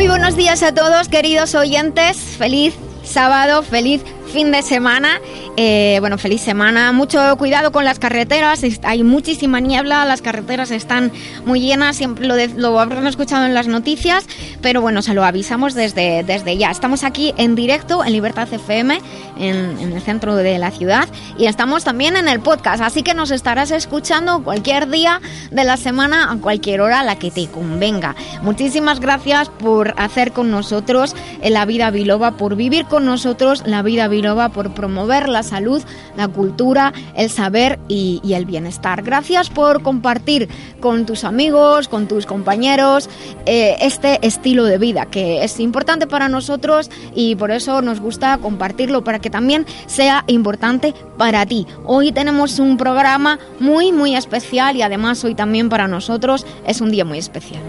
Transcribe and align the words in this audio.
Muy 0.00 0.08
buenos 0.08 0.34
días 0.34 0.62
a 0.62 0.72
todos, 0.72 1.10
queridos 1.10 1.54
oyentes. 1.54 2.16
Feliz 2.16 2.72
sábado, 3.04 3.62
feliz 3.62 4.00
fin 4.32 4.50
de 4.50 4.62
semana. 4.62 5.20
Eh, 5.62 5.98
bueno, 6.00 6.16
feliz 6.16 6.40
semana. 6.40 6.90
Mucho 6.90 7.36
cuidado 7.36 7.70
con 7.70 7.84
las 7.84 7.98
carreteras. 7.98 8.62
Hay 8.82 9.02
muchísima 9.02 9.60
niebla. 9.60 10.06
Las 10.06 10.22
carreteras 10.22 10.70
están 10.70 11.12
muy 11.44 11.60
llenas. 11.60 11.96
Siempre 11.96 12.26
lo, 12.26 12.34
lo 12.56 12.80
habrán 12.80 13.06
escuchado 13.06 13.44
en 13.44 13.52
las 13.52 13.66
noticias. 13.68 14.24
Pero 14.62 14.80
bueno, 14.80 15.02
se 15.02 15.12
lo 15.12 15.22
avisamos 15.22 15.74
desde, 15.74 16.24
desde 16.24 16.56
ya. 16.56 16.70
Estamos 16.70 17.04
aquí 17.04 17.34
en 17.36 17.56
directo 17.56 18.02
en 18.02 18.12
Libertad 18.12 18.50
FM, 18.50 19.02
en, 19.36 19.78
en 19.78 19.92
el 19.92 20.00
centro 20.00 20.34
de 20.34 20.56
la 20.58 20.70
ciudad. 20.70 21.10
Y 21.36 21.44
estamos 21.44 21.84
también 21.84 22.16
en 22.16 22.26
el 22.26 22.40
podcast. 22.40 22.82
Así 22.82 23.02
que 23.02 23.12
nos 23.12 23.30
estarás 23.30 23.70
escuchando 23.70 24.42
cualquier 24.42 24.88
día 24.88 25.20
de 25.50 25.64
la 25.64 25.76
semana, 25.76 26.32
a 26.32 26.36
cualquier 26.38 26.80
hora, 26.80 27.00
a 27.00 27.04
la 27.04 27.18
que 27.18 27.30
te 27.30 27.48
convenga. 27.48 28.16
Muchísimas 28.40 28.98
gracias 28.98 29.50
por 29.50 29.92
hacer 29.98 30.32
con 30.32 30.50
nosotros 30.50 31.14
la 31.44 31.66
vida 31.66 31.90
biloba, 31.90 32.30
por 32.38 32.56
vivir 32.56 32.86
con 32.86 33.04
nosotros 33.04 33.62
la 33.66 33.82
vida 33.82 34.08
biloba 34.08 34.48
por 34.48 34.72
promover 34.72 35.28
la 35.28 35.49
salud, 35.50 35.82
la 36.16 36.28
cultura, 36.28 36.92
el 37.14 37.30
saber 37.30 37.78
y, 37.88 38.20
el 38.30 38.46
bienestar. 38.46 39.02
Gracias 39.02 39.50
por 39.50 39.82
compartir 39.82 40.48
con 40.80 41.04
tus 41.04 41.24
amigos, 41.24 41.88
con 41.88 42.06
tus 42.06 42.26
compañeros, 42.26 43.10
eh, 43.44 43.76
este 43.80 44.24
estilo 44.26 44.64
de 44.64 44.78
vida 44.78 45.06
que 45.06 45.44
es 45.44 45.58
importante 45.58 46.06
para 46.06 46.28
nosotros 46.28 46.90
y 47.14 47.34
por 47.34 47.50
eso 47.50 47.82
nos 47.82 48.00
gusta 48.00 48.38
compartirlo 48.38 49.02
para 49.02 49.18
que 49.18 49.30
también 49.30 49.66
sea 49.86 50.24
importante 50.28 50.94
para 51.18 51.44
ti. 51.44 51.66
Hoy 51.84 52.12
tenemos 52.12 52.58
un 52.58 52.76
programa 52.76 53.38
muy, 53.58 53.92
muy 53.92 54.14
especial 54.14 54.76
y 54.76 54.82
además 54.82 55.24
hoy 55.24 55.34
también 55.34 55.68
para 55.68 55.88
nosotros 55.88 56.46
es 56.66 56.80
un 56.80 56.90
día 56.90 57.04
muy 57.04 57.18
especial. 57.18 57.60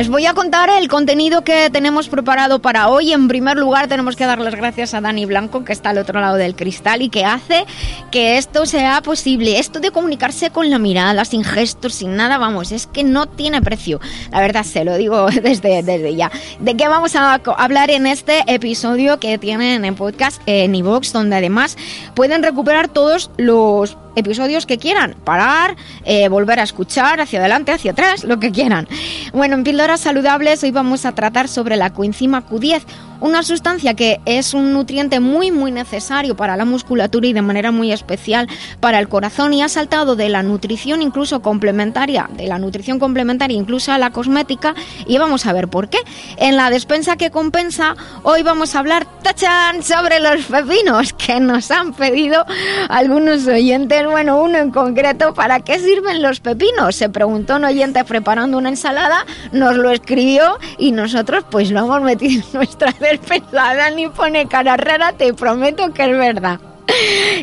Les 0.00 0.08
voy 0.08 0.24
a 0.24 0.32
contar 0.32 0.70
el 0.70 0.88
contenido 0.88 1.44
que 1.44 1.68
tenemos 1.68 2.08
preparado 2.08 2.62
para 2.62 2.88
hoy. 2.88 3.12
En 3.12 3.28
primer 3.28 3.58
lugar, 3.58 3.86
tenemos 3.86 4.16
que 4.16 4.24
dar 4.24 4.38
las 4.38 4.54
gracias 4.54 4.94
a 4.94 5.02
Dani 5.02 5.26
Blanco, 5.26 5.62
que 5.62 5.74
está 5.74 5.90
al 5.90 5.98
otro 5.98 6.22
lado 6.22 6.36
del 6.36 6.56
cristal 6.56 7.02
y 7.02 7.10
que 7.10 7.26
hace 7.26 7.66
que 8.10 8.38
esto 8.38 8.64
sea 8.64 9.02
posible. 9.02 9.58
Esto 9.58 9.78
de 9.78 9.90
comunicarse 9.90 10.48
con 10.48 10.70
la 10.70 10.78
mirada, 10.78 11.26
sin 11.26 11.44
gestos, 11.44 11.92
sin 11.96 12.16
nada, 12.16 12.38
vamos, 12.38 12.72
es 12.72 12.86
que 12.86 13.04
no 13.04 13.26
tiene 13.26 13.60
precio. 13.60 14.00
La 14.32 14.40
verdad, 14.40 14.64
se 14.64 14.86
lo 14.86 14.96
digo 14.96 15.26
desde, 15.42 16.16
ya. 16.16 16.30
¿De 16.60 16.78
qué 16.78 16.88
vamos 16.88 17.14
a 17.14 17.34
hablar 17.34 17.90
en 17.90 18.06
este 18.06 18.42
episodio 18.46 19.20
que 19.20 19.36
tienen 19.36 19.84
en 19.84 19.96
podcast 19.96 20.40
en 20.46 20.74
iVoox, 20.76 21.12
donde 21.12 21.36
además 21.36 21.76
pueden 22.14 22.42
recuperar 22.42 22.88
todos 22.88 23.30
los 23.36 23.98
episodios 24.16 24.66
que 24.66 24.78
quieran, 24.78 25.16
parar, 25.24 25.76
eh, 26.04 26.28
volver 26.28 26.60
a 26.60 26.62
escuchar, 26.62 27.20
hacia 27.20 27.38
adelante, 27.40 27.72
hacia 27.72 27.92
atrás, 27.92 28.24
lo 28.24 28.38
que 28.38 28.50
quieran. 28.50 28.88
Bueno, 29.32 29.54
en 29.54 29.64
Píldoras 29.64 30.00
Saludables 30.00 30.62
hoy 30.62 30.70
vamos 30.70 31.04
a 31.04 31.12
tratar 31.12 31.48
sobre 31.48 31.76
la 31.76 31.92
coenzima 31.92 32.46
Q10, 32.46 32.82
una 33.20 33.42
sustancia 33.42 33.94
que 33.94 34.20
es 34.24 34.54
un 34.54 34.72
nutriente 34.72 35.20
muy 35.20 35.50
muy 35.50 35.72
necesario 35.72 36.36
para 36.36 36.56
la 36.56 36.64
musculatura 36.64 37.26
y 37.26 37.32
de 37.32 37.42
manera 37.42 37.70
muy 37.70 37.92
especial 37.92 38.48
para 38.80 38.98
el 38.98 39.08
corazón 39.08 39.52
y 39.52 39.62
ha 39.62 39.68
saltado 39.68 40.16
de 40.16 40.28
la 40.28 40.42
nutrición 40.42 41.02
incluso 41.02 41.42
complementaria, 41.42 42.28
de 42.36 42.46
la 42.46 42.58
nutrición 42.58 42.98
complementaria 42.98 43.56
incluso 43.56 43.92
a 43.92 43.98
la 43.98 44.10
cosmética 44.10 44.74
y 45.06 45.18
vamos 45.18 45.46
a 45.46 45.52
ver 45.52 45.68
por 45.68 45.88
qué. 45.88 45.98
En 46.36 46.56
la 46.56 46.70
despensa 46.70 47.16
que 47.16 47.30
compensa, 47.30 47.96
hoy 48.22 48.42
vamos 48.42 48.74
a 48.74 48.80
hablar 48.80 49.06
tachan 49.22 49.82
sobre 49.82 50.20
los 50.20 50.44
pepinos 50.46 51.12
que 51.12 51.40
nos 51.40 51.70
han 51.70 51.92
pedido 51.92 52.44
algunos 52.88 53.46
oyentes, 53.46 54.06
bueno, 54.06 54.40
uno 54.42 54.58
en 54.58 54.70
concreto, 54.70 55.34
¿para 55.34 55.60
qué 55.60 55.78
sirven 55.78 56.22
los 56.22 56.40
pepinos? 56.40 56.96
Se 56.96 57.08
preguntó 57.08 57.56
un 57.56 57.64
oyente 57.64 58.04
preparando 58.04 58.58
una 58.58 58.70
ensalada, 58.70 59.26
nos 59.52 59.76
lo 59.76 59.90
escribió 59.90 60.58
y 60.78 60.92
nosotros 60.92 61.44
pues 61.50 61.70
lo 61.70 61.80
hemos 61.80 62.02
metido 62.02 62.42
en 62.42 62.52
nuestra 62.52 62.92
pensada 63.18 63.90
ni 63.90 64.08
pone 64.08 64.46
cara 64.46 64.76
rara, 64.76 65.12
te 65.12 65.34
prometo 65.34 65.92
que 65.92 66.04
es 66.04 66.18
verdad. 66.18 66.60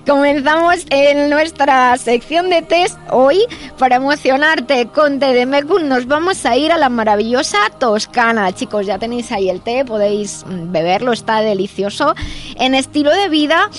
Comenzamos 0.05 0.85
en 0.89 1.29
nuestra 1.29 1.97
sección 1.97 2.50
de 2.50 2.61
test 2.61 2.97
hoy 3.11 3.39
para 3.78 3.97
emocionarte 3.97 4.88
con 4.88 5.19
té 5.19 5.33
de. 5.33 5.45
Nos 5.45 6.07
vamos 6.07 6.45
a 6.45 6.55
ir 6.55 6.72
a 6.72 6.78
la 6.78 6.89
maravillosa 6.89 7.57
Toscana. 7.79 8.53
Chicos, 8.53 8.85
ya 8.85 9.00
tenéis 9.00 9.31
ahí 9.31 9.50
el 9.50 9.61
té, 9.61 9.85
podéis 9.85 10.44
beberlo, 10.47 11.13
está 11.13 11.41
delicioso. 11.41 12.16
En 12.55 12.75
estilo 12.75 13.11
de 13.11 13.29
vida 13.29 13.69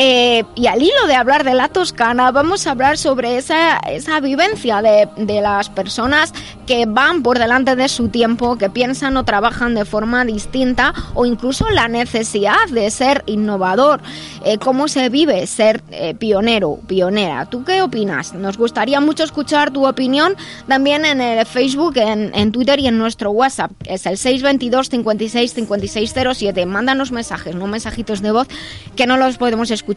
eh, 0.00 0.44
y 0.54 0.68
al 0.68 0.80
hilo 0.80 1.08
de 1.08 1.16
hablar 1.16 1.42
de 1.42 1.54
la 1.54 1.66
Toscana, 1.66 2.30
vamos 2.30 2.68
a 2.68 2.70
hablar 2.70 2.98
sobre 2.98 3.36
esa, 3.36 3.78
esa 3.78 4.20
vivencia 4.20 4.80
de, 4.80 5.08
de, 5.16 5.40
las 5.40 5.70
personas 5.70 6.32
que 6.68 6.86
van 6.86 7.24
por 7.24 7.40
delante 7.40 7.74
de 7.74 7.88
su 7.88 8.08
tiempo, 8.08 8.56
que 8.56 8.70
piensan 8.70 9.16
o 9.16 9.24
trabajan 9.24 9.74
de 9.74 9.84
forma 9.84 10.24
distinta 10.24 10.94
o 11.14 11.26
incluso 11.26 11.68
la 11.70 11.88
necesidad 11.88 12.68
de 12.70 12.88
ser 12.92 13.24
innovador. 13.26 14.00
Eh, 14.44 14.58
¿Cómo 14.58 14.86
se 14.86 15.08
vive 15.08 15.44
ser 15.48 15.82
eh, 15.90 16.14
pionero, 16.14 16.78
pionera? 16.86 17.46
¿Tú 17.46 17.64
qué 17.64 17.82
opinas? 17.82 18.34
Nos 18.34 18.56
gustaría 18.56 19.00
mucho 19.00 19.24
escuchar 19.24 19.72
tu 19.72 19.84
opinión 19.84 20.36
también 20.68 21.06
en 21.06 21.20
el 21.20 21.44
Facebook, 21.44 21.96
en, 21.96 22.30
en 22.36 22.52
Twitter 22.52 22.78
y 22.78 22.86
en 22.86 22.98
nuestro 22.98 23.32
WhatsApp. 23.32 23.72
Es 23.84 24.06
el 24.06 24.16
622 24.16 24.90
56 24.90 25.54
5607. 25.54 26.66
Mándanos 26.66 27.10
mensajes, 27.10 27.56
no 27.56 27.66
mensajitos 27.66 28.22
de 28.22 28.30
voz, 28.30 28.46
que 28.94 29.04
no 29.04 29.16
los 29.16 29.38
podemos 29.38 29.72
escuchar 29.72 29.87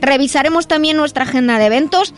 Revisaremos 0.00 0.68
también 0.68 0.96
nuestra 0.96 1.24
agenda 1.24 1.58
de 1.58 1.66
eventos 1.66 2.14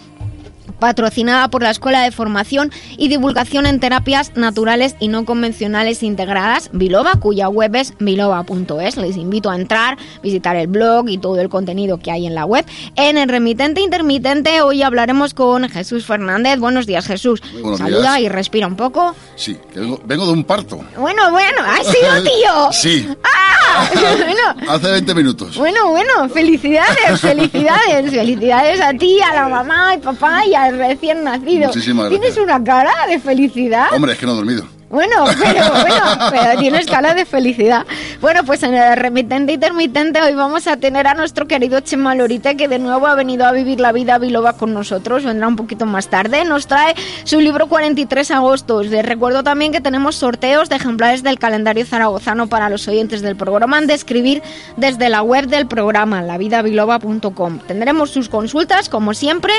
patrocinada 0.78 1.48
por 1.48 1.62
la 1.62 1.70
Escuela 1.70 2.03
de 2.03 2.10
Formación 2.12 2.70
y 2.97 3.09
Divulgación 3.09 3.66
en 3.66 3.81
Terapias 3.81 4.32
Naturales 4.37 4.97
y 5.00 5.09
No 5.09 5.25
Convencionales 5.25 6.03
Integradas, 6.03 6.70
Biloba, 6.72 7.14
cuya 7.20 7.48
web 7.48 7.75
es 7.76 7.94
biloba.es. 7.98 8.97
Les 8.97 9.16
invito 9.16 9.50
a 9.50 9.56
entrar, 9.56 9.97
visitar 10.22 10.56
el 10.56 10.66
blog 10.66 11.09
y 11.09 11.19
todo 11.19 11.41
el 11.41 11.48
contenido 11.48 11.98
que 11.98 12.10
hay 12.10 12.26
en 12.26 12.34
la 12.34 12.44
web. 12.44 12.65
En 12.97 13.19
el 13.19 13.28
remitente 13.28 13.81
intermitente 13.81 14.62
hoy 14.62 14.82
hablaremos 14.82 15.34
con 15.34 15.69
Jesús 15.69 16.06
Fernández. 16.06 16.59
Buenos 16.59 16.86
días, 16.86 17.06
Jesús. 17.06 17.42
Saluda 17.76 18.20
y 18.20 18.28
respira 18.28 18.66
un 18.66 18.76
poco. 18.76 19.15
Sí, 19.36 19.56
vengo, 19.75 20.26
de 20.26 20.32
un 20.32 20.44
parto. 20.44 20.81
Bueno, 20.97 21.31
bueno, 21.31 21.59
ha 21.65 21.82
sido 21.84 22.22
tío. 22.22 22.72
sí. 22.72 23.09
¡Ah! 23.22 23.47
bueno. 23.92 24.72
Hace 24.72 24.91
20 24.91 25.15
minutos. 25.15 25.56
Bueno, 25.56 25.91
bueno, 25.91 26.28
felicidades, 26.28 27.20
felicidades, 27.20 28.10
felicidades 28.10 28.81
a 28.81 28.92
ti, 28.94 29.20
a 29.20 29.34
la 29.34 29.48
mamá 29.48 29.94
y 29.94 29.98
papá 29.98 30.47
y 30.47 30.54
a 30.54 30.66
recién 30.71 31.25
nacido. 31.25 31.71
Tienes 31.71 32.37
una 32.37 32.62
cara 32.62 32.93
de 33.09 33.19
felicidad. 33.19 33.88
Hombre, 33.93 34.12
es 34.12 34.18
que 34.18 34.27
no 34.27 34.33
he 34.33 34.36
dormido. 34.36 34.76
Bueno, 34.88 35.24
pero, 35.42 35.71
bueno, 35.71 36.30
pero 36.30 36.60
tiene 36.60 36.78
escala 36.78 37.15
de 37.15 37.24
felicidad. 37.24 37.84
Bueno, 38.21 38.44
pues 38.44 38.62
en 38.62 38.74
el 38.74 38.97
remitente 38.97 39.53
intermitente 39.53 40.22
hoy 40.22 40.34
vamos 40.34 40.66
a 40.68 40.77
tener 40.77 41.09
a 41.09 41.15
nuestro 41.15 41.48
querido 41.48 41.80
Chema 41.80 42.15
Lorite, 42.15 42.56
que 42.56 42.68
de 42.68 42.78
nuevo 42.78 43.06
ha 43.06 43.15
venido 43.16 43.47
a 43.47 43.53
vivir 43.53 43.80
la 43.80 43.91
vida 43.91 44.18
biloba 44.18 44.53
con 44.53 44.72
nosotros. 44.74 45.24
Vendrá 45.24 45.48
un 45.48 45.56
poquito 45.56 45.86
más 45.86 46.09
tarde. 46.09 46.44
Nos 46.44 46.68
trae 46.68 46.94
su 47.24 47.41
libro 47.41 47.66
43 47.66 48.30
agostos. 48.30 48.86
Les 48.86 49.04
recuerdo 49.04 49.42
también 49.42 49.72
que 49.72 49.80
tenemos 49.80 50.16
sorteos 50.16 50.68
de 50.68 50.77
ejemplares 50.77 51.24
del 51.24 51.39
calendario 51.39 51.84
zaragozano 51.84 52.47
para 52.47 52.71
los 52.71 52.86
oyentes 52.86 53.22
del 53.22 53.34
programa. 53.34 53.78
Han 53.78 53.89
de 53.89 53.94
escribir 53.94 54.42
desde 54.77 55.09
la 55.09 55.22
web 55.22 55.47
del 55.48 55.66
programa, 55.66 56.22
lavidabiloba.com. 56.22 57.59
Tendremos 57.66 58.10
sus 58.10 58.28
consultas, 58.28 58.89
como 58.89 59.15
siempre. 59.15 59.53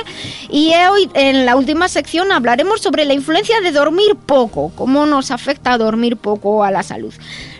Y 0.49 0.73
hoy, 0.89 1.09
en 1.13 1.45
la 1.45 1.57
última 1.57 1.89
sección, 1.89 2.31
hablaremos 2.31 2.81
sobre 2.81 3.03
la 3.03 3.13
influencia 3.13 3.59
de 3.59 3.71
dormir 3.71 4.15
poco. 4.15 4.71
¿Cómo 4.75 5.05
no 5.05 5.16
nos 5.17 5.31
afecta 5.31 5.73
a 5.73 5.79
dormir 5.79 6.15
poco 6.15 6.63
a 6.63 6.69
la 6.69 6.83
salud. 6.83 7.11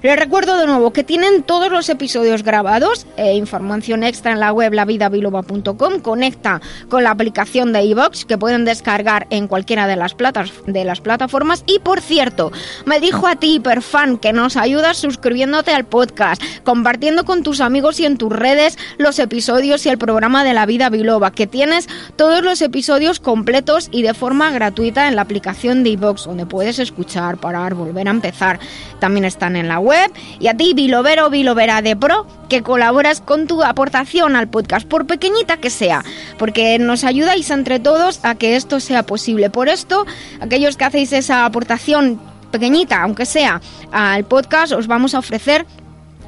Les 0.03 0.15
recuerdo 0.15 0.57
de 0.57 0.67
nuevo 0.67 0.93
que 0.93 1.03
tienen 1.03 1.41
todos 1.41 1.71
los 1.71 1.89
episodios 1.89 2.43
grabados, 2.43 3.07
e 3.17 3.33
información 3.33 4.03
extra 4.03 4.31
en 4.31 4.39
la 4.39 4.53
web 4.53 4.73
lavidabiloba.com, 4.73 6.01
conecta 6.01 6.61
con 6.87 7.03
la 7.03 7.09
aplicación 7.09 7.73
de 7.73 7.83
iVox 7.83 8.25
que 8.25 8.37
pueden 8.37 8.63
descargar 8.63 9.25
en 9.31 9.47
cualquiera 9.47 9.87
de 9.87 9.95
las, 9.95 10.13
platas, 10.13 10.51
de 10.67 10.85
las 10.85 11.01
plataformas 11.01 11.63
y 11.65 11.79
por 11.79 11.99
cierto, 11.99 12.51
me 12.85 12.99
dijo 12.99 13.25
a 13.25 13.37
ti 13.37 13.55
hiperfan 13.55 14.19
que 14.19 14.33
nos 14.33 14.55
ayudas 14.55 14.97
suscribiéndote 14.97 15.71
al 15.71 15.85
podcast, 15.85 16.39
compartiendo 16.63 17.25
con 17.25 17.41
tus 17.41 17.59
amigos 17.59 17.99
y 17.99 18.05
en 18.05 18.19
tus 18.19 18.31
redes 18.31 18.77
los 18.99 19.17
episodios 19.17 19.83
y 19.87 19.89
el 19.89 19.97
programa 19.97 20.43
de 20.43 20.53
la 20.53 20.67
vida 20.67 20.89
biloba, 20.91 21.31
que 21.31 21.47
tienes 21.47 21.89
todos 22.17 22.43
los 22.43 22.61
episodios 22.61 23.19
completos 23.19 23.89
y 23.91 24.03
de 24.03 24.13
forma 24.13 24.51
gratuita 24.51 25.07
en 25.07 25.15
la 25.15 25.23
aplicación 25.23 25.83
de 25.83 25.89
iVox, 25.89 26.25
donde 26.25 26.45
puedes 26.45 26.77
escuchar, 26.77 27.37
parar, 27.47 27.75
volver 27.75 28.09
a 28.09 28.11
empezar. 28.11 28.59
También 28.99 29.23
están 29.23 29.55
en 29.55 29.69
la 29.69 29.79
web. 29.79 30.11
Y 30.39 30.47
a 30.47 30.57
ti, 30.57 30.73
Bilovero, 30.73 31.29
Bilovera 31.29 31.81
de 31.81 31.95
Pro, 31.95 32.27
que 32.49 32.61
colaboras 32.61 33.21
con 33.21 33.47
tu 33.47 33.63
aportación 33.63 34.35
al 34.35 34.49
podcast, 34.49 34.85
por 34.85 35.07
pequeñita 35.07 35.57
que 35.57 35.69
sea, 35.69 36.03
porque 36.37 36.77
nos 36.77 37.05
ayudáis 37.05 37.49
entre 37.49 37.79
todos 37.79 38.19
a 38.23 38.35
que 38.35 38.57
esto 38.57 38.81
sea 38.81 39.03
posible. 39.03 39.49
Por 39.49 39.69
esto, 39.69 40.05
aquellos 40.41 40.75
que 40.75 40.83
hacéis 40.83 41.13
esa 41.13 41.45
aportación 41.45 42.19
pequeñita, 42.51 43.01
aunque 43.01 43.25
sea, 43.25 43.61
al 43.93 44.25
podcast, 44.25 44.73
os 44.73 44.87
vamos 44.87 45.13
a 45.15 45.19
ofrecer 45.19 45.65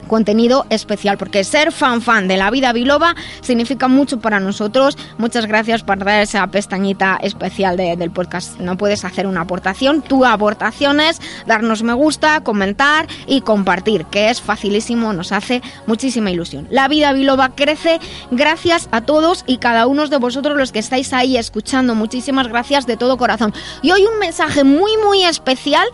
contenido 0.10 0.66
especial, 0.70 1.18
porque 1.18 1.46
ser 1.46 1.72
fan 1.72 2.02
fan 2.02 2.28
de 2.28 2.36
la 2.36 2.52
vida 2.52 2.74
biloba 2.74 3.16
significa 3.40 3.88
mucho 3.88 4.20
para 4.20 4.42
nosotros. 4.42 4.98
Muchas 5.18 5.46
gracias 5.46 5.84
por 5.84 6.00
dar 6.00 6.22
esa 6.22 6.46
pestañita 6.48 7.18
especial 7.22 7.78
del 7.78 8.12
podcast. 8.12 8.60
No 8.60 8.76
puedes 8.76 9.06
hacer 9.06 9.26
una 9.26 9.42
aportación, 9.42 10.02
tu 10.02 10.26
aportación 10.26 11.00
es 11.00 11.22
darnos 11.46 11.84
me 11.84 11.94
gusta, 11.94 12.42
comentar 12.42 13.08
y 13.26 13.40
compartir, 13.40 14.06
que 14.06 14.30
es 14.30 14.42
facilísimo, 14.42 15.14
nos 15.14 15.32
hace 15.32 15.62
muchísima 15.88 16.32
ilusión. 16.32 16.68
La 16.70 16.90
vida 16.90 17.14
biloba 17.14 17.56
crece 17.56 18.02
gracias 18.32 18.90
a 18.92 19.02
todos 19.02 19.46
y 19.48 19.60
cada 19.60 19.88
uno 19.88 20.08
de 20.08 20.18
vosotros 20.18 20.58
los 20.58 20.72
que 20.72 20.80
estáis 20.80 21.14
ahí 21.14 21.38
escuchando. 21.38 21.94
Muchísimas 21.94 22.48
gracias 22.48 22.88
de 22.88 22.98
todo 22.98 23.18
corazón. 23.18 23.54
Y 23.82 23.92
hoy 23.92 24.06
un 24.06 24.20
mensaje 24.20 24.64
muy 24.64 24.92
muy 24.98 25.24
especial 25.24 25.88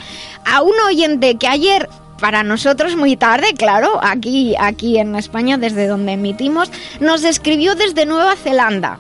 a 0.46 0.62
un 0.62 0.74
oyente 0.88 1.36
que 1.38 1.48
ayer 1.48 1.90
para 2.20 2.44
nosotros 2.44 2.96
muy 2.96 3.16
tarde, 3.16 3.54
claro, 3.58 4.00
aquí, 4.02 4.56
aquí 4.60 4.98
en 4.98 5.16
España, 5.16 5.58
desde 5.58 5.88
donde 5.88 6.14
emitimos, 6.14 6.72
nos 7.00 7.24
escribió 7.24 7.76
desde 7.76 8.06
Nueva 8.06 8.36
Zelanda 8.36 9.00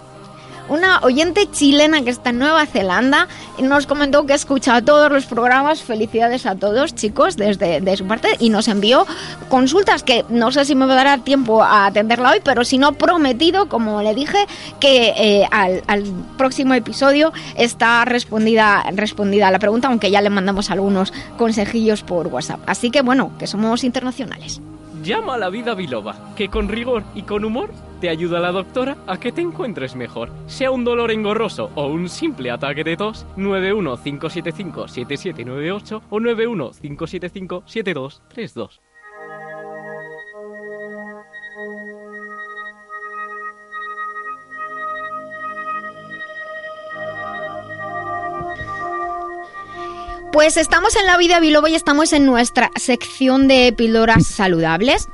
una 0.69 0.99
oyente 1.01 1.49
chilena 1.51 2.01
que 2.01 2.09
está 2.09 2.31
en 2.31 2.39
Nueva 2.39 2.65
Zelanda 2.65 3.27
nos 3.61 3.85
comentó 3.85 4.25
que 4.25 4.33
ha 4.33 4.35
escuchado 4.35 4.83
todos 4.83 5.11
los 5.11 5.25
programas. 5.25 5.81
Felicidades 5.81 6.45
a 6.45 6.55
todos, 6.55 6.95
chicos, 6.95 7.37
desde 7.37 7.81
de 7.81 7.97
su 7.97 8.05
parte. 8.05 8.29
Y 8.39 8.49
nos 8.49 8.67
envió 8.67 9.05
consultas 9.49 10.03
que 10.03 10.25
no 10.29 10.51
sé 10.51 10.65
si 10.65 10.75
me 10.75 10.87
dará 10.87 11.19
tiempo 11.19 11.63
a 11.63 11.85
atenderla 11.87 12.31
hoy, 12.31 12.39
pero 12.43 12.63
si 12.63 12.77
no, 12.77 12.93
prometido, 12.93 13.69
como 13.69 14.01
le 14.01 14.13
dije, 14.15 14.37
que 14.79 15.13
eh, 15.17 15.47
al, 15.51 15.83
próximo 16.37 16.73
episodio 16.73 17.31
está 17.55 18.05
respondida, 18.05 18.83
respondida 18.91 19.51
la 19.51 19.59
pregunta, 19.59 19.87
aunque 19.87 20.11
ya 20.11 20.21
le 20.21 20.29
mandamos 20.29 20.69
algunos 20.69 21.13
consejillos 21.37 22.03
por 22.03 22.27
WhatsApp. 22.27 22.59
Así 22.67 22.91
que 22.91 23.01
bueno, 23.01 23.31
que 23.39 23.47
somos 23.47 23.83
internacionales. 23.83 24.61
Llama 25.05 25.35
a 25.35 25.37
la 25.37 25.49
vida 25.51 25.75
biloba, 25.75 26.33
que 26.35 26.49
con 26.49 26.67
rigor 26.67 27.03
y 27.13 27.21
con 27.21 27.45
humor 27.45 27.69
te 28.01 28.09
ayuda 28.09 28.39
la 28.39 28.51
doctora 28.51 28.97
a 29.05 29.19
que 29.19 29.31
te 29.31 29.41
encuentres 29.41 29.95
mejor. 29.95 30.31
Sea 30.47 30.71
un 30.71 30.83
dolor 30.83 31.11
engorroso 31.11 31.69
o 31.75 31.85
un 31.85 32.09
simple 32.09 32.49
ataque 32.49 32.83
de 32.83 32.97
tos, 32.97 33.27
915757798 33.37 36.01
o 36.09 36.19
915757232. 36.19 38.81
Pues 50.35 50.57
estamos 50.57 50.97
en 50.97 51.05
la 51.05 51.15
vida 51.15 51.39
biloba 51.39 51.69
y 51.69 51.75
estamos 51.75 52.11
en 52.11 52.25
nuestra 52.25 52.69
sección 52.75 53.47
de 53.47 53.71
píldoras 53.71 54.27
saludables. 54.27 55.07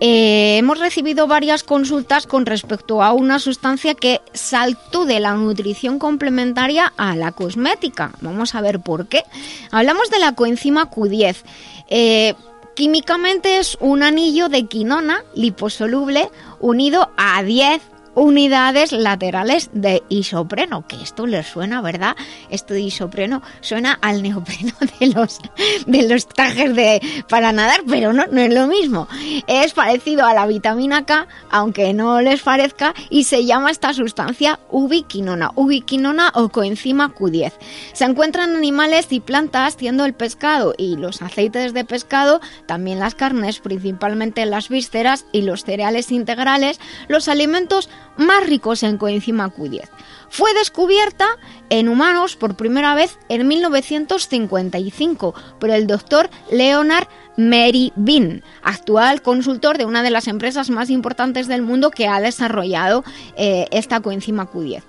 Eh, 0.00 0.56
hemos 0.58 0.80
recibido 0.80 1.28
varias 1.28 1.62
consultas 1.62 2.26
con 2.26 2.46
respecto 2.46 3.00
a 3.00 3.12
una 3.12 3.38
sustancia 3.38 3.94
que 3.94 4.22
saltó 4.32 5.04
de 5.04 5.20
la 5.20 5.34
nutrición 5.34 6.00
complementaria 6.00 6.92
a 6.96 7.14
la 7.14 7.30
cosmética. 7.30 8.10
Vamos 8.20 8.56
a 8.56 8.60
ver 8.60 8.80
por 8.80 9.06
qué. 9.06 9.22
Hablamos 9.70 10.10
de 10.10 10.18
la 10.18 10.34
coenzima 10.34 10.90
Q10. 10.90 11.44
Eh, 11.88 12.34
químicamente 12.74 13.58
es 13.58 13.78
un 13.78 14.02
anillo 14.02 14.48
de 14.48 14.66
quinona 14.66 15.22
liposoluble 15.36 16.28
unido 16.58 17.12
a 17.16 17.40
10 17.44 17.80
unidades 18.16 18.92
laterales 18.92 19.70
de 19.72 20.02
isopreno, 20.08 20.86
que 20.88 20.96
esto 20.96 21.26
les 21.26 21.46
suena, 21.46 21.82
¿verdad? 21.82 22.16
Esto 22.50 22.74
de 22.74 22.80
isopreno 22.80 23.42
suena 23.60 23.98
al 24.00 24.22
neopreno 24.22 24.72
de 25.00 25.08
los, 25.08 25.38
de 25.86 26.08
los 26.08 26.26
trajes 26.26 26.74
de, 26.74 27.00
para 27.28 27.52
nadar, 27.52 27.82
pero 27.86 28.12
no, 28.12 28.26
no 28.26 28.40
es 28.40 28.52
lo 28.52 28.66
mismo. 28.66 29.06
Es 29.46 29.74
parecido 29.74 30.24
a 30.24 30.34
la 30.34 30.46
vitamina 30.46 31.04
K, 31.04 31.28
aunque 31.50 31.92
no 31.92 32.20
les 32.22 32.40
parezca, 32.40 32.94
y 33.10 33.24
se 33.24 33.44
llama 33.44 33.70
esta 33.70 33.92
sustancia 33.92 34.58
ubiquinona, 34.70 35.52
ubiquinona 35.54 36.32
o 36.34 36.48
coenzima 36.48 37.14
Q10. 37.14 37.52
Se 37.92 38.04
encuentran 38.04 38.50
en 38.50 38.56
animales 38.56 39.08
y 39.10 39.20
plantas, 39.20 39.76
siendo 39.78 40.06
el 40.06 40.14
pescado 40.14 40.74
y 40.78 40.96
los 40.96 41.20
aceites 41.20 41.74
de 41.74 41.84
pescado, 41.84 42.40
también 42.66 42.98
las 42.98 43.14
carnes, 43.14 43.60
principalmente 43.60 44.46
las 44.46 44.70
vísceras 44.70 45.26
y 45.32 45.42
los 45.42 45.64
cereales 45.64 46.10
integrales, 46.10 46.80
los 47.08 47.28
alimentos 47.28 47.90
más 48.16 48.46
ricos 48.46 48.82
en 48.82 48.98
coenzima 48.98 49.52
Q10. 49.52 49.88
Fue 50.28 50.52
descubierta 50.54 51.26
en 51.70 51.88
humanos 51.88 52.36
por 52.36 52.56
primera 52.56 52.94
vez 52.94 53.18
en 53.28 53.46
1955 53.46 55.34
por 55.58 55.70
el 55.70 55.86
doctor 55.86 56.30
Leonard 56.50 57.08
Mary 57.36 57.92
Bean, 57.96 58.42
actual 58.62 59.22
consultor 59.22 59.78
de 59.78 59.84
una 59.84 60.02
de 60.02 60.10
las 60.10 60.28
empresas 60.28 60.70
más 60.70 60.90
importantes 60.90 61.48
del 61.48 61.62
mundo 61.62 61.90
que 61.90 62.08
ha 62.08 62.20
desarrollado 62.20 63.04
eh, 63.36 63.66
esta 63.70 64.00
coenzima 64.00 64.50
Q10. 64.50 64.82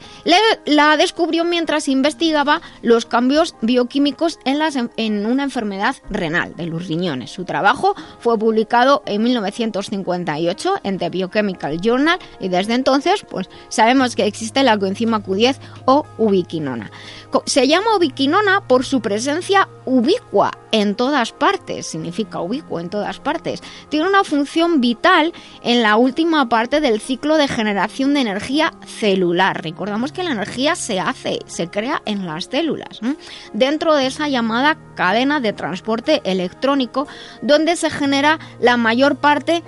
la 0.65 0.97
descubrió 0.97 1.43
mientras 1.43 1.87
investigaba 1.87 2.61
los 2.81 3.05
cambios 3.05 3.55
bioquímicos 3.61 4.39
en, 4.45 4.59
en 4.97 5.25
una 5.25 5.43
enfermedad 5.43 5.95
renal 6.09 6.55
de 6.55 6.67
los 6.67 6.87
riñones. 6.87 7.31
Su 7.31 7.45
trabajo 7.45 7.95
fue 8.19 8.37
publicado 8.37 9.03
en 9.05 9.23
1958 9.23 10.75
en 10.83 10.97
The 10.97 11.09
Biochemical 11.09 11.79
Journal 11.81 12.19
y 12.39 12.49
desde 12.49 12.73
entonces 12.73 13.25
pues, 13.29 13.49
sabemos 13.69 14.15
que 14.15 14.25
existe 14.25 14.63
la 14.63 14.77
coenzima 14.77 15.23
Q10 15.23 15.57
o 15.85 16.05
ubiquinona. 16.17 16.91
Se 17.45 17.67
llama 17.67 17.95
ubiquinona 17.97 18.61
por 18.61 18.85
su 18.85 19.01
presencia 19.01 19.67
ubicua 19.85 20.57
en 20.71 20.95
todas 20.95 21.31
partes, 21.31 21.87
significa 21.87 22.36
ubicuo 22.41 22.79
en 22.79 22.89
todas 22.89 23.19
partes. 23.19 23.61
Tiene 23.89 24.07
una 24.07 24.23
función 24.23 24.81
vital 24.81 25.33
en 25.63 25.81
la 25.81 25.95
última 25.95 26.49
parte 26.49 26.81
del 26.81 26.99
ciclo 26.99 27.37
de 27.37 27.47
generación 27.47 28.13
de 28.13 28.21
energía 28.21 28.73
celular. 28.85 29.63
Recordamos 29.63 30.11
que 30.11 30.23
la 30.23 30.31
energía 30.31 30.75
se 30.75 30.99
hace, 30.99 31.39
se 31.45 31.69
crea 31.69 32.01
en 32.05 32.25
las 32.25 32.45
células, 32.45 32.99
dentro 33.53 33.95
de 33.95 34.07
esa 34.07 34.29
llamada 34.29 34.77
cadena 34.95 35.39
de 35.39 35.53
transporte 35.53 36.21
electrónico, 36.23 37.07
donde 37.41 37.75
se 37.75 37.89
genera 37.89 38.39
la 38.59 38.77
mayor 38.77 39.15
parte 39.15 39.63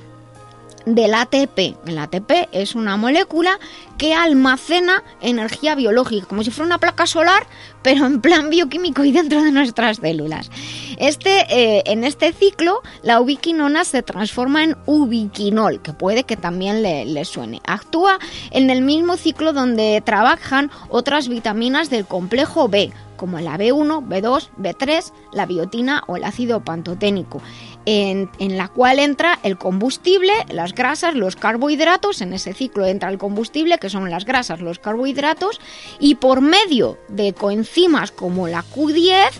del 0.95 1.13
ATP. 1.13 1.75
El 1.87 1.97
ATP 1.97 2.49
es 2.51 2.75
una 2.75 2.97
molécula 2.97 3.59
que 3.97 4.13
almacena 4.13 5.03
energía 5.21 5.75
biológica, 5.75 6.27
como 6.27 6.43
si 6.43 6.51
fuera 6.51 6.67
una 6.67 6.77
placa 6.77 7.05
solar, 7.05 7.45
pero 7.81 8.05
en 8.05 8.21
plan 8.21 8.49
bioquímico 8.49 9.03
y 9.03 9.11
dentro 9.11 9.43
de 9.43 9.51
nuestras 9.51 9.97
células. 9.97 10.49
Este, 10.97 11.45
eh, 11.49 11.83
en 11.85 12.03
este 12.03 12.33
ciclo, 12.33 12.81
la 13.03 13.19
ubiquinona 13.19 13.83
se 13.83 14.03
transforma 14.03 14.63
en 14.63 14.77
ubiquinol, 14.85 15.81
que 15.81 15.93
puede 15.93 16.23
que 16.23 16.37
también 16.37 16.81
le, 16.81 17.05
le 17.05 17.25
suene. 17.25 17.61
Actúa 17.65 18.19
en 18.51 18.69
el 18.69 18.81
mismo 18.81 19.17
ciclo 19.17 19.53
donde 19.53 20.01
trabajan 20.05 20.71
otras 20.89 21.27
vitaminas 21.27 21.89
del 21.89 22.05
complejo 22.05 22.67
B, 22.69 22.91
como 23.19 23.39
la 23.39 23.57
B1, 23.57 24.07
B2, 24.07 24.49
B3, 24.57 25.11
la 25.33 25.45
biotina 25.45 26.03
o 26.07 26.15
el 26.15 26.23
ácido 26.23 26.63
pantoténico 26.63 27.41
en, 27.85 28.57
la 28.57 28.67
cual 28.67 28.99
entra 28.99 29.39
el 29.43 29.57
combustible, 29.57 30.33
las 30.49 30.73
grasas, 30.73 31.15
los 31.15 31.35
carbohidratos, 31.35 32.21
en 32.21 32.33
ese 32.33 32.53
ciclo 32.53 32.85
entra 32.85 33.09
el 33.09 33.17
combustible, 33.17 33.79
que 33.79 33.89
son 33.89 34.09
las 34.09 34.25
grasas, 34.25 34.61
los 34.61 34.79
carbohidratos, 34.79 35.59
y 35.99 36.15
por 36.15 36.41
medio 36.41 36.97
de 37.07 37.33
coenzimas 37.33 38.11
como 38.11 38.47
la 38.47 38.63
Q10, 38.63 39.31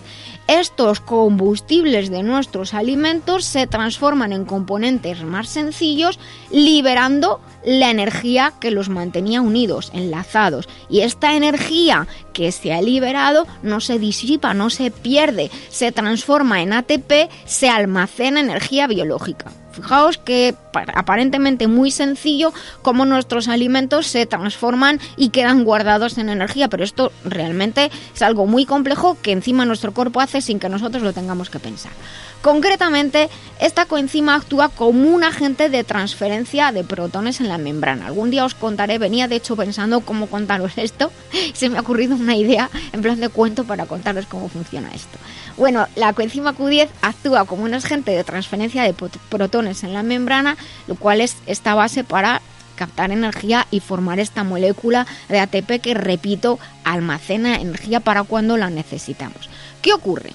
estos 0.48 0.98
combustibles 0.98 2.10
de 2.10 2.24
nuestros 2.24 2.74
alimentos 2.74 3.44
se 3.44 3.68
transforman 3.68 4.32
en 4.32 4.44
componentes 4.44 5.22
más 5.22 5.48
sencillos, 5.48 6.18
liberando 6.50 7.40
la 7.64 7.90
energía 7.90 8.52
que 8.60 8.70
los 8.70 8.88
mantenía 8.88 9.40
unidos, 9.40 9.90
enlazados. 9.94 10.68
Y 10.88 11.00
esta 11.00 11.34
energía 11.34 12.06
que 12.32 12.52
se 12.52 12.72
ha 12.72 12.82
liberado 12.82 13.46
no 13.62 13.80
se 13.80 13.98
disipa, 13.98 14.54
no 14.54 14.70
se 14.70 14.90
pierde, 14.90 15.50
se 15.68 15.92
transforma 15.92 16.62
en 16.62 16.72
ATP, 16.72 17.30
se 17.44 17.68
almacena 17.68 18.40
energía 18.40 18.86
biológica. 18.86 19.52
Fijaos 19.72 20.18
que 20.18 20.54
aparentemente 20.94 21.68
muy 21.68 21.92
sencillo 21.92 22.52
cómo 22.82 23.06
nuestros 23.06 23.46
alimentos 23.46 24.08
se 24.08 24.26
transforman 24.26 25.00
y 25.16 25.28
quedan 25.28 25.64
guardados 25.64 26.18
en 26.18 26.28
energía, 26.28 26.68
pero 26.68 26.82
esto 26.82 27.12
realmente 27.24 27.90
es 28.14 28.22
algo 28.22 28.46
muy 28.46 28.66
complejo 28.66 29.16
que 29.22 29.32
encima 29.32 29.64
nuestro 29.64 29.92
cuerpo 29.92 30.20
hace 30.20 30.40
sin 30.40 30.58
que 30.58 30.68
nosotros 30.68 31.02
lo 31.04 31.12
tengamos 31.12 31.50
que 31.50 31.60
pensar. 31.60 31.92
Concretamente, 32.42 33.28
esta 33.60 33.84
coenzima 33.84 34.34
actúa 34.34 34.70
como 34.70 35.10
un 35.10 35.24
agente 35.24 35.68
de 35.68 35.84
transferencia 35.84 36.72
de 36.72 36.84
protones 36.84 37.38
en 37.40 37.48
la 37.48 37.58
membrana. 37.58 38.06
Algún 38.06 38.30
día 38.30 38.46
os 38.46 38.54
contaré, 38.54 38.96
venía 38.96 39.28
de 39.28 39.36
hecho 39.36 39.56
pensando 39.56 40.00
cómo 40.00 40.26
contaros 40.26 40.72
esto, 40.76 41.12
se 41.52 41.68
me 41.68 41.76
ha 41.76 41.82
ocurrido 41.82 42.16
una 42.16 42.36
idea 42.36 42.70
en 42.94 43.02
plan 43.02 43.20
de 43.20 43.28
cuento 43.28 43.64
para 43.64 43.84
contaros 43.84 44.24
cómo 44.24 44.48
funciona 44.48 44.88
esto. 44.94 45.18
Bueno, 45.58 45.86
la 45.96 46.14
coenzima 46.14 46.56
Q10 46.56 46.88
actúa 47.02 47.44
como 47.44 47.64
un 47.64 47.74
agente 47.74 48.12
de 48.12 48.24
transferencia 48.24 48.84
de 48.84 48.94
protones 49.28 49.84
en 49.84 49.92
la 49.92 50.02
membrana, 50.02 50.56
lo 50.86 50.94
cual 50.94 51.20
es 51.20 51.36
esta 51.46 51.74
base 51.74 52.04
para 52.04 52.40
captar 52.74 53.10
energía 53.10 53.66
y 53.70 53.80
formar 53.80 54.18
esta 54.18 54.44
molécula 54.44 55.06
de 55.28 55.40
ATP 55.40 55.82
que, 55.82 55.92
repito, 55.92 56.58
almacena 56.84 57.56
energía 57.56 58.00
para 58.00 58.22
cuando 58.22 58.56
la 58.56 58.70
necesitamos. 58.70 59.50
¿Qué 59.82 59.92
ocurre? 59.92 60.32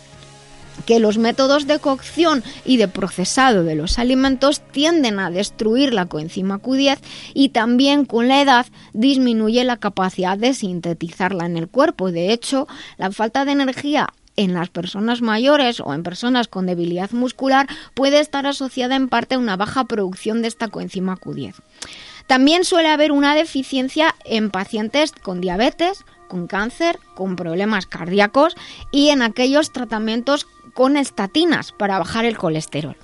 Que 0.86 1.00
los 1.00 1.18
métodos 1.18 1.68
de 1.68 1.80
cocción 1.80 2.44
y 2.66 2.78
de 2.78 2.88
procesado 2.88 3.64
de 3.64 3.76
los 3.76 4.00
alimentos 4.00 4.62
tienden 4.72 5.20
a 5.20 5.32
destruir 5.32 5.94
la 5.94 6.06
coenzima 6.06 6.62
Q10 6.62 7.00
y 7.34 7.50
también 7.50 8.06
con 8.06 8.28
la 8.28 8.42
edad 8.42 8.66
disminuye 8.94 9.64
la 9.64 9.78
capacidad 9.78 10.38
de 10.38 10.54
sintetizarla 10.54 11.46
en 11.46 11.58
el 11.58 11.68
cuerpo. 11.68 12.12
De 12.12 12.32
hecho, 12.34 12.68
la 12.98 13.12
falta 13.12 13.46
de 13.46 13.54
energía 13.54 14.10
en 14.36 14.54
las 14.54 14.70
personas 14.70 15.22
mayores 15.22 15.80
o 15.80 15.94
en 15.94 16.04
personas 16.04 16.48
con 16.48 16.66
debilidad 16.66 17.12
muscular 17.12 17.68
puede 17.94 18.20
estar 18.20 18.46
asociada 18.46 18.96
en 18.96 19.08
parte 19.08 19.36
a 19.36 19.40
una 19.40 19.56
baja 19.56 19.86
producción 19.86 20.42
de 20.42 20.50
esta 20.50 20.68
coenzima 20.68 21.18
Q10. 21.18 21.56
También 22.28 22.64
suele 22.66 22.90
haber 22.90 23.12
una 23.12 23.36
deficiencia 23.36 24.16
en 24.26 24.50
pacientes 24.50 25.12
con 25.12 25.42
diabetes, 25.42 26.04
con 26.28 26.48
cáncer, 26.48 27.00
con 27.16 27.36
problemas 27.36 27.86
cardíacos 27.86 28.56
y 28.92 29.10
en 29.10 29.22
aquellos 29.22 29.72
tratamientos 29.72 30.48
con 30.76 30.98
estatinas 30.98 31.72
para 31.72 31.98
bajar 31.98 32.26
el 32.26 32.38
colesterol. 32.38 32.98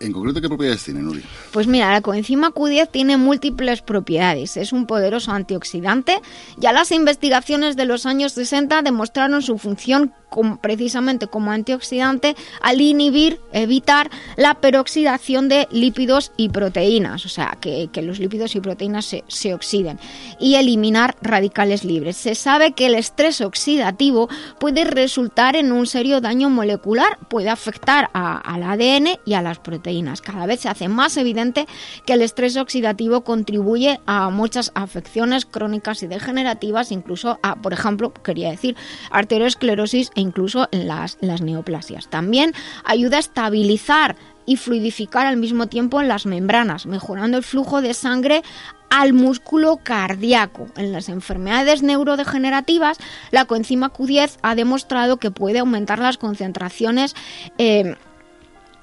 ¿En 0.00 0.12
concreto 0.12 0.40
qué 0.40 0.48
propiedades 0.48 0.84
tiene, 0.84 1.00
Nuria? 1.00 1.24
Pues 1.52 1.66
mira, 1.66 1.90
la 1.90 2.00
coenzima 2.00 2.50
Q10 2.50 2.90
tiene 2.90 3.16
múltiples 3.16 3.82
propiedades. 3.82 4.56
Es 4.56 4.72
un 4.72 4.86
poderoso 4.86 5.32
antioxidante. 5.32 6.20
Ya 6.56 6.72
las 6.72 6.92
investigaciones 6.92 7.76
de 7.76 7.84
los 7.84 8.06
años 8.06 8.32
60 8.32 8.82
demostraron 8.82 9.42
su 9.42 9.58
función 9.58 10.12
precisamente 10.60 11.26
como 11.26 11.52
antioxidante 11.52 12.36
al 12.60 12.80
inhibir, 12.80 13.40
evitar 13.52 14.10
la 14.36 14.54
peroxidación 14.54 15.48
de 15.48 15.66
lípidos 15.70 16.32
y 16.36 16.50
proteínas, 16.50 17.24
o 17.24 17.28
sea, 17.28 17.56
que, 17.60 17.88
los 18.02 18.18
lípidos 18.18 18.54
y 18.54 18.60
proteínas 18.60 19.16
se, 19.26 19.54
oxiden, 19.54 19.98
y 20.38 20.56
eliminar 20.56 21.16
radicales 21.22 21.84
libres. 21.84 22.16
Se 22.16 22.34
sabe 22.34 22.72
que 22.72 22.86
el 22.86 22.94
estrés 22.94 23.40
oxidativo 23.40 24.28
puede 24.60 24.84
resultar 24.84 25.56
en 25.56 25.72
un 25.72 25.86
serio 25.86 26.20
daño 26.20 26.50
molecular, 26.50 27.18
puede 27.28 27.48
afectar 27.48 28.10
al 28.12 28.62
ADN 28.62 29.18
y 29.24 29.32
a 29.34 29.42
las 29.42 29.58
proteínas. 29.58 29.87
Cada 30.22 30.46
vez 30.46 30.60
se 30.60 30.68
hace 30.68 30.88
más 30.88 31.16
evidente 31.16 31.66
que 32.04 32.12
el 32.12 32.22
estrés 32.22 32.56
oxidativo 32.56 33.22
contribuye 33.22 34.00
a 34.06 34.28
muchas 34.28 34.70
afecciones 34.74 35.46
crónicas 35.46 36.02
y 36.02 36.06
degenerativas, 36.06 36.92
incluso 36.92 37.38
a, 37.42 37.56
por 37.56 37.72
ejemplo, 37.72 38.12
quería 38.12 38.50
decir, 38.50 38.76
arteriosclerosis 39.10 40.10
e 40.14 40.20
incluso 40.20 40.68
en 40.72 40.88
las, 40.88 41.16
las 41.20 41.40
neoplasias. 41.40 42.08
También 42.08 42.52
ayuda 42.84 43.16
a 43.16 43.20
estabilizar 43.20 44.16
y 44.44 44.56
fluidificar 44.56 45.26
al 45.26 45.36
mismo 45.36 45.66
tiempo 45.66 46.00
en 46.00 46.08
las 46.08 46.26
membranas, 46.26 46.86
mejorando 46.86 47.36
el 47.36 47.42
flujo 47.42 47.82
de 47.82 47.94
sangre 47.94 48.42
al 48.90 49.12
músculo 49.12 49.78
cardíaco. 49.82 50.68
En 50.76 50.92
las 50.92 51.08
enfermedades 51.08 51.82
neurodegenerativas, 51.82 52.98
la 53.30 53.44
coenzima 53.44 53.92
Q10 53.92 54.38
ha 54.42 54.54
demostrado 54.54 55.18
que 55.18 55.30
puede 55.30 55.58
aumentar 55.58 55.98
las 55.98 56.16
concentraciones 56.16 57.14
eh, 57.58 57.96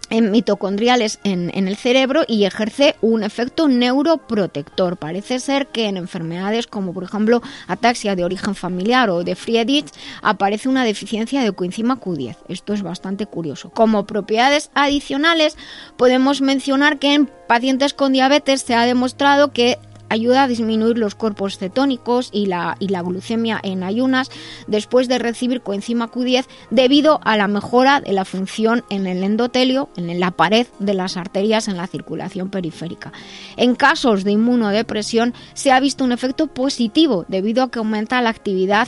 en 0.10 0.32
mitocondriales 0.32 1.20
en, 1.24 1.50
el 1.56 1.76
cerebro 1.76 2.24
y 2.28 2.46
ejerce 2.46 2.96
un 3.02 3.24
efecto 3.24 3.68
neuroprotector. 3.68 4.98
Parece 4.98 5.40
ser 5.40 5.68
que 5.68 5.88
en 5.88 5.98
enfermedades 5.98 6.68
como 6.68 6.94
por 6.94 7.04
ejemplo 7.04 7.42
ataxia 7.68 8.16
de 8.16 8.24
origen 8.24 8.56
familiar 8.56 9.10
o 9.10 9.24
de 9.24 9.36
Friedrich 9.36 9.88
aparece 10.22 10.70
una 10.70 10.84
deficiencia 10.84 11.42
de 11.42 11.52
coenzima 11.52 12.00
Q10. 12.00 12.38
Esto 12.48 12.74
es 12.74 12.82
bastante 12.82 13.26
curioso. 13.26 13.70
Como 13.70 14.06
propiedades 14.06 14.72
adicionales 14.74 15.58
podemos 15.98 16.42
mencionar 16.42 17.00
que 17.00 17.14
en 17.14 17.30
pacientes 17.48 17.94
con 17.94 18.14
diabetes 18.14 18.62
se 18.62 18.76
ha 18.76 18.86
demostrado 18.86 19.52
que 19.52 19.78
ayuda 20.10 20.44
a 20.44 20.48
disminuir 20.48 20.98
los 20.98 21.16
cuerpos 21.16 21.58
cetónicos 21.58 22.30
y 22.32 22.46
la, 22.46 22.78
y 22.80 22.90
la 22.90 23.02
glucemia 23.02 23.60
en 23.64 23.84
ayunas 23.84 24.30
después 24.68 25.08
de 25.08 25.20
recibir 25.20 25.62
coenzima 25.62 26.12
Q10 26.12 26.46
debido 26.70 27.20
a 27.24 27.38
la 27.38 27.48
mejora 27.48 28.02
de 28.02 28.14
la 28.14 28.26
función 28.26 28.84
en 28.90 29.08
el 29.08 29.24
endotelio, 29.24 29.90
en 29.96 30.20
la 30.20 30.32
pared 30.32 30.68
de 30.80 30.94
las 30.94 31.18
arterias 31.18 31.68
en 31.68 31.78
la 31.78 31.88
circulación 31.88 32.50
periférica. 32.50 33.12
En 33.58 33.76
casos 33.76 34.24
de 34.24 34.32
inmunodepresión 34.32 35.34
se 35.54 35.72
ha 35.72 35.80
visto 35.80 36.04
un 36.04 36.12
efecto 36.12 36.48
positivo 36.48 37.26
debido 37.28 37.64
a 37.64 37.72
que 37.72 37.80
aumenta 37.80 38.22
la 38.22 38.30
actividad 38.30 38.88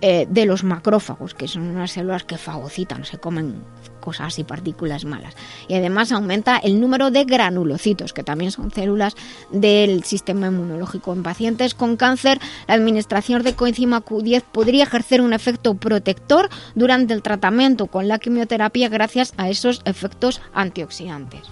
eh, 0.00 0.26
de 0.30 0.46
los 0.46 0.62
macrófagos, 0.62 1.34
que 1.34 1.48
son 1.48 1.62
unas 1.62 1.90
células 1.90 2.22
que 2.22 2.38
fagocitan, 2.38 3.04
se 3.04 3.18
comen 3.18 3.64
cosas 4.08 4.38
y 4.38 4.44
partículas 4.44 5.04
malas. 5.04 5.34
Y 5.68 5.74
además 5.74 6.12
aumenta 6.12 6.56
el 6.56 6.80
número 6.80 7.10
de 7.10 7.24
granulocitos, 7.24 8.14
que 8.14 8.22
también 8.22 8.50
son 8.50 8.70
células 8.70 9.14
del 9.50 10.02
sistema 10.02 10.46
inmunológico. 10.46 11.12
En 11.12 11.22
pacientes 11.22 11.74
con 11.74 11.98
cáncer, 11.98 12.40
la 12.66 12.72
administración 12.72 13.42
de 13.42 13.54
coenzima 13.54 14.02
Q10 14.02 14.44
podría 14.50 14.84
ejercer 14.84 15.20
un 15.20 15.34
efecto 15.34 15.74
protector 15.74 16.48
durante 16.74 17.12
el 17.12 17.20
tratamiento 17.20 17.88
con 17.88 18.08
la 18.08 18.18
quimioterapia 18.18 18.88
gracias 18.88 19.34
a 19.36 19.50
esos 19.50 19.82
efectos 19.84 20.40
antioxidantes. 20.54 21.42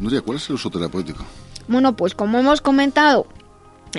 Nuria, 0.00 0.20
¿cuál 0.20 0.38
es 0.38 0.48
el 0.48 0.56
uso 0.56 0.68
terapéutico? 0.68 1.24
Bueno, 1.68 1.94
pues 1.94 2.16
como 2.16 2.40
hemos 2.40 2.60
comentado, 2.60 3.28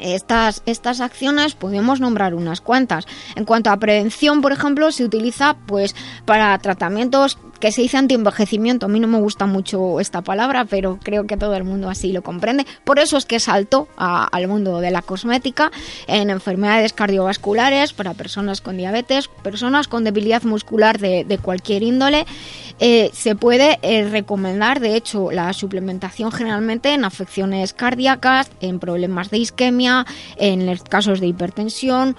estas, 0.02 0.62
estas 0.66 1.02
acciones 1.02 1.56
podemos 1.56 2.00
nombrar 2.00 2.34
unas 2.34 2.62
cuantas. 2.62 3.06
En 3.36 3.46
cuanto 3.46 3.70
a 3.70 3.78
prevención, 3.78 4.42
por 4.42 4.52
ejemplo, 4.52 4.92
se 4.92 5.04
utiliza 5.04 5.58
pues 5.66 5.96
para 6.26 6.58
tratamientos 6.60 7.38
que 7.62 7.72
se 7.72 7.82
dice 7.84 7.96
antienvejecimiento. 7.96 8.88
A 8.88 8.90
mí 8.90 9.00
no 9.00 9.08
me 9.08 9.20
gusta 9.20 9.46
mucho 9.46 10.02
esta 10.02 10.22
palabra, 10.22 10.66
pero 10.66 11.00
creo 11.02 11.26
que 11.26 11.38
todo 11.38 11.56
el 11.56 11.64
mundo 11.64 11.90
así 11.90 12.12
lo 12.12 12.24
comprende. 12.24 12.66
Por 12.84 13.00
eso 13.00 13.16
es 13.16 13.26
que 13.26 13.40
salto 13.40 13.88
al 13.96 14.48
mundo 14.50 14.82
de 14.82 14.92
la 14.92 15.02
cosmética 15.02 15.72
en 16.08 16.30
enfermedades 16.30 16.92
cardiovasculares 16.92 17.94
para 17.94 18.14
personas 18.14 18.60
con 18.60 18.76
diabetes, 18.76 19.30
personas 19.30 19.88
con 19.88 20.04
debilidad 20.04 20.44
muscular 20.44 21.00
de, 21.00 21.40
cualquier 21.42 21.84
índole. 21.84 22.26
Eh, 22.80 23.12
se 23.14 23.36
puede 23.36 23.78
eh, 23.84 24.10
recomendar, 24.10 24.80
de 24.80 24.96
hecho, 24.96 25.32
la 25.32 25.54
suplementación 25.54 26.32
generalmente 26.32 26.94
en 26.94 27.06
afecciones 27.06 27.74
cardíacas, 27.74 28.50
en 28.60 28.80
problemas 28.80 29.30
de 29.30 29.38
isquemia, 29.38 30.08
en 30.38 30.76
casos 30.90 31.20
de 31.20 31.28
hipertensión 31.28 32.16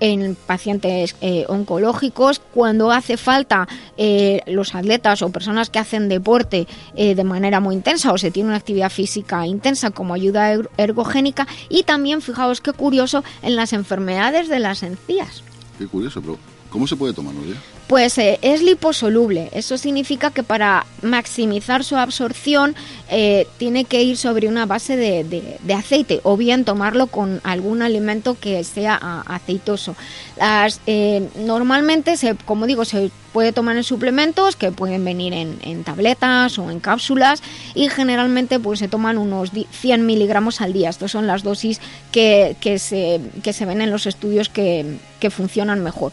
en 0.00 0.36
pacientes 0.46 1.16
eh, 1.20 1.44
oncológicos, 1.48 2.40
cuando 2.52 2.90
hace 2.90 3.16
falta 3.16 3.68
eh, 3.96 4.40
los 4.46 4.74
atletas 4.74 5.22
o 5.22 5.30
personas 5.30 5.70
que 5.70 5.78
hacen 5.78 6.08
deporte 6.08 6.66
eh, 6.94 7.14
de 7.14 7.24
manera 7.24 7.60
muy 7.60 7.74
intensa 7.74 8.12
o 8.12 8.18
se 8.18 8.30
tiene 8.30 8.48
una 8.48 8.58
actividad 8.58 8.90
física 8.90 9.46
intensa 9.46 9.90
como 9.90 10.14
ayuda 10.14 10.52
er-, 10.52 10.70
ergogénica 10.76 11.46
y 11.68 11.82
también, 11.84 12.22
fijaos 12.22 12.60
qué 12.60 12.72
curioso, 12.72 13.24
en 13.42 13.56
las 13.56 13.72
enfermedades 13.72 14.48
de 14.48 14.58
las 14.58 14.82
encías. 14.82 15.42
Qué 15.78 15.86
curioso, 15.86 16.20
pero 16.20 16.38
¿cómo 16.70 16.86
se 16.86 16.96
puede 16.96 17.12
tomar, 17.12 17.34
Nuria? 17.34 17.56
Pues 17.86 18.18
eh, 18.18 18.40
es 18.42 18.62
liposoluble. 18.62 19.48
Eso 19.52 19.78
significa 19.78 20.32
que 20.32 20.42
para 20.42 20.86
maximizar 21.02 21.84
su 21.84 21.96
absorción 21.96 22.74
eh, 23.08 23.46
tiene 23.58 23.84
que 23.84 24.02
ir 24.02 24.16
sobre 24.16 24.48
una 24.48 24.66
base 24.66 24.96
de, 24.96 25.58
aceite 25.72 26.20
o 26.24 26.36
bien 26.36 26.64
tomarlo 26.64 27.06
con 27.06 27.40
algún 27.44 27.82
alimento 27.82 28.36
que 28.40 28.64
sea 28.64 29.22
aceitoso. 29.26 29.94
Las, 30.36 30.80
eh, 30.88 31.28
normalmente, 31.38 32.16
se, 32.16 32.34
como 32.34 32.66
digo, 32.66 32.84
se 32.84 33.12
puede 33.32 33.52
tomar 33.52 33.76
en 33.76 33.84
suplementos 33.84 34.56
que 34.56 34.72
pueden 34.72 35.04
venir 35.04 35.32
en, 35.34 35.84
tabletas 35.84 36.58
o 36.58 36.70
en 36.70 36.80
cápsulas 36.80 37.42
y 37.74 37.88
generalmente 37.88 38.58
pues 38.58 38.78
se 38.78 38.88
toman 38.88 39.18
unos 39.18 39.52
100 39.52 40.06
miligramos 40.06 40.60
al 40.60 40.72
día. 40.72 40.88
Estas 40.88 41.12
son 41.12 41.28
las 41.28 41.44
dosis 41.44 41.80
que, 42.10 42.56
se, 42.80 43.20
que 43.44 43.52
se 43.52 43.66
ven 43.66 43.80
en 43.80 43.92
los 43.92 44.06
estudios 44.06 44.48
que, 44.48 44.96
que 45.20 45.30
funcionan 45.30 45.84
mejor. 45.84 46.12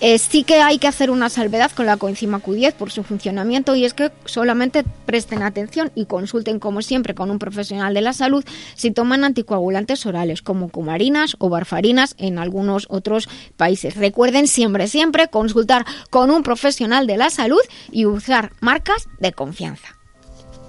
Eh, 0.00 0.18
sí 0.18 0.42
que 0.44 0.60
hay 0.60 0.78
que 0.78 0.88
hacer 0.88 1.10
una 1.10 1.30
salvedad 1.30 1.70
con 1.70 1.86
la 1.86 1.96
coenzima 1.96 2.42
Q10 2.42 2.74
por 2.74 2.90
su 2.90 3.04
funcionamiento 3.04 3.74
y 3.74 3.84
es 3.84 3.94
que 3.94 4.10
solamente 4.24 4.84
presten 5.06 5.42
atención 5.42 5.92
y 5.94 6.06
consulten 6.06 6.58
como 6.58 6.82
siempre 6.82 7.14
con 7.14 7.30
un 7.30 7.38
profesional 7.38 7.94
de 7.94 8.00
la 8.00 8.12
salud 8.12 8.44
si 8.74 8.90
toman 8.90 9.24
anticoagulantes 9.24 10.04
orales 10.04 10.42
como 10.42 10.68
cumarinas 10.68 11.36
o 11.38 11.48
barfarinas 11.48 12.16
en 12.18 12.38
algunos 12.38 12.86
otros 12.90 13.28
países. 13.56 13.96
Recuerden 13.96 14.48
siempre, 14.48 14.88
siempre 14.88 15.28
consultar 15.28 15.86
con 16.10 16.30
un 16.30 16.42
profesional 16.42 17.06
de 17.06 17.16
la 17.16 17.30
salud 17.30 17.62
y 17.90 18.06
usar 18.06 18.52
marcas 18.60 19.08
de 19.20 19.32
confianza. 19.32 20.03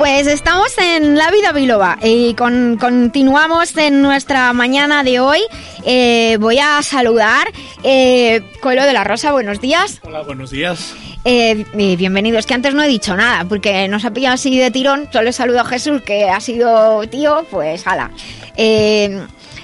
Pues 0.00 0.26
estamos 0.28 0.76
en 0.78 1.18
La 1.18 1.30
Vida 1.30 1.52
Biloba 1.52 1.98
y 2.02 2.32
con- 2.32 2.78
continuamos 2.78 3.76
en 3.76 4.00
nuestra 4.00 4.50
mañana 4.54 5.02
de 5.04 5.20
hoy. 5.20 5.40
Eh, 5.84 6.38
voy 6.40 6.58
a 6.58 6.80
saludar 6.82 7.48
eh, 7.82 8.40
Coelho 8.62 8.84
de 8.86 8.94
la 8.94 9.04
Rosa, 9.04 9.30
buenos 9.32 9.60
días. 9.60 10.00
Hola, 10.02 10.22
buenos 10.22 10.50
días. 10.52 10.94
Eh, 11.26 11.66
bienvenidos, 11.98 12.46
que 12.46 12.54
antes 12.54 12.72
no 12.74 12.82
he 12.82 12.88
dicho 12.88 13.14
nada, 13.14 13.44
porque 13.44 13.88
nos 13.88 14.06
ha 14.06 14.10
pillado 14.10 14.36
así 14.36 14.58
de 14.58 14.70
tirón. 14.70 15.06
Solo 15.12 15.32
saludo 15.32 15.60
a 15.60 15.64
Jesús, 15.66 16.00
que 16.00 16.30
ha 16.30 16.40
sido 16.40 17.02
tío, 17.08 17.44
pues 17.50 17.86
hala. 17.86 18.10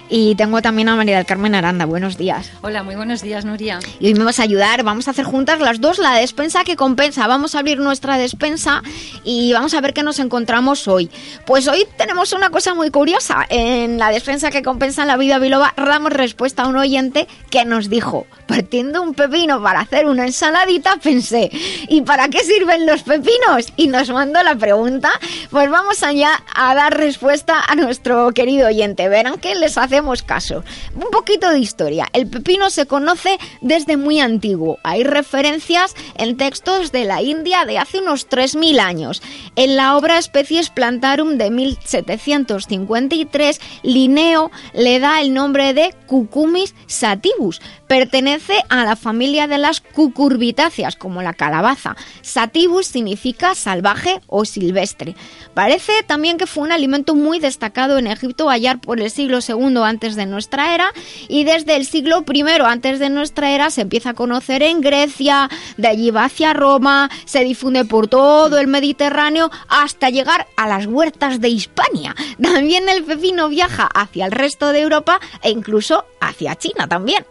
Y 0.08 0.36
tengo 0.36 0.62
también 0.62 0.88
a 0.88 0.96
María 0.96 1.16
del 1.16 1.26
Carmen 1.26 1.54
Aranda, 1.54 1.84
buenos 1.84 2.16
días. 2.16 2.50
Hola, 2.62 2.82
muy 2.82 2.94
buenos 2.94 3.22
días, 3.22 3.44
Nuria. 3.44 3.80
Y 3.98 4.06
hoy 4.06 4.14
me 4.14 4.24
vas 4.24 4.38
a 4.38 4.44
ayudar, 4.44 4.84
vamos 4.84 5.08
a 5.08 5.10
hacer 5.10 5.24
juntas 5.24 5.58
las 5.60 5.80
dos 5.80 5.98
la 5.98 6.14
despensa 6.14 6.62
que 6.62 6.76
compensa. 6.76 7.26
Vamos 7.26 7.54
a 7.54 7.58
abrir 7.58 7.78
nuestra 7.78 8.16
despensa 8.16 8.82
y 9.24 9.52
vamos 9.52 9.74
a 9.74 9.80
ver 9.80 9.94
qué 9.94 10.02
nos 10.02 10.18
encontramos 10.20 10.86
hoy. 10.86 11.10
Pues 11.44 11.66
hoy 11.66 11.86
tenemos 11.96 12.32
una 12.32 12.50
cosa 12.50 12.74
muy 12.74 12.90
curiosa. 12.90 13.46
En 13.48 13.98
la 13.98 14.10
despensa 14.10 14.50
que 14.50 14.62
compensa 14.62 15.02
en 15.02 15.08
la 15.08 15.16
vida 15.16 15.38
biloba 15.38 15.74
damos 15.76 16.12
respuesta 16.12 16.62
a 16.62 16.68
un 16.68 16.76
oyente 16.76 17.26
que 17.50 17.64
nos 17.64 17.88
dijo, 17.88 18.26
partiendo 18.46 19.02
un 19.02 19.14
pepino 19.14 19.62
para 19.62 19.80
hacer 19.80 20.06
una 20.06 20.26
ensaladita, 20.26 20.96
pensé, 21.02 21.50
¿y 21.88 22.02
para 22.02 22.28
qué 22.28 22.40
sirven 22.40 22.84
los 22.86 23.02
pepinos? 23.02 23.72
Y 23.76 23.88
nos 23.88 24.10
mandó 24.10 24.42
la 24.42 24.56
pregunta, 24.56 25.10
pues 25.50 25.70
vamos 25.70 26.02
allá 26.02 26.42
a 26.54 26.74
dar 26.74 26.96
respuesta 26.96 27.62
a 27.66 27.74
nuestro 27.74 28.32
querido 28.32 28.68
oyente. 28.68 29.08
Verán 29.08 29.38
que 29.38 29.54
les 29.54 29.78
hacemos 29.78 30.22
caso. 30.22 30.62
Un 30.94 31.10
poquito 31.10 31.48
de 31.50 31.58
historia. 31.58 32.06
El 32.12 32.28
pepino 32.28 32.68
se 32.70 32.86
conoce 32.86 33.38
desde 33.60 33.96
muy 33.96 34.20
antiguo. 34.20 34.78
Hay 34.82 35.04
referencias 35.04 35.94
en 36.16 36.36
textos 36.36 36.92
de 36.92 37.04
la 37.04 37.22
India 37.22 37.64
de 37.64 37.78
hace 37.78 38.00
unos 38.00 38.28
3.000 38.28 38.80
años. 38.80 39.22
En 39.56 39.76
la 39.76 39.96
obra 39.96 40.18
Especies 40.18 40.70
Plantarum 40.70 41.38
de 41.38 41.50
1753, 41.50 43.60
Linneo 43.82 44.50
le 44.74 45.00
da 45.00 45.20
el 45.20 45.34
nombre 45.34 45.74
de 45.74 45.94
Cucumis 46.06 46.74
sativus. 46.86 47.60
Pertenece 47.88 48.64
a 48.68 48.84
la 48.84 48.96
familia 48.96 49.46
de 49.46 49.58
las 49.58 49.80
cucurbitáceas, 49.80 50.96
como 50.96 51.22
la 51.22 51.34
calabaza. 51.34 51.96
Sativus 52.22 52.86
significa 52.86 53.54
salvaje 53.54 54.20
o 54.26 54.44
silvestre. 54.44 55.14
Parece 55.54 56.02
también 56.06 56.36
que 56.36 56.46
fue 56.46 56.64
un 56.64 56.72
alimento 56.72 57.14
muy 57.14 57.38
destacado 57.38 57.98
en 57.98 58.06
Egipto 58.06 58.50
allá 58.50 58.76
por 58.76 59.00
el 59.00 59.10
siglo 59.10 59.38
II 59.46 59.78
antes 59.84 60.16
de 60.16 60.26
nuestra 60.26 60.74
era 60.74 60.92
y 61.28 61.44
desde 61.44 61.76
el 61.76 61.86
siglo 61.86 62.24
I 62.30 62.42
antes 62.64 62.98
de 62.98 63.10
nuestra 63.10 63.50
era 63.50 63.70
se 63.70 63.82
empieza 63.82 64.10
a 64.10 64.14
conocer 64.14 64.62
en 64.62 64.80
Grecia, 64.80 65.48
de 65.76 65.88
allí 65.88 66.10
va 66.10 66.24
hacia 66.24 66.52
Roma, 66.52 67.10
se 67.24 67.44
difunde 67.44 67.84
por 67.84 68.08
todo 68.08 68.58
el 68.58 68.66
Mediterráneo 68.66 69.50
hasta 69.68 70.10
llegar 70.10 70.46
a 70.56 70.68
las 70.68 70.86
huertas 70.86 71.40
de 71.40 71.48
Hispania. 71.48 72.14
También 72.42 72.88
el 72.88 73.04
pepino 73.04 73.48
viaja 73.48 73.88
hacia 73.94 74.26
el 74.26 74.32
resto 74.32 74.72
de 74.72 74.80
Europa 74.80 75.20
e 75.42 75.50
incluso 75.50 76.04
hacia 76.20 76.56
China 76.56 76.86
también. 76.88 77.24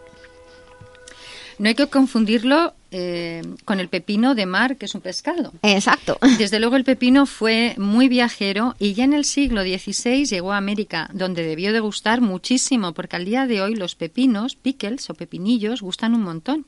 No 1.58 1.68
hay 1.68 1.74
que 1.74 1.86
confundirlo 1.86 2.74
eh, 2.90 3.42
con 3.64 3.80
el 3.80 3.88
pepino 3.88 4.34
de 4.34 4.46
mar, 4.46 4.76
que 4.76 4.86
es 4.86 4.94
un 4.94 5.00
pescado. 5.00 5.52
Exacto. 5.62 6.18
Desde 6.38 6.60
luego 6.60 6.76
el 6.76 6.84
pepino 6.84 7.26
fue 7.26 7.74
muy 7.78 8.08
viajero 8.08 8.74
y 8.78 8.94
ya 8.94 9.04
en 9.04 9.12
el 9.12 9.24
siglo 9.24 9.62
XVI 9.62 10.24
llegó 10.24 10.52
a 10.52 10.58
América, 10.58 11.10
donde 11.12 11.42
debió 11.42 11.72
de 11.72 11.80
gustar 11.80 12.20
muchísimo, 12.20 12.92
porque 12.92 13.16
al 13.16 13.24
día 13.24 13.46
de 13.46 13.60
hoy 13.60 13.74
los 13.74 13.96
pepinos, 13.96 14.56
pickles 14.56 15.10
o 15.10 15.14
pepinillos, 15.14 15.82
gustan 15.82 16.14
un 16.14 16.22
montón. 16.22 16.64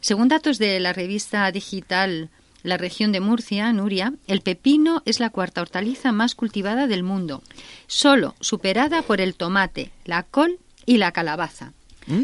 Según 0.00 0.28
datos 0.28 0.58
de 0.58 0.80
la 0.80 0.92
revista 0.92 1.50
digital 1.52 2.30
La 2.64 2.76
región 2.76 3.10
de 3.12 3.20
Murcia, 3.20 3.72
Nuria, 3.72 4.14
el 4.28 4.40
pepino 4.40 5.02
es 5.04 5.20
la 5.20 5.30
cuarta 5.30 5.62
hortaliza 5.62 6.12
más 6.12 6.34
cultivada 6.34 6.86
del 6.86 7.02
mundo, 7.02 7.42
solo 7.88 8.36
superada 8.40 9.02
por 9.02 9.20
el 9.20 9.34
tomate, 9.34 9.90
la 10.04 10.22
col 10.22 10.58
y 10.86 10.98
la 10.98 11.10
calabaza. 11.12 11.72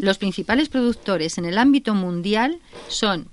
Los 0.01 0.17
principales 0.17 0.69
productores 0.69 1.37
en 1.37 1.45
el 1.45 1.57
ámbito 1.57 1.93
mundial 1.95 2.59
son, 2.87 3.27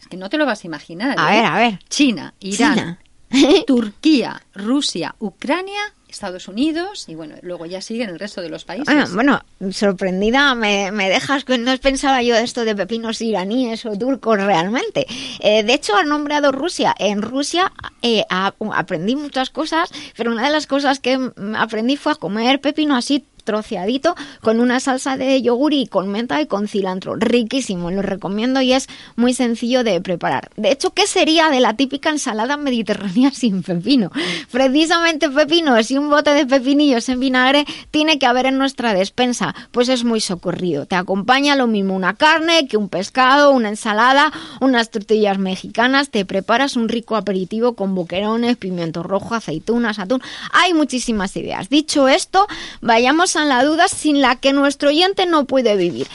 es 0.00 0.06
que 0.08 0.16
no 0.16 0.28
te 0.30 0.38
lo 0.38 0.46
vas 0.46 0.64
a 0.64 0.66
imaginar, 0.66 1.14
A 1.18 1.34
¿eh? 1.34 1.36
ver, 1.40 1.46
a 1.46 1.56
ver. 1.58 1.78
China, 1.88 2.34
Irán, 2.40 2.74
China. 2.74 2.98
Turquía, 3.66 4.42
Rusia, 4.54 5.14
Ucrania, 5.18 5.80
Estados 6.08 6.48
Unidos 6.48 7.04
y 7.08 7.14
bueno, 7.14 7.34
luego 7.42 7.66
ya 7.66 7.82
siguen 7.82 8.08
el 8.08 8.18
resto 8.18 8.40
de 8.40 8.48
los 8.48 8.64
países. 8.64 8.88
Ah, 8.88 9.06
bueno, 9.12 9.42
sorprendida 9.72 10.54
me, 10.54 10.90
me 10.90 11.10
dejas 11.10 11.44
que 11.44 11.58
no 11.58 11.76
pensaba 11.76 12.22
yo 12.22 12.34
esto 12.34 12.64
de 12.64 12.74
pepinos 12.74 13.20
iraníes 13.20 13.84
o 13.84 13.96
turcos 13.98 14.38
realmente. 14.38 15.06
Eh, 15.40 15.62
de 15.64 15.74
hecho, 15.74 15.94
ha 15.96 16.04
nombrado 16.04 16.50
Rusia. 16.50 16.94
En 16.98 17.20
Rusia 17.20 17.70
eh, 18.00 18.24
a- 18.30 18.54
aprendí 18.72 19.16
muchas 19.16 19.50
cosas, 19.50 19.90
pero 20.16 20.32
una 20.32 20.44
de 20.44 20.50
las 20.50 20.66
cosas 20.66 20.98
que 20.98 21.18
aprendí 21.56 21.98
fue 21.98 22.12
a 22.12 22.14
comer 22.14 22.60
pepino 22.62 22.96
así 22.96 23.26
troceadito 23.48 24.14
con 24.42 24.60
una 24.60 24.78
salsa 24.78 25.16
de 25.16 25.40
yogur 25.40 25.72
y 25.72 25.86
con 25.86 26.10
menta 26.10 26.38
y 26.42 26.46
con 26.46 26.68
cilantro. 26.68 27.16
Riquísimo, 27.16 27.90
lo 27.90 28.02
recomiendo 28.02 28.60
y 28.60 28.74
es 28.74 28.88
muy 29.16 29.32
sencillo 29.32 29.84
de 29.84 30.02
preparar. 30.02 30.50
De 30.56 30.70
hecho, 30.70 30.90
¿qué 30.90 31.06
sería 31.06 31.48
de 31.48 31.60
la 31.60 31.72
típica 31.72 32.10
ensalada 32.10 32.58
mediterránea 32.58 33.30
sin 33.32 33.62
pepino? 33.62 34.10
Precisamente 34.50 35.30
pepinos 35.30 35.90
y 35.90 35.96
un 35.96 36.10
bote 36.10 36.34
de 36.34 36.44
pepinillos 36.44 37.08
en 37.08 37.20
vinagre 37.20 37.64
tiene 37.90 38.18
que 38.18 38.26
haber 38.26 38.44
en 38.44 38.58
nuestra 38.58 38.92
despensa, 38.92 39.54
pues 39.72 39.88
es 39.88 40.04
muy 40.04 40.20
socorrido. 40.20 40.84
Te 40.84 40.96
acompaña 40.96 41.56
lo 41.56 41.66
mismo 41.66 41.96
una 41.96 42.16
carne 42.16 42.68
que 42.68 42.76
un 42.76 42.90
pescado, 42.90 43.52
una 43.52 43.70
ensalada, 43.70 44.30
unas 44.60 44.90
tortillas 44.90 45.38
mexicanas, 45.38 46.10
te 46.10 46.26
preparas 46.26 46.76
un 46.76 46.90
rico 46.90 47.16
aperitivo 47.16 47.72
con 47.72 47.94
boquerones, 47.94 48.58
pimiento 48.58 49.02
rojo, 49.02 49.34
aceitunas, 49.34 49.98
atún. 49.98 50.20
Hay 50.52 50.74
muchísimas 50.74 51.34
ideas. 51.34 51.70
Dicho 51.70 52.08
esto, 52.08 52.46
vayamos 52.82 53.37
la 53.44 53.64
duda 53.64 53.88
sin 53.88 54.20
la 54.20 54.36
que 54.36 54.52
nuestro 54.52 54.88
oyente 54.90 55.26
no 55.26 55.44
puede 55.44 55.76
vivir. 55.76 56.06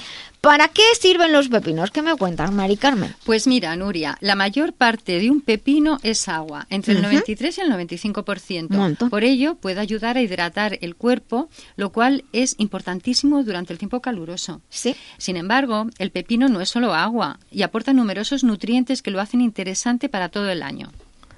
¿Para 0.41 0.67
qué 0.67 0.81
sirven 0.99 1.31
los 1.31 1.47
pepinos? 1.47 1.89
¿Qué 1.89 2.01
me 2.01 2.17
cuentas, 2.17 2.51
Mari 2.51 2.75
Carmen? 2.75 3.15
Pues 3.23 3.47
mira, 3.47 3.73
Nuria, 3.77 4.17
la 4.19 4.36
mayor 4.36 4.73
parte 4.73 5.17
de 5.17 5.31
un 5.31 5.39
pepino 5.39 5.99
es 6.03 6.27
agua, 6.27 6.67
entre 6.69 6.91
el 6.95 6.99
Ujú. 6.99 7.07
93 7.13 7.57
y 7.59 7.62
el 7.62 7.71
95%. 7.71 8.67
Un 8.71 8.75
montón. 8.75 9.09
Por 9.09 9.23
ello, 9.23 9.55
puede 9.55 9.79
ayudar 9.79 10.17
a 10.17 10.21
hidratar 10.21 10.77
el 10.81 10.95
cuerpo, 10.97 11.47
lo 11.77 11.91
cual 11.93 12.25
es 12.33 12.55
importantísimo 12.57 13.41
durante 13.43 13.71
el 13.71 13.79
tiempo 13.79 14.01
caluroso. 14.01 14.59
Sí. 14.67 14.97
Sin 15.17 15.38
embargo, 15.38 15.88
el 15.97 16.12
pepino 16.12 16.49
no 16.49 16.59
es 16.59 16.67
solo 16.67 16.93
agua 16.93 17.39
y 17.49 17.62
aporta 17.62 17.93
numerosos 17.93 18.43
nutrientes 18.43 19.01
que 19.01 19.12
lo 19.12 19.21
hacen 19.21 19.39
interesante 19.39 20.09
para 20.09 20.27
todo 20.27 20.49
el 20.49 20.62
año. 20.62 20.91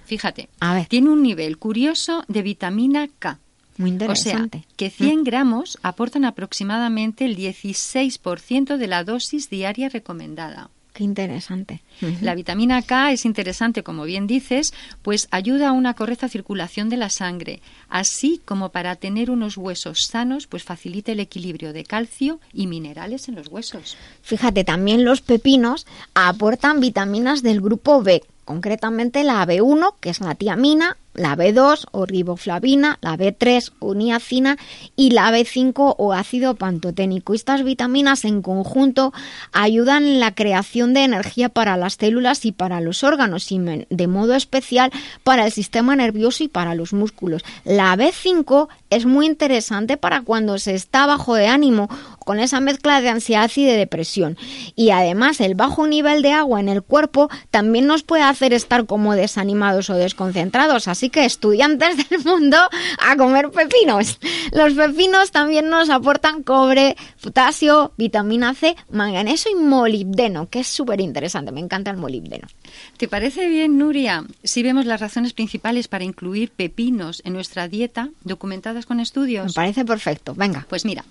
Fíjate, 0.05 0.49
A 0.59 0.73
ver. 0.73 0.87
tiene 0.87 1.09
un 1.11 1.21
nivel 1.21 1.59
curioso 1.59 2.23
de 2.27 2.41
vitamina 2.41 3.07
K. 3.19 3.37
Muy 3.77 3.91
O 3.91 3.99
sea, 3.99 4.05
interesante. 4.07 4.65
que 4.77 4.89
100 4.89 5.23
gramos 5.23 5.77
aportan 5.83 6.25
aproximadamente 6.25 7.25
el 7.25 7.35
16% 7.35 8.77
de 8.77 8.87
la 8.87 9.03
dosis 9.03 9.49
diaria 9.49 9.89
recomendada. 9.89 10.69
Qué 10.93 11.03
interesante. 11.03 11.81
La 12.21 12.35
vitamina 12.35 12.81
K 12.81 13.11
es 13.11 13.25
interesante, 13.25 13.83
como 13.83 14.05
bien 14.05 14.27
dices, 14.27 14.73
pues 15.01 15.27
ayuda 15.29 15.67
a 15.67 15.71
una 15.73 15.93
correcta 15.93 16.29
circulación 16.29 16.87
de 16.87 16.95
la 16.95 17.09
sangre, 17.09 17.61
así 17.89 18.39
como 18.45 18.69
para 18.69 18.95
tener 18.95 19.29
unos 19.29 19.57
huesos 19.57 20.05
sanos, 20.05 20.47
pues 20.47 20.63
facilita 20.63 21.11
el 21.11 21.19
equilibrio 21.19 21.73
de 21.73 21.83
calcio 21.83 22.39
y 22.53 22.67
minerales 22.67 23.27
en 23.27 23.35
los 23.35 23.49
huesos. 23.49 23.97
Fíjate, 24.21 24.63
también 24.63 25.03
los 25.03 25.19
pepinos 25.19 25.85
aportan 26.13 26.79
vitaminas 26.79 27.43
del 27.43 27.59
grupo 27.59 28.01
B, 28.01 28.23
concretamente 28.45 29.23
la 29.23 29.45
B1, 29.45 29.95
que 29.99 30.11
es 30.11 30.21
la 30.21 30.35
tiamina, 30.35 30.97
la 31.15 31.35
B2 31.35 31.85
o 31.91 32.05
riboflavina, 32.05 32.99
la 33.01 33.17
B3 33.17 33.71
o 33.79 33.95
niacina 33.95 34.57
y 34.95 35.11
la 35.11 35.31
B5 35.31 35.95
o 35.97 36.13
ácido 36.13 36.55
pantoténico. 36.55 37.33
Estas 37.33 37.63
vitaminas 37.63 38.25
en 38.25 38.41
conjunto 38.41 39.13
ayudan 39.51 40.03
en 40.03 40.19
la 40.19 40.35
creación 40.35 40.93
de 40.93 41.03
energía 41.03 41.49
para 41.49 41.77
las 41.77 41.95
células 41.95 42.45
y 42.45 42.51
para 42.51 42.81
los 42.81 43.03
órganos 43.03 43.51
y 43.51 43.59
de 43.89 44.07
modo 44.07 44.35
especial 44.35 44.91
para 45.23 45.45
el 45.45 45.51
sistema 45.51 45.95
nervioso 45.95 46.43
y 46.43 46.47
para 46.47 46.75
los 46.75 46.93
músculos. 46.93 47.43
La 47.63 47.95
B5 47.95 48.67
es 48.89 49.05
muy 49.05 49.25
interesante 49.25 49.97
para 49.97 50.21
cuando 50.21 50.57
se 50.59 50.75
está 50.75 51.05
bajo 51.05 51.35
de 51.35 51.47
ánimo 51.47 51.89
con 52.25 52.39
esa 52.39 52.59
mezcla 52.59 52.99
de 52.99 53.09
ansiedad 53.09 53.49
y 53.55 53.63
de 53.63 53.77
depresión. 53.77 54.37
Y 54.75 54.89
además 54.89 55.39
el 55.39 55.55
bajo 55.55 55.87
nivel 55.87 56.21
de 56.21 56.33
agua 56.33 56.59
en 56.59 56.67
el 56.67 56.81
cuerpo 56.81 57.29
también 57.51 57.87
nos 57.87 58.03
puede 58.03 58.23
hacer 58.23 58.51
estar 58.51 58.85
como 58.85 59.15
desanimados 59.15 59.89
o 59.89 59.93
desconcentrados. 59.93 60.89
Así 60.89 61.09
que 61.09 61.23
estudiantes 61.23 62.09
del 62.09 62.25
mundo 62.25 62.57
a 62.99 63.15
comer 63.15 63.51
pepinos. 63.51 64.19
Los 64.51 64.73
pepinos 64.73 65.31
también 65.31 65.69
nos 65.69 65.89
aportan 65.89 66.43
cobre, 66.43 66.97
potasio, 67.21 67.93
vitamina 67.97 68.53
C, 68.53 68.75
manganeso 68.89 69.49
y 69.49 69.55
molibdeno, 69.55 70.49
que 70.49 70.59
es 70.59 70.67
súper 70.67 70.99
interesante. 71.01 71.51
Me 71.51 71.61
encanta 71.61 71.91
el 71.91 71.97
molibdeno. 71.97 72.47
¿Te 72.97 73.07
parece 73.07 73.47
bien, 73.47 73.77
Nuria, 73.77 74.25
si 74.43 74.63
vemos 74.63 74.85
las 74.85 74.99
razones 74.99 75.33
principales 75.33 75.87
para 75.87 76.03
incluir 76.03 76.51
pepinos 76.51 77.21
en 77.23 77.33
nuestra 77.33 77.67
dieta, 77.67 78.09
documentadas 78.23 78.85
con 78.85 78.99
estudios? 78.99 79.45
Me 79.47 79.53
parece 79.53 79.85
perfecto. 79.85 80.33
Venga. 80.35 80.65
Pues 80.67 80.85
mira, 80.85 81.05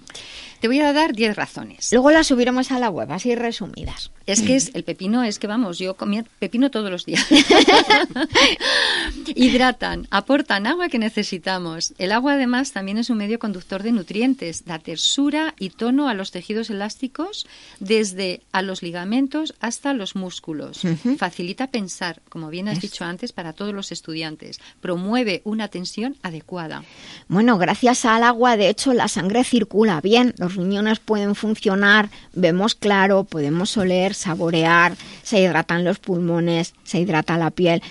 te 0.60 0.68
voy 0.68 0.80
a 0.80 0.92
dar 0.92 1.12
10 1.12 1.36
razones. 1.36 1.90
Luego 1.92 2.10
las 2.10 2.26
subiremos 2.26 2.72
a 2.72 2.78
la 2.78 2.90
web, 2.90 3.10
así 3.12 3.34
resumidas. 3.34 4.10
Es 4.26 4.40
que 4.40 4.56
es, 4.56 4.70
el 4.74 4.84
pepino 4.84 5.22
es 5.22 5.38
que, 5.38 5.46
vamos, 5.46 5.78
yo 5.78 5.96
comía 5.96 6.24
pepino 6.38 6.70
todos 6.70 6.90
los 6.90 7.04
días. 7.04 7.26
Hidratan, 9.34 10.08
aportan 10.10 10.66
agua 10.66 10.88
que 10.88 10.98
necesitamos. 10.98 11.92
El 11.98 12.10
agua, 12.10 12.34
además, 12.34 12.72
también 12.72 12.96
es 12.96 13.10
un 13.10 13.18
medio 13.18 13.38
conductor 13.38 13.82
de 13.82 13.92
nutrientes, 13.92 14.64
da 14.64 14.78
tersura 14.78 15.54
y 15.58 15.70
tono 15.70 16.08
a 16.08 16.14
los 16.14 16.30
tejidos 16.30 16.70
elásticos, 16.70 17.46
desde 17.80 18.40
a 18.52 18.62
los 18.62 18.82
ligamentos 18.82 19.54
hasta 19.60 19.92
los 19.92 20.16
músculos. 20.16 20.80
Facilita 21.18 21.66
pensar, 21.66 22.22
como 22.30 22.48
bien 22.48 22.68
has 22.68 22.80
dicho 22.80 23.04
antes, 23.04 23.32
para 23.32 23.52
todos 23.52 23.74
los 23.74 23.92
estudiantes. 23.92 24.58
Promueve 24.80 25.42
una 25.44 25.68
tensión 25.68 26.16
adecuada. 26.22 26.82
Bueno, 27.28 27.58
gracias 27.58 28.06
al 28.06 28.22
agua, 28.22 28.56
de 28.56 28.70
hecho, 28.70 28.94
la 28.94 29.08
sangre 29.08 29.44
circula 29.44 30.00
bien, 30.00 30.34
los 30.44 30.56
riñones 30.56 31.00
pueden 31.00 31.34
funcionar, 31.34 32.10
vemos 32.34 32.74
claro, 32.74 33.24
podemos 33.24 33.74
oler, 33.78 34.14
saborear, 34.14 34.94
se 35.22 35.40
hidratan 35.40 35.84
los 35.84 35.98
pulmones, 35.98 36.74
se 36.84 37.00
hidrata 37.00 37.38
la 37.38 37.50
piel. 37.50 37.82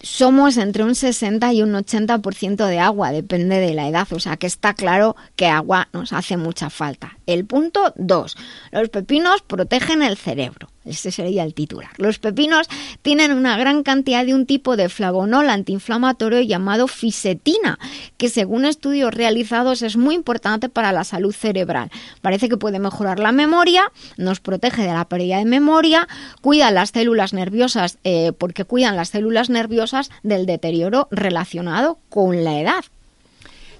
Somos 0.00 0.58
entre 0.58 0.84
un 0.84 0.94
60 0.94 1.54
y 1.54 1.62
un 1.62 1.72
80% 1.72 2.66
de 2.66 2.78
agua, 2.78 3.12
depende 3.12 3.58
de 3.58 3.72
la 3.72 3.88
edad, 3.88 4.06
o 4.12 4.20
sea 4.20 4.36
que 4.36 4.46
está 4.46 4.74
claro 4.74 5.16
que 5.36 5.46
agua 5.46 5.88
nos 5.94 6.12
hace 6.12 6.36
mucha 6.36 6.68
falta. 6.68 7.16
El 7.24 7.46
punto 7.46 7.94
2. 7.96 8.36
Los 8.72 8.88
pepinos 8.90 9.40
protegen 9.40 10.02
el 10.02 10.18
cerebro. 10.18 10.68
Ese 10.86 11.10
sería 11.10 11.44
el 11.44 11.54
titular. 11.54 11.90
Los 11.98 12.18
pepinos 12.18 12.68
tienen 13.02 13.32
una 13.32 13.56
gran 13.56 13.82
cantidad 13.82 14.24
de 14.24 14.34
un 14.34 14.46
tipo 14.46 14.76
de 14.76 14.88
flavonol 14.88 15.50
antiinflamatorio 15.50 16.40
llamado 16.40 16.88
fisetina, 16.88 17.78
que 18.16 18.28
según 18.28 18.64
estudios 18.64 19.12
realizados 19.12 19.82
es 19.82 19.96
muy 19.96 20.14
importante 20.14 20.68
para 20.68 20.92
la 20.92 21.04
salud 21.04 21.34
cerebral. 21.34 21.90
Parece 22.22 22.48
que 22.48 22.56
puede 22.56 22.78
mejorar 22.78 23.18
la 23.18 23.32
memoria, 23.32 23.92
nos 24.16 24.40
protege 24.40 24.82
de 24.82 24.92
la 24.92 25.08
pérdida 25.08 25.38
de 25.38 25.44
memoria, 25.44 26.08
cuida 26.40 26.70
las 26.70 26.90
células 26.90 27.32
nerviosas, 27.32 27.98
eh, 28.04 28.32
porque 28.36 28.64
cuidan 28.64 28.96
las 28.96 29.10
células 29.10 29.50
nerviosas 29.50 30.10
del 30.22 30.46
deterioro 30.46 31.08
relacionado 31.10 31.98
con 32.08 32.44
la 32.44 32.60
edad. 32.60 32.84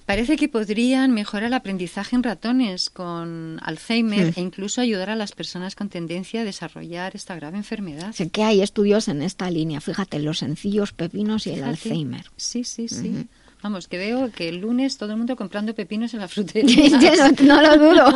Parece 0.07 0.37
que 0.37 0.49
podrían 0.49 1.11
mejorar 1.11 1.49
el 1.49 1.55
aprendizaje 1.55 2.15
en 2.15 2.23
ratones 2.23 2.91
con 2.91 3.59
Alzheimer 3.61 4.33
e 4.37 4.41
incluso 4.41 4.81
ayudar 4.81 5.11
a 5.11 5.17
las 5.17 5.33
personas 5.33 5.75
con 5.75 5.89
tendencia 5.89 6.43
a 6.43 6.45
desarrollar 6.45 7.17
esta 7.17 7.35
grave 7.35 7.57
enfermedad. 7.57 8.13
Sé 8.13 8.31
que 8.31 8.45
hay 8.45 8.63
estudios 8.63 9.09
en 9.09 9.21
esta 9.21 9.51
línea, 9.51 9.81
fíjate, 9.81 10.21
los 10.21 10.39
sencillos 10.39 10.93
pepinos 10.93 11.49
y 11.49 11.51
el 11.51 11.65
Alzheimer. 11.65 12.25
Sí, 12.37 12.63
sí, 12.63 12.87
sí. 12.87 13.27
Vamos, 13.63 13.89
que 13.89 13.99
veo 13.99 14.31
que 14.31 14.49
el 14.49 14.59
lunes 14.59 14.97
todo 14.97 15.11
el 15.11 15.17
mundo 15.17 15.35
comprando 15.35 15.75
pepinos 15.75 16.15
en 16.15 16.21
la 16.21 16.29
frutería. 16.29 16.89
no, 17.43 17.63
lo 17.63 17.77
dudo. 17.77 18.15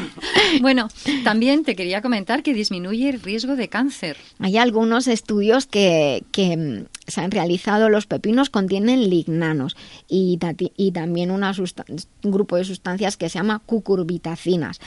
bueno, 0.60 0.88
también 1.24 1.64
te 1.64 1.74
quería 1.74 2.02
comentar 2.02 2.42
que 2.42 2.52
disminuye 2.52 3.08
el 3.08 3.22
riesgo 3.22 3.56
de 3.56 3.68
cáncer. 3.68 4.18
Hay 4.38 4.58
algunos 4.58 5.06
estudios 5.06 5.66
que, 5.66 6.24
que 6.30 6.84
se 7.12 7.20
han 7.20 7.30
realizado, 7.30 7.88
los 7.88 8.06
pepinos 8.06 8.50
contienen 8.50 9.08
lignanos 9.08 9.76
y, 10.08 10.38
y 10.76 10.92
también 10.92 11.30
un 11.30 11.42
grupo 12.24 12.56
de 12.56 12.64
sustancias 12.64 13.16
que 13.16 13.28
se 13.28 13.38
llama 13.38 13.60
cucurbitacinas, 13.64 14.80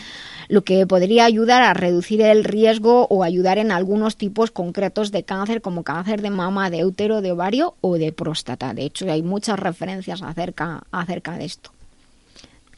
lo 0.50 0.64
que 0.64 0.86
podría 0.86 1.26
ayudar 1.26 1.62
a 1.62 1.74
reducir 1.74 2.22
el 2.22 2.44
riesgo 2.44 3.08
o 3.10 3.24
ayudar 3.24 3.58
en 3.58 3.72
algunos 3.72 4.18
tipos 4.18 4.52
concretos 4.52 5.12
de 5.12 5.24
cáncer, 5.24 5.62
como 5.62 5.84
cáncer 5.84 6.22
de 6.22 6.30
mama, 6.30 6.70
de 6.70 6.86
útero, 6.86 7.22
de 7.22 7.32
ovario 7.32 7.76
o 7.82 7.98
de 7.98 8.12
próstata. 8.12 8.74
De 8.74 8.84
hecho, 8.84 9.10
hay 9.12 9.24
muchas 9.24 9.60
referencias 9.60 10.22
acerca, 10.22 10.84
acerca 10.92 11.38
de 11.38 11.46
esto. 11.46 11.72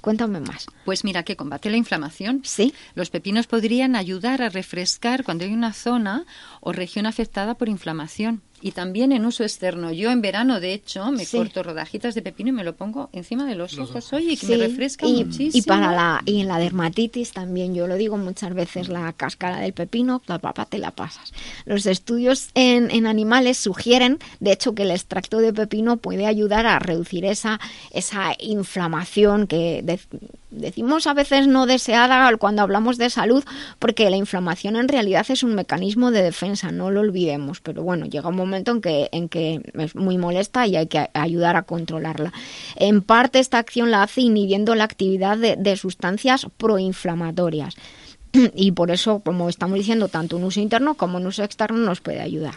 Cuéntame 0.01 0.39
más. 0.39 0.67
Pues 0.85 1.03
mira, 1.03 1.23
que 1.23 1.35
combate 1.35 1.69
la 1.69 1.77
inflamación. 1.77 2.41
Sí. 2.45 2.73
Los 2.95 3.09
pepinos 3.09 3.47
podrían 3.47 3.95
ayudar 3.95 4.41
a 4.41 4.49
refrescar 4.49 5.23
cuando 5.23 5.43
hay 5.43 5.53
una 5.53 5.73
zona 5.73 6.25
o 6.61 6.71
región 6.71 7.05
afectada 7.05 7.55
por 7.55 7.67
inflamación 7.67 8.41
y 8.61 8.71
también 8.71 9.11
en 9.11 9.25
uso 9.25 9.43
externo. 9.43 9.91
Yo 9.91 10.11
en 10.11 10.21
verano, 10.21 10.59
de 10.59 10.73
hecho, 10.73 11.11
me 11.11 11.25
corto 11.25 11.63
rodajitas 11.63 12.15
de 12.15 12.21
pepino 12.21 12.49
y 12.49 12.53
me 12.53 12.63
lo 12.63 12.75
pongo 12.75 13.09
encima 13.13 13.45
de 13.45 13.55
los 13.55 13.77
ojos, 13.77 14.11
oye, 14.13 14.37
que 14.37 14.47
me 14.47 14.57
refresca 14.57 15.05
muchísimo. 15.05 15.51
Y 15.53 15.61
para 15.61 15.91
la 15.91 16.21
y 16.25 16.41
en 16.41 16.47
la 16.47 16.57
dermatitis 16.57 17.31
también, 17.31 17.75
yo 17.75 17.87
lo 17.87 17.95
digo 17.95 18.17
muchas 18.17 18.53
veces, 18.53 18.89
la 18.89 19.13
cáscara 19.13 19.59
del 19.59 19.73
pepino, 19.73 20.21
la 20.27 20.39
papa 20.39 20.65
te 20.65 20.77
la 20.77 20.91
pasas. 20.91 21.33
Los 21.65 21.85
estudios 21.85 22.49
en, 22.55 22.89
en 22.91 23.07
animales 23.07 23.57
sugieren, 23.57 24.19
de 24.39 24.51
hecho, 24.51 24.73
que 24.73 24.83
el 24.83 24.91
extracto 24.91 25.39
de 25.39 25.53
pepino 25.53 25.97
puede 25.97 26.25
ayudar 26.25 26.65
a 26.65 26.79
reducir 26.79 27.25
esa 27.25 27.59
esa 27.91 28.35
inflamación 28.39 29.47
que 29.47 29.83
decimos 30.49 31.07
a 31.07 31.13
veces 31.13 31.47
no 31.47 31.65
deseada 31.65 32.35
cuando 32.37 32.61
hablamos 32.61 32.97
de 32.97 33.09
salud, 33.09 33.43
porque 33.79 34.09
la 34.09 34.17
inflamación 34.17 34.75
en 34.75 34.87
realidad 34.87 35.25
es 35.29 35.43
un 35.43 35.55
mecanismo 35.55 36.11
de 36.11 36.21
defensa, 36.21 36.71
no 36.71 36.91
lo 36.91 37.01
olvidemos, 37.01 37.59
pero 37.61 37.83
bueno, 37.83 38.05
llega 38.05 38.29
un 38.29 38.35
momento 38.47 38.71
en 38.71 38.81
que, 38.81 39.09
en 39.11 39.29
que 39.29 39.61
es 39.73 39.95
muy 39.95 40.17
molesta 40.17 40.65
y 40.67 40.75
hay 40.75 40.87
que 40.87 41.09
ayudar 41.13 41.55
a 41.55 41.63
controlarla. 41.63 42.33
En 42.75 43.01
parte 43.01 43.39
esta 43.39 43.59
acción 43.59 43.91
la 43.91 44.03
hace 44.03 44.21
inhibiendo 44.21 44.75
la 44.75 44.83
actividad 44.83 45.37
de, 45.37 45.55
de 45.55 45.77
sustancias 45.77 46.47
proinflamatorias 46.57 47.75
y 48.55 48.71
por 48.71 48.91
eso, 48.91 49.19
como 49.19 49.49
estamos 49.49 49.77
diciendo, 49.77 50.07
tanto 50.07 50.37
un 50.37 50.43
uso 50.43 50.59
interno 50.59 50.95
como 50.95 51.17
un 51.17 51.27
uso 51.27 51.43
externo 51.43 51.77
nos 51.77 52.01
puede 52.01 52.21
ayudar. 52.21 52.55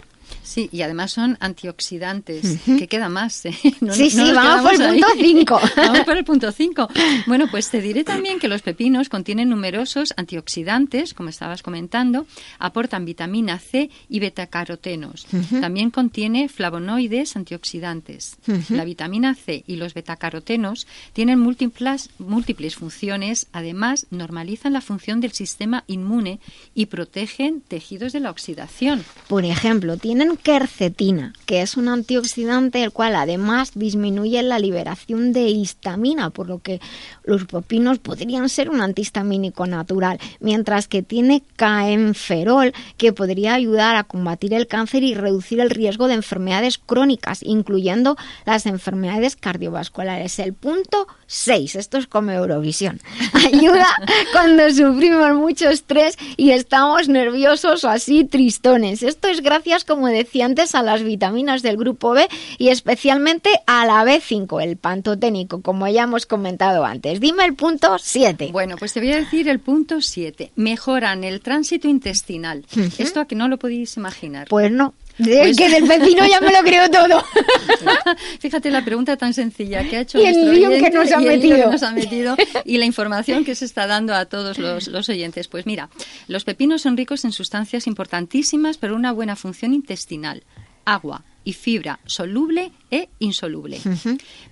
Sí, 0.50 0.68
y 0.72 0.82
además 0.82 1.12
son 1.12 1.36
antioxidantes, 1.38 2.58
que 2.64 2.88
queda 2.88 3.08
más. 3.08 3.46
¿eh? 3.46 3.52
sí, 3.92 4.10
sí, 4.10 4.32
vamos 4.34 4.72
por 4.72 4.82
el 4.82 4.90
punto 4.90 5.06
5. 5.16 5.60
vamos 5.76 6.00
por 6.00 6.16
el 6.16 6.24
punto 6.24 6.50
5. 6.50 6.88
Bueno, 7.28 7.46
pues 7.48 7.70
te 7.70 7.80
diré 7.80 8.02
también 8.02 8.40
que 8.40 8.48
los 8.48 8.60
pepinos 8.60 9.08
contienen 9.08 9.48
numerosos 9.48 10.12
antioxidantes, 10.16 11.14
como 11.14 11.28
estabas 11.28 11.62
comentando, 11.62 12.26
aportan 12.58 13.04
vitamina 13.04 13.60
C 13.60 13.90
y 14.08 14.18
betacarotenos. 14.18 15.28
También 15.60 15.92
contiene 15.92 16.48
flavonoides 16.48 17.36
antioxidantes. 17.36 18.36
La 18.70 18.84
vitamina 18.84 19.36
C 19.36 19.62
y 19.68 19.76
los 19.76 19.94
betacarotenos 19.94 20.88
tienen 21.12 21.38
múltiples, 21.38 22.10
múltiples 22.18 22.74
funciones, 22.74 23.46
además 23.52 24.08
normalizan 24.10 24.72
la 24.72 24.80
función 24.80 25.20
del 25.20 25.30
sistema 25.30 25.84
inmune 25.86 26.40
y 26.74 26.86
protegen 26.86 27.60
tejidos 27.60 28.12
de 28.12 28.18
la 28.18 28.30
oxidación. 28.32 29.04
Por 29.28 29.44
ejemplo, 29.44 29.96
tienen 29.96 30.39
quercetina, 30.42 31.32
que 31.46 31.62
es 31.62 31.76
un 31.76 31.88
antioxidante 31.88 32.82
el 32.82 32.92
cual 32.92 33.14
además 33.14 33.72
disminuye 33.74 34.42
la 34.42 34.58
liberación 34.58 35.32
de 35.32 35.48
histamina, 35.48 36.30
por 36.30 36.48
lo 36.48 36.60
que 36.60 36.80
los 37.24 37.44
pepinos 37.44 37.98
podrían 37.98 38.48
ser 38.48 38.70
un 38.70 38.80
antihistamínico 38.80 39.66
natural, 39.66 40.18
mientras 40.40 40.88
que 40.88 41.02
tiene 41.02 41.42
caenferol, 41.56 42.72
que 42.96 43.12
podría 43.12 43.54
ayudar 43.54 43.96
a 43.96 44.04
combatir 44.04 44.54
el 44.54 44.66
cáncer 44.66 45.02
y 45.02 45.14
reducir 45.14 45.60
el 45.60 45.70
riesgo 45.70 46.08
de 46.08 46.14
enfermedades 46.14 46.78
crónicas, 46.78 47.42
incluyendo 47.42 48.16
las 48.46 48.66
enfermedades 48.66 49.36
cardiovasculares. 49.36 50.38
El 50.38 50.54
punto 50.54 51.06
6, 51.26 51.76
esto 51.76 51.98
es 51.98 52.06
como 52.06 52.32
Eurovisión, 52.32 53.00
ayuda 53.34 53.86
cuando 54.32 54.68
sufrimos 54.70 55.34
mucho 55.34 55.68
estrés 55.68 56.16
y 56.36 56.50
estamos 56.50 57.08
nerviosos 57.08 57.84
o 57.84 57.88
así 57.88 58.24
tristones. 58.24 59.02
Esto 59.02 59.28
es 59.28 59.42
gracias, 59.42 59.84
como 59.84 60.08
decía 60.08 60.29
a 60.74 60.82
las 60.82 61.02
vitaminas 61.02 61.62
del 61.62 61.76
grupo 61.76 62.12
B 62.12 62.28
y 62.58 62.68
especialmente 62.68 63.50
a 63.66 63.84
la 63.86 64.04
B5, 64.04 64.62
el 64.62 64.76
pantoténico, 64.76 65.60
como 65.60 65.88
ya 65.88 66.04
hemos 66.04 66.26
comentado 66.26 66.84
antes. 66.84 67.20
Dime 67.20 67.44
el 67.44 67.54
punto 67.54 67.98
7. 67.98 68.50
Bueno, 68.52 68.76
pues 68.78 68.92
te 68.92 69.00
voy 69.00 69.12
a 69.12 69.16
decir 69.16 69.48
el 69.48 69.58
punto 69.58 70.00
7. 70.00 70.52
Mejoran 70.56 71.24
el 71.24 71.40
tránsito 71.40 71.88
intestinal. 71.88 72.64
¿Esto 72.98 73.20
a 73.20 73.26
que 73.26 73.34
no 73.34 73.48
lo 73.48 73.58
podéis 73.58 73.96
imaginar? 73.96 74.48
Pues 74.48 74.70
no. 74.70 74.94
Pues- 75.24 75.56
Que 75.56 75.68
del 75.68 75.86
pepino 75.86 76.26
ya 76.26 76.40
me 76.40 76.52
lo 76.52 76.58
creo 76.62 76.90
todo. 76.90 77.24
Fíjate 78.40 78.70
la 78.70 78.84
pregunta 78.84 79.16
tan 79.16 79.34
sencilla 79.34 79.88
que 79.88 79.96
ha 79.96 80.00
hecho 80.00 80.18
Y 80.20 80.26
el 80.26 80.44
nuestro 80.46 80.70
que 80.80 80.90
nos 80.90 81.12
ha 81.12 81.22
y 81.22 81.26
el 81.26 81.40
lío 81.40 81.50
que 81.50 81.56
metido. 81.56 81.70
nos 81.72 81.82
ha 81.82 81.92
metido 81.92 82.36
y 82.64 82.78
la 82.78 82.84
información 82.84 83.44
que 83.44 83.54
se 83.54 83.64
está 83.64 83.86
dando 83.86 84.14
a 84.14 84.26
todos 84.26 84.58
los, 84.58 84.88
los 84.88 85.08
oyentes. 85.08 85.48
Pues 85.48 85.66
mira, 85.66 85.90
los 86.28 86.44
pepinos 86.44 86.82
son 86.82 86.96
ricos 86.96 87.24
en 87.24 87.32
sustancias 87.32 87.86
importantísimas 87.86 88.78
para 88.78 88.94
una 88.94 89.12
buena 89.12 89.36
función 89.36 89.72
intestinal, 89.74 90.42
agua 90.84 91.24
y 91.44 91.52
fibra 91.54 92.00
soluble 92.06 92.72
e 92.90 93.08
insoluble. 93.18 93.80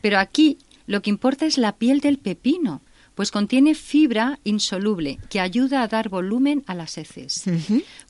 Pero 0.01 0.19
aquí 0.19 0.59
lo 0.87 1.03
que 1.03 1.11
importa 1.11 1.47
es 1.47 1.59
la 1.59 1.73
piel 1.77 2.01
del 2.01 2.19
pepino, 2.19 2.81
pues 3.19 3.33
contiene 3.33 3.75
fibra 3.75 4.39
insoluble 4.45 5.19
que 5.29 5.41
ayuda 5.41 5.83
a 5.83 5.89
dar 5.89 6.09
volumen 6.09 6.63
a 6.69 6.75
las 6.77 6.97
heces. 6.99 7.43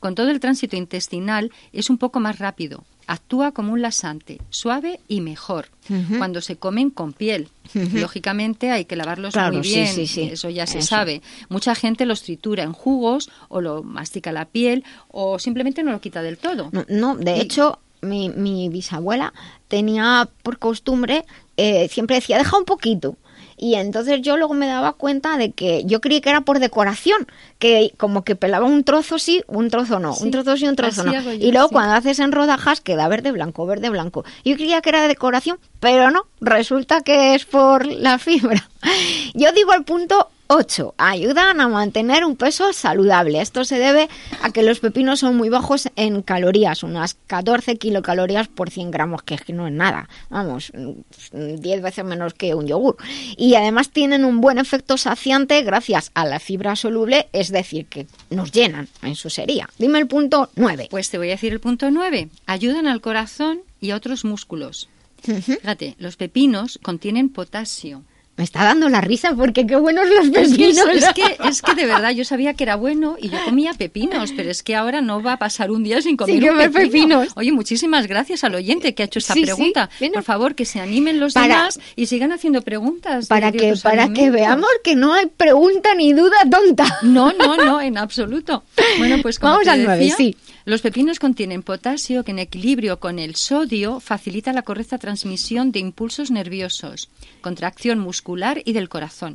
Con 0.01 0.15
todo 0.15 0.29
el 0.31 0.39
tránsito 0.39 0.77
intestinal 0.77 1.51
es 1.73 1.89
un 1.89 1.97
poco 1.97 2.21
más 2.21 2.39
rápido. 2.39 2.85
Actúa 3.07 3.53
como 3.53 3.73
un 3.73 3.81
lasante, 3.81 4.39
suave 4.51 5.01
y 5.09 5.23
mejor, 5.23 5.71
cuando 6.19 6.43
se 6.43 6.57
comen 6.57 6.91
con 6.91 7.15
piel. 7.15 7.49
Lógicamente 7.95 8.71
hay 8.71 8.85
que 8.85 8.97
lavarlos 8.97 9.33
Claro, 9.33 9.55
muy 9.55 9.65
sí, 9.65 9.77
bien, 9.77 9.95
sí, 9.95 10.07
sí. 10.07 10.23
eso 10.31 10.51
ya 10.51 10.67
se 10.67 10.81
Eso. 10.81 10.89
sabe. 10.89 11.23
Mucha 11.49 11.75
gente 11.75 12.05
los 12.05 12.23
tritura 12.23 12.63
en 12.65 12.75
jugos 12.75 13.31
o 13.49 13.63
lo 13.63 13.83
mastica 13.83 14.31
la 14.31 14.45
piel 14.45 14.85
o 15.11 15.39
simplemente 15.39 15.83
no 15.83 15.91
lo 15.93 16.03
quita 16.03 16.21
del 16.21 16.37
todo. 16.37 16.69
No, 16.73 16.85
no, 16.91 17.17
de 17.17 17.39
Y- 17.39 17.41
hecho, 17.41 17.79
mi, 18.03 18.29
mi 18.29 18.69
bisabuela 18.69 19.33
tenía 19.69 20.29
por 20.43 20.59
costumbre, 20.59 21.25
eh, 21.57 21.89
siempre 21.89 22.17
decía, 22.17 22.37
deja 22.37 22.59
un 22.59 22.67
poquito. 22.67 23.17
Y 23.59 23.75
entonces 23.75 24.23
yo 24.23 24.37
luego 24.37 24.55
me 24.55 24.67
daba 24.67 24.93
cuenta 24.93 25.37
de 25.37 25.51
que 25.53 25.85
yo 25.85 26.01
creí 26.01 26.21
que 26.21 26.31
era 26.31 26.43
por 26.43 26.61
decoración, 26.61 27.27
que 27.59 27.93
como 27.97 28.23
que 28.25 28.37
pelaba 28.37 28.67
un 28.67 28.85
trozo 28.85 29.19
sí, 29.19 29.43
un 29.49 29.69
trozo 29.69 29.99
no, 29.99 30.15
Sí, 30.15 30.25
un 30.25 30.31
trozo 30.31 30.57
sí, 30.57 30.67
un 30.69 30.77
trozo 30.77 31.05
no. 31.05 31.13
yo, 31.13 31.33
Y 31.33 31.51
luego 31.53 31.69
sí. 31.69 31.73
cuando 31.75 31.95
haces 31.95 32.19
en 32.21 32.33
rodajas 32.33 32.81
queda 32.81 33.09
verde, 33.09 33.33
blanco, 33.33 33.67
verde, 33.67 33.91
blanco. 33.91 34.25
Yo 34.45 34.55
creía 34.57 34.81
que 34.81 34.91
era 34.91 35.03
de 35.03 35.09
decoración, 35.09 35.59
pero 35.81 36.11
no, 36.11 36.27
resulta 36.41 37.01
que 37.03 37.35
es 37.35 37.45
por 37.45 37.85
la 37.87 38.19
fibra. 38.19 38.69
Yo 39.35 39.53
digo 39.53 39.73
el 39.75 39.85
punto 39.85 40.31
8. 40.49 40.95
Ayudan 40.97 41.61
a 41.61 41.69
mantener 41.69 42.25
un 42.25 42.35
peso 42.35 42.73
saludable. 42.73 43.43
Esto 43.43 43.65
se 43.65 43.79
debe 43.79 44.09
a 44.43 44.51
que 44.51 44.63
los 44.63 44.81
pepinos 44.81 45.21
son 45.21 45.37
muy 45.37 45.51
bajos 45.51 45.91
en 45.95 46.23
calorías, 46.23 46.83
unas 46.83 47.15
14 47.27 47.77
kilocalorías 47.77 48.49
por 48.49 48.71
100 48.71 48.91
gramos, 48.91 49.23
que 49.23 49.35
es 49.35 49.43
que 49.43 49.53
no 49.53 49.67
es 49.67 49.75
nada. 49.75 50.09
Vamos, 50.31 50.73
mm, 50.75 51.57
10 51.61 51.83
veces 51.83 52.05
menos 52.05 52.33
que 52.33 52.55
un 52.55 52.67
yogur. 52.67 52.97
Y 53.37 53.57
además 53.57 53.91
tienen 53.91 54.25
un 54.25 54.41
buen 54.41 54.57
efecto 54.57 54.97
saciante 54.97 55.63
gracias 55.63 56.11
a 56.15 56.25
la 56.25 56.41
fibra 56.41 56.77
soluble, 56.77 57.29
es 57.33 57.53
decir, 57.53 57.87
que 57.87 58.07
nos 58.31 58.51
llenan 58.51 58.89
en 59.03 59.17
su 59.17 59.29
sería. 59.29 59.69
Dime 59.79 59.99
el 59.99 60.07
punto 60.07 60.51
9. 60.57 60.89
Pues 60.91 61.11
te 61.11 61.19
voy 61.19 61.29
a 61.29 61.33
decir 61.33 61.53
el 61.53 61.61
punto 61.61 61.91
9. 61.91 62.31
Ayudan 62.47 62.87
al 62.87 63.03
corazón 63.03 63.61
y 63.81 63.91
a 63.91 63.97
otros 63.97 64.25
músculos. 64.25 64.89
Fíjate, 65.23 65.97
los 65.99 66.17
pepinos 66.17 66.79
contienen 66.83 67.29
potasio. 67.29 68.03
Me 68.39 68.45
está 68.45 68.63
dando 68.65 68.89
la 68.89 69.01
risa 69.01 69.35
porque 69.35 69.67
qué 69.67 69.75
buenos 69.77 70.07
los 70.09 70.31
pepinos. 70.31 70.87
es, 70.95 71.13
que, 71.13 71.37
es 71.49 71.61
que 71.61 71.75
de 71.75 71.87
verdad 71.87 72.13
yo 72.13 72.25
sabía 72.25 72.55
que 72.55 72.63
era 72.63 72.77
bueno 72.77 73.17
y 73.21 73.29
yo 73.31 73.39
comía 73.45 73.75
pepinos, 73.75 74.33
pero 74.37 74.49
es 74.51 74.63
que 74.63 74.77
ahora 74.77 75.01
no 75.01 75.21
va 75.23 75.33
a 75.35 75.37
pasar 75.39 75.71
un 75.73 75.83
día 75.83 76.01
sin 76.01 76.17
comer 76.17 76.37
Sin 76.41 76.49
un 76.51 76.57
pepino. 76.57 76.73
pepinos. 76.81 77.29
Oye, 77.35 77.51
muchísimas 77.51 78.07
gracias 78.07 78.45
al 78.45 78.55
oyente 78.55 78.95
que 78.95 79.03
ha 79.03 79.07
hecho 79.07 79.19
esta 79.19 79.35
Sí, 79.35 79.41
sí, 79.41 79.47
pregunta. 79.47 79.91
bueno. 79.99 80.15
Por 80.15 80.23
favor, 80.23 80.55
que 80.55 80.65
se 80.65 80.79
animen 80.81 81.19
los 81.19 81.35
Para- 81.35 81.49
demás 81.49 81.81
y 81.97 82.07
sigan 82.07 82.31
haciendo 82.33 82.63
preguntas. 82.63 83.27
para 83.27 83.51
que 83.51 83.75
para 83.83 84.13
que 84.13 84.31
veamos 84.31 84.69
que 84.85 84.95
no 84.95 85.15
hay 85.15 85.27
pregunta 85.27 85.95
ni 85.97 86.13
duda 86.13 86.37
tonta. 86.49 86.87
No, 87.03 87.33
no, 87.33 87.57
no, 87.57 87.81
en 87.81 87.99
absoluto. 87.99 88.63
Bueno, 88.99 89.17
pues 89.21 89.39
como 89.41 89.55
Vamos 89.55 89.65
te 89.65 89.71
al 89.71 89.85
decía, 89.85 90.15
sí. 90.17 90.37
Los 90.69 90.83
pepinos 90.83 91.19
contienen 91.19 91.63
potasio 91.63 92.25
que 92.25 92.33
en 92.33 92.39
equilibrio 92.41 93.01
con 93.01 93.19
el 93.19 93.37
sodio 93.37 94.01
facilita 94.01 94.53
la 94.53 94.61
correcta 94.61 94.99
transmisión 94.99 95.73
de 95.73 95.79
impulsos 95.79 96.31
nerviosos, 96.31 97.09
contracción 97.41 97.99
muscular 97.99 98.61
y 98.67 98.75
del 98.75 98.91
corazón. 98.91 99.35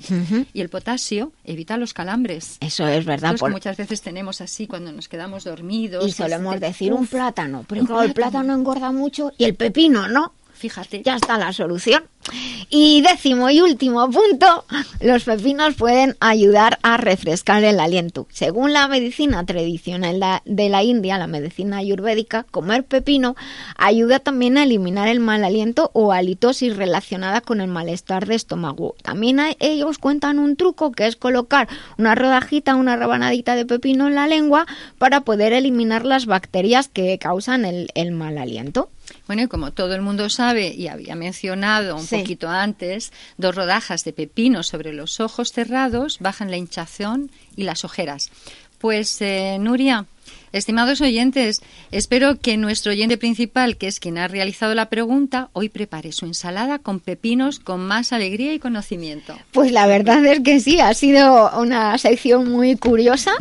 Y 0.54 0.62
el 0.62 0.70
potasio 0.70 1.32
evita 1.44 1.78
los 1.78 1.96
calambres. 1.96 2.58
Eso 2.60 2.88
es 2.88 3.04
verdad. 3.06 3.32
Estos 3.32 3.40
que 3.40 3.46
por- 3.46 3.52
muchas 3.52 3.78
veces 3.78 4.04
tenemos 4.04 4.42
así 4.42 4.68
cuando 4.68 4.92
nos 4.92 5.08
quedamos 5.08 5.44
dormidos. 5.44 6.08
Y 6.08 6.12
solemos 6.12 6.54
este- 6.54 6.68
decir 6.68 6.94
un 6.94 7.08
plátano, 7.08 7.66
pero 7.68 7.82
un 7.82 7.88
claro, 7.88 8.04
el 8.04 8.14
plátano 8.14 8.54
engorda 8.54 8.92
mucho 8.92 9.32
y 9.36 9.46
el 9.46 9.56
pepino 9.56 10.08
no. 10.08 10.34
Fíjate. 10.54 11.02
Ya 11.04 11.16
está 11.16 11.38
la 11.40 11.52
solución. 11.52 12.04
Y 12.70 13.02
décimo 13.02 13.50
y 13.50 13.62
último 13.62 14.10
punto, 14.10 14.66
los 15.02 15.24
pepinos 15.24 15.76
pueden 15.76 16.16
ayudar 16.20 16.80
a 16.82 16.98
refrescar 16.98 17.64
el 17.64 17.80
aliento. 17.80 18.28
Según 18.32 18.74
la 18.74 18.88
medicina 18.88 19.46
tradicional 19.46 20.42
de 20.46 20.70
la 20.70 20.84
India, 20.84 21.18
la 21.18 21.28
medicina 21.28 21.78
ayurvédica, 21.78 22.44
comer 22.50 22.84
pepino 22.84 23.36
ayuda 23.78 24.20
también 24.20 24.58
a 24.58 24.64
eliminar 24.64 25.08
el 25.08 25.20
mal 25.20 25.44
aliento 25.44 25.92
o 25.94 26.12
halitosis 26.12 26.76
relacionada 26.76 27.42
con 27.42 27.62
el 27.62 27.68
malestar 27.68 28.26
de 28.26 28.36
estómago. 28.36 28.96
También 29.04 29.40
ellos 29.60 29.98
cuentan 29.98 30.40
un 30.40 30.56
truco 30.56 30.92
que 30.92 31.08
es 31.08 31.16
colocar 31.16 31.68
una 31.98 32.16
rodajita, 32.16 32.76
una 32.76 32.96
rebanadita 32.96 33.56
de 33.56 33.66
pepino 33.66 34.08
en 34.08 34.16
la 34.16 34.28
lengua 34.28 34.66
para 34.98 35.22
poder 35.22 35.54
eliminar 35.54 36.06
las 36.06 36.26
bacterias 36.26 36.88
que 36.88 37.18
causan 37.18 37.66
el, 37.66 38.12
mal 38.12 38.38
aliento. 38.38 38.90
Bueno, 39.28 39.44
y 39.44 39.48
como 39.48 39.72
todo 39.72 39.96
el 39.96 40.02
mundo 40.02 40.30
sabe 40.30 40.74
y 40.74 40.88
había 40.88 41.16
mencionado 41.16 42.00
Sí. 42.14 42.22
poquito 42.22 42.50
antes, 42.50 43.12
dos 43.38 43.56
rodajas 43.56 44.04
de 44.04 44.14
pepino 44.14 44.64
sobre 44.64 44.94
los 44.94 45.20
ojos 45.20 45.52
cerrados 45.52 46.20
bajan 46.20 46.52
la 46.52 46.58
hinchazón 46.58 47.32
y 47.56 47.64
las 47.64 47.84
ojeras. 47.86 48.32
Pues, 48.78 49.22
eh, 49.22 49.58
Nuria, 49.60 50.06
estimados 50.54 51.02
oyentes, 51.02 51.62
espero 51.92 52.40
que 52.40 52.56
nuestro 52.56 52.92
oyente 52.92 53.18
principal, 53.18 53.76
que 53.76 53.88
es 53.88 54.00
quien 54.00 54.18
ha 54.18 54.28
realizado 54.28 54.74
la 54.76 54.90
pregunta, 54.90 55.50
hoy 55.54 55.68
prepare 55.68 56.12
su 56.12 56.26
ensalada 56.26 56.80
con 56.80 57.00
pepinos 57.00 57.60
con 57.60 57.82
más 57.82 58.14
alegría 58.14 58.54
y 58.54 58.60
conocimiento. 58.60 59.38
Pues 59.52 59.72
la 59.72 59.88
verdad 59.88 60.26
es 60.26 60.40
que 60.40 60.60
sí, 60.60 60.80
ha 60.80 60.94
sido 60.94 61.52
una 61.60 61.98
sección 61.98 62.50
muy 62.50 62.78
curiosa 62.78 63.32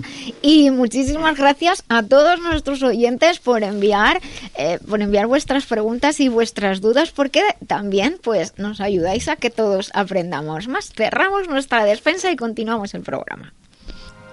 y 0.41 0.71
muchísimas 0.71 1.37
gracias 1.37 1.85
a 1.89 2.03
todos 2.03 2.41
nuestros 2.41 2.83
oyentes 2.83 3.39
por 3.39 3.63
enviar, 3.63 4.21
eh, 4.57 4.79
por 4.89 5.03
enviar 5.03 5.27
vuestras 5.27 5.67
preguntas 5.67 6.19
y 6.21 6.29
vuestras 6.29 6.81
dudas, 6.81 7.11
porque 7.11 7.43
también 7.67 8.19
pues 8.23 8.55
nos 8.57 8.81
ayudáis 8.81 9.29
a 9.29 9.37
que 9.37 9.51
todos 9.51 9.91
aprendamos 9.95 10.69
más. 10.69 10.93
Cerramos 10.93 11.49
nuestra 11.49 11.85
despensa 11.85 12.31
y 12.31 12.37
continuamos 12.37 12.95
el 12.95 13.03
programa. 13.03 13.53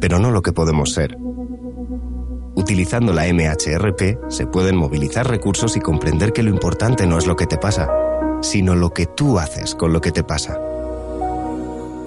pero 0.00 0.18
no 0.18 0.30
lo 0.30 0.42
que 0.42 0.52
podemos 0.52 0.92
ser. 0.92 1.16
Utilizando 2.54 3.12
la 3.12 3.26
MHRP 3.32 4.28
se 4.28 4.46
pueden 4.46 4.76
movilizar 4.76 5.28
recursos 5.28 5.76
y 5.76 5.80
comprender 5.80 6.32
que 6.32 6.42
lo 6.42 6.50
importante 6.50 7.06
no 7.06 7.18
es 7.18 7.26
lo 7.26 7.36
que 7.36 7.46
te 7.46 7.58
pasa, 7.58 7.88
sino 8.42 8.74
lo 8.74 8.90
que 8.90 9.06
tú 9.06 9.38
haces 9.38 9.74
con 9.74 9.92
lo 9.92 10.00
que 10.00 10.12
te 10.12 10.24
pasa. 10.24 10.58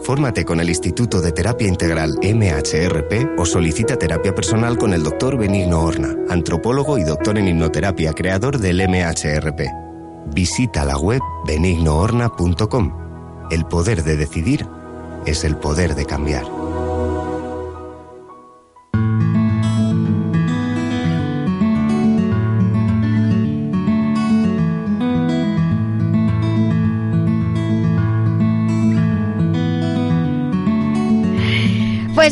Fórmate 0.04 0.44
con 0.44 0.60
el 0.60 0.68
Instituto 0.68 1.22
de 1.22 1.32
Terapia 1.32 1.68
Integral 1.68 2.18
MHRP 2.22 3.40
o 3.40 3.46
solicita 3.46 3.98
terapia 3.98 4.36
personal 4.36 4.78
con 4.78 4.94
el 4.94 5.02
doctor 5.02 5.38
Benigno 5.38 5.82
Horna, 5.82 6.14
antropólogo 6.30 6.98
y 6.98 7.04
doctor 7.04 7.38
en 7.38 7.48
hipnoterapia, 7.48 8.12
creador 8.12 8.60
del 8.60 8.86
MHRP. 8.86 9.62
Visita 10.34 10.84
la 10.84 10.98
web 10.98 11.22
benignohorna.com. 11.48 13.48
El 13.50 13.66
poder 13.66 14.04
de 14.04 14.18
decidir 14.18 14.68
es 15.26 15.46
el 15.46 15.56
poder 15.56 15.96
de 15.96 16.06
cambiar. 16.06 16.63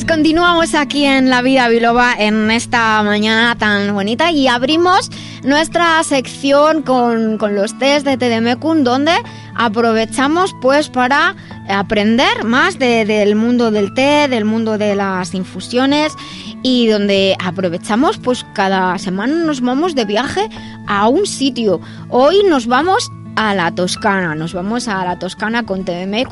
Pues 0.02 0.18
continuamos 0.18 0.74
aquí 0.74 1.06
en 1.06 1.30
La 1.30 1.44
Vida 1.44 1.68
Biloba 1.70 2.16
en 2.18 2.50
esta 2.50 3.04
mañana 3.04 3.56
tan 3.56 3.94
bonita 3.94 4.32
y 4.32 4.48
abrimos 4.48 5.12
nuestra 5.44 6.04
sección 6.04 6.82
con, 6.82 7.38
con 7.38 7.54
los 7.54 7.78
test 7.78 8.04
de 8.08 8.18
TDMecum 8.18 8.84
donde 8.84 9.12
aprovechamos 9.54 10.56
pues 10.60 10.90
para 10.90 11.36
aprender 11.70 12.44
más 12.46 12.80
de- 12.80 13.06
del 13.06 13.36
mundo 13.36 13.70
del 13.70 13.94
té, 13.94 14.28
del 14.28 14.44
mundo 14.44 14.80
de 14.80 14.96
las 14.96 15.36
infusiones 15.36 16.14
y 16.64 16.88
donde 16.88 17.36
aprovechamos 17.40 18.18
pues 18.18 18.44
cada 18.56 18.98
semana 18.98 19.36
nos 19.46 19.62
vamos 19.62 19.94
de 19.94 20.06
viaje 20.06 20.50
a 20.88 21.08
un 21.10 21.28
sitio. 21.28 21.80
Hoy 22.10 22.38
nos 22.50 22.66
vamos 22.66 23.12
a 23.36 23.56
la 23.56 23.72
Toscana, 23.72 24.36
nos 24.36 24.54
vamos 24.54 24.88
a 24.88 25.04
la 25.04 25.18
Toscana 25.18 25.66
con 25.66 25.86
té 25.86 26.06
de 26.06 26.28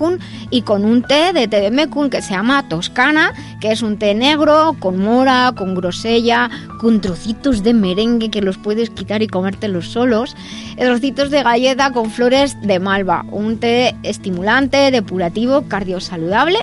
y 0.49 0.61
con 0.63 0.85
un 0.85 1.01
té 1.01 1.33
de 1.33 1.47
té 1.47 1.69
de 1.69 2.09
que 2.09 2.21
se 2.21 2.33
llama 2.33 2.67
Toscana, 2.67 3.33
que 3.59 3.71
es 3.71 3.81
un 3.81 3.97
té 3.97 4.13
negro 4.13 4.75
con 4.79 4.99
mora, 4.99 5.53
con 5.55 5.75
grosella, 5.75 6.49
con 6.79 7.01
trocitos 7.01 7.63
de 7.63 7.73
merengue 7.73 8.29
que 8.29 8.41
los 8.41 8.57
puedes 8.57 8.89
quitar 8.89 9.21
y 9.21 9.27
comértelos 9.27 9.87
solos, 9.87 10.35
trocitos 10.77 11.29
de 11.29 11.43
galleta 11.43 11.91
con 11.91 12.11
flores 12.11 12.59
de 12.61 12.79
malva, 12.79 13.25
un 13.31 13.59
té 13.59 13.95
estimulante, 14.03 14.91
depurativo, 14.91 15.63
cardiosaludable 15.67 16.59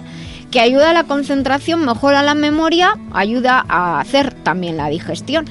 que 0.51 0.61
ayuda 0.61 0.91
a 0.91 0.95
la 0.95 1.05
concentración, 1.05 1.85
mejora 1.85 2.23
la 2.23 2.35
memoria, 2.35 2.97
ayuda 3.13 3.65
a 3.69 4.01
hacer 4.01 4.33
también 4.33 4.77
la 4.77 4.89
digestión. 4.89 5.45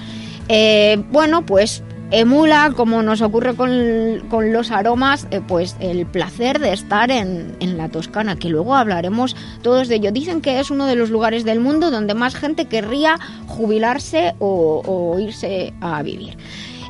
Eh, 0.47 1.03
bueno, 1.11 1.45
pues 1.45 1.83
emula, 2.11 2.71
como 2.75 3.01
nos 3.01 3.21
ocurre 3.21 3.55
con, 3.55 4.21
con 4.29 4.53
los 4.53 4.71
aromas, 4.71 5.27
eh, 5.31 5.41
pues 5.45 5.75
el 5.79 6.05
placer 6.05 6.59
de 6.59 6.73
estar 6.73 7.11
en, 7.11 7.55
en 7.59 7.77
la 7.77 7.89
Toscana, 7.89 8.35
que 8.35 8.49
luego 8.49 8.75
hablaremos 8.75 9.35
todos 9.61 9.87
de 9.87 9.95
ello. 9.95 10.11
Dicen 10.11 10.41
que 10.41 10.59
es 10.59 10.71
uno 10.71 10.85
de 10.85 10.95
los 10.95 11.09
lugares 11.09 11.45
del 11.45 11.59
mundo 11.59 11.91
donde 11.91 12.13
más 12.13 12.35
gente 12.35 12.65
querría 12.65 13.19
jubilarse 13.47 14.35
o, 14.39 15.17
irse 15.19 15.73
a 15.81 16.01
vivir. 16.03 16.37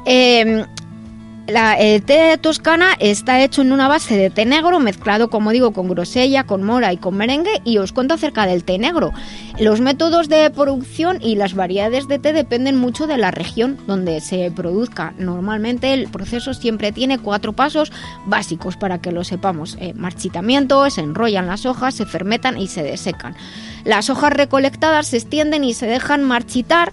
Eh, 0.06 0.66
la, 1.48 1.74
el 1.76 2.02
té 2.02 2.14
de 2.14 2.38
toscana 2.38 2.94
está 3.00 3.44
hecho 3.44 3.62
en 3.62 3.72
una 3.72 3.88
base 3.88 4.18
de 4.18 4.30
té 4.32 4.46
negro 4.46 4.80
mezclado, 4.80 5.30
como 5.30 5.52
digo, 5.52 5.74
con 5.74 5.88
grosella, 5.88 6.46
con 6.46 6.64
mora 6.64 6.92
y 6.92 6.98
con 6.98 7.16
merengue. 7.16 7.62
Y 7.64 7.78
os 7.78 7.92
cuento 7.92 8.16
acerca 8.16 8.48
del 8.48 8.64
té 8.64 8.80
negro. 8.80 9.14
Los 9.60 9.80
métodos 9.80 10.28
de 10.28 10.50
producción 10.50 11.20
y 11.22 11.36
las 11.36 11.54
variedades 11.54 12.08
de 12.08 12.18
té 12.18 12.34
dependen 12.34 12.78
mucho 12.78 13.06
de 13.06 13.18
la 13.18 13.30
región 13.30 13.78
donde 13.86 14.22
se 14.22 14.50
produzca. 14.52 15.14
Normalmente 15.20 15.94
el 15.94 16.08
proceso 16.08 16.54
siempre 16.54 16.92
tiene 16.92 17.20
cuatro 17.20 17.54
pasos 17.54 17.92
básicos 18.26 18.76
para 18.76 19.00
que 19.00 19.12
lo 19.12 19.24
sepamos. 19.24 19.78
Eh, 19.80 19.94
marchitamiento, 19.94 20.90
se 20.90 21.02
enrollan 21.02 21.46
las 21.46 21.68
hojas, 21.68 21.94
se 21.94 22.08
fermentan 22.08 22.58
y 22.58 22.68
se 22.68 22.82
desecan. 22.82 23.36
Las 23.84 24.10
hojas 24.10 24.34
recolectadas 24.34 25.08
se 25.08 25.18
extienden 25.18 25.64
y 25.64 25.76
se 25.76 25.86
dejan 25.86 26.24
marchitar 26.24 26.92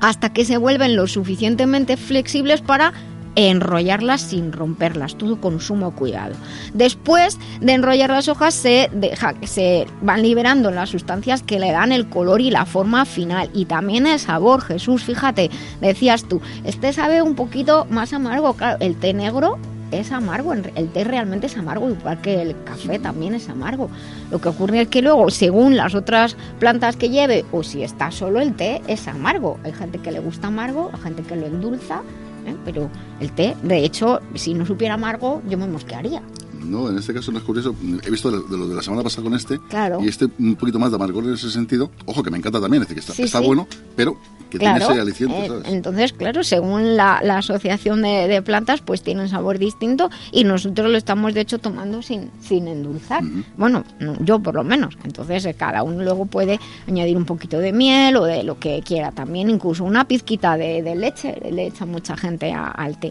hasta 0.00 0.32
que 0.32 0.44
se 0.44 0.56
vuelven 0.56 0.96
lo 0.96 1.06
suficientemente 1.06 1.96
flexibles 1.96 2.60
para 2.60 2.92
enrollarlas 3.36 4.20
sin 4.20 4.52
romperlas, 4.52 5.16
todo 5.16 5.40
con 5.40 5.60
sumo 5.60 5.92
cuidado. 5.92 6.34
Después 6.74 7.38
de 7.60 7.72
enrollar 7.72 8.10
las 8.10 8.28
hojas 8.28 8.54
se 8.54 8.90
deja 8.92 9.34
que 9.34 9.46
se 9.46 9.86
van 10.00 10.22
liberando 10.22 10.70
las 10.70 10.90
sustancias 10.90 11.42
que 11.42 11.58
le 11.58 11.72
dan 11.72 11.92
el 11.92 12.08
color 12.08 12.40
y 12.40 12.50
la 12.50 12.66
forma 12.66 13.04
final 13.04 13.50
y 13.54 13.66
también 13.66 14.06
el 14.06 14.18
sabor. 14.18 14.60
Jesús, 14.60 15.04
fíjate, 15.04 15.50
decías 15.80 16.24
tú, 16.24 16.40
este 16.64 16.92
sabe 16.92 17.22
un 17.22 17.34
poquito 17.34 17.86
más 17.90 18.12
amargo, 18.12 18.54
claro, 18.54 18.78
el 18.80 18.96
té 18.96 19.14
negro 19.14 19.58
es 19.92 20.10
amargo, 20.10 20.54
el 20.54 20.88
té 20.88 21.04
realmente 21.04 21.46
es 21.46 21.56
amargo, 21.56 21.90
igual 21.90 22.20
que 22.20 22.40
el 22.40 22.56
café 22.64 22.98
también 22.98 23.34
es 23.34 23.48
amargo. 23.48 23.90
Lo 24.30 24.40
que 24.40 24.48
ocurre 24.48 24.82
es 24.82 24.88
que 24.88 25.02
luego, 25.02 25.30
según 25.30 25.76
las 25.76 25.94
otras 25.94 26.36
plantas 26.58 26.96
que 26.96 27.10
lleve, 27.10 27.44
o 27.52 27.62
si 27.62 27.82
está 27.82 28.10
solo 28.10 28.40
el 28.40 28.54
té, 28.54 28.80
es 28.86 29.06
amargo. 29.06 29.58
Hay 29.64 29.72
gente 29.72 29.98
que 29.98 30.10
le 30.10 30.20
gusta 30.20 30.48
amargo, 30.48 30.90
hay 30.94 31.00
gente 31.00 31.22
que 31.22 31.36
lo 31.36 31.46
endulza, 31.46 32.02
¿eh? 32.46 32.56
pero 32.64 32.90
el 33.20 33.32
té, 33.32 33.56
de 33.62 33.84
hecho, 33.84 34.20
si 34.34 34.54
no 34.54 34.66
supiera 34.66 34.94
amargo, 34.94 35.42
yo 35.48 35.58
me 35.58 35.66
mosquearía. 35.66 36.22
No, 36.64 36.88
en 36.90 36.98
este 36.98 37.12
caso 37.14 37.32
no 37.32 37.38
es 37.38 37.44
curioso. 37.44 37.74
He 38.04 38.10
visto 38.10 38.30
de 38.30 38.36
lo 38.38 38.42
de, 38.44 38.56
lo 38.58 38.68
de 38.68 38.74
la 38.74 38.82
semana 38.82 39.02
pasada 39.02 39.22
con 39.24 39.34
este. 39.34 39.58
Claro. 39.68 40.00
Y 40.02 40.08
este 40.08 40.26
un 40.38 40.54
poquito 40.56 40.78
más 40.78 40.90
de 40.90 40.96
amargor 40.96 41.24
en 41.24 41.34
ese 41.34 41.50
sentido. 41.50 41.90
Ojo, 42.06 42.22
que 42.22 42.30
me 42.30 42.38
encanta 42.38 42.60
también, 42.60 42.82
es 42.82 42.88
decir, 42.88 42.96
que 42.96 43.00
está, 43.00 43.12
Sí, 43.14 43.22
está 43.24 43.40
sí. 43.40 43.46
bueno, 43.46 43.66
pero 43.96 44.16
que 44.50 44.58
Claro, 44.58 44.80
tiene 44.80 44.92
ese 44.92 45.00
aliciente, 45.00 45.44
eh, 45.44 45.48
¿sabes? 45.48 45.64
entonces, 45.68 46.12
claro, 46.12 46.44
según 46.44 46.94
la, 46.94 47.20
la 47.24 47.38
asociación 47.38 48.02
de, 48.02 48.28
de 48.28 48.42
plantas, 48.42 48.82
pues 48.82 49.00
tiene 49.02 49.22
un 49.22 49.28
sabor 49.30 49.58
distinto 49.58 50.10
y 50.30 50.44
nosotros 50.44 50.90
lo 50.90 50.98
estamos, 50.98 51.32
de 51.32 51.40
hecho, 51.40 51.58
tomando 51.58 52.02
sin, 52.02 52.30
sin 52.42 52.68
endulzar. 52.68 53.22
Bueno, 53.56 53.82
no, 53.98 54.14
yo 54.22 54.40
por 54.40 54.54
lo 54.54 54.62
menos. 54.62 54.98
Entonces, 55.04 55.46
eh, 55.46 55.54
cada 55.54 55.82
uno 55.82 56.02
luego 56.04 56.26
puede 56.26 56.60
añadir 56.86 57.16
un 57.16 57.24
poquito 57.24 57.58
de 57.60 57.72
miel 57.72 58.14
o 58.18 58.24
de 58.24 58.42
lo 58.42 58.58
que 58.58 58.82
quiera. 58.84 59.10
También 59.10 59.48
incluso 59.48 59.84
una 59.84 60.06
pizquita 60.06 60.58
de, 60.58 60.82
de 60.82 60.96
leche, 60.96 61.34
le 61.50 61.68
echa 61.68 61.86
mucha 61.86 62.14
gente 62.18 62.52
a- 62.52 62.68
al 62.68 62.98
té. 63.00 63.10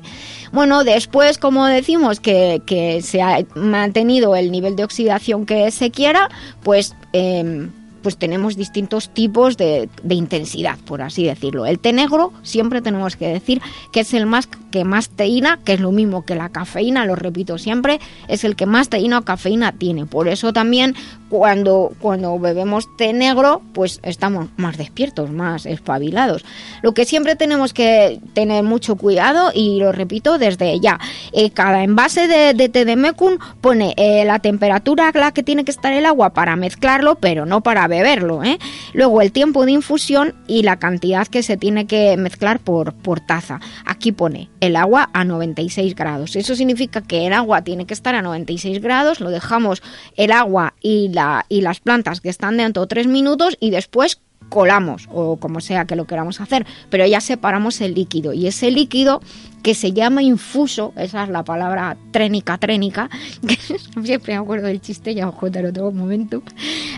Bueno, 0.52 0.84
después, 0.84 1.40
como 1.40 1.66
decimos, 1.66 2.20
que, 2.20 2.62
que 2.68 3.02
se 3.02 3.20
ha 3.24 3.41
mantenido 3.56 4.36
el 4.36 4.52
nivel 4.52 4.76
de 4.76 4.84
oxidación 4.84 5.46
que 5.46 5.72
se 5.72 5.92
quiera, 5.92 6.30
pues... 6.64 6.96
em, 7.14 7.72
pues 8.02 8.18
tenemos 8.18 8.56
distintos 8.56 9.10
tipos 9.10 9.58
de, 9.58 9.90
intensidad, 10.10 10.78
por 10.86 11.02
así 11.02 11.26
decirlo. 11.26 11.66
El 11.66 11.80
té 11.80 11.94
negro 11.94 12.34
siempre 12.44 12.82
tenemos 12.82 13.16
que 13.16 13.28
decir 13.28 13.62
que 13.92 14.02
es 14.02 14.14
el 14.14 14.26
más 14.26 14.48
que 14.72 14.86
más 14.86 15.10
teína, 15.10 15.60
que 15.66 15.74
es 15.74 15.80
lo 15.80 15.92
mismo 15.92 16.26
que 16.26 16.36
la 16.36 16.50
cafeína, 16.50 17.06
lo 17.06 17.16
repito 17.16 17.58
siempre, 17.58 18.00
es 18.28 18.44
el 18.44 18.56
que 18.56 18.66
más 18.66 18.90
teína 18.90 19.20
o 19.20 19.22
cafeína 19.24 19.74
tiene. 19.74 20.06
Por 20.06 20.28
eso 20.30 20.54
también 20.54 20.96
cuando, 21.30 21.94
cuando 22.00 22.38
bebemos 22.40 22.88
té 22.98 23.14
negro, 23.14 23.62
pues 23.74 24.00
estamos 24.04 24.48
más 24.58 24.78
despiertos, 24.78 25.30
más 25.30 25.66
espabilados. 25.66 26.44
Lo 26.82 26.94
que 26.94 27.06
siempre 27.06 27.36
tenemos 27.36 27.74
que 27.74 28.20
tener 28.34 28.64
mucho 28.64 28.96
cuidado, 28.96 29.52
y 29.54 29.80
lo 29.80 29.92
repito 29.92 30.38
desde 30.38 30.80
ya, 30.80 31.00
eh, 31.32 31.52
cada 31.52 31.84
envase 31.84 32.28
de, 32.28 32.54
de 32.54 32.70
té 32.70 32.86
de 32.86 32.96
mecum 32.96 33.38
pone 33.62 33.94
eh, 33.98 34.24
la 34.26 34.40
temperatura 34.40 35.10
a 35.10 35.18
la 35.18 35.32
que 35.32 35.44
tiene 35.44 35.64
que 35.64 35.72
estar 35.72 35.94
el 35.94 36.06
agua 36.06 36.32
para 36.32 36.56
mezclarlo, 36.56 37.16
pero 37.16 37.46
no 37.46 37.62
para 37.62 37.88
beberlo. 37.92 38.44
¿eh? 38.44 38.58
Luego 38.94 39.22
el 39.22 39.32
tiempo 39.32 39.66
de 39.66 39.74
infusión 39.74 40.34
y 40.48 40.64
la 40.64 40.80
cantidad 40.80 41.28
que 41.28 41.44
se 41.44 41.58
tiene 41.58 41.86
que 41.86 42.18
mezclar 42.18 42.60
por, 42.60 42.94
por 42.94 43.20
taza. 43.20 43.60
Aquí 43.86 44.12
pone 44.12 44.50
el 44.60 44.76
agua 44.76 45.12
a 45.14 45.24
96 45.24 45.94
grados. 45.94 46.36
Eso 46.36 46.56
significa 46.56 47.02
que 47.02 47.28
el 47.28 47.34
agua 47.34 47.62
tiene 47.62 47.86
que 47.86 47.94
estar 47.94 48.16
a 48.16 48.24
96 48.24 48.82
grados, 48.82 49.20
lo 49.20 49.30
dejamos 49.30 49.84
el 50.18 50.32
agua 50.32 50.74
y, 50.82 51.10
la, 51.10 51.46
y 51.50 51.62
las 51.62 51.80
plantas 51.80 52.22
que 52.22 52.30
están 52.30 52.58
dentro 52.58 52.88
tres 52.88 53.06
minutos 53.06 53.58
y 53.60 53.70
después 53.70 54.20
colamos 54.50 55.08
o 55.12 55.38
como 55.38 55.62
sea 55.62 55.86
que 55.86 55.96
lo 55.96 56.06
queramos 56.06 56.42
hacer, 56.42 56.66
pero 56.90 57.06
ya 57.06 57.22
separamos 57.22 57.80
el 57.82 57.94
líquido 57.94 58.34
y 58.34 58.48
ese 58.48 58.70
líquido 58.70 59.22
que 59.62 59.76
se 59.76 59.94
llama 59.94 60.24
infuso, 60.24 60.94
esa 60.96 61.24
es 61.24 61.30
la 61.30 61.44
palabra 61.44 61.98
trénica, 62.12 62.58
trénica, 62.58 63.10
que 63.48 63.58
siempre 64.04 64.34
me 64.34 64.40
acuerdo 64.40 64.68
del 64.68 64.82
chiste, 64.82 65.14
ya 65.14 65.26
lo 65.26 65.74
tengo 65.74 65.90
un 65.90 65.98
momento. 65.98 66.42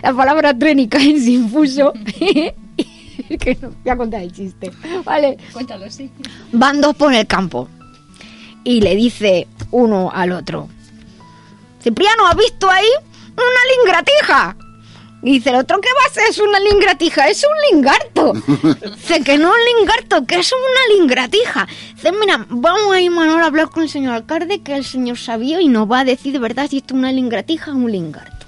La 0.02 0.12
palabra 0.14 0.56
trénica 0.56 0.98
es 0.98 1.26
infuso. 1.26 1.92
que 3.38 3.58
no 3.60 3.70
voy 3.70 3.90
a 3.90 3.96
contar 3.96 4.22
el 4.22 4.32
chiste, 4.32 4.70
¿vale? 5.04 5.38
Cuéntalo, 5.52 5.90
sí. 5.90 6.10
Van 6.52 6.80
dos 6.80 6.96
por 6.96 7.14
el 7.14 7.26
campo 7.26 7.68
y 8.64 8.80
le 8.80 8.96
dice 8.96 9.46
uno 9.70 10.10
al 10.12 10.32
otro, 10.32 10.68
Cipriano, 11.82 12.26
¿has 12.26 12.36
visto 12.36 12.70
ahí 12.70 12.88
una 13.34 13.84
lingratija? 13.84 14.56
Y 15.24 15.32
dice 15.32 15.50
el 15.50 15.56
otro, 15.56 15.80
¿qué 15.80 15.88
va 15.88 16.10
a 16.10 16.12
ser? 16.12 16.24
Es 16.28 16.38
una 16.38 16.60
lingratija, 16.60 17.28
es 17.28 17.44
un 17.44 17.80
lingarto. 17.80 18.32
Dice 18.94 19.22
que 19.24 19.38
no 19.38 19.48
es 19.48 19.54
un 19.54 19.78
lingarto, 19.78 20.26
que 20.26 20.36
es 20.36 20.52
una 20.52 20.98
lingratija. 20.98 21.66
Dice, 21.94 22.12
mira, 22.12 22.44
vamos 22.50 22.94
a 22.94 23.00
ir 23.00 23.10
Manuel 23.10 23.40
a 23.40 23.46
hablar 23.46 23.70
con 23.70 23.84
el 23.84 23.88
señor 23.88 24.12
alcalde, 24.12 24.60
que 24.60 24.76
el 24.76 24.84
señor 24.84 25.16
sabía 25.16 25.62
y 25.62 25.68
nos 25.68 25.90
va 25.90 26.00
a 26.00 26.04
decir 26.04 26.34
de 26.34 26.38
verdad 26.38 26.68
si 26.68 26.76
esto 26.76 26.94
es 26.94 26.98
una 26.98 27.10
lingratija 27.10 27.72
o 27.72 27.74
un 27.74 27.90
lingarto. 27.90 28.46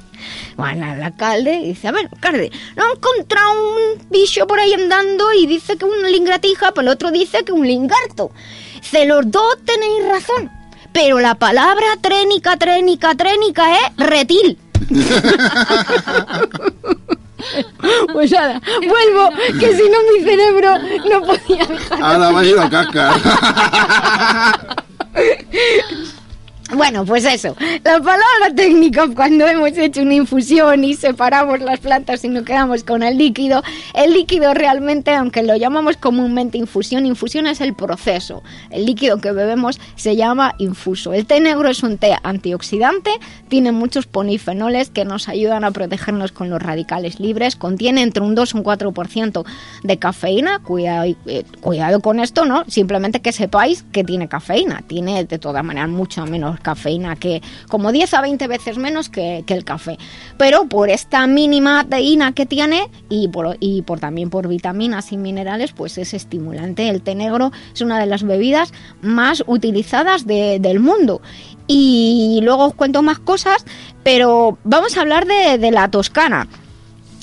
Bueno, 0.56 0.92
el 0.92 1.02
alcalde 1.02 1.62
dice, 1.64 1.88
a 1.88 1.92
ver, 1.92 2.10
alcalde, 2.12 2.52
no 2.76 2.84
he 2.86 2.92
encontrado 2.92 3.52
un 3.52 4.08
bicho 4.10 4.46
por 4.46 4.58
ahí 4.58 4.74
andando 4.74 5.32
y 5.32 5.46
dice 5.46 5.78
que 5.78 5.86
es 5.86 5.90
una 5.98 6.10
lingratija, 6.10 6.72
pero 6.72 6.82
el 6.82 6.88
otro 6.88 7.10
dice 7.10 7.38
que 7.42 7.52
es 7.52 7.58
un 7.58 7.66
lingarto. 7.66 8.32
Dice, 8.74 9.06
los 9.06 9.30
dos 9.30 9.56
tenéis 9.64 10.08
razón, 10.08 10.50
pero 10.92 11.20
la 11.20 11.36
palabra 11.36 11.96
trénica, 12.02 12.58
trénica, 12.58 13.14
trénica 13.14 13.64
es 13.76 13.96
retil. 13.96 14.58
Pues 18.12 18.32
nada, 18.32 18.60
vuelvo, 18.78 19.30
que 19.60 19.76
si 19.76 19.88
no 19.88 19.98
mi 20.12 20.20
cerebro 20.24 20.78
no 21.08 21.22
podía 21.22 21.64
dejar. 21.64 22.02
Ahora 22.02 22.32
va 22.32 22.40
a 22.40 22.44
ir 22.44 22.58
a 22.58 22.68
caca. 22.68 23.14
Bueno, 26.76 27.06
pues 27.06 27.24
eso. 27.24 27.56
La 27.84 28.00
palabra 28.00 28.54
técnica 28.54 29.08
cuando 29.14 29.48
hemos 29.48 29.70
hecho 29.78 30.02
una 30.02 30.12
infusión 30.12 30.84
y 30.84 30.92
separamos 30.92 31.60
las 31.60 31.80
plantas 31.80 32.22
y 32.22 32.28
nos 32.28 32.44
quedamos 32.44 32.84
con 32.84 33.02
el 33.02 33.16
líquido, 33.16 33.62
el 33.94 34.12
líquido 34.12 34.52
realmente, 34.52 35.14
aunque 35.14 35.42
lo 35.42 35.56
llamamos 35.56 35.96
comúnmente 35.96 36.58
infusión, 36.58 37.06
infusión 37.06 37.46
es 37.46 37.62
el 37.62 37.72
proceso. 37.74 38.42
El 38.68 38.84
líquido 38.84 39.22
que 39.22 39.32
bebemos 39.32 39.80
se 39.94 40.16
llama 40.16 40.54
infuso. 40.58 41.14
El 41.14 41.24
té 41.24 41.40
negro 41.40 41.70
es 41.70 41.82
un 41.82 41.96
té 41.96 42.14
antioxidante, 42.22 43.10
tiene 43.48 43.72
muchos 43.72 44.04
polifenoles 44.04 44.90
que 44.90 45.06
nos 45.06 45.30
ayudan 45.30 45.64
a 45.64 45.70
protegernos 45.70 46.30
con 46.30 46.50
los 46.50 46.60
radicales 46.60 47.20
libres, 47.20 47.56
contiene 47.56 48.02
entre 48.02 48.22
un 48.22 48.34
2 48.34 48.52
y 48.52 48.56
un 48.58 48.64
4% 48.64 49.46
de 49.82 49.98
cafeína, 49.98 50.58
cuidado, 50.58 51.06
eh, 51.24 51.44
cuidado 51.62 52.00
con 52.00 52.20
esto, 52.20 52.44
¿no? 52.44 52.64
Simplemente 52.68 53.20
que 53.20 53.32
sepáis 53.32 53.82
que 53.92 54.04
tiene 54.04 54.28
cafeína, 54.28 54.82
tiene 54.86 55.24
de 55.24 55.38
todas 55.38 55.64
maneras 55.64 55.88
mucho 55.88 56.26
menos 56.26 56.60
cafeína 56.66 57.14
que 57.16 57.42
como 57.68 57.92
10 57.92 58.12
a 58.14 58.20
20 58.22 58.48
veces 58.48 58.76
menos 58.76 59.08
que, 59.08 59.44
que 59.46 59.54
el 59.54 59.64
café. 59.64 59.96
Pero 60.36 60.66
por 60.68 60.90
esta 60.90 61.26
mínima 61.28 61.84
teína 61.88 62.32
que 62.32 62.44
tiene 62.44 62.90
y 63.08 63.28
por, 63.28 63.56
y 63.60 63.82
por 63.82 64.00
también 64.00 64.30
por 64.30 64.48
vitaminas 64.48 65.12
y 65.12 65.16
minerales, 65.16 65.70
pues 65.72 65.96
es 65.98 66.12
estimulante. 66.12 66.88
El 66.88 67.02
té 67.02 67.14
negro 67.14 67.52
es 67.72 67.80
una 67.82 68.00
de 68.00 68.06
las 68.06 68.22
bebidas 68.24 68.72
más 69.00 69.44
utilizadas 69.46 70.26
de- 70.26 70.58
del 70.60 70.80
mundo. 70.80 71.22
Y 71.68 72.40
luego 72.42 72.64
os 72.66 72.74
cuento 72.74 73.02
más 73.02 73.18
cosas, 73.20 73.64
pero 74.02 74.58
vamos 74.64 74.96
a 74.96 75.02
hablar 75.02 75.26
de, 75.26 75.58
de 75.58 75.70
la 75.70 75.88
Toscana. 75.90 76.48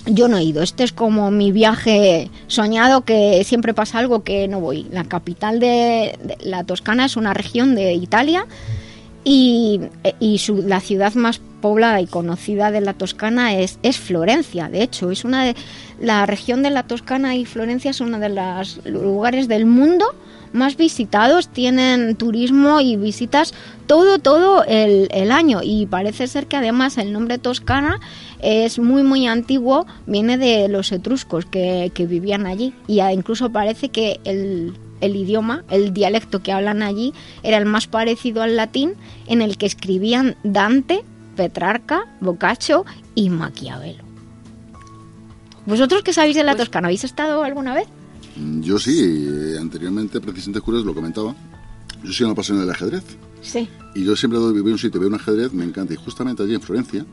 Yo 0.05 0.27
no 0.27 0.35
he 0.37 0.43
ido, 0.43 0.61
este 0.61 0.83
es 0.83 0.91
como 0.91 1.31
mi 1.31 1.53
viaje 1.53 2.29
soñado 2.47 3.05
que 3.05 3.41
siempre 3.45 3.73
pasa 3.73 3.99
algo 3.99 4.21
que 4.25 4.49
no 4.49 4.59
voy. 4.59 4.85
La 4.91 5.05
capital 5.05 5.61
de, 5.61 6.19
de 6.21 6.37
la 6.41 6.65
Toscana 6.65 7.05
es 7.05 7.15
una 7.15 7.33
región 7.33 7.73
de 7.73 7.93
Italia 7.93 8.45
y, 9.23 9.81
su- 10.37 10.63
la 10.63 10.79
ciudad 10.79 11.13
más 11.15 11.39
poblada 11.61 12.01
y 12.01 12.07
conocida 12.07 12.71
de 12.71 12.81
la 12.81 12.93
Toscana 12.93 13.57
es, 13.57 13.79
es 13.83 13.97
Florencia. 13.97 14.67
De 14.69 14.83
hecho, 14.83 15.11
es 15.11 15.23
una 15.23 15.45
de 15.45 15.55
la 15.99 16.25
región 16.25 16.63
de 16.63 16.69
la 16.69 16.83
Toscana 16.83 17.35
y 17.35 17.45
Florencia 17.45 17.93
son 17.93 18.09
uno 18.09 18.19
de 18.19 18.29
los 18.29 18.85
lugares 18.85 19.47
del 19.47 19.65
mundo 19.65 20.05
más 20.51 20.77
visitados, 20.77 21.49
tienen 21.49 22.15
turismo 22.15 22.79
y 22.79 22.95
visitas 22.95 23.53
todo, 23.87 24.19
todo 24.19 24.63
el, 24.65 25.31
año. 25.31 25.61
Y 25.63 25.87
parece 25.87 26.27
ser 26.27 26.47
que 26.47 26.57
además 26.57 26.97
el 26.97 27.11
nombre 27.11 27.39
Toscana 27.39 27.99
es 28.39 28.77
muy, 28.77 29.03
muy 29.03 29.27
antiguo, 29.27 29.87
viene 30.05 30.37
de 30.37 30.67
los 30.67 30.91
etruscos 30.91 31.45
que, 31.45 31.91
que 31.93 32.05
vivían 32.05 32.45
allí. 32.45 32.73
Y 32.87 33.01
incluso 33.01 33.51
parece 33.51 33.89
que 33.89 34.19
el, 34.25 34.73
el 35.03 35.15
idioma, 35.15 35.63
el 35.69 35.93
dialecto 35.93 36.41
que 36.41 36.51
hablan 36.51 36.81
allí, 36.81 37.13
era 37.43 37.57
el 37.57 37.65
más 37.65 37.87
parecido 37.87 38.41
al 38.41 38.55
latín, 38.55 38.93
en 39.27 39.41
el 39.41 39.57
que 39.57 39.65
escribían 39.65 40.35
Dante, 40.43 41.03
Petrarca, 41.35 42.05
Boccaccio 42.21 42.85
y 43.15 43.29
Maquiavelo. 43.29 44.03
¿Vosotros 45.65 46.03
qué 46.03 46.13
sabéis 46.13 46.35
de 46.35 46.43
la 46.43 46.55
Toscana? 46.55 46.87
¿Habéis 46.87 47.03
estado 47.03 47.43
alguna 47.43 47.73
vez? 47.73 47.87
Yo 48.61 48.79
sí, 48.79 49.27
eh, 49.29 49.57
anteriormente, 49.59 50.19
precisamente 50.19 50.59
Juras 50.59 50.83
lo 50.83 50.93
comentaba. 50.93 51.35
Yo 52.03 52.11
soy 52.11 52.25
una 52.25 52.33
apasionado 52.33 52.65
del 52.65 52.75
ajedrez. 52.75 53.03
Sí. 53.41 53.69
Y 53.95 54.03
yo 54.03 54.15
siempre 54.15 54.39
doy, 54.39 54.59
voy 54.61 54.71
a 54.71 54.73
un 54.73 54.79
sitio, 54.79 54.99
veo 54.99 55.09
un 55.09 55.15
ajedrez, 55.15 55.53
me 55.53 55.63
encanta. 55.63 55.93
Y 55.93 55.97
justamente 55.97 56.43
allí 56.43 56.55
en 56.55 56.61
Florencia 56.61 57.05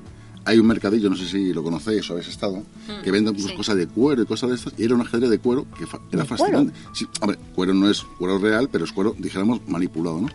hay 0.45 0.59
un 0.59 0.67
mercadillo, 0.67 1.11
no 1.11 1.17
sé 1.17 1.27
si 1.29 1.53
lo 1.53 1.63
conocéis 1.63 2.09
o 2.11 2.15
habéis 2.15 2.29
estado, 2.29 2.63
que 3.05 3.11
venden 3.11 3.35
pues, 3.35 3.47
sí. 3.47 3.55
cosas 3.55 3.77
de 3.77 3.87
cuero 3.87 4.23
y 4.23 4.27
cosas 4.27 4.51
de 4.51 4.57
estas. 4.57 4.73
Y 4.79 4.85
era 4.85 4.95
un 4.95 5.01
ajedrez 5.03 5.31
de 5.31 5.39
cuero 5.39 5.67
que 5.79 5.87
fa- 5.87 6.01
era 6.11 6.23
¿De 6.23 6.29
fascinante. 6.29 6.73
Sí, 6.95 7.07
hombre, 7.21 7.39
cuero 7.55 7.75
no 7.75 7.89
es 7.91 8.03
cuero 8.19 8.39
real, 8.39 8.69
pero 8.73 8.85
es 8.85 8.93
cuero, 8.93 9.15
dijéramos, 9.19 9.61
manipulado, 9.69 10.21
¿no? 10.21 10.29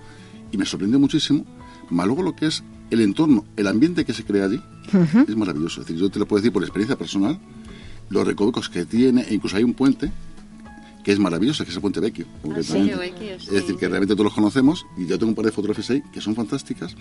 Y 0.51 0.58
me 0.58 0.66
sorprendió 0.66 0.99
muchísimo. 0.99 1.45
Más 1.89 2.06
luego 2.08 2.24
lo 2.24 2.36
que 2.36 2.47
es 2.47 2.64
el 2.91 3.01
entorno, 3.01 3.45
el 3.58 3.68
ambiente 3.68 4.06
que 4.06 4.14
se 4.14 4.24
crea 4.24 4.45
allí, 4.45 4.62
es 5.28 5.36
maravilloso. 5.36 5.82
Es 5.82 5.88
decir, 5.88 6.01
yo 6.01 6.10
te 6.10 6.20
lo 6.20 6.28
puedo 6.28 6.41
decir 6.41 6.53
por 6.53 6.64
experiencia 6.64 6.95
personal, 6.97 7.39
los 8.10 8.26
recovecos 8.28 8.70
que 8.70 8.86
tiene, 8.86 9.24
e 9.24 9.34
incluso 9.34 9.58
hay 9.58 9.64
un 9.64 9.74
puente 9.74 10.12
que 11.03 11.12
es 11.12 11.20
maravilloso, 11.20 11.64
que 11.64 11.70
es 11.70 11.76
el 11.76 11.82
puente 11.82 11.99
Vecchio. 11.99 12.26
Ah, 12.43 12.47
Vecchio, 12.56 13.39
sí. 13.39 13.45
Es 13.47 13.51
decir, 13.51 13.76
que 13.76 13.88
realmente 13.88 14.14
todos 14.16 14.26
los 14.26 14.34
conocemos 14.34 14.86
y 14.97 15.06
yo 15.06 15.18
tengo 15.20 15.30
un 15.30 15.36
par 15.36 15.45
de 15.45 15.51
fotografías 15.51 15.89
ahí 15.91 16.03
que 16.12 16.20
son 16.22 16.34
fantásticas. 16.36 16.95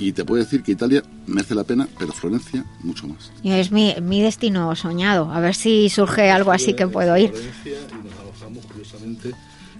Y 0.00 0.12
te 0.12 0.24
puedo 0.24 0.42
decir 0.42 0.62
que 0.62 0.72
Italia 0.72 1.02
merece 1.26 1.54
la 1.54 1.64
pena, 1.64 1.86
pero 1.98 2.12
Florencia 2.12 2.64
mucho 2.82 3.06
más. 3.06 3.30
Y 3.42 3.52
Es 3.52 3.70
mi, 3.70 3.94
mi 4.02 4.22
destino 4.22 4.74
soñado. 4.74 5.30
A 5.30 5.40
ver 5.40 5.54
si 5.54 5.88
surge 5.90 6.30
algo 6.30 6.52
así 6.52 6.74
que 6.74 6.86
puedo 6.86 7.16
ir. 7.16 7.30
Florencia 7.30 7.72
y 8.00 8.08
nos 8.08 8.18
alojamos 8.18 8.64
curiosamente 8.66 9.32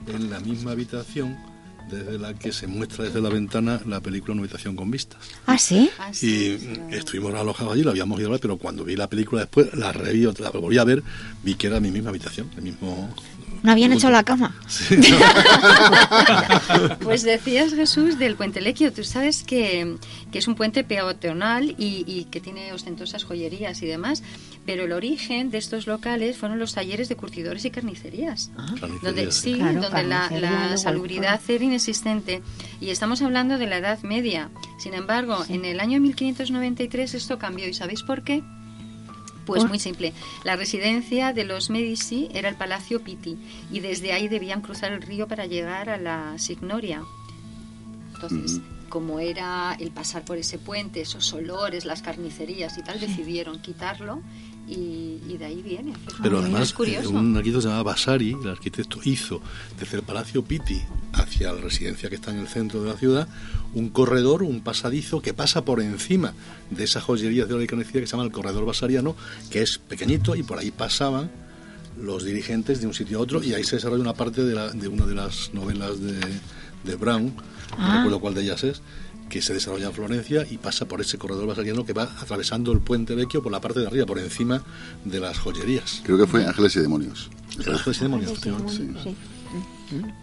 en 0.06 0.30
la 0.30 0.40
misma 0.40 0.72
habitación 0.72 1.36
desde 1.90 2.18
la 2.18 2.34
que 2.34 2.52
se 2.52 2.66
muestra 2.66 3.04
desde 3.04 3.20
la 3.20 3.28
ventana 3.28 3.80
la 3.86 4.00
película 4.00 4.32
Una 4.34 4.42
habitación 4.42 4.76
con 4.76 4.90
vistas. 4.90 5.18
¿Ah, 5.46 5.58
sí? 5.58 5.90
Ah, 5.98 6.10
Y 6.10 6.14
sí, 6.14 6.58
mm, 6.88 6.94
estuvimos 6.94 7.34
alojados 7.34 7.72
allí, 7.74 7.82
lo 7.82 7.90
habíamos 7.90 8.18
ido 8.20 8.28
a 8.28 8.32
ver, 8.32 8.40
pero 8.40 8.56
cuando 8.58 8.84
vi 8.84 8.96
la 8.96 9.08
película 9.08 9.42
después, 9.42 9.74
la 9.74 9.90
reví, 9.92 10.22
la 10.38 10.50
volví 10.50 10.78
a 10.78 10.84
ver, 10.84 11.02
vi 11.42 11.54
que 11.54 11.66
era 11.66 11.80
mi 11.80 11.90
misma 11.90 12.10
habitación, 12.10 12.48
el 12.56 12.62
mismo... 12.62 13.12
¿No 13.62 13.72
habían 13.72 13.92
hecho 13.92 14.10
la 14.10 14.22
cama? 14.22 14.54
Sí, 14.68 14.96
Pues 17.02 17.22
decías, 17.22 17.74
Jesús, 17.74 18.18
del 18.18 18.36
puente 18.36 18.60
Lequio. 18.60 18.92
Tú 18.92 19.04
sabes 19.04 19.42
que, 19.42 19.96
que 20.32 20.38
es 20.38 20.48
un 20.48 20.54
puente 20.54 20.84
peatonal 20.84 21.74
y, 21.78 22.04
y 22.06 22.24
que 22.30 22.40
tiene 22.40 22.72
ostentosas 22.72 23.24
joyerías 23.24 23.82
y 23.82 23.86
demás, 23.86 24.22
pero 24.64 24.84
el 24.84 24.92
origen 24.92 25.50
de 25.50 25.58
estos 25.58 25.86
locales 25.86 26.36
fueron 26.36 26.58
los 26.58 26.74
talleres 26.74 27.08
de 27.08 27.16
curtidores 27.16 27.64
y 27.64 27.70
carnicerías. 27.70 28.50
Carnicerías, 28.56 29.02
Donde, 29.02 29.32
sí. 29.32 29.54
sí, 29.54 29.58
Claro, 29.58 29.80
donde 29.82 30.02
la, 30.04 30.20
carnicería, 30.20 30.50
la 30.50 30.60
luego 30.66 30.78
salubridad 30.78 31.40
era 31.48 31.64
inexistente. 31.64 32.42
Y 32.80 32.90
estamos 32.90 33.22
hablando 33.22 33.58
de 33.58 33.66
la 33.66 33.78
Edad 33.78 34.00
Media. 34.02 34.50
Sin 34.78 34.94
embargo, 34.94 35.44
en 35.48 35.64
el 35.64 35.80
año 35.80 36.00
1593 36.00 37.14
esto 37.14 37.38
cambió. 37.38 37.68
¿Y 37.68 37.74
sabéis 37.74 38.02
por 38.02 38.22
qué? 38.22 38.42
Pues 39.46 39.64
muy 39.64 39.78
simple. 39.78 40.12
La 40.44 40.56
residencia 40.56 41.32
de 41.32 41.44
los 41.44 41.70
Medici 41.70 42.28
era 42.32 42.48
el 42.48 42.56
Palacio 42.56 43.02
Pitti 43.02 43.36
y 43.70 43.80
desde 43.80 44.12
ahí 44.12 44.28
debían 44.28 44.60
cruzar 44.60 44.92
el 44.92 45.02
río 45.02 45.26
para 45.26 45.46
llegar 45.46 45.88
a 45.88 45.96
la 45.96 46.38
Signoria. 46.38 47.02
Entonces, 48.14 48.60
como 48.88 49.18
era 49.18 49.76
el 49.80 49.90
pasar 49.90 50.24
por 50.24 50.36
ese 50.36 50.58
puente, 50.58 51.00
esos 51.00 51.32
olores, 51.32 51.84
las 51.84 52.02
carnicerías 52.02 52.76
y 52.76 52.82
tal, 52.82 53.00
decidieron 53.00 53.60
quitarlo 53.60 54.20
y, 54.70 55.20
y 55.28 55.36
de 55.38 55.44
ahí 55.44 55.62
viene. 55.62 55.92
Pero 56.22 56.38
además, 56.38 56.74
eh, 56.86 57.06
un 57.08 57.36
arquitecto 57.36 57.60
se 57.60 57.68
llamaba 57.68 57.82
Vasari, 57.92 58.36
el 58.42 58.48
arquitecto 58.48 59.00
hizo 59.04 59.40
desde 59.78 59.96
el 59.98 60.02
Palacio 60.02 60.44
Pitti 60.44 60.80
hacia 61.12 61.52
la 61.52 61.60
residencia 61.60 62.08
que 62.08 62.14
está 62.14 62.30
en 62.30 62.38
el 62.38 62.48
centro 62.48 62.82
de 62.82 62.88
la 62.90 62.96
ciudad, 62.96 63.28
un 63.74 63.88
corredor, 63.90 64.42
un 64.42 64.60
pasadizo 64.60 65.20
que 65.22 65.34
pasa 65.34 65.64
por 65.64 65.80
encima 65.80 66.34
de 66.70 66.84
esa 66.84 67.00
joyería 67.00 67.46
de 67.46 67.54
la 67.58 67.66
que 67.66 67.84
se 67.84 68.06
llama 68.06 68.24
el 68.24 68.32
corredor 68.32 68.64
vasariano, 68.64 69.16
que 69.50 69.62
es 69.62 69.78
pequeñito 69.78 70.34
y 70.36 70.42
por 70.42 70.58
ahí 70.58 70.70
pasaban 70.70 71.30
los 72.00 72.24
dirigentes 72.24 72.80
de 72.80 72.86
un 72.86 72.94
sitio 72.94 73.18
a 73.18 73.20
otro 73.22 73.42
y 73.42 73.52
ahí 73.54 73.64
se 73.64 73.76
desarrolla 73.76 74.02
una 74.02 74.14
parte 74.14 74.42
de, 74.44 74.54
la- 74.54 74.70
de 74.70 74.88
una 74.88 75.04
de 75.04 75.14
las 75.14 75.52
novelas 75.52 76.00
de, 76.00 76.18
de 76.84 76.96
Brown, 76.96 77.26
no 77.26 77.32
Ah. 77.78 77.96
recuerdo 77.98 78.20
cuál 78.20 78.34
de 78.34 78.42
ellas 78.42 78.64
es, 78.64 78.82
que 79.30 79.40
se 79.40 79.54
desarrolla 79.54 79.86
en 79.86 79.94
Florencia 79.94 80.46
y 80.50 80.58
pasa 80.58 80.86
por 80.86 81.00
ese 81.00 81.16
corredor 81.16 81.46
vasariano 81.46 81.86
que 81.86 81.94
va 81.94 82.02
atravesando 82.20 82.72
el 82.72 82.80
puente 82.80 83.14
vecchio 83.14 83.42
por 83.42 83.50
la 83.50 83.60
parte 83.62 83.80
de 83.80 83.86
arriba, 83.86 84.04
por 84.04 84.18
encima 84.18 84.62
de 85.06 85.20
las 85.20 85.38
joyerías. 85.38 86.02
Creo 86.04 86.18
que 86.18 86.26
fue 86.26 86.44
Ángeles 86.44 86.76
y 86.76 86.80
Demonios. 86.80 87.30
Ángeles 87.66 87.98
y 87.98 88.02
Demonios, 88.02 88.38
Sí, 88.40 89.16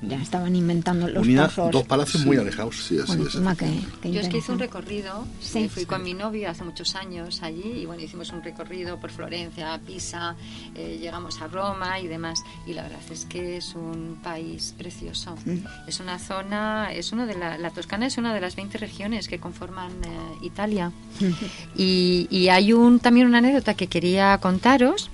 Ya 0.01 0.21
estaban 0.21 0.55
inventando 0.55 1.07
los 1.07 1.23
Unía 1.25 1.47
pozos. 1.47 1.71
dos 1.71 1.83
palacios 1.83 2.25
muy 2.25 2.37
alejados. 2.37 2.75
Sí, 2.87 2.97
así 2.99 3.15
Bueno, 3.17 3.51
es. 3.51 3.57
que, 3.57 3.79
que 4.01 4.11
Yo 4.11 4.21
es 4.21 4.29
que 4.29 4.37
hice 4.37 4.51
un 4.51 4.59
recorrido, 4.59 5.25
Sí. 5.41 5.59
eh, 5.63 5.69
fui 5.69 5.85
con 5.85 6.03
mi 6.03 6.13
novio 6.13 6.49
hace 6.49 6.63
muchos 6.63 6.95
años 6.95 7.41
allí 7.43 7.63
y 7.81 7.85
bueno, 7.85 8.01
hicimos 8.03 8.31
un 8.31 8.43
recorrido 8.43 8.99
por 8.99 9.11
Florencia, 9.11 9.79
Pisa, 9.85 10.35
eh, 10.75 10.97
llegamos 11.01 11.41
a 11.41 11.47
Roma 11.47 11.99
y 11.99 12.07
demás 12.07 12.39
y 12.65 12.73
la 12.73 12.83
verdad 12.83 12.99
es 13.11 13.25
que 13.25 13.57
es 13.57 13.75
un 13.75 14.17
país 14.23 14.73
precioso. 14.77 15.35
Mm. 15.45 15.57
Es 15.87 15.99
una 15.99 16.19
zona, 16.19 16.91
es 16.93 17.11
uno 17.11 17.25
de 17.25 17.35
la, 17.35 17.57
la 17.57 17.69
Toscana 17.71 18.05
es 18.07 18.17
una 18.17 18.33
de 18.33 18.41
las 18.41 18.55
20 18.55 18.77
regiones 18.77 19.27
que 19.27 19.39
conforman 19.39 19.91
eh, 20.03 20.09
Italia 20.43 20.91
y, 21.75 22.27
y 22.29 22.49
hay 22.49 22.73
un 22.73 22.99
también 22.99 23.27
una 23.27 23.39
anécdota 23.39 23.73
que 23.73 23.87
quería 23.87 24.37
contaros 24.39 25.09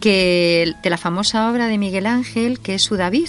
que 0.00 0.74
de 0.82 0.90
la 0.90 0.98
famosa 0.98 1.50
obra 1.50 1.66
de 1.68 1.78
Miguel 1.78 2.06
Ángel 2.06 2.60
que 2.60 2.74
es 2.74 2.82
su 2.82 2.96
David 2.96 3.28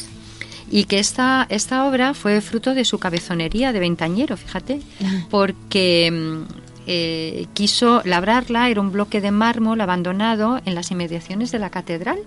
y 0.70 0.84
que 0.86 1.00
esta, 1.00 1.46
esta 1.50 1.86
obra 1.86 2.14
fue 2.14 2.42
fruto 2.42 2.74
de 2.74 2.84
su 2.86 3.00
cabezonería 3.00 3.72
de 3.74 3.80
ventañero, 3.80 4.36
fíjate, 4.38 4.82
porque 5.30 6.12
mm, 6.12 6.44
eh, 6.88 7.48
quiso 7.54 8.02
labrarla, 8.06 8.70
era 8.70 8.82
un 8.82 8.92
bloque 8.92 9.22
de 9.22 9.32
mármol 9.32 9.80
abandonado 9.82 10.60
en 10.66 10.76
las 10.76 10.92
inmediaciones 10.92 11.52
de 11.52 11.60
la 11.60 11.70
catedral 11.70 12.20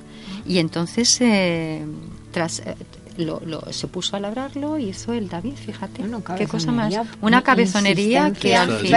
y 0.47 0.59
entonces 0.59 1.19
eh, 1.21 1.83
tras 2.33 2.61
eh, 2.61 2.75
lo, 3.17 3.41
lo- 3.45 3.73
se 3.73 3.87
puso 3.89 4.17
a 4.17 4.21
labrarlo 4.21 4.79
y 4.79 4.89
hizo 4.91 5.13
el 5.13 5.29
David, 5.29 5.55
fíjate, 5.55 6.01
Bueno, 6.03 6.23
qué 6.39 6.47
cosa 6.47 6.73
más, 6.73 6.93
cabezonería, 6.95 7.19
una 7.23 7.43
cabezonería 7.43 8.33
que 8.41 8.57
al 8.57 8.69
final 8.79 8.97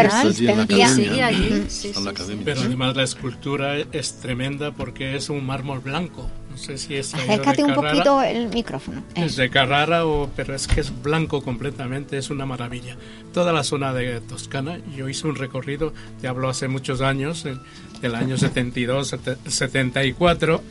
sigue 0.87 1.23
allí. 1.23 1.63
Sí, 1.69 1.87
sí, 1.91 1.93
sí. 2.23 2.31
Pero 2.45 2.61
además 2.61 2.95
la 2.95 3.03
escultura 3.03 3.77
es 3.79 4.13
tremenda 4.19 4.71
porque 4.71 5.15
es 5.15 5.29
un 5.29 5.45
mármol 5.45 5.79
blanco. 5.79 6.29
No 6.53 6.57
sé 6.59 6.77
si 6.77 6.95
es 6.95 7.13
Acércate 7.13 7.63
un 7.63 7.69
Carrara. 7.73 7.89
poquito 7.91 8.21
el 8.21 8.47
micrófono. 8.49 9.03
Es 9.15 9.35
de 9.35 9.49
Carrara, 9.49 10.05
o, 10.05 10.29
pero 10.35 10.53
es 10.53 10.67
que 10.67 10.81
es 10.81 11.01
blanco 11.01 11.41
completamente, 11.41 12.17
es 12.17 12.29
una 12.29 12.45
maravilla. 12.45 12.95
Toda 13.33 13.51
la 13.51 13.63
zona 13.63 13.91
de 13.93 14.21
Toscana, 14.21 14.77
yo 14.95 15.09
hice 15.09 15.25
un 15.27 15.35
recorrido, 15.35 15.93
te 16.21 16.27
hablo 16.27 16.47
hace 16.49 16.67
muchos 16.67 17.01
años, 17.01 17.43
el- 17.45 17.59
del 18.01 18.13
año 18.15 18.37
72, 18.37 19.07
sete- 19.07 19.37
74, 19.49 20.61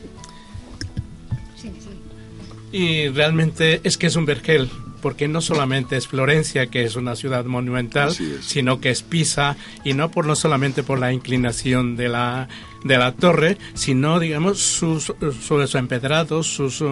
y 2.72 3.09
realmente 3.09 3.80
es 3.85 3.99
que 3.99 4.07
es 4.07 4.16
un 4.16 4.24
vergel, 4.24 4.70
porque 5.03 5.28
no 5.28 5.41
solamente 5.41 5.97
es 5.97 6.07
Florencia, 6.09 6.68
que 6.68 6.85
es 6.85 6.97
una 6.97 7.16
ciudad 7.16 7.45
monumental, 7.45 8.14
sino 8.41 8.80
que 8.80 8.91
es 8.91 9.03
Pisa, 9.03 9.57
y 9.85 9.93
no 9.95 10.11
por 10.11 10.26
no 10.26 10.37
solamente 10.37 10.83
por 10.83 10.99
la 10.99 11.12
inclinación 11.12 11.97
de 11.97 12.09
la, 12.09 12.49
de 12.85 12.99
la 12.99 13.12
torre, 13.12 13.59
sino, 13.74 14.18
digamos, 14.18 14.59
sus, 14.61 15.12
sus 15.41 15.74
empedrados, 15.74 16.47
sus, 16.47 16.83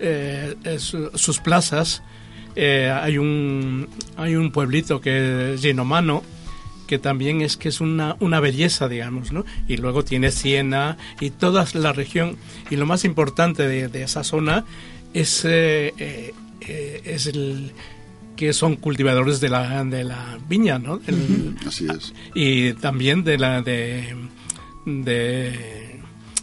eh, 0.00 0.54
eh, 0.64 0.78
su- 0.78 1.10
sus 1.14 1.38
plazas. 1.40 2.02
Eh, 2.56 2.88
hay, 2.94 3.18
un, 3.18 3.88
hay 4.16 4.36
un 4.36 4.52
pueblito 4.52 5.00
que 5.00 5.54
es 5.54 5.60
Ginomano, 5.62 6.22
que 6.86 6.98
también 6.98 7.40
es 7.40 7.56
que 7.56 7.68
es 7.70 7.80
una, 7.80 8.16
una 8.20 8.38
belleza, 8.40 8.88
digamos, 8.88 9.32
¿no? 9.32 9.44
Y 9.66 9.76
luego 9.78 10.04
tiene 10.04 10.30
Siena 10.30 10.96
y 11.20 11.30
toda 11.30 11.66
la 11.74 11.92
región. 11.92 12.36
Y 12.70 12.76
lo 12.76 12.86
más 12.86 13.04
importante 13.04 13.66
de, 13.66 13.88
de 13.88 14.02
esa 14.02 14.22
zona 14.22 14.64
es, 15.14 15.44
eh, 15.46 16.32
es 16.60 17.26
el 17.26 17.72
que 18.36 18.52
son 18.52 18.76
cultivadores 18.76 19.40
de 19.40 19.48
la, 19.48 19.82
de 19.84 20.04
la 20.04 20.38
viña, 20.48 20.78
¿no? 20.78 21.00
El- 21.06 21.56
Así 21.66 21.86
es. 21.86 22.12
y 22.34 22.72
también 22.74 23.24
de 23.24 23.38
la 23.38 23.62
de 23.62 24.14
de, 24.86 26.00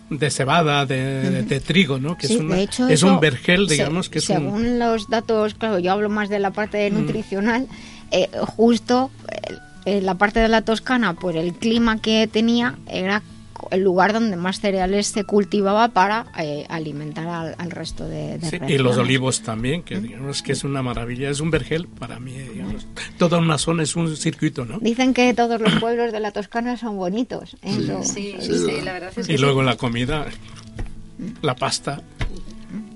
de 0.09 0.29
cebada, 0.31 0.85
de, 0.85 1.29
de- 1.31 1.43
de 1.43 1.59
trigo, 1.59 1.99
¿no? 1.99 2.17
Que 2.17 2.27
Sí, 2.27 2.35
es, 2.35 2.39
una- 2.39 2.55
de 2.55 2.63
hecho, 2.63 2.87
es 2.87 2.93
eso, 2.95 3.07
un 3.13 3.19
vergel, 3.19 3.67
se- 3.67 3.75
digamos, 3.75 4.09
que 4.09 4.19
es 4.19 4.29
un... 4.29 4.35
según 4.37 4.79
los 4.79 5.09
datos, 5.09 5.53
claro, 5.55 5.79
yo 5.79 5.91
hablo 5.91 6.09
más 6.09 6.29
de 6.29 6.39
la 6.39 6.51
parte 6.51 6.89
Mm. 6.89 6.93
nutricional, 6.93 7.67
eh, 8.11 8.29
justo 8.57 9.09
eh, 9.29 9.55
en 9.85 10.05
la 10.05 10.15
parte 10.15 10.39
de 10.39 10.47
la 10.47 10.61
Toscana, 10.61 11.13
por 11.13 11.35
el 11.37 11.53
clima 11.53 11.99
que 12.01 12.27
tenía, 12.27 12.75
era 12.87 13.21
el 13.71 13.81
lugar 13.83 14.13
donde 14.13 14.35
más 14.37 14.59
cereales 14.59 15.07
se 15.07 15.23
cultivaba 15.23 15.89
para 15.89 16.25
eh, 16.39 16.65
alimentar 16.69 17.27
al, 17.27 17.55
al 17.57 17.71
resto 17.71 18.07
de, 18.07 18.37
de 18.37 18.49
Sí, 18.49 18.57
y 18.67 18.77
los 18.77 18.97
olivos 18.97 19.41
también, 19.41 19.83
que 19.83 19.99
digamos 19.99 20.41
que 20.41 20.53
es 20.53 20.63
una 20.63 20.81
maravilla, 20.81 21.29
es 21.29 21.39
un 21.39 21.51
vergel 21.51 21.87
para 21.87 22.19
mí, 22.19 22.33
digamos. 22.33 22.87
Toda 23.17 23.37
una 23.37 23.57
zona 23.57 23.83
es 23.83 23.95
un 23.95 24.15
circuito, 24.17 24.65
¿no? 24.65 24.79
Dicen 24.79 25.13
que 25.13 25.33
todos 25.33 25.59
los 25.61 25.73
pueblos 25.75 26.11
de 26.11 26.19
la 26.19 26.31
Toscana 26.31 26.77
son 26.77 26.97
bonitos. 26.97 27.55
Sí, 28.03 28.35
Sí, 28.41 28.81
la 28.83 28.93
verdad 28.93 29.09
es 29.15 29.27
que 29.27 29.33
Y 29.33 29.37
sí. 29.37 29.41
luego 29.41 29.61
la 29.63 29.75
comida, 29.77 30.25
la 31.41 31.55
pasta. 31.55 32.01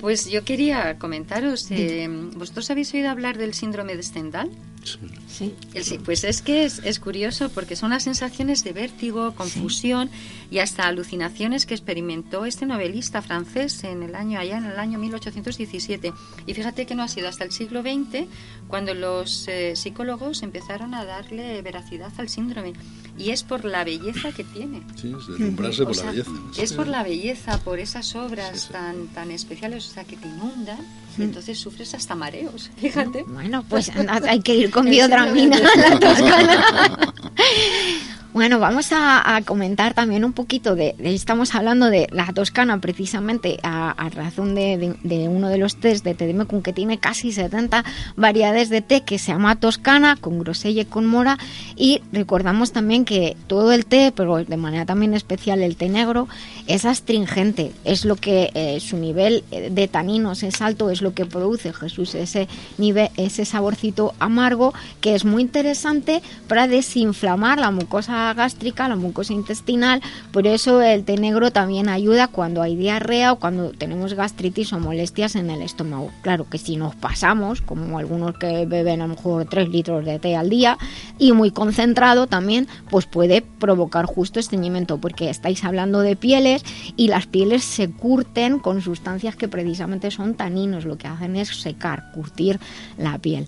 Pues 0.05 0.29
yo 0.29 0.43
quería 0.43 0.99
comentaros, 0.99 1.65
eh, 1.71 2.07
¿vosotros 2.35 2.69
habéis 2.69 2.93
oído 2.93 3.09
hablar 3.09 3.39
del 3.39 3.55
síndrome 3.55 3.95
de 3.95 4.03
Stendhal? 4.03 4.51
Sí. 4.83 5.51
El 5.73 5.83
sí, 5.83 5.97
pues 5.97 6.23
es 6.23 6.43
que 6.43 6.63
es, 6.63 6.79
es 6.85 6.99
curioso 6.99 7.49
porque 7.49 7.75
son 7.75 7.89
las 7.89 8.03
sensaciones 8.03 8.63
de 8.63 8.71
vértigo, 8.71 9.33
confusión 9.33 10.11
y 10.51 10.59
hasta 10.59 10.85
alucinaciones 10.85 11.65
que 11.65 11.73
experimentó 11.73 12.45
este 12.45 12.67
novelista 12.67 13.23
francés 13.23 13.83
en 13.83 14.03
el 14.03 14.13
año 14.13 14.39
allá 14.39 14.59
en 14.59 14.65
el 14.65 14.77
año 14.77 14.99
1817. 14.99 16.13
Y 16.45 16.53
fíjate 16.53 16.85
que 16.85 16.93
no 16.93 17.01
ha 17.01 17.07
sido 17.07 17.27
hasta 17.27 17.43
el 17.43 17.51
siglo 17.51 17.81
XX 17.81 18.27
cuando 18.67 18.93
los 18.93 19.47
eh, 19.47 19.75
psicólogos 19.75 20.43
empezaron 20.43 20.93
a 20.93 21.03
darle 21.03 21.59
veracidad 21.63 22.13
al 22.19 22.29
síndrome 22.29 22.73
y 23.17 23.31
es 23.31 23.43
por 23.43 23.65
la 23.65 23.83
belleza 23.83 24.31
que 24.33 24.43
tiene. 24.43 24.83
Sí, 24.95 25.13
es 25.19 25.27
deslumbrarse 25.27 25.81
O 25.81 25.85
por 25.87 25.95
sea, 25.95 26.05
la 26.05 26.11
belleza. 26.11 26.31
Es 26.61 26.73
por 26.73 26.87
la 26.87 27.03
belleza, 27.03 27.59
por 27.61 27.79
esas 27.79 28.15
obras 28.15 28.61
Sí, 28.61 28.67
sí. 28.67 28.73
tan 28.73 29.07
tan 29.07 29.31
especiales, 29.31 29.94
sea, 29.95 30.03
que 30.03 30.17
te 30.17 30.27
inundan 30.27 30.77
y 31.17 31.23
entonces 31.23 31.57
sufres 31.57 31.93
hasta 31.93 32.15
mareos, 32.15 32.69
fíjate. 32.77 33.23
Bueno, 33.23 33.63
pues 33.69 33.89
anda, 33.89 34.21
hay 34.29 34.41
que 34.41 34.53
ir 34.53 34.69
con 34.69 34.85
biodramina 34.89 35.57
a 35.57 35.89
la 35.89 35.99
Toscana. 35.99 37.13
Bueno, 38.35 38.59
vamos 38.59 38.91
a, 38.91 39.37
a 39.37 39.41
comentar 39.43 39.93
también 39.93 40.25
un 40.25 40.33
poquito 40.33 40.75
de, 40.75 40.93
de- 40.97 41.15
estamos 41.15 41.55
hablando 41.55 41.85
de 41.89 42.09
la 42.11 42.25
toscana 42.33 42.81
precisamente 42.81 43.59
a, 43.63 43.91
a 43.91 44.09
razón 44.09 44.55
de, 44.55 44.77
de- 44.77 44.95
de 45.03 45.29
uno 45.29 45.47
de 45.47 45.57
los 45.57 45.77
tés 45.77 46.03
de 46.03 46.15
Tedemecum 46.15 46.61
que 46.61 46.73
tiene 46.73 46.97
casi 46.97 47.31
70 47.31 47.85
variedades 48.17 48.67
de 48.67 48.81
té 48.81 49.03
que 49.05 49.19
se 49.19 49.31
llama 49.31 49.55
toscana 49.55 50.17
con 50.19 50.37
grosella 50.39 50.81
y 50.81 50.85
con 50.85 51.05
mora. 51.05 51.37
Y 51.77 52.01
recordamos 52.11 52.73
también 52.73 53.05
que 53.05 53.37
todo 53.47 53.71
el 53.71 53.85
té, 53.85 54.11
pero 54.13 54.43
de 54.43 54.57
manera 54.57 54.85
también 54.85 55.13
especial 55.13 55.61
el 55.63 55.77
té 55.77 55.87
negro, 55.87 56.27
es 56.67 56.83
astringente, 56.83 57.71
es 57.85 58.03
lo 58.03 58.17
que 58.17 58.51
eh, 58.53 58.81
su 58.81 58.97
nivel 58.97 59.45
eh, 59.51 59.69
de 59.71 59.87
taninos 59.87 60.43
es 60.43 60.61
alto, 60.61 60.89
es 60.89 61.01
lo 61.01 61.13
que 61.13 61.25
produce 61.25 61.71
Jesús 61.71 62.13
ese 62.15 62.49
nivel, 62.77 63.07
ese 63.15 63.45
saborcito 63.45 64.13
amargo 64.19 64.73
que 64.99 65.15
es 65.15 65.23
muy 65.23 65.41
interesante 65.41 66.21
para 66.49 66.67
desinflamar 66.67 67.59
la 67.59 67.71
mucosa 67.71 68.24
gástrica, 68.33 68.87
la 68.87 68.95
mucosa 68.95 69.33
intestinal, 69.33 70.01
por 70.31 70.47
eso 70.47 70.81
el 70.81 71.03
té 71.03 71.17
negro 71.17 71.51
también 71.51 71.89
ayuda 71.89 72.27
cuando 72.27 72.61
hay 72.61 72.75
diarrea 72.75 73.33
o 73.33 73.39
cuando 73.39 73.71
tenemos 73.71 74.13
gastritis 74.13 74.73
o 74.73 74.79
molestias 74.79 75.35
en 75.35 75.49
el 75.49 75.61
estómago. 75.61 76.11
Claro 76.21 76.49
que 76.49 76.57
si 76.57 76.77
nos 76.77 76.95
pasamos, 76.95 77.61
como 77.61 77.97
algunos 77.97 78.37
que 78.37 78.65
beben 78.65 79.01
a 79.01 79.07
lo 79.07 79.15
mejor 79.15 79.45
3 79.45 79.69
litros 79.69 80.05
de 80.05 80.19
té 80.19 80.35
al 80.35 80.49
día 80.49 80.77
y 81.17 81.31
muy 81.31 81.51
concentrado 81.51 82.27
también, 82.27 82.67
pues 82.89 83.05
puede 83.05 83.41
provocar 83.41 84.05
justo 84.05 84.39
estreñimiento 84.39 84.97
porque 84.97 85.29
estáis 85.29 85.63
hablando 85.63 86.01
de 86.01 86.15
pieles 86.15 86.63
y 86.95 87.07
las 87.07 87.27
pieles 87.27 87.63
se 87.63 87.89
curten 87.89 88.59
con 88.59 88.81
sustancias 88.81 89.35
que 89.35 89.47
precisamente 89.47 90.11
son 90.11 90.35
taninos, 90.35 90.85
lo 90.85 90.97
que 90.97 91.07
hacen 91.07 91.35
es 91.35 91.49
secar, 91.61 92.11
curtir 92.13 92.59
la 92.97 93.17
piel. 93.17 93.47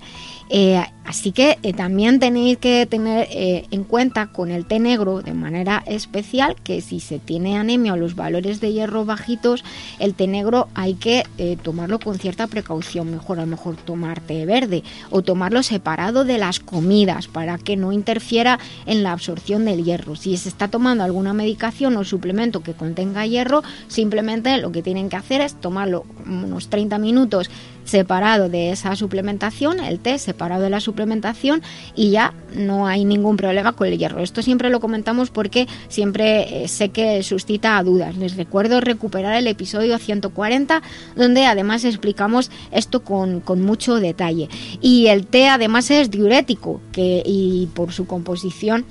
Eh, 0.50 0.82
así 1.04 1.32
que 1.32 1.58
eh, 1.64 1.74
también 1.74 2.20
tenéis 2.20 2.58
que 2.58 2.86
tener 2.86 3.28
eh, 3.32 3.66
en 3.72 3.84
cuenta 3.84 4.28
con 4.28 4.50
el 4.50 4.66
té 4.66 4.80
negro 4.80 5.22
de 5.22 5.34
manera 5.34 5.84
especial 5.86 6.56
que 6.64 6.82
si 6.82 7.00
se 7.00 7.20
tiene 7.20 7.58
anemia 7.58 7.94
o 7.94 7.98
los 7.98 8.16
valores 8.16 8.62
de 8.62 8.72
hierro 8.72 9.06
bajitos, 9.06 9.64
el 10.00 10.14
té 10.14 10.28
negro 10.28 10.70
hay 10.74 10.94
que 10.94 11.24
tomarlo 11.64 12.00
con 12.00 12.18
cierta 12.18 12.48
precaución. 12.48 13.12
Mejor 13.12 13.40
a 13.40 13.42
lo 13.42 13.48
mejor 13.48 13.76
tomar 13.76 14.22
té 14.22 14.46
verde 14.46 14.84
o 15.10 15.22
tomarlo 15.22 15.64
separado 15.64 16.24
de 16.24 16.38
las 16.38 16.60
comidas 16.60 17.28
para 17.28 17.58
que 17.58 17.76
no 17.76 17.92
interfiera 17.92 18.60
en 18.86 19.04
la 19.04 19.12
absorción 19.12 19.66
del 19.66 19.84
hierro. 19.84 20.16
Si 20.16 20.36
se 20.38 20.50
está 20.50 20.68
tomando 20.68 21.04
alguna 21.04 21.34
medicación 21.34 21.96
o 21.98 22.04
suplemento 22.04 22.64
que 22.64 22.74
contenga 22.74 23.26
hierro, 23.26 23.64
simplemente 23.88 24.58
lo 24.58 24.72
que 24.72 24.82
tienen 24.82 25.10
que 25.10 25.16
hacer 25.16 25.42
es 25.42 25.56
tomarlo 25.56 26.06
unos 26.26 26.70
30 26.70 26.98
minutos 26.98 27.50
separado 27.88 28.50
de 28.50 28.72
esa 28.72 28.96
suplementación, 28.96 29.80
el 29.80 30.00
té 30.00 30.20
separado 30.20 30.64
de 30.64 30.70
la 30.70 30.80
suplementación 30.80 31.62
y 31.96 32.12
ya 32.12 32.34
no 32.56 32.86
hay 32.88 33.06
ningún 33.06 33.38
problema 33.38 33.74
con 33.74 33.88
el 33.88 33.98
hierro. 33.98 34.22
Esto 34.22 34.42
siempre 34.42 34.70
lo 34.70 34.80
comentamos 34.80 35.30
porque 35.30 35.68
siempre 35.88 36.64
eh, 36.64 36.68
sé 36.68 36.90
que 36.90 37.24
suscita 37.24 37.82
dudas. 37.84 38.18
Les 38.18 38.36
recuerdo 38.36 38.82
recuperar 38.82 39.36
el 39.36 39.48
episodio 39.48 39.98
140 39.98 40.82
donde 41.16 41.46
además 41.46 41.86
explicamos 41.86 42.52
esto 42.72 43.04
con, 43.04 43.40
con 43.40 43.62
mucho 43.62 43.96
detalle. 43.96 44.50
Y 44.82 45.08
el 45.08 45.26
té 45.26 45.48
además 45.48 45.90
es 45.90 46.12
diurético 46.12 46.82
que, 46.92 47.24
y 47.26 47.70
por 47.74 47.94
su 47.94 48.06
composición 48.06 48.86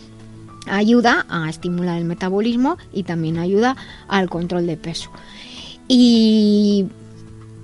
ayuda 0.69 1.27
a 1.29 1.49
estimular 1.49 1.99
el 1.99 2.05
metabolismo 2.05 2.77
y 2.93 3.05
también 3.05 3.39
ayuda 3.39 3.77
al 4.09 4.29
control 4.29 4.67
de 4.67 4.77
peso. 4.77 5.11
Y 5.89 6.87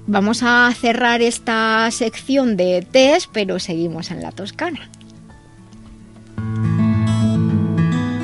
Vamos 0.07 0.43
a 0.43 0.71
cerrar 0.75 1.23
esta 1.23 1.89
sección 1.91 2.57
de 2.57 2.87
test, 2.91 3.31
pero 3.33 3.59
seguimos 3.59 4.11
en 4.11 4.21
la 4.21 4.33
Toscana. 4.33 4.91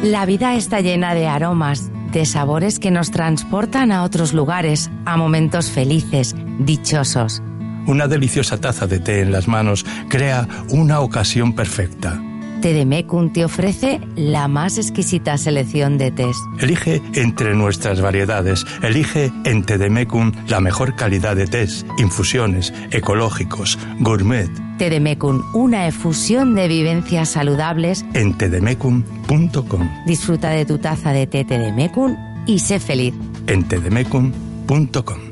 La 0.03 0.27
vida 0.27 0.55
está 0.55 0.81
llena 0.81 1.15
de 1.15 1.27
aromas, 1.27 1.91
de 2.13 2.25
sabores 2.25 2.79
que 2.79 2.91
nos 2.91 3.11
transportan 3.11 3.93
a 3.93 4.03
otros 4.03 4.33
lugares, 4.33 4.91
a 5.05 5.17
momentos 5.17 5.71
felices, 5.71 6.35
dichosos. 6.61 7.43
Una 7.87 8.07
deliciosa 8.07 8.61
taza 8.61 8.87
de 8.87 9.01
té 9.01 9.21
en 9.21 9.33
las 9.33 9.49
manos 9.49 9.85
crea 10.09 10.47
una 10.71 11.01
ocasión 11.01 11.55
perfecta. 11.55 12.21
Tedemecum 12.61 13.33
te 13.33 13.45
ofrece 13.45 14.01
la 14.17 14.49
más 14.49 14.79
exquisita 14.79 15.39
selección 15.39 15.99
de 15.99 16.11
tés. 16.11 16.37
Elige 16.61 17.01
entre 17.15 17.55
nuestras 17.55 18.01
variedades. 18.01 18.67
Elige 18.83 19.33
en 19.45 19.65
Tedemecum 19.65 20.33
la 20.49 20.61
mejor 20.61 20.97
calidad 20.97 21.37
de 21.37 21.47
tés, 21.47 21.87
infusiones, 21.99 22.73
ecológicos, 22.91 23.79
gourmet. 24.01 24.51
Tedemecum, 24.79 25.43
una 25.55 25.87
efusión 25.89 26.55
de 26.55 26.69
vivencias 26.69 27.29
saludables. 27.29 28.05
En 28.15 28.37
tedemecum.com. 28.37 29.89
Disfruta 30.07 30.51
de 30.51 30.65
tu 30.65 30.79
taza 30.79 31.13
de 31.13 31.27
té 31.27 31.45
Tedemecum 31.45 32.17
y 32.47 32.61
sé 32.61 32.81
feliz. 32.81 33.15
En 33.47 33.67
tedemecum.com. 33.67 35.28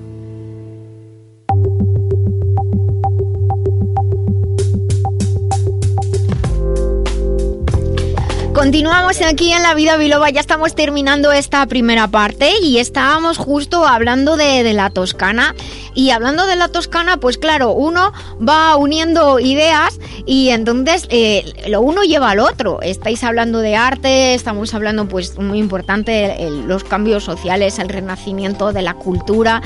Continuamos 8.57 9.21
aquí 9.21 9.53
en 9.53 9.63
La 9.63 9.75
Vida 9.75 9.99
Biloba, 9.99 10.31
ya 10.31 10.41
estamos 10.41 10.75
terminando 10.75 11.31
esta 11.31 11.67
primera 11.67 12.09
parte 12.09 12.53
y 12.63 12.79
estábamos 12.79 13.37
justo 13.37 13.87
hablando 13.87 14.39
de, 14.39 14.73
la 14.73 14.89
Toscana. 14.89 15.55
Y 15.95 16.11
hablando 16.11 16.47
de 16.47 16.57
la 16.57 16.69
Toscana, 16.69 17.19
pues 17.19 17.37
claro, 17.37 17.73
uno 17.73 18.13
va 18.37 18.77
uniendo 18.77 19.41
ideas 19.41 19.99
y 20.25 20.51
entonces 20.51 21.07
eh, 21.11 21.45
lo 21.69 21.83
uno 21.83 22.03
lleva 22.03 22.31
al 22.31 22.41
otro. 22.41 22.81
Estáis 22.81 23.25
hablando 23.25 23.61
de 23.61 23.77
arte, 23.77 24.33
estamos 24.35 24.73
hablando 24.73 25.07
pues 25.07 25.39
muy 25.39 25.59
importante 25.59 26.49
los 26.51 26.83
cambios 26.85 27.25
sociales, 27.25 27.79
el 27.79 27.91
renacimiento 27.91 28.73
de 28.73 28.83
la 28.83 28.95
cultura, 28.95 29.63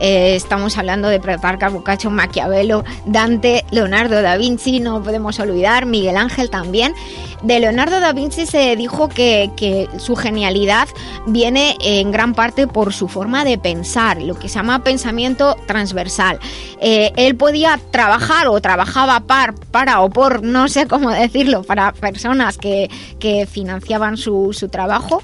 eh, 0.00 0.34
estamos 0.34 0.76
hablando 0.76 1.08
de 1.08 1.20
Petrarca, 1.20 1.68
Boccaccio, 1.70 2.10
Maquiavelo, 2.10 2.84
Dante, 3.06 3.64
Leonardo 3.70 4.20
da 4.20 4.36
Vinci, 4.36 4.80
no 4.80 5.02
podemos 5.02 5.38
olvidar, 5.38 5.86
Miguel 5.86 6.16
Ángel 6.18 6.50
también. 6.50 6.94
De 7.42 7.60
Leonardo 7.60 8.00
da 8.00 8.14
Vinci 8.14 8.33
se 8.34 8.76
dijo 8.76 9.08
que, 9.08 9.50
que, 9.56 9.88
su 9.98 10.16
genialidad 10.16 10.88
viene 11.26 11.76
en 11.80 12.10
gran 12.10 12.34
parte 12.34 12.66
por 12.66 12.92
su 12.92 13.08
forma 13.08 13.44
de 13.44 13.58
pensar, 13.58 14.20
lo 14.20 14.34
que 14.38 14.48
se 14.48 14.56
llama 14.56 14.84
pensamiento 14.84 15.56
transversal. 15.66 16.38
Eh, 16.80 17.12
él 17.16 17.36
podía 17.36 17.78
trabajar 17.90 18.48
o 18.48 18.60
trabajaba 18.60 19.20
par, 19.20 19.54
para 19.54 20.00
o 20.00 20.10
por, 20.10 20.42
no 20.42 20.68
sé 20.68 20.86
cómo 20.86 21.10
decirlo, 21.24 21.62
para 21.62 21.92
personas 21.92 22.58
que, 22.58 22.90
que 23.18 23.46
financiaban 23.46 24.16
su, 24.16 24.52
su, 24.52 24.68
trabajo. 24.68 25.22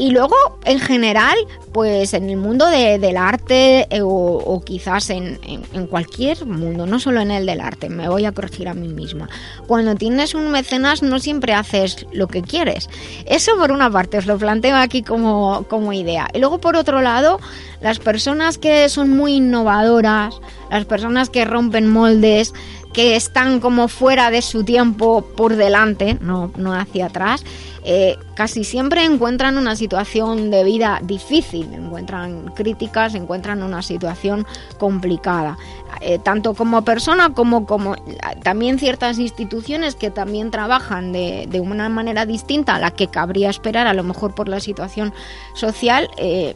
Y 0.00 0.12
luego, 0.12 0.34
en 0.64 0.80
general, 0.80 1.36
pues 1.74 2.14
en 2.14 2.30
el 2.30 2.38
mundo 2.38 2.64
de, 2.68 2.98
del 2.98 3.18
arte 3.18 3.86
eh, 3.90 4.00
o, 4.00 4.08
o, 4.08 4.62
quizás 4.64 5.10
en, 5.10 5.38
en, 5.46 5.62
en 5.74 5.86
cualquier 5.86 6.46
mundo, 6.46 6.86
no 6.86 6.98
solo 6.98 7.20
en 7.20 7.30
el 7.30 7.44
del 7.44 7.60
arte, 7.60 7.90
me 7.90 8.08
voy 8.08 8.24
a 8.24 8.32
corregir 8.32 8.66
a 8.68 8.72
mí 8.72 8.88
misma. 8.88 9.28
Cuando 9.66 9.94
tienes 9.96 10.34
un 10.34 10.50
mecenas 10.50 11.02
no 11.02 11.18
siempre 11.18 11.52
haces 11.52 12.06
lo 12.14 12.28
que 12.28 12.40
quieres. 12.40 12.88
Eso 13.26 13.58
por 13.58 13.72
una 13.72 13.90
parte, 13.90 14.16
os 14.16 14.24
lo 14.24 14.38
planteo 14.38 14.74
aquí 14.74 15.02
como, 15.02 15.66
como 15.68 15.92
idea. 15.92 16.28
Y 16.32 16.38
luego 16.38 16.62
por 16.62 16.76
otro 16.76 17.02
lado, 17.02 17.38
las 17.82 17.98
personas 17.98 18.56
que 18.56 18.88
son 18.88 19.10
muy 19.10 19.34
innovadoras, 19.34 20.40
las 20.70 20.86
personas 20.86 21.28
que 21.28 21.44
rompen 21.44 21.86
moldes, 21.86 22.54
que 22.94 23.16
están 23.16 23.60
como 23.60 23.88
fuera 23.88 24.30
de 24.30 24.40
su 24.40 24.64
tiempo 24.64 25.26
por 25.36 25.56
delante, 25.56 26.16
no, 26.22 26.52
no 26.56 26.72
hacia 26.74 27.06
atrás, 27.06 27.44
eh, 27.84 28.16
casi 28.34 28.64
siempre 28.64 29.04
encuentran 29.04 29.56
una 29.58 29.76
situación 29.76 30.50
de 30.50 30.64
vida 30.64 31.00
difícil, 31.02 31.72
encuentran 31.72 32.52
críticas, 32.54 33.14
encuentran 33.14 33.62
una 33.62 33.82
situación 33.82 34.46
complicada, 34.78 35.56
eh, 36.00 36.18
tanto 36.18 36.54
como 36.54 36.82
persona 36.82 37.32
como 37.32 37.66
como 37.66 37.96
también 38.42 38.78
ciertas 38.78 39.18
instituciones 39.18 39.94
que 39.94 40.10
también 40.10 40.50
trabajan 40.50 41.12
de, 41.12 41.46
de, 41.48 41.60
una 41.60 41.88
manera 41.88 42.26
distinta 42.26 42.76
a 42.76 42.78
la 42.78 42.90
que 42.90 43.08
cabría 43.08 43.50
esperar 43.50 43.86
a 43.86 43.94
lo 43.94 44.02
mejor 44.02 44.34
por 44.34 44.48
la 44.48 44.60
situación 44.60 45.12
social. 45.54 46.08
Eh, 46.16 46.54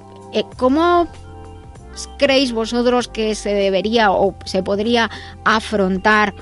¿Cómo 0.56 1.06
creéis 2.18 2.52
vosotros 2.52 3.08
que 3.08 3.34
se 3.34 3.54
debería 3.54 4.10
o 4.10 4.34
se 4.44 4.62
podría 4.62 5.10
afrontar 5.44 6.34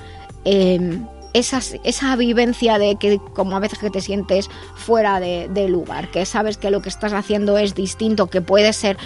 eh, 0.45 0.99
esa, 1.33 1.59
esa, 1.83 2.15
vivencia 2.15 2.77
de 2.77 2.95
que 2.95 3.19
como 3.33 3.55
a 3.55 3.59
veces 3.59 3.79
que 3.79 3.89
te 3.89 4.01
sientes 4.01 4.49
fuera 4.75 5.19
de, 5.19 5.49
de, 5.49 5.67
lugar, 5.67 6.11
que 6.11 6.25
sabes 6.25 6.57
que 6.57 6.69
lo 6.69 6.81
que 6.81 6.89
estás 6.89 7.13
haciendo 7.13 7.57
es 7.57 7.75
distinto, 7.75 8.27
que 8.27 8.41
puede 8.41 8.71
ser 8.73 8.97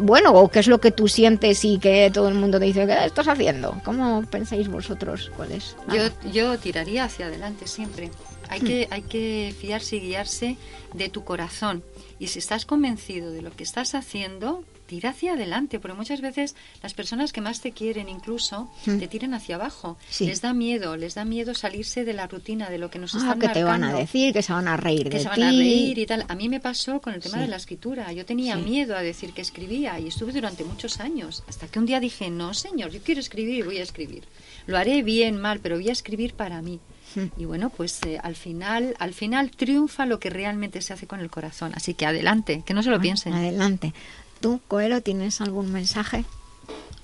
bueno 0.00 0.32
o 0.32 0.48
que 0.48 0.60
es 0.60 0.68
lo 0.68 0.80
que 0.80 0.90
tú 0.90 1.08
sientes 1.08 1.64
y 1.64 1.78
que 1.78 2.10
todo 2.12 2.28
el 2.28 2.34
mundo 2.34 2.58
te 2.58 2.66
dice, 2.66 2.86
¿qué 2.86 3.04
estás 3.04 3.28
haciendo? 3.28 3.80
¿Cómo 3.84 4.22
pensáis 4.30 4.68
vosotros 4.68 5.30
cuál 5.36 5.52
es? 5.52 5.76
Yo, 5.92 6.30
yo 6.30 6.58
tiraría 6.58 7.04
hacia 7.04 7.26
adelante 7.26 7.66
siempre. 7.66 8.10
Hay, 8.48 8.60
hmm. 8.60 8.64
que, 8.64 8.88
hay 8.90 9.02
que 9.02 9.54
fiarse 9.58 9.96
y 9.96 10.00
guiarse 10.00 10.56
de 10.92 11.08
tu 11.08 11.24
corazón. 11.24 11.82
Y 12.18 12.28
si 12.28 12.38
estás 12.38 12.64
convencido 12.64 13.32
de 13.32 13.42
lo 13.42 13.50
que 13.50 13.64
estás 13.64 13.94
haciendo, 13.94 14.64
tira 14.86 15.10
hacia 15.10 15.32
adelante, 15.34 15.78
porque 15.80 15.96
muchas 15.96 16.20
veces 16.20 16.54
las 16.82 16.94
personas 16.94 17.32
que 17.32 17.40
más 17.40 17.60
te 17.60 17.72
quieren 17.72 18.08
incluso 18.08 18.70
Mm. 18.86 18.98
te 18.98 19.08
tiran 19.08 19.34
hacia 19.34 19.56
abajo. 19.56 19.98
Sí. 20.08 20.26
Les 20.26 20.40
da 20.40 20.52
miedo, 20.54 20.96
les 20.96 21.14
da 21.14 21.24
miedo 21.24 21.54
salirse 21.54 22.04
de 22.04 22.12
la 22.12 22.26
rutina, 22.26 22.70
de 22.70 22.78
lo 22.78 22.90
que 22.90 22.98
nos 22.98 23.14
Ah, 23.14 23.18
están 23.18 23.38
que 23.40 23.48
te 23.48 23.64
van 23.64 23.84
a 23.84 23.92
decir, 23.92 24.32
que 24.32 24.42
se 24.42 24.52
van 24.52 24.68
a 24.68 24.76
reír 24.76 25.04
que 25.10 25.16
de 25.18 25.22
se 25.24 25.28
van 25.28 25.42
a 25.42 25.50
reír 25.50 25.98
y 25.98 26.06
tal. 26.06 26.24
A 26.28 26.34
mí 26.34 26.48
me 26.48 26.60
pasó 26.60 27.00
con 27.00 27.12
el 27.14 27.20
tema 27.20 27.36
Sí. 27.36 27.40
de 27.42 27.48
la 27.48 27.56
escritura. 27.56 28.12
Yo 28.12 28.24
tenía 28.24 28.56
Sí. 28.56 28.62
miedo 28.62 28.96
a 28.96 29.02
decir 29.02 29.32
que 29.32 29.42
escribía 29.42 29.98
y 30.00 30.08
estuve 30.08 30.32
durante 30.32 30.64
muchos 30.64 31.00
años, 31.00 31.42
hasta 31.48 31.66
que 31.68 31.78
un 31.78 31.86
día 31.86 32.00
dije, 32.00 32.30
no 32.30 32.54
señor, 32.54 32.90
yo 32.90 33.00
quiero 33.02 33.20
escribir 33.20 33.56
y 33.58 33.62
voy 33.62 33.78
a 33.78 33.82
escribir. 33.82 34.24
Lo 34.66 34.78
haré 34.78 35.02
bien, 35.02 35.38
mal, 35.40 35.60
pero 35.60 35.76
voy 35.76 35.88
a 35.88 35.92
escribir 35.92 36.34
para 36.34 36.62
mí. 36.62 36.80
Mm. 37.14 37.40
Y 37.40 37.44
bueno, 37.44 37.70
pues 37.70 38.00
eh, 38.04 38.18
al 38.22 38.34
final, 38.36 38.94
al 38.98 39.14
final 39.14 39.50
triunfa 39.50 40.06
lo 40.06 40.18
que 40.18 40.28
realmente 40.28 40.82
se 40.82 40.92
hace 40.92 41.06
con 41.06 41.20
el 41.20 41.30
corazón. 41.30 41.72
Así 41.74 41.94
que 41.94 42.04
adelante, 42.04 42.62
que 42.66 42.74
no 42.74 42.82
se 42.82 42.90
lo 42.90 43.00
piensen. 43.00 43.32
Adelante. 43.32 43.92
¿Tú, 44.40 44.60
Coelho, 44.68 45.00
tienes 45.02 45.40
algún 45.40 45.72
mensaje? 45.72 46.24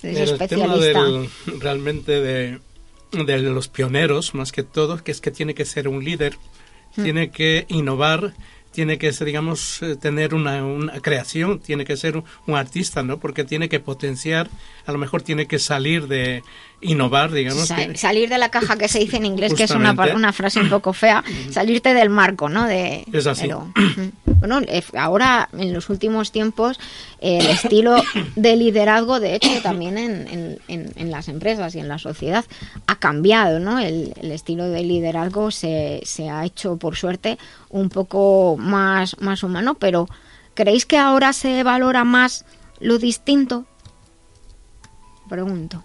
Eres 0.01 0.31
el 0.31 0.47
tema 0.47 0.75
del, 0.77 1.29
realmente 1.59 2.19
de, 2.19 2.59
de 3.11 3.37
los 3.41 3.67
pioneros, 3.69 4.33
más 4.35 4.51
que 4.51 4.63
todo, 4.63 5.01
que 5.03 5.11
es 5.11 5.21
que 5.21 5.31
tiene 5.31 5.53
que 5.55 5.65
ser 5.65 5.87
un 5.87 6.03
líder, 6.03 6.37
Mm. 6.95 7.03
tiene 7.03 7.31
que 7.31 7.65
innovar, 7.69 8.35
tiene 8.71 8.99
que 8.99 9.11
ser, 9.13 9.25
digamos, 9.25 9.81
eh, 9.81 9.95
tener 9.95 10.35
una, 10.35 10.63
una 10.63 10.99
creación, 10.99 11.59
tiene 11.59 11.85
que 11.85 11.97
ser 11.97 12.17
un, 12.17 12.23
un 12.45 12.55
artista, 12.55 13.01
¿no? 13.01 13.19
Porque 13.19 13.43
tiene 13.43 13.67
que 13.67 13.79
potenciar, 13.79 14.47
a 14.85 14.91
lo 14.91 14.99
mejor 14.99 15.23
tiene 15.23 15.47
que 15.47 15.57
salir 15.57 16.07
de 16.07 16.43
innovar, 16.83 17.31
digamos. 17.31 17.67
Sa- 17.67 17.75
que- 17.77 17.97
salir 17.97 18.29
de 18.29 18.37
la 18.37 18.49
caja 18.49 18.77
que 18.77 18.87
se 18.87 18.99
dice 18.99 19.17
en 19.17 19.25
inglés, 19.25 19.53
que 19.53 19.63
es 19.63 19.71
una, 19.71 19.93
una 20.15 20.33
frase 20.33 20.59
un 20.59 20.69
poco 20.69 20.93
fea, 20.93 21.23
salirte 21.51 21.93
del 21.93 22.09
marco, 22.09 22.49
¿no? 22.49 22.65
De, 22.65 23.05
Es 23.11 23.25
así. 23.27 23.41
pero, 23.43 23.71
bueno, 24.25 24.59
eh, 24.67 24.83
ahora 24.97 25.49
en 25.57 25.73
los 25.73 25.89
últimos 25.89 26.31
tiempos 26.31 26.79
el 27.19 27.45
estilo 27.47 27.95
de 28.35 28.55
liderazgo, 28.57 29.19
de 29.19 29.35
hecho, 29.35 29.49
también 29.61 29.97
en, 29.97 30.27
en- 30.27 30.59
en- 30.67 30.91
en 30.95 31.11
las 31.11 31.27
empresas 31.29 31.73
y 31.75 31.79
en 31.79 31.87
la 31.87 31.97
sociedad 31.97 32.43
ha 32.87 32.95
cambiado, 32.97 33.59
¿no? 33.59 33.79
El, 33.79 34.13
el 34.21 34.31
estilo 34.31 34.69
de 34.69 34.83
liderazgo 34.83 35.51
se, 35.51 36.01
se 36.03 36.29
ha 36.29 36.43
hecho, 36.45 36.77
por 36.77 36.95
suerte, 36.97 37.37
un 37.69 37.89
poco 37.89 38.55
más, 38.59 39.15
más 39.21 39.43
humano, 39.43 39.75
pero 39.75 40.07
¿creéis 40.53 40.85
que 40.85 40.97
ahora 40.97 41.31
se 41.33 41.63
valora 41.63 42.03
más 42.03 42.45
lo 42.79 42.97
distinto? 42.97 43.65
Pregunto. 45.29 45.83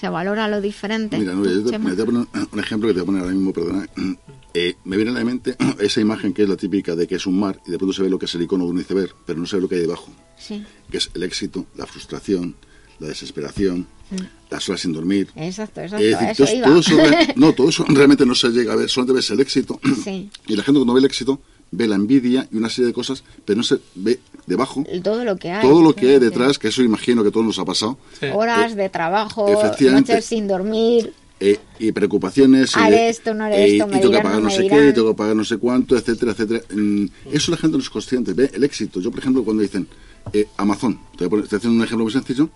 ¿Se 0.00 0.08
valora 0.08 0.48
lo 0.48 0.60
diferente? 0.60 1.18
Mira, 1.18 1.32
Nuria, 1.34 1.52
yo 1.52 1.64
te, 1.70 1.78
me 1.78 1.92
voy 1.94 2.02
a 2.02 2.04
poner 2.04 2.26
un 2.52 2.60
ejemplo 2.60 2.88
que 2.88 2.94
te 2.94 3.00
voy 3.00 3.02
a 3.02 3.06
poner 3.06 3.20
ahora 3.22 3.34
mismo, 3.34 3.52
perdona. 3.52 3.86
Eh, 4.56 4.76
me 4.84 4.94
viene 4.94 5.10
a 5.10 5.14
la 5.14 5.24
mente 5.24 5.56
esa 5.80 6.00
imagen 6.00 6.32
que 6.32 6.44
es 6.44 6.48
la 6.48 6.56
típica 6.56 6.94
de 6.94 7.08
que 7.08 7.16
es 7.16 7.26
un 7.26 7.40
mar 7.40 7.60
y 7.66 7.72
de 7.72 7.76
pronto 7.76 7.92
se 7.92 8.02
ve 8.04 8.08
lo 8.08 8.20
que 8.20 8.26
es 8.26 8.34
el 8.36 8.42
icono 8.42 8.64
de 8.64 8.70
un 8.70 8.78
iceberg, 8.78 9.12
pero 9.26 9.40
no 9.40 9.46
se 9.46 9.56
ve 9.56 9.62
lo 9.62 9.68
que 9.68 9.74
hay 9.74 9.80
debajo, 9.80 10.12
Sí. 10.38 10.64
que 10.88 10.98
es 10.98 11.10
el 11.12 11.24
éxito, 11.24 11.66
la 11.74 11.86
frustración, 11.86 12.54
la 13.00 13.08
desesperación, 13.08 13.88
Mm. 14.12 14.16
las 14.50 14.68
horas 14.68 14.82
sin 14.82 14.92
dormir. 14.92 15.28
Exacto, 15.34 15.80
exacto. 15.80 16.04
A 16.06 16.08
decir, 16.08 16.28
eso 16.28 16.44
todo, 16.44 16.54
iba. 16.54 16.66
todo 16.66 16.78
eso, 16.78 16.96
no, 17.36 17.52
todo 17.52 17.68
eso 17.68 17.84
realmente 17.88 18.24
no 18.24 18.34
se 18.36 18.50
llega 18.50 18.74
a 18.74 18.76
ver, 18.76 18.88
solamente 18.88 19.16
ves 19.16 19.30
el 19.30 19.40
éxito. 19.40 19.80
Sí. 20.04 20.30
Y 20.46 20.54
la 20.54 20.62
gente 20.62 20.78
cuando 20.78 20.92
ve 20.94 21.00
el 21.00 21.06
éxito 21.06 21.40
ve 21.76 21.86
la 21.86 21.96
envidia 21.96 22.48
y 22.52 22.56
una 22.56 22.68
serie 22.70 22.86
de 22.88 22.92
cosas, 22.92 23.24
pero 23.44 23.56
no 23.58 23.62
se 23.62 23.78
ve 23.94 24.20
debajo 24.46 24.84
todo 25.02 25.24
lo 25.24 25.36
que 25.36 25.50
hay. 25.50 25.62
todo 25.66 25.82
lo 25.82 25.94
que 25.94 26.08
hay 26.10 26.18
detrás, 26.18 26.58
que 26.58 26.68
eso 26.68 26.82
imagino 26.82 27.22
que 27.24 27.30
todo 27.30 27.42
nos 27.42 27.58
ha 27.58 27.64
pasado. 27.64 27.98
Horas 28.32 28.76
de 28.76 28.88
trabajo, 28.88 29.46
noches 29.90 30.24
sin 30.24 30.46
dormir. 30.48 31.12
eh, 31.40 31.58
y 31.78 31.92
preocupaciones. 31.92 32.72
y 32.76 32.78
Haré 32.78 32.96
de- 32.96 33.08
esto, 33.10 33.34
no 33.34 33.44
haré 33.44 33.56
eh, 33.56 33.76
esto, 33.76 33.88
y 33.88 33.90
me 33.90 33.98
tengo 34.00 34.12
que 34.12 34.20
pagar 34.20 34.38
no 34.38 34.44
no 34.44 34.50
sé 34.50 34.62
dirán. 34.62 34.78
qué, 34.78 34.92
tengo 34.92 35.08
que 35.10 35.16
pagar 35.16 35.36
no 35.36 35.44
sé 35.44 35.56
cuánto, 35.58 35.96
etcétera, 35.96 36.32
etcétera. 36.32 36.60
Mm, 36.74 37.06
Eso 37.32 37.50
la 37.50 37.56
gente 37.58 37.76
no 37.76 37.82
es 37.82 37.90
consciente. 37.90 38.32
Ve 38.32 38.50
el 38.54 38.62
éxito. 38.64 39.00
Yo, 39.00 39.10
por 39.10 39.18
ejemplo, 39.20 39.42
cuando 39.44 39.62
dicen 39.62 39.86
eh, 40.32 40.46
Amazon, 40.56 40.98
te 41.18 41.18
voy 41.18 41.26
a 41.26 41.30
poner- 41.30 41.44
estoy 41.44 41.56
haciendo 41.58 41.76
un 41.78 41.84
ejemplo 41.84 42.04
muy 42.04 42.12
sencillo. 42.12 42.48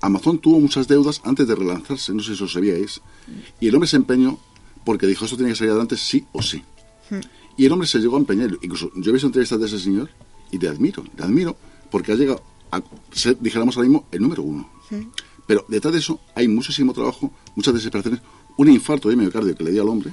Amazon 0.00 0.38
tuvo 0.38 0.60
muchas 0.60 0.86
deudas 0.86 1.20
antes 1.24 1.48
de 1.48 1.54
relanzarse, 1.56 2.12
no 2.12 2.20
sé 2.22 2.28
si 2.28 2.32
eso 2.34 2.46
sabíais. 2.46 3.00
Y 3.58 3.68
el 3.68 3.74
hombre 3.74 3.88
se 3.88 3.96
empeñó 3.96 4.38
porque 4.84 5.06
dijo, 5.08 5.24
esto 5.24 5.36
tiene 5.36 5.50
que 5.52 5.56
salir 5.56 5.70
adelante 5.70 5.96
sí 5.96 6.24
o 6.32 6.42
sí. 6.42 6.62
Y 7.56 7.66
el 7.66 7.72
hombre 7.72 7.86
se 7.88 7.98
llegó 7.98 8.16
a 8.16 8.20
empeñar. 8.20 8.50
Incluso 8.62 8.90
yo 8.96 9.10
he 9.10 9.12
visto 9.12 9.26
entrevistas 9.26 9.58
de 9.60 9.66
ese 9.66 9.78
señor 9.78 10.10
y 10.50 10.58
te 10.58 10.68
admiro, 10.68 11.02
te 11.16 11.22
admiro 11.22 11.56
porque 11.90 12.12
ha 12.12 12.14
llegado 12.16 12.42
a 12.70 12.82
ser, 13.12 13.36
dijéramos 13.40 13.76
ahora 13.76 13.88
mismo, 13.88 14.06
el 14.12 14.20
número 14.22 14.42
uno. 14.42 14.68
Pero 15.46 15.64
detrás 15.68 15.92
de 15.92 16.00
eso 16.00 16.20
hay 16.34 16.48
muchísimo 16.48 16.92
trabajo, 16.92 17.32
muchas 17.54 17.72
desesperaciones, 17.74 18.20
un 18.56 18.68
infarto 18.70 19.08
de 19.08 19.16
miocardio 19.16 19.54
que 19.56 19.64
le 19.64 19.70
dio 19.72 19.82
al 19.82 19.88
hombre 19.88 20.12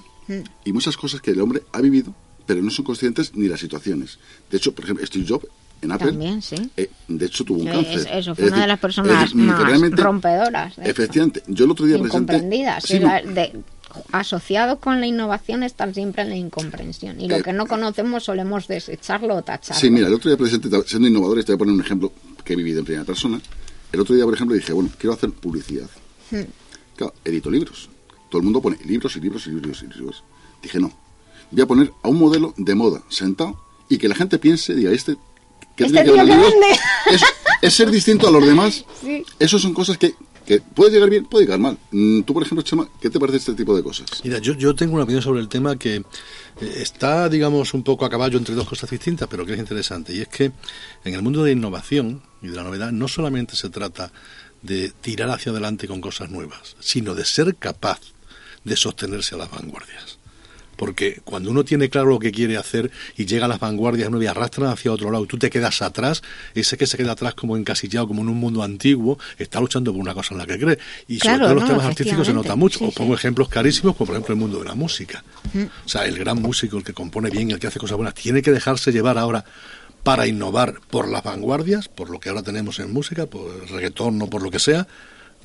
y 0.63 0.71
muchas 0.73 0.95
cosas 0.95 1.21
que 1.21 1.31
el 1.31 1.41
hombre 1.41 1.63
ha 1.73 1.81
vivido, 1.81 2.13
pero 2.45 2.61
no 2.61 2.69
son 2.71 2.85
conscientes 2.85 3.35
ni 3.35 3.47
las 3.47 3.59
situaciones. 3.59 4.19
De 4.49 4.57
hecho, 4.57 4.73
por 4.73 4.85
ejemplo, 4.85 5.05
Steve 5.05 5.25
Jobs 5.27 5.47
en 5.81 5.91
Apple, 5.91 6.11
También, 6.11 6.41
sí. 6.41 6.55
eh, 6.77 6.89
de 7.09 7.25
hecho 7.25 7.43
tuvo 7.43 7.59
un 7.59 7.67
Eh, 7.67 7.71
cáncer. 7.71 7.99
es- 7.99 8.05
eso 8.11 8.31
Es 8.31 8.37
fue 8.37 8.47
una 8.47 8.55
de 8.55 8.61
decir, 8.61 8.67
las 8.67 8.75
es 8.77 8.79
personas 8.79 9.21
decir, 9.23 9.35
más 9.35 9.91
rompedoras. 9.99 10.75
de. 10.77 10.89
Efectivamente, 10.89 11.43
yo 11.47 11.65
el 11.65 11.71
otro 11.71 11.85
día 11.85 11.99
presenté... 11.99 12.39
Sí, 12.39 12.87
sí, 12.87 12.99
la- 12.99 13.21
de- 13.21 13.61
asociado 14.11 14.79
con 14.79 14.99
la 14.99 15.07
innovación 15.07 15.63
están 15.63 15.93
siempre 15.93 16.23
en 16.23 16.29
la 16.29 16.35
incomprensión. 16.35 17.19
Y 17.19 17.27
lo 17.27 17.37
Eh, 17.37 17.43
que 17.43 17.53
no 17.53 17.65
conocemos 17.67 18.23
solemos 18.23 18.67
desecharlo 18.67 19.35
o 19.35 19.41
tacharlo. 19.41 19.79
Sí, 19.79 19.89
mira, 19.89 20.07
el 20.07 20.13
otro 20.13 20.29
día 20.29 20.37
presenté, 20.37 20.69
siendo 20.85 21.07
innovadores, 21.07 21.45
te 21.45 21.51
voy 21.51 21.55
a 21.55 21.59
poner 21.59 21.73
un 21.75 21.81
ejemplo 21.81 22.11
que 22.43 22.53
he 22.53 22.55
vivido 22.55 22.79
en 22.79 22.85
primera 22.85 23.05
persona. 23.05 23.39
El 23.91 23.99
otro 23.99 24.15
día, 24.15 24.25
por 24.25 24.33
ejemplo, 24.33 24.55
dije, 24.55 24.73
bueno, 24.73 24.89
quiero 24.97 25.13
hacer 25.13 25.31
publicidad. 25.31 25.89
Hmm. 26.31 26.41
Claro, 26.97 27.13
edito 27.23 27.49
libros. 27.51 27.89
Todo 28.29 28.39
el 28.39 28.43
mundo 28.45 28.61
pone 28.61 28.77
libros 28.85 29.15
y 29.15 29.19
libros 29.19 29.45
y 29.47 29.51
libros 29.51 29.83
y 29.83 29.87
libros. 29.87 30.23
Dije, 30.61 30.79
no. 30.79 30.91
Voy 31.51 31.61
a 31.61 31.67
poner 31.67 31.91
a 32.01 32.07
un 32.07 32.17
modelo 32.17 32.53
de 32.57 32.73
moda 32.75 33.03
sentado 33.09 33.59
y 33.89 33.97
que 33.97 34.07
la 34.07 34.15
gente 34.15 34.39
piense, 34.39 34.73
diga, 34.73 34.91
este... 34.91 35.17
¿qué 35.75 35.85
Este 35.85 36.03
que. 36.03 36.11
Es, 37.11 37.21
es 37.61 37.73
ser 37.73 37.91
distinto 37.91 38.27
a 38.27 38.31
los 38.31 38.45
demás. 38.45 38.85
Sí. 39.03 39.23
Esas 39.37 39.61
son 39.61 39.73
cosas 39.73 39.97
que, 39.97 40.15
que 40.45 40.61
puede 40.61 40.91
llegar 40.91 41.09
bien, 41.09 41.25
puede 41.25 41.45
llegar 41.45 41.59
mal. 41.59 41.77
Mm, 41.91 42.21
Tú, 42.23 42.33
por 42.33 42.43
ejemplo, 42.43 42.61
Chema, 42.63 42.87
¿qué 43.01 43.09
te 43.09 43.19
parece 43.19 43.37
este 43.37 43.53
tipo 43.53 43.75
de 43.75 43.83
cosas? 43.83 44.07
Mira, 44.23 44.39
yo, 44.39 44.53
yo 44.53 44.75
tengo 44.75 44.95
una 44.95 45.03
opinión 45.03 45.21
sobre 45.21 45.41
el 45.41 45.47
tema 45.47 45.77
que 45.77 45.95
eh, 45.95 46.03
está, 46.77 47.29
digamos, 47.29 47.73
un 47.73 47.83
poco 47.83 48.05
a 48.05 48.09
caballo 48.09 48.37
entre 48.37 48.55
dos 48.55 48.67
cosas 48.67 48.89
distintas, 48.89 49.27
pero 49.29 49.45
que 49.45 49.53
es 49.53 49.59
interesante. 49.59 50.13
Y 50.13 50.21
es 50.21 50.27
que 50.27 50.51
en 51.03 51.13
el 51.13 51.21
mundo 51.21 51.43
de 51.43 51.51
innovación 51.51 52.21
y 52.41 52.47
de 52.47 52.55
la 52.55 52.63
novedad 52.63 52.91
no 52.91 53.07
solamente 53.07 53.55
se 53.55 53.69
trata 53.69 54.11
de 54.61 54.89
tirar 55.01 55.29
hacia 55.29 55.51
adelante 55.51 55.87
con 55.87 56.01
cosas 56.01 56.29
nuevas, 56.29 56.75
sino 56.79 57.15
de 57.15 57.25
ser 57.25 57.55
capaz 57.55 57.99
de 58.63 58.75
sostenerse 58.75 59.35
a 59.35 59.39
las 59.39 59.51
vanguardias. 59.51 60.17
Porque 60.83 61.21
cuando 61.23 61.49
uno 61.49 61.63
tiene 61.63 61.87
claro 61.87 62.09
lo 62.09 62.19
que 62.19 62.33
quiere 62.33 62.57
hacer 62.57 62.91
y 63.15 63.25
llega 63.25 63.45
a 63.45 63.47
las 63.47 63.61
vanguardias 63.61 64.09
nuevas 64.09 64.25
y 64.25 64.27
arrastran 64.27 64.69
hacia 64.69 64.91
otro 64.91 65.11
lado 65.11 65.23
y 65.23 65.27
tú 65.27 65.37
te 65.37 65.49
quedas 65.49 65.81
atrás, 65.81 66.21
ese 66.55 66.75
que 66.75 66.87
se 66.87 66.97
queda 66.97 67.13
atrás 67.13 67.35
como 67.35 67.55
encasillado, 67.55 68.05
como 68.05 68.21
en 68.21 68.27
un 68.27 68.35
mundo 68.35 68.63
antiguo, 68.63 69.17
está 69.37 69.61
luchando 69.61 69.93
por 69.93 70.01
una 70.01 70.13
cosa 70.13 70.33
en 70.33 70.39
la 70.39 70.45
que 70.45 70.59
cree. 70.59 70.77
Y 71.07 71.19
sobre 71.19 71.37
todo 71.37 71.51
en 71.51 71.55
los 71.55 71.63
no, 71.63 71.69
temas 71.69 71.85
artísticos 71.85 72.27
se 72.27 72.33
nota 72.33 72.57
mucho. 72.57 72.79
Sí, 72.79 72.85
Os 72.89 72.93
pongo 72.95 73.15
ejemplos 73.15 73.47
carísimos, 73.47 73.95
como 73.95 74.07
por 74.07 74.15
ejemplo 74.15 74.33
el 74.33 74.41
mundo 74.41 74.59
de 74.59 74.65
la 74.65 74.75
música. 74.75 75.23
Mm. 75.53 75.63
O 75.85 75.87
sea, 75.87 76.05
el 76.05 76.19
gran 76.19 76.41
músico, 76.41 76.77
el 76.77 76.83
que 76.83 76.91
compone 76.91 77.29
bien, 77.29 77.51
el 77.51 77.59
que 77.59 77.67
hace 77.67 77.79
cosas 77.79 77.95
buenas, 77.95 78.13
tiene 78.13 78.41
que 78.41 78.51
dejarse 78.51 78.91
llevar 78.91 79.17
ahora 79.17 79.45
para 80.03 80.27
innovar 80.27 80.81
por 80.89 81.07
las 81.07 81.23
vanguardias, 81.23 81.87
por 81.87 82.09
lo 82.09 82.19
que 82.19 82.27
ahora 82.27 82.43
tenemos 82.43 82.77
en 82.79 82.91
música, 82.91 83.25
por 83.25 83.55
el 83.55 83.69
reggaetón 83.69 84.21
o 84.21 84.29
por 84.29 84.41
lo 84.41 84.51
que 84.51 84.59
sea. 84.59 84.85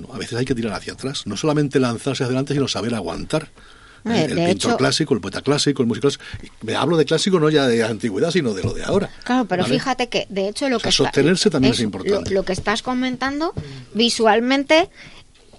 No, 0.01 0.13
a 0.13 0.19
veces 0.19 0.37
hay 0.37 0.45
que 0.45 0.57
tirar 0.57 0.73
hacia 0.73 0.95
atrás. 0.95 1.29
No 1.29 1.37
solamente 1.37 1.79
lanzarse 1.79 2.25
hacia 2.25 2.27
adelante, 2.27 2.55
sino 2.55 2.67
saber 2.67 2.97
aguantar. 2.97 3.51
Eh, 4.05 4.25
el 4.25 4.29
pintor 4.35 4.51
hecho- 4.51 4.77
clásico, 4.77 5.15
el 5.15 5.21
poeta 5.21 5.43
clásico, 5.43 5.83
el 5.83 5.89
músico 5.89 6.09
clásico. 6.09 6.25
Me 6.63 6.75
hablo 6.77 6.97
de 6.97 7.05
clásico 7.05 7.39
no 7.41 7.51
ya 7.51 7.67
de 7.67 7.83
antigüedad, 7.85 8.31
sino 8.31 8.55
de 8.55 8.63
lo 8.63 8.73
de 8.73 8.85
ahora. 8.85 9.11
Claro, 9.25 9.45
pero 9.47 9.63
¿vale? 9.65 9.75
fíjate 9.75 10.09
que 10.09 10.27
de 10.29 10.49
hecho 10.49 10.69
lo 10.69 10.77
O 10.77 10.81
sea, 10.81 10.85
que 10.85 10.89
está- 10.91 11.05
sostenerse 11.05 11.51
también 11.51 11.75
es 11.75 11.81
importante. 11.81 12.31
Lo, 12.31 12.37
lo 12.41 12.45
que 12.45 12.53
estás 12.53 12.83
comentando 12.83 13.53
visualmente 13.95 14.91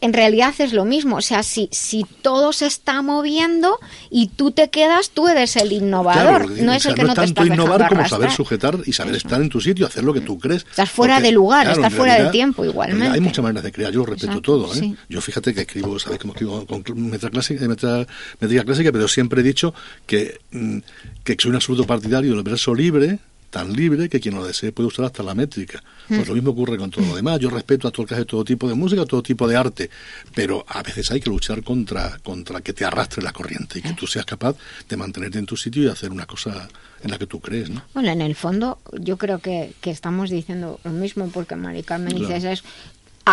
en 0.01 0.13
realidad 0.13 0.53
es 0.59 0.73
lo 0.73 0.85
mismo, 0.85 1.17
o 1.17 1.21
sea, 1.21 1.43
si 1.43 1.69
si 1.71 2.05
todo 2.21 2.53
se 2.53 2.65
está 2.65 3.01
moviendo 3.01 3.77
y 4.09 4.27
tú 4.27 4.51
te 4.51 4.69
quedas, 4.69 5.11
tú 5.11 5.27
eres 5.27 5.55
el 5.55 5.71
innovador, 5.71 6.45
Claro, 6.45 6.63
no 6.63 6.71
o 6.71 6.75
es 6.75 6.83
sea, 6.83 6.91
el 6.91 6.95
que 6.95 7.01
no 7.03 7.07
no, 7.07 7.13
es 7.13 7.15
te 7.15 7.25
tanto 7.25 7.43
estás 7.43 7.57
innovar 7.57 7.89
como 7.89 8.07
saber 8.07 8.31
sujetar 8.31 8.77
y 8.85 8.93
saber 8.93 9.15
estar 9.15 9.41
en 9.41 9.49
tu 9.49 9.61
sitio, 9.61 9.85
hacer 9.85 10.03
lo 10.03 10.13
que 10.13 10.21
tú 10.21 10.37
crees. 10.39 10.65
Estás 10.69 10.89
fuera 10.89 11.15
Porque, 11.15 11.27
de 11.27 11.33
lugar, 11.33 11.65
claro, 11.65 11.81
estás 11.81 11.93
fuera 11.93 12.23
de 12.23 12.29
tiempo 12.29 12.65
igualmente. 12.65 13.13
Hay 13.13 13.21
muchas 13.21 13.43
maneras 13.43 13.63
de 13.63 13.71
crear, 13.71 13.91
yo 13.91 14.05
respeto 14.05 14.33
Exacto, 14.33 14.41
todo. 14.41 14.73
¿eh? 14.73 14.77
sí. 14.79 14.95
Yo 15.09 15.21
fíjate 15.21 15.53
que 15.53 15.61
escribo, 15.61 15.99
sabéis 15.99 16.21
cómo 16.21 16.33
escribo 16.33 16.65
con 16.65 16.83
metra 17.09 17.29
clásica, 17.29 17.67
metra, 17.67 18.05
métrica 18.39 18.63
clásica, 18.63 18.91
pero 18.91 19.07
siempre 19.07 19.41
he 19.41 19.43
dicho 19.43 19.73
que, 20.05 20.39
mm, 20.51 20.77
que 21.23 21.35
soy 21.39 21.49
un 21.49 21.55
absoluto 21.55 21.85
partidario 21.85 22.33
del 22.33 22.43
verso 22.43 22.73
libre, 22.73 23.19
tan 23.49 23.73
libre 23.73 24.09
que 24.09 24.19
quien 24.19 24.35
lo 24.35 24.45
desee 24.45 24.71
puede 24.71 24.87
usar 24.87 25.05
hasta 25.05 25.23
la 25.23 25.33
métrica. 25.33 25.83
Pues 26.07 26.27
lo 26.27 26.33
mismo 26.33 26.51
ocurre 26.51 26.77
con 26.77 26.89
todo 26.91 27.05
lo 27.05 27.15
demás. 27.15 27.39
Yo 27.39 27.49
respeto 27.49 27.87
a 27.87 27.91
todo 27.91 28.03
el 28.03 28.07
que 28.09 28.15
hace 28.15 28.25
todo 28.25 28.43
tipo 28.43 28.67
de 28.67 28.73
música, 28.75 29.05
todo 29.05 29.21
tipo 29.23 29.47
de 29.47 29.55
arte, 29.55 29.89
pero 30.35 30.65
a 30.67 30.81
veces 30.83 31.09
hay 31.11 31.19
que 31.19 31.29
luchar 31.29 31.63
contra, 31.63 32.17
contra 32.23 32.61
que 32.61 32.73
te 32.73 32.85
arrastre 32.85 33.21
la 33.23 33.31
corriente 33.33 33.79
y 33.79 33.81
que 33.81 33.93
tú 33.93 34.07
seas 34.07 34.25
capaz 34.25 34.55
de 34.87 34.97
mantenerte 34.97 35.37
en 35.39 35.45
tu 35.45 35.55
sitio 35.57 35.83
y 35.83 35.87
hacer 35.87 36.11
una 36.11 36.25
cosa 36.25 36.67
en 37.01 37.11
la 37.11 37.17
que 37.17 37.27
tú 37.27 37.39
crees, 37.39 37.69
¿no? 37.69 37.81
Bueno, 37.93 38.09
en 38.09 38.21
el 38.21 38.35
fondo 38.35 38.79
yo 38.99 39.17
creo 39.17 39.39
que, 39.39 39.73
que 39.81 39.89
estamos 39.91 40.29
diciendo 40.29 40.79
lo 40.83 40.91
mismo 40.91 41.29
porque 41.29 41.55
Mari 41.55 41.83
Carmen 41.83 42.09
Claro. 42.17 42.27
dices 42.33 42.43
es 42.43 42.63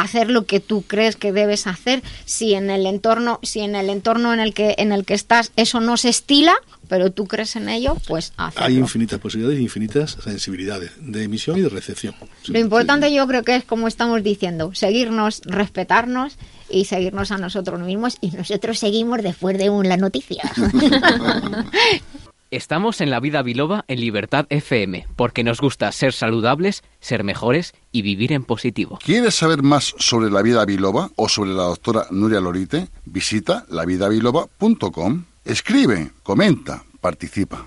hacer 0.00 0.30
lo 0.30 0.46
que 0.46 0.60
tú 0.60 0.82
crees 0.82 1.16
que 1.16 1.32
debes 1.32 1.66
hacer 1.66 2.02
si 2.24 2.54
en 2.54 2.70
el 2.70 2.86
entorno 2.86 3.40
si 3.42 3.60
en 3.60 3.74
el 3.74 3.90
entorno 3.90 4.32
en 4.32 4.40
el 4.40 4.54
que 4.54 4.74
en 4.78 4.92
el 4.92 5.04
que 5.04 5.14
estás 5.14 5.52
eso 5.56 5.80
no 5.80 5.96
se 5.96 6.08
estila 6.08 6.54
pero 6.88 7.10
tú 7.10 7.26
crees 7.26 7.56
en 7.56 7.68
ello 7.68 7.96
pues 8.06 8.32
hacerlo. 8.36 8.66
Hay 8.66 8.76
infinitas 8.76 9.18
posibilidades, 9.18 9.60
infinitas 9.60 10.18
sensibilidades 10.22 10.92
de 11.00 11.24
emisión 11.24 11.58
y 11.58 11.62
de 11.62 11.68
recepción. 11.68 12.14
Lo 12.46 12.58
importante 12.58 13.12
yo 13.12 13.26
creo 13.26 13.42
que 13.42 13.56
es 13.56 13.64
como 13.64 13.88
estamos 13.88 14.22
diciendo, 14.22 14.72
seguirnos, 14.74 15.42
respetarnos 15.44 16.36
y 16.70 16.84
seguirnos 16.84 17.30
a 17.30 17.38
nosotros 17.38 17.80
mismos 17.80 18.18
y 18.20 18.30
nosotros 18.30 18.78
seguimos 18.78 19.22
después 19.22 19.58
de 19.58 19.70
un 19.70 19.88
la 19.88 19.96
noticia. 19.96 20.42
Estamos 22.52 23.00
en 23.00 23.10
la 23.10 23.18
vida 23.18 23.42
biloba 23.42 23.84
en 23.88 24.00
Libertad 24.00 24.46
FM, 24.50 25.08
porque 25.16 25.42
nos 25.42 25.60
gusta 25.60 25.90
ser 25.90 26.12
saludables, 26.12 26.84
ser 27.00 27.24
mejores 27.24 27.74
y 27.90 28.02
vivir 28.02 28.32
en 28.32 28.44
positivo. 28.44 29.00
¿Quieres 29.04 29.34
saber 29.34 29.62
más 29.62 29.94
sobre 29.98 30.30
la 30.30 30.42
vida 30.42 30.64
biloba 30.64 31.10
o 31.16 31.28
sobre 31.28 31.50
la 31.50 31.64
doctora 31.64 32.06
Nuria 32.10 32.40
Lorite? 32.40 32.86
Visita 33.04 33.66
lavidabiloba.com. 33.68 35.24
Escribe, 35.44 36.12
comenta, 36.22 36.84
participa. 37.00 37.66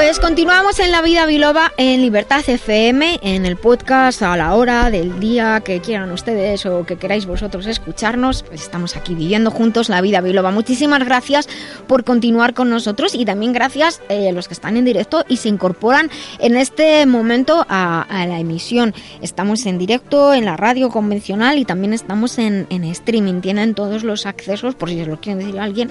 Pues 0.00 0.18
continuamos 0.18 0.78
en 0.80 0.92
La 0.92 1.02
Vida 1.02 1.26
Biloba 1.26 1.72
en 1.76 2.00
Libertad 2.00 2.40
FM, 2.48 3.20
en 3.22 3.44
el 3.44 3.56
podcast 3.56 4.22
a 4.22 4.34
la 4.34 4.54
hora 4.54 4.88
del 4.88 5.20
día 5.20 5.60
que 5.62 5.82
quieran 5.82 6.10
ustedes 6.10 6.64
o 6.64 6.86
que 6.86 6.96
queráis 6.96 7.26
vosotros 7.26 7.66
escucharnos. 7.66 8.42
Pues 8.44 8.62
estamos 8.62 8.96
aquí 8.96 9.14
viviendo 9.14 9.50
juntos 9.50 9.90
La 9.90 10.00
Vida 10.00 10.22
Biloba. 10.22 10.52
Muchísimas 10.52 11.04
gracias 11.04 11.50
por 11.86 12.04
continuar 12.04 12.54
con 12.54 12.70
nosotros 12.70 13.14
y 13.14 13.26
también 13.26 13.52
gracias 13.52 14.00
eh, 14.08 14.30
a 14.30 14.32
los 14.32 14.48
que 14.48 14.54
están 14.54 14.78
en 14.78 14.86
directo 14.86 15.22
y 15.28 15.36
se 15.36 15.50
incorporan 15.50 16.10
en 16.38 16.56
este 16.56 17.04
momento 17.04 17.66
a, 17.68 18.06
la 18.08 18.40
emisión. 18.40 18.94
Estamos 19.20 19.66
en 19.66 19.76
directo 19.76 20.32
en 20.32 20.46
la 20.46 20.56
radio 20.56 20.88
convencional 20.88 21.58
y 21.58 21.66
también 21.66 21.92
estamos 21.92 22.38
en, 22.38 22.66
streaming. 22.70 23.42
Tienen 23.42 23.74
todos 23.74 24.02
los 24.02 24.24
accesos, 24.24 24.74
por 24.74 24.88
si 24.88 24.96
se 24.98 25.04
lo 25.04 25.20
quieren 25.20 25.40
decir 25.40 25.60
a 25.60 25.64
alguien, 25.64 25.90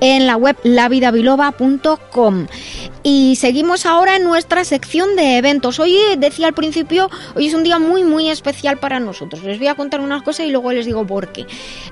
en 0.00 0.26
la 0.26 0.36
web 0.36 0.58
lavidabiloba.com. 0.62 2.48
Y 3.02 3.36
seguimos 3.46 3.86
ahora 3.86 4.16
en 4.16 4.24
nuestra 4.24 4.64
sección 4.64 5.14
de 5.14 5.36
eventos. 5.36 5.78
Hoy 5.78 5.96
decía 6.18 6.48
al 6.48 6.52
principio, 6.52 7.08
hoy 7.36 7.46
es 7.46 7.54
un 7.54 7.62
día 7.62 7.78
muy 7.78 8.02
muy 8.02 8.28
especial 8.28 8.76
para 8.78 8.98
nosotros. 8.98 9.44
Les 9.44 9.60
voy 9.60 9.68
a 9.68 9.76
contar 9.76 10.00
unas 10.00 10.24
cosas 10.24 10.46
y 10.46 10.50
luego 10.50 10.72
les 10.72 10.84
digo 10.84 11.06
por 11.06 11.28
qué. 11.28 11.46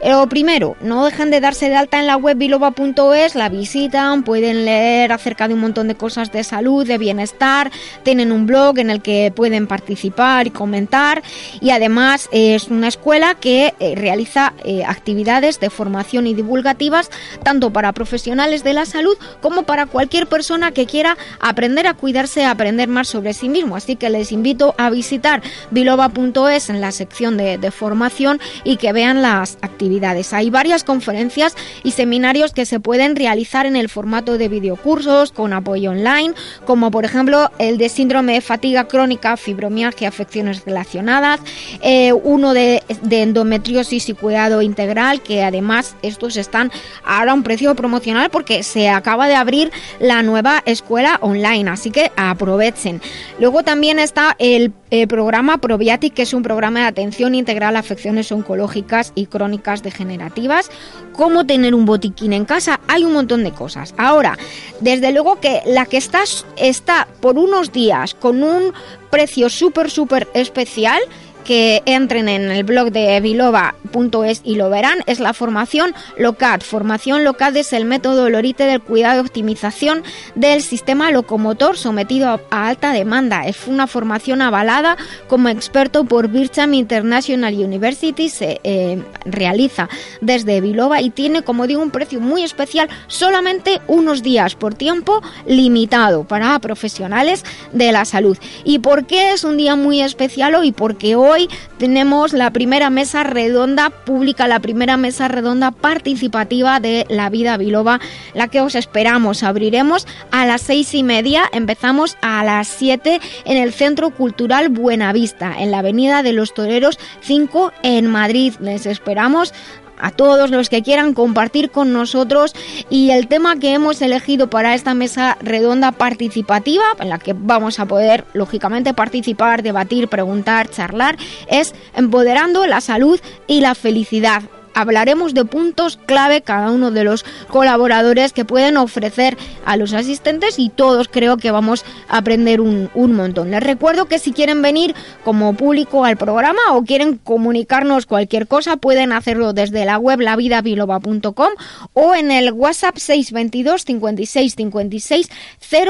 Lo 0.05 0.29
primero, 0.29 0.77
no 0.81 1.05
dejen 1.05 1.31
de 1.31 1.41
darse 1.41 1.69
de 1.69 1.77
alta 1.77 2.01
en 2.01 2.09
la 2.09 2.17
web 2.17 2.37
biloba.es, 2.39 3.37
la 3.37 3.49
visitan, 3.51 4.25
pueden 4.25 4.65
leer 4.65 5.13
acerca 5.13 5.47
de 5.47 5.55
un 5.55 5.61
montón 5.61 5.87
de 5.87 5.95
cosas 5.95 6.33
de 6.33 6.43
salud, 6.43 6.85
de 6.85 6.99
bienestar, 6.99 7.71
tienen 8.03 8.33
un 8.33 8.47
blog 8.47 8.81
en 8.81 8.91
el 8.91 9.01
que 9.01 9.33
pueden 9.33 9.69
participar 9.69 10.49
y 10.49 10.51
comentar 10.51 11.23
y 11.61 11.71
además 11.71 12.29
es 12.33 12.67
una 12.67 12.89
escuela 12.89 13.37
que 13.37 13.75
eh, 13.79 13.95
realiza 13.95 14.55
eh, 14.65 14.83
actividades 14.85 15.61
de 15.61 15.71
formación 15.71 16.27
y 16.27 16.35
divulgativas 16.35 17.11
tanto 17.45 17.73
para 17.73 17.93
profesionales 17.93 18.65
de 18.65 18.73
la 18.73 18.87
salud 18.87 19.17
como 19.41 19.63
para 19.63 19.87
cualquier 19.87 20.27
persona 20.27 20.73
que 20.73 20.87
quiera 20.87 21.17
aprender 21.45 21.87
a 21.87 21.95
cuidarse, 21.95 22.45
aprender 22.45 22.89
más 22.89 23.09
sobre 23.09 23.35
sí 23.35 23.49
mismo. 23.49 23.77
Así 23.77 23.97
que 23.97 24.09
les 24.09 24.33
invito 24.33 24.75
a 24.79 24.91
visitar 24.91 25.43
biloba.es 25.71 26.71
en 26.71 26.81
la 26.81 26.91
sección 26.91 27.37
de, 27.37 27.59
de, 27.59 27.71
formación 27.71 28.41
y 28.65 28.79
que 28.79 28.93
vean 28.93 29.21
las 29.21 29.59
actividades. 29.61 30.33
Hay 30.33 30.49
varias 30.49 30.85
conferencias 30.85 31.55
y 31.83 31.91
seminarios 31.91 32.53
que 32.53 32.65
se 32.65 32.81
pueden 32.81 33.15
realizar 33.15 33.67
en 33.67 33.77
el 33.77 33.91
formato 33.91 34.39
de 34.39 34.49
videocursos 34.49 35.33
con 35.33 35.53
apoyo 35.53 35.91
online, 35.91 36.35
como 36.65 36.91
por 36.91 37.05
ejemplo 37.05 37.51
el 37.59 37.77
de 37.77 37.91
síndrome 37.91 38.35
de 38.35 38.41
fatiga 38.41 38.89
crónica, 38.89 39.37
fibromialgia, 39.37 40.09
afecciones 40.09 40.65
relacionadas, 40.65 41.41
eh, 41.83 42.13
uno 42.13 42.55
de, 42.55 42.83
de 43.03 43.23
endometriosis 43.23 44.09
y 44.09 44.15
cuidado 44.15 44.63
integral, 44.63 45.21
que 45.21 45.43
además 45.43 45.95
estos 46.03 46.37
están 46.37 46.73
ahora 47.05 47.33
a 47.33 47.35
un 47.35 47.43
precio 47.43 47.75
promocional 47.75 48.31
porque 48.31 48.63
se 48.63 48.89
acaba 48.89 49.29
de 49.29 49.35
abrir 49.35 49.71
la 49.99 50.23
nueva 50.23 50.63
escuela 50.65 51.19
online, 51.21 51.34
así 51.69 51.91
que 51.91 52.13
aprovechen. 52.17 53.01
Luego 53.39 53.63
también 53.63 53.99
está 53.99 54.37
el, 54.39 54.73
el 54.91 55.09
programa 55.09 55.59
Probiatic, 55.59 56.15
que 56.15 56.23
es 56.23 56.35
un 56.35 56.43
programa 56.43 56.81
de 56.81 56.87
atención 56.87 57.35
integral 57.35 57.77
a 57.77 57.81
afecciones 57.81 58.31
oncológicas 58.31 59.13
y 59.15 59.27
crónicas 59.27 59.83
degenerativas. 59.83 60.71
Cómo 61.13 61.47
tener 61.47 61.75
un 61.75 61.87
botiquín 61.87 62.33
en 62.33 62.45
casa, 62.45 62.81
hay 62.89 63.05
un 63.05 63.13
montón 63.13 63.45
de 63.45 63.53
cosas. 63.53 63.95
Ahora, 63.97 64.39
desde 64.81 65.13
luego 65.13 65.41
que 65.41 65.63
la 65.67 65.87
que 65.87 65.97
estás 65.97 66.47
está 66.57 67.09
por 67.21 67.39
unos 67.39 67.73
días 67.73 68.15
con 68.15 68.43
un 68.43 68.73
precio 69.11 69.49
súper, 69.49 69.91
súper 69.91 70.29
especial 70.35 71.01
que 71.45 71.83
entren 71.87 72.29
en 72.29 72.51
el 72.51 72.65
blog 72.65 72.91
de 72.91 73.21
biloba.es 73.21 74.41
y 74.45 74.57
lo 74.57 74.71
verán, 74.71 74.99
es 75.07 75.21
la 75.21 75.33
formación 75.33 75.95
LOCAD. 76.19 76.63
Formación 76.63 77.23
LOCAD 77.23 77.57
es 77.59 77.73
el 77.73 77.85
método 77.85 78.29
Lorite 78.31 78.65
del 78.65 78.81
cuidado 78.81 79.19
y 79.19 79.21
optimización 79.21 80.03
del 80.35 80.63
sistema 80.63 81.11
locomotor 81.11 81.77
sometido 81.77 82.41
a 82.51 82.69
alta 82.69 82.93
demanda. 82.93 83.47
Es 83.47 83.67
una 83.67 83.87
formación 83.87 84.43
avalada 84.43 84.97
como 85.29 85.49
experto 85.49 86.05
por 86.05 86.29
Bircham 86.29 86.75
International 86.75 87.55
University, 87.55 88.29
se 88.29 88.61
eh, 88.65 89.03
realiza 89.25 89.89
desde 90.21 90.61
Biloba 90.61 91.01
y 91.01 91.11
tiene, 91.11 91.43
como 91.43 91.67
digo, 91.67 91.83
un 91.83 91.91
precio 91.91 92.21
muy 92.21 92.43
especial, 92.43 92.89
solamente 93.07 93.81
unos 93.87 94.23
días 94.23 94.55
por 94.55 94.75
tiempo 94.75 95.23
limitado 95.47 96.25
para 96.25 96.59
profesionales 96.59 97.45
de 97.73 97.93
la 97.93 98.05
salud. 98.05 98.39
¿Y 98.65 98.79
por 98.79 99.07
qué 99.07 99.33
es 99.33 99.45
un 99.45 99.57
día 99.57 99.77
muy 99.77 100.01
especial 100.01 100.55
hoy? 100.55 100.73
Porque 100.73 101.17
hoy 101.17 101.34
hoy 101.35 101.49
tenemos 101.79 102.33
la 102.33 102.53
primera 102.53 102.91
mesa 102.91 103.25
redonda 103.25 103.91
pública, 103.91 104.47
la 104.47 104.61
primera 104.61 104.97
mesa 104.97 105.27
redonda 105.27 105.73
participativa 105.73 106.79
de 106.79 107.07
la 107.09 107.29
vida 107.29 107.57
biloba, 107.57 108.01
la 108.35 108.47
que 108.47 108.61
os 108.61 108.77
esperamos. 108.77 109.43
Abriremos 109.43 110.07
a 110.31 110.47
las 110.47 110.63
seis 110.63 110.95
y 110.95 111.03
media, 111.03 111.43
empezamos 111.53 112.17
a 112.23 112.45
las 112.45 112.69
siete 112.69 113.21
en 113.45 113.57
el 113.57 113.73
Centro 113.73 114.11
Cultural 114.11 114.69
Buenavista, 114.69 115.55
en 115.59 115.73
la 115.73 115.81
Avenida 115.81 116.23
de 116.23 116.33
los 116.33 116.55
Toreros 116.55 117.01
5 117.23 117.73
en 117.83 118.07
Madrid. 118.07 118.55
Les 118.61 118.87
esperamos 118.87 119.53
a 119.99 120.11
todos 120.11 120.51
los 120.51 120.69
que 120.69 120.83
quieran 120.83 121.15
compartir 121.15 121.71
con 121.71 121.93
nosotros. 121.93 122.55
Y 122.91 123.11
el 123.11 123.29
tema 123.29 123.57
que 123.57 123.75
hemos 123.75 124.01
elegido 124.03 124.51
para 124.51 124.75
esta 124.75 124.95
mesa 124.95 125.37
redonda 125.41 125.93
participativa, 125.93 126.85
en 127.01 127.09
la 127.09 127.19
que 127.19 127.35
vamos 127.37 127.79
a 127.81 127.87
poder 127.87 128.25
lógicamente 128.33 128.95
participar, 128.95 129.63
debatir, 129.63 130.09
preguntar, 130.09 130.71
charlar, 130.71 131.17
es 131.49 131.75
empoderando 131.95 132.67
la 132.67 132.81
salud 132.81 133.21
y 133.47 133.61
la 133.61 133.75
felicidad 133.75 134.43
hablaremos 134.75 135.35
de 135.35 135.45
puntos 135.45 135.99
clave 136.05 136.43
cada 136.43 136.71
uno 136.71 136.91
de 136.91 137.05
los 137.05 137.25
colaboradores 137.49 138.33
que 138.33 138.45
pueden 138.45 138.77
ofrecer 138.77 139.37
a 139.65 139.77
los 139.77 139.93
asistentes 139.93 140.59
y 140.59 140.69
todos 140.69 141.09
creo 141.09 141.37
que 141.37 141.51
vamos 141.51 141.85
a 142.09 142.19
aprender 142.19 142.61
un, 142.61 142.91
un, 142.95 143.15
montón. 143.15 143.51
Les 143.51 143.63
recuerdo 143.63 144.07
que 144.07 144.19
si 144.19 144.33
quieren 144.33 144.61
venir 144.61 144.95
como 145.25 145.55
público 145.55 146.05
al 146.05 146.17
programa 146.17 146.61
o 146.73 146.83
quieren 146.83 147.17
comunicarnos 147.17 148.07
cualquier 148.07 148.47
cosa 148.49 148.77
pueden 148.77 149.13
hacerlo 149.13 149.53
desde 149.53 149.85
la 149.85 149.99
web 149.99 150.21
lavidabiloba.com 150.21 151.51
o 151.93 152.15
en 152.15 152.31
el 152.31 152.53
WhatsApp 152.53 152.97
622 152.97 153.85
56 153.85 154.55
56 154.57 155.29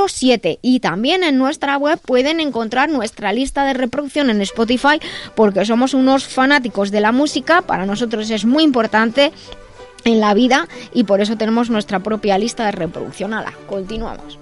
07 0.09 0.59
y 0.61 0.81
también 0.81 1.25
en 1.25 1.39
nuestra 1.39 1.79
web 1.79 1.99
pueden 2.05 2.41
encontrar 2.41 2.91
nuestra 2.91 3.33
lista 3.33 3.65
de 3.65 3.75
reproducción 3.75 4.31
en 4.31 4.41
Spotify 4.43 5.01
porque 5.35 5.65
somos 5.65 5.95
unos 5.95 6.27
fanáticos 6.27 6.91
de 6.91 7.01
la 7.01 7.13
música, 7.13 7.63
para 7.63 7.87
nosotros 7.87 8.31
es 8.31 8.45
muy 8.45 8.63
importante 8.63 8.74
en 10.05 10.21
la 10.21 10.35
vida 10.35 10.69
y 10.93 11.05
por 11.05 11.21
eso 11.21 11.37
tenemos 11.37 11.71
nuestra 11.71 12.01
propia 12.01 12.39
lista 12.39 12.67
de 12.67 12.73
reproducción. 12.73 13.33
Ala, 13.33 13.55
continuamos. 13.67 14.39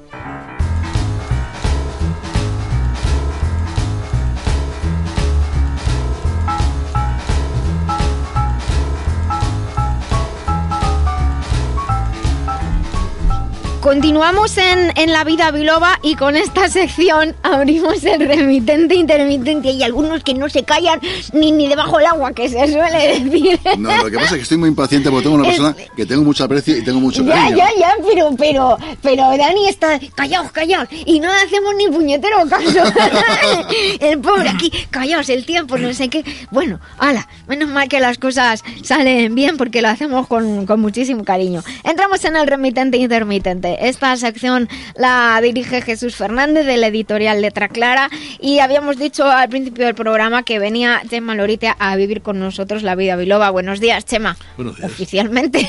Continuamos 13.83 14.57
en, 14.59 14.93
en 14.97 15.13
La 15.13 15.25
Vida 15.25 15.51
Biloba 15.51 15.99
y 16.05 16.15
con 16.15 16.37
esta 16.37 16.69
sección 16.69 17.35
abrimos 17.43 18.05
el 18.05 18.21
remitente 18.29 18.95
intermitente. 18.95 19.73
Y 19.73 19.83
algunos 19.83 20.23
que 20.23 20.35
no 20.35 20.49
se 20.49 20.63
callan 20.63 21.01
ni, 21.33 21.51
ni 21.51 21.67
debajo 21.67 21.99
del 21.99 22.07
agua, 22.07 22.33
que 22.33 22.49
se 22.49 22.59
suele 22.73 23.19
decir. 23.21 23.59
No, 23.79 24.05
lo 24.05 24.09
que 24.09 24.19
pasa 24.19 24.27
es 24.29 24.35
que 24.37 24.43
estoy 24.43 24.59
muy 24.59 24.69
impaciente 24.69 25.11
porque 25.11 25.25
tengo 25.25 25.35
una 25.35 25.49
Es- 25.51 25.57
persona 25.59 25.77
que 25.97 26.07
tengo 26.07 26.23
mucho 26.23 26.45
aprecio 26.45 26.77
y 26.79 26.85
tengo 26.85 27.01
mucho 27.01 27.25
Ya, 27.25 27.35
cariño. 27.35 27.57
ya, 27.57 27.69
ya, 27.77 27.95
pero, 28.09 28.31
pero, 28.39 28.79
pero 29.03 29.37
Dani 29.37 29.69
está 29.69 29.99
callaos, 30.15 30.53
callaos, 30.53 30.87
y 31.05 31.19
no 31.19 31.27
le 31.27 31.41
hacemos 31.41 31.75
ni 31.77 31.89
puñetero 31.89 32.37
caso. 32.49 32.85
el 34.01 34.21
pobre 34.21 34.49
aquí, 34.49 34.71
callaos, 34.91 35.29
el 35.29 35.45
tiempo, 35.45 35.77
no 35.77 35.93
sé 35.93 36.09
qué. 36.09 36.25
Bueno, 36.53 36.79
ala, 36.99 37.27
menos 37.49 37.69
mal 37.69 37.89
que 37.89 37.99
las 37.99 38.19
cosas 38.19 38.63
salen 38.85 39.35
bien 39.35 39.57
porque 39.57 39.83
lo 39.83 39.89
hacemos 39.89 40.29
con, 40.29 40.67
con 40.67 40.81
muchísimo 40.81 41.25
cariño. 41.25 41.65
Entramos 41.83 42.25
en 42.25 42.37
el 42.37 42.47
remitente 42.47 42.97
intermitente. 42.97 43.72
Esta 43.81 44.17
sección 44.17 44.69
la 44.97 45.41
dirige 45.43 45.83
Jesús 45.83 46.17
Fernández 46.17 46.67
de 46.67 46.77
la 46.77 46.89
editorial 46.89 47.41
Letra 47.41 47.69
Clara 47.69 48.11
y 48.41 48.59
habíamos 48.59 48.99
dicho 48.99 49.25
al 49.25 49.49
principio 49.49 49.87
del 49.87 49.95
programa 49.95 50.43
que 50.43 50.59
venía 50.59 51.03
Chema 51.09 51.35
Lorite 51.35 51.75
a 51.79 51.97
vivir 51.97 52.23
con 52.23 52.39
nosotros 52.39 52.83
la 52.83 52.95
vida 52.95 53.17
biloba. 53.17 53.51
Buenos 53.51 53.81
días, 53.81 54.05
Chema. 54.05 54.37
Buenos 54.57 54.77
días. 54.77 54.91
Oficialmente. 54.91 55.69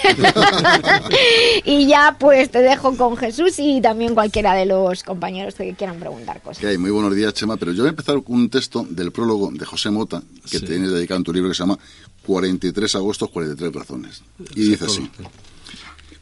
y 1.65 1.87
ya 1.87 2.15
pues 2.19 2.49
te 2.49 2.59
dejo 2.59 2.95
con 2.97 3.17
Jesús 3.17 3.53
y 3.57 3.81
también 3.81 4.13
cualquiera 4.13 4.53
de 4.53 4.65
los 4.65 5.03
compañeros 5.03 5.55
que 5.55 5.73
quieran 5.73 5.99
preguntar 5.99 6.41
cosas. 6.41 6.59
¿Qué 6.59 6.67
hay? 6.67 6.77
Muy 6.77 6.91
buenos 6.91 7.15
días, 7.15 7.33
Chema. 7.33 7.57
Pero 7.57 7.71
yo 7.71 7.83
voy 7.83 7.87
a 7.87 7.91
empezar 7.91 8.21
con 8.23 8.35
un 8.35 8.49
texto 8.49 8.85
del 8.89 9.11
prólogo 9.11 9.51
de 9.51 9.65
José 9.65 9.89
Mota, 9.89 10.21
que 10.49 10.59
tienes 10.59 10.91
dedicado 10.91 11.17
en 11.17 11.23
tu 11.23 11.33
libro 11.33 11.49
que 11.49 11.55
se 11.55 11.63
llama 11.63 11.77
43 12.25 12.95
agostos, 12.95 13.29
43 13.29 13.73
razones. 13.73 14.23
Y 14.55 14.69
dice 14.69 14.85
así. 14.85 15.09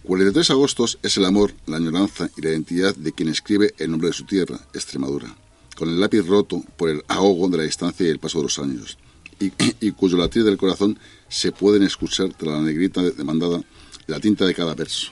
43 0.04 0.50
agostos 0.52 0.98
es 1.04 1.18
el 1.18 1.26
amor, 1.26 1.54
la 1.68 1.78
añoranza 1.78 2.30
y 2.36 2.42
la 2.42 2.50
identidad 2.50 2.96
de 2.96 3.12
quien 3.12 3.30
escribe 3.30 3.74
el 3.78 3.92
nombre 3.92 4.08
de 4.10 4.14
su 4.14 4.24
tierra, 4.26 4.60
Extremadura, 4.74 5.36
con 5.78 5.90
el 5.90 6.00
lápiz 6.00 6.26
roto 6.26 6.64
por 6.76 6.90
el 6.90 7.04
ahogo 7.08 7.48
de 7.50 7.58
la 7.58 7.64
distancia 7.64 8.06
y 8.06 8.10
el 8.10 8.20
paso 8.20 8.40
de 8.40 8.44
los 8.46 8.58
años, 8.60 8.98
y, 9.40 9.52
y 9.80 9.92
cuyo 9.92 10.18
latir 10.18 10.44
del 10.44 10.58
corazón 10.58 10.98
se 11.30 11.52
pueden 11.52 11.84
escuchar 11.84 12.30
tras 12.34 12.52
la 12.54 12.62
negrita 12.62 13.02
de- 13.02 13.12
demandada 13.12 13.58
de 13.60 13.64
la 14.08 14.20
tinta 14.20 14.46
de 14.46 14.56
cada 14.56 14.74
verso. 14.74 15.12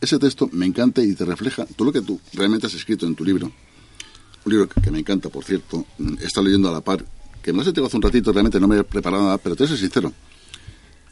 Ese 0.00 0.18
texto 0.18 0.48
me 0.52 0.64
encanta 0.64 1.02
y 1.02 1.14
te 1.14 1.26
refleja 1.26 1.66
todo 1.76 1.86
lo 1.86 1.92
que 1.92 2.00
tú 2.00 2.18
realmente 2.32 2.66
has 2.66 2.74
escrito 2.74 3.06
en 3.06 3.14
tu 3.14 3.22
libro. 3.24 3.52
Un 4.46 4.52
libro 4.52 4.66
que, 4.70 4.90
me 4.90 4.98
encanta, 5.00 5.28
por 5.28 5.44
cierto. 5.44 5.84
Mm, 5.98 6.14
He 6.22 6.24
estado 6.24 6.46
leyendo 6.46 6.70
a 6.70 6.72
la 6.72 6.80
par, 6.80 7.04
que 7.42 7.52
me 7.52 7.62
lo 7.62 7.70
has 7.70 7.76
hace 7.78 7.96
un 7.96 8.02
ratito, 8.02 8.32
realmente 8.32 8.58
no 8.58 8.66
me 8.66 8.78
he 8.78 8.84
preparado 8.84 9.24
nada, 9.24 9.36
pero 9.36 9.54
te 9.54 9.66
soy 9.68 9.76
sincero. 9.76 10.10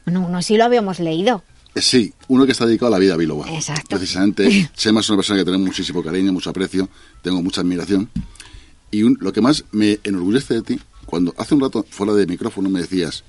No, 0.07 0.31
no, 0.31 0.41
sí 0.41 0.57
lo 0.57 0.65
habíamos 0.65 1.01
leído. 1.01 1.43
Eh, 1.75 1.83
sí, 1.83 2.13
uno 2.29 2.47
que 2.47 2.53
está 2.53 2.67
dedicado 2.67 2.89
a 2.89 2.91
la 2.91 2.99
vida 2.99 3.17
biloba. 3.17 3.49
Exacto. 3.53 3.97
Precisamente, 3.97 4.71
Chema 4.77 5.01
es 5.01 5.09
una 5.09 5.19
persona 5.19 5.39
que 5.39 5.45
tenemos 5.45 5.67
muchísimo 5.67 6.03
cariño, 6.03 6.33
mucho 6.33 6.51
aprecio, 6.51 6.89
tengo 7.23 7.43
mucha 7.43 7.61
admiración. 7.61 8.09
Y 8.91 9.03
un- 9.03 9.19
lo 9.21 9.33
que 9.33 9.41
más 9.41 9.65
me 9.73 10.01
enorgullece 10.05 10.55
de 10.55 10.63
ti, 10.63 10.81
cuando 11.07 11.35
hace 11.39 11.55
un 11.55 11.61
rato 11.61 11.85
fuera 11.89 12.13
de 12.15 12.27
micrófono 12.27 12.69
me 12.71 12.81
decías, 12.81 13.23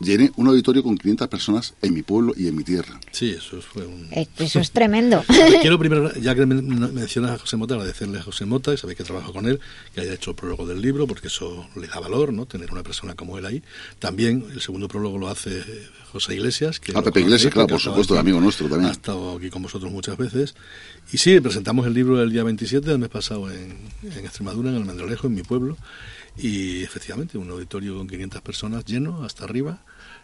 llené 0.00 0.32
un 0.36 0.48
auditorio 0.48 0.82
con 0.82 0.96
500 0.98 1.28
personas 1.28 1.74
en 1.82 1.94
mi 1.94 2.02
pueblo 2.02 2.32
y 2.36 2.48
en 2.48 2.56
mi 2.56 2.64
tierra. 2.64 3.00
Sí, 3.12 3.30
eso 3.30 3.60
fue 3.60 3.86
un... 3.86 4.08
Eso 4.38 4.60
es 4.60 4.70
tremendo. 4.70 5.24
Quiero 5.62 5.78
primero, 5.78 6.12
ya 6.20 6.34
que 6.34 6.46
men- 6.46 6.92
mencionas 6.94 7.30
a 7.32 7.38
José 7.38 7.56
Mota, 7.56 7.74
agradecerle 7.74 8.18
a 8.18 8.22
José 8.22 8.44
Mota, 8.44 8.72
y 8.74 8.76
sabéis 8.76 8.98
que 8.98 9.04
trabajo 9.04 9.32
con 9.32 9.46
él, 9.46 9.60
que 9.94 10.00
haya 10.02 10.12
hecho 10.14 10.30
el 10.30 10.36
prólogo 10.36 10.66
del 10.66 10.80
libro, 10.80 11.06
porque 11.06 11.28
eso 11.28 11.66
le 11.76 11.86
da 11.86 12.00
valor, 12.00 12.32
¿no? 12.32 12.46
Tener 12.46 12.70
una 12.72 12.82
persona 12.82 13.14
como 13.14 13.38
él 13.38 13.46
ahí. 13.46 13.62
También 13.98 14.44
el 14.52 14.60
segundo 14.60 14.88
prólogo 14.88 15.18
lo 15.18 15.28
hace 15.28 15.62
José 16.12 16.34
Iglesias. 16.34 16.80
Que 16.80 16.92
Ah, 16.94 17.02
Pepe 17.02 17.20
Iglesias, 17.20 17.52
claro, 17.52 17.68
por 17.68 17.80
supuesto, 17.80 18.14
aquí- 18.14 18.20
amigo 18.20 18.40
nuestro 18.40 18.68
también. 18.68 18.90
Ha 18.90 18.92
estado 18.92 19.36
aquí 19.36 19.50
con 19.50 19.62
vosotros 19.62 19.90
muchas 19.92 20.16
veces. 20.16 20.54
Y 21.12 21.18
sí, 21.18 21.38
presentamos 21.40 21.86
el 21.86 21.94
libro 21.94 22.22
el 22.22 22.30
día 22.30 22.42
27 22.44 22.88
del 22.88 22.98
mes 22.98 23.08
pasado 23.10 23.50
en, 23.50 23.76
en 24.02 24.24
Extremadura, 24.24 24.70
en 24.70 24.76
Almendralejo, 24.76 25.26
en 25.26 25.34
mi 25.34 25.42
pueblo. 25.42 25.76
Y 26.36 26.82
efectivamente, 26.82 27.38
un 27.38 27.50
auditorio 27.50 27.96
con 27.96 28.08
500 28.08 28.42
personas 28.42 28.84
lleno 28.84 29.24
hasta 29.24 29.44
arriba 29.44 29.80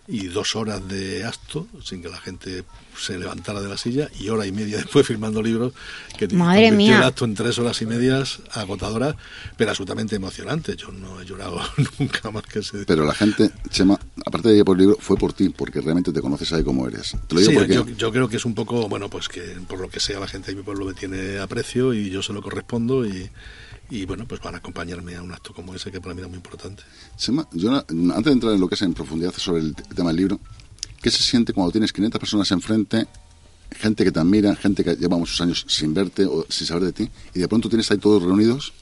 y 0.09 0.27
dos 0.27 0.57
horas 0.57 0.87
de 0.89 1.25
acto 1.25 1.69
sin 1.85 2.03
que 2.03 2.09
la 2.09 2.19
gente 2.19 2.65
se 2.99 3.17
levantara 3.17 3.61
de 3.61 3.69
la 3.69 3.77
silla 3.77 4.09
y 4.19 4.29
hora 4.29 4.45
y 4.45 4.51
media 4.51 4.77
después 4.79 5.07
firmando 5.07 5.41
libros 5.41 5.73
que 6.19 6.27
Madre 6.29 6.69
convirtió 6.69 6.77
mía. 6.77 6.99
el 6.99 7.05
acto 7.05 7.25
en 7.25 7.35
tres 7.35 7.59
horas 7.59 7.81
y 7.81 7.87
medias 7.87 8.41
agotadoras 8.53 9.15
pero 9.57 9.71
absolutamente 9.71 10.17
emocionantes 10.17 10.77
yo 10.77 10.91
no 10.91 11.21
he 11.21 11.25
llorado 11.25 11.61
nunca 11.99 12.31
más 12.31 12.43
que 12.43 12.59
ese 12.59 12.85
Pero 12.87 13.05
la 13.05 13.15
gente, 13.15 13.51
Chema, 13.71 13.99
aparte 14.27 14.49
de 14.49 14.59
ir 14.59 14.65
por 14.65 14.77
el 14.77 14.87
libro, 14.87 14.97
fue 15.01 15.17
por 15.17 15.33
ti, 15.33 15.49
porque 15.51 15.81
realmente 15.81 16.13
te 16.13 16.21
conoces 16.21 16.53
ahí 16.53 16.65
como 16.65 16.89
eres. 16.89 17.17
Te 17.29 17.35
lo 17.35 17.41
digo 17.41 17.53
Sí, 17.53 17.59
porque... 17.59 17.75
yo, 17.75 17.87
yo 17.87 18.13
creo 18.13 18.29
que 18.29 18.37
es 18.37 18.45
un 18.45 18.55
poco, 18.55 18.89
bueno, 18.89 19.09
pues 19.09 19.29
que 19.29 19.43
por 19.69 19.79
lo 19.79 19.89
que 19.89 20.01
sea 20.01 20.19
la 20.19 20.27
gente 20.27 20.51
de 20.51 20.57
mi 20.57 20.63
pueblo 20.63 20.87
me 20.87 20.95
tiene 20.95 21.39
aprecio 21.39 21.95
y 21.95 22.11
yo 22.11 22.23
se 22.23 22.33
lo 22.33 22.43
correspondo 22.43 23.07
y, 23.07 23.31
y 23.91 24.07
bueno, 24.07 24.27
pues 24.27 24.41
van 24.41 24.55
a 24.55 24.59
acompañarme 24.59 25.17
a 25.17 25.23
un 25.23 25.33
acto 25.33 25.53
como 25.53 25.75
ese 25.75 25.91
que 25.91 26.01
para 26.01 26.15
mí 26.15 26.21
era 26.21 26.29
muy 26.29 26.37
importante. 26.37 26.83
Chema, 27.17 27.47
yo 27.53 27.75
antes 27.75 28.25
de 28.25 28.33
entrar 28.33 28.55
en 28.55 28.61
lo 28.61 28.69
que 28.69 28.77
es 28.77 28.83
en 28.83 28.95
profundidad 28.95 29.35
sobre 29.35 29.63
el 29.63 29.75
tema 29.75 30.11
del 30.11 30.17
libro, 30.17 30.41
¿qué 31.03 31.11
se 31.11 31.23
siente 31.23 31.53
cuando 31.53 31.73
tienes 31.73 31.93
500 31.93 32.19
personas 32.19 32.51
enfrente, 32.53 33.07
gente 33.73 34.05
que 34.05 34.13
te 34.13 34.21
admira, 34.21 34.55
gente 34.55 34.85
que 34.85 34.97
lleva 34.97 35.17
muchos 35.17 35.41
años 35.41 35.65
sin 35.69 35.93
verte 35.93 36.25
o 36.25 36.47
sin 36.49 36.67
saber 36.67 36.85
de 36.85 36.93
ti, 36.93 37.11
y 37.35 37.41
de 37.41 37.49
pronto 37.49 37.69
tienes 37.69 37.91
ahí 37.91 37.99
todos 37.99 38.23
reunidos? 38.23 38.73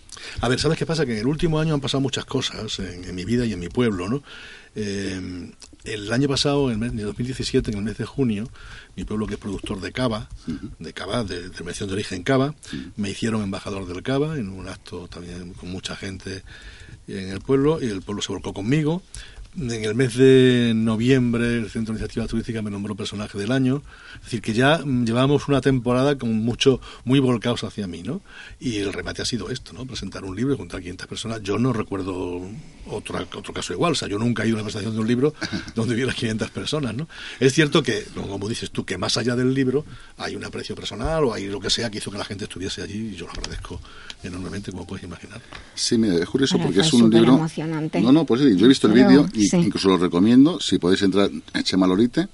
A 0.41 0.49
ver, 0.49 0.59
¿sabes 0.61 0.77
qué 0.77 0.85
pasa? 0.85 1.07
Que 1.07 1.13
en 1.13 1.19
el 1.19 1.27
último 1.27 1.59
año 1.59 1.75
han 1.75 1.81
pasado 1.81 2.01
muchas 2.01 2.25
cosas 2.25 2.79
en, 2.81 3.05
en 3.05 3.15
mi 3.15 3.25
vida 3.25 3.47
y 3.47 3.53
en 3.53 3.61
mi 3.61 3.69
pueblo, 3.69 4.09
¿no? 4.09 4.23
Eh, 4.75 5.51
el 5.95 6.13
año 6.13 6.29
pasado, 6.29 6.69
en 6.69 6.75
el 6.75 6.79
mes 6.79 6.97
de 6.97 7.03
2017, 7.03 7.71
en 7.71 7.79
el 7.79 7.85
mes 7.85 7.99
de 7.99 8.05
junio, 8.05 8.49
mi 8.97 9.05
pueblo 9.05 9.27
que 9.27 9.35
es 9.35 9.41
productor 9.41 9.81
de 9.81 9.93
cava, 9.93 10.29
de 10.79 10.93
cava, 10.93 11.25
de 11.25 11.49
denominación 11.49 11.89
de 11.89 11.95
origen 11.95 12.23
cava, 12.23 12.55
me 12.97 13.11
hicieron 13.11 13.43
embajador 13.43 13.87
del 13.87 14.03
cava 14.03 14.39
en 14.39 14.49
un 14.49 14.69
acto 14.69 15.09
también 15.09 15.53
con 15.55 15.71
mucha 15.71 15.97
gente 15.97 16.43
en 17.07 17.31
el 17.31 17.41
pueblo 17.41 17.79
y 17.83 17.87
el 17.87 18.03
pueblo 18.03 18.23
se 18.23 18.33
volcó 18.33 18.53
conmigo. 18.53 19.03
En 19.57 19.71
el 19.71 19.95
mes 19.95 20.15
de 20.17 20.73
noviembre 20.75 21.57
el 21.57 21.71
Centro 21.71 21.93
de 21.95 21.99
Iniciativa 21.99 22.27
Turística 22.27 22.63
me 22.63 22.71
nombró 22.71 22.95
personaje 22.95 23.39
del 23.39 23.51
año. 23.51 23.83
Es 24.17 24.25
decir, 24.25 24.43
que 24.43 24.53
ya 24.53 24.79
mm, 24.79 25.05
llevábamos 25.05 25.49
una 25.49 25.61
temporada 25.61 26.17
con 26.17 26.33
mucho, 26.35 26.81
muy 27.05 27.19
volcados 27.19 27.65
hacia 27.65 27.87
mí, 27.87 28.03
¿no? 28.03 28.21
Y 28.61 28.77
el 28.77 28.93
remate 28.93 29.23
ha 29.23 29.25
sido 29.25 29.51
esto, 29.51 29.73
¿no? 29.73 29.87
Presentar 29.87 30.25
un 30.25 30.37
libro 30.37 30.57
junto 30.57 30.77
a 30.77 30.81
500 30.81 31.07
personas. 31.07 31.43
Yo 31.43 31.59
no 31.59 31.73
recuerdo 31.73 32.43
otro, 32.87 33.19
otro 33.35 33.55
caso 33.55 33.73
igual. 33.73 33.93
O 33.93 33.95
sea, 33.95 34.07
yo 34.07 34.19
nunca 34.19 34.45
he 34.45 34.49
ido 34.49 34.57
a 34.57 34.61
una 34.61 34.65
presentación 34.65 34.95
de 34.95 35.01
un 35.01 35.09
libro 35.09 35.35
donde 35.75 35.95
hubiera 35.95 36.13
500 36.13 36.51
personas, 36.51 36.95
¿no? 36.95 37.09
Es 37.41 37.55
cierto 37.55 37.83
que, 37.83 38.05
como 38.15 38.49
dices 38.49 38.71
tú, 38.71 38.85
que 38.85 38.99
más 38.99 39.17
allá 39.17 39.35
del 39.35 39.55
libro 39.55 39.85
hay 40.19 40.37
un 40.37 40.45
aprecio 40.45 40.77
personal 40.77 41.25
o 41.25 41.35
hay 41.35 41.47
lo 41.47 41.59
que 41.59 41.71
sea 41.71 41.91
que 41.91 41.99
hizo 41.99 42.11
que 42.11 42.19
la 42.19 42.25
gente 42.25 42.45
estuviese 42.45 42.83
allí 42.83 43.13
y 43.13 43.17
yo 43.17 43.27
lo 43.27 43.33
agradezco 43.33 43.81
enormemente, 44.23 44.71
como 44.71 44.87
puedes 44.87 45.05
imaginar. 45.05 45.41
Sí, 45.75 45.97
mira, 45.97 46.17
es 46.17 46.29
curioso 46.29 46.59
porque 46.59 46.81
es 46.81 46.93
un 46.93 47.11
libro... 47.11 47.35
emocionante. 47.35 48.01
No, 48.01 48.13
no, 48.13 48.25
pues 48.25 48.43
sí, 48.43 48.57
yo 48.57 48.67
he 48.67 48.69
visto 48.69 48.87
el 48.87 48.93
Pero, 48.93 49.09
vídeo 49.09 49.29
y 49.35 49.48
sí. 49.49 49.57
incluso 49.57 49.89
lo 49.89 49.99
recomiendo, 49.99 50.61
si 50.61 50.79
podéis 50.79 51.03
entrar 51.03 51.31
en 51.31 51.63
Chema 51.63 51.87
Lorite, 51.87 52.29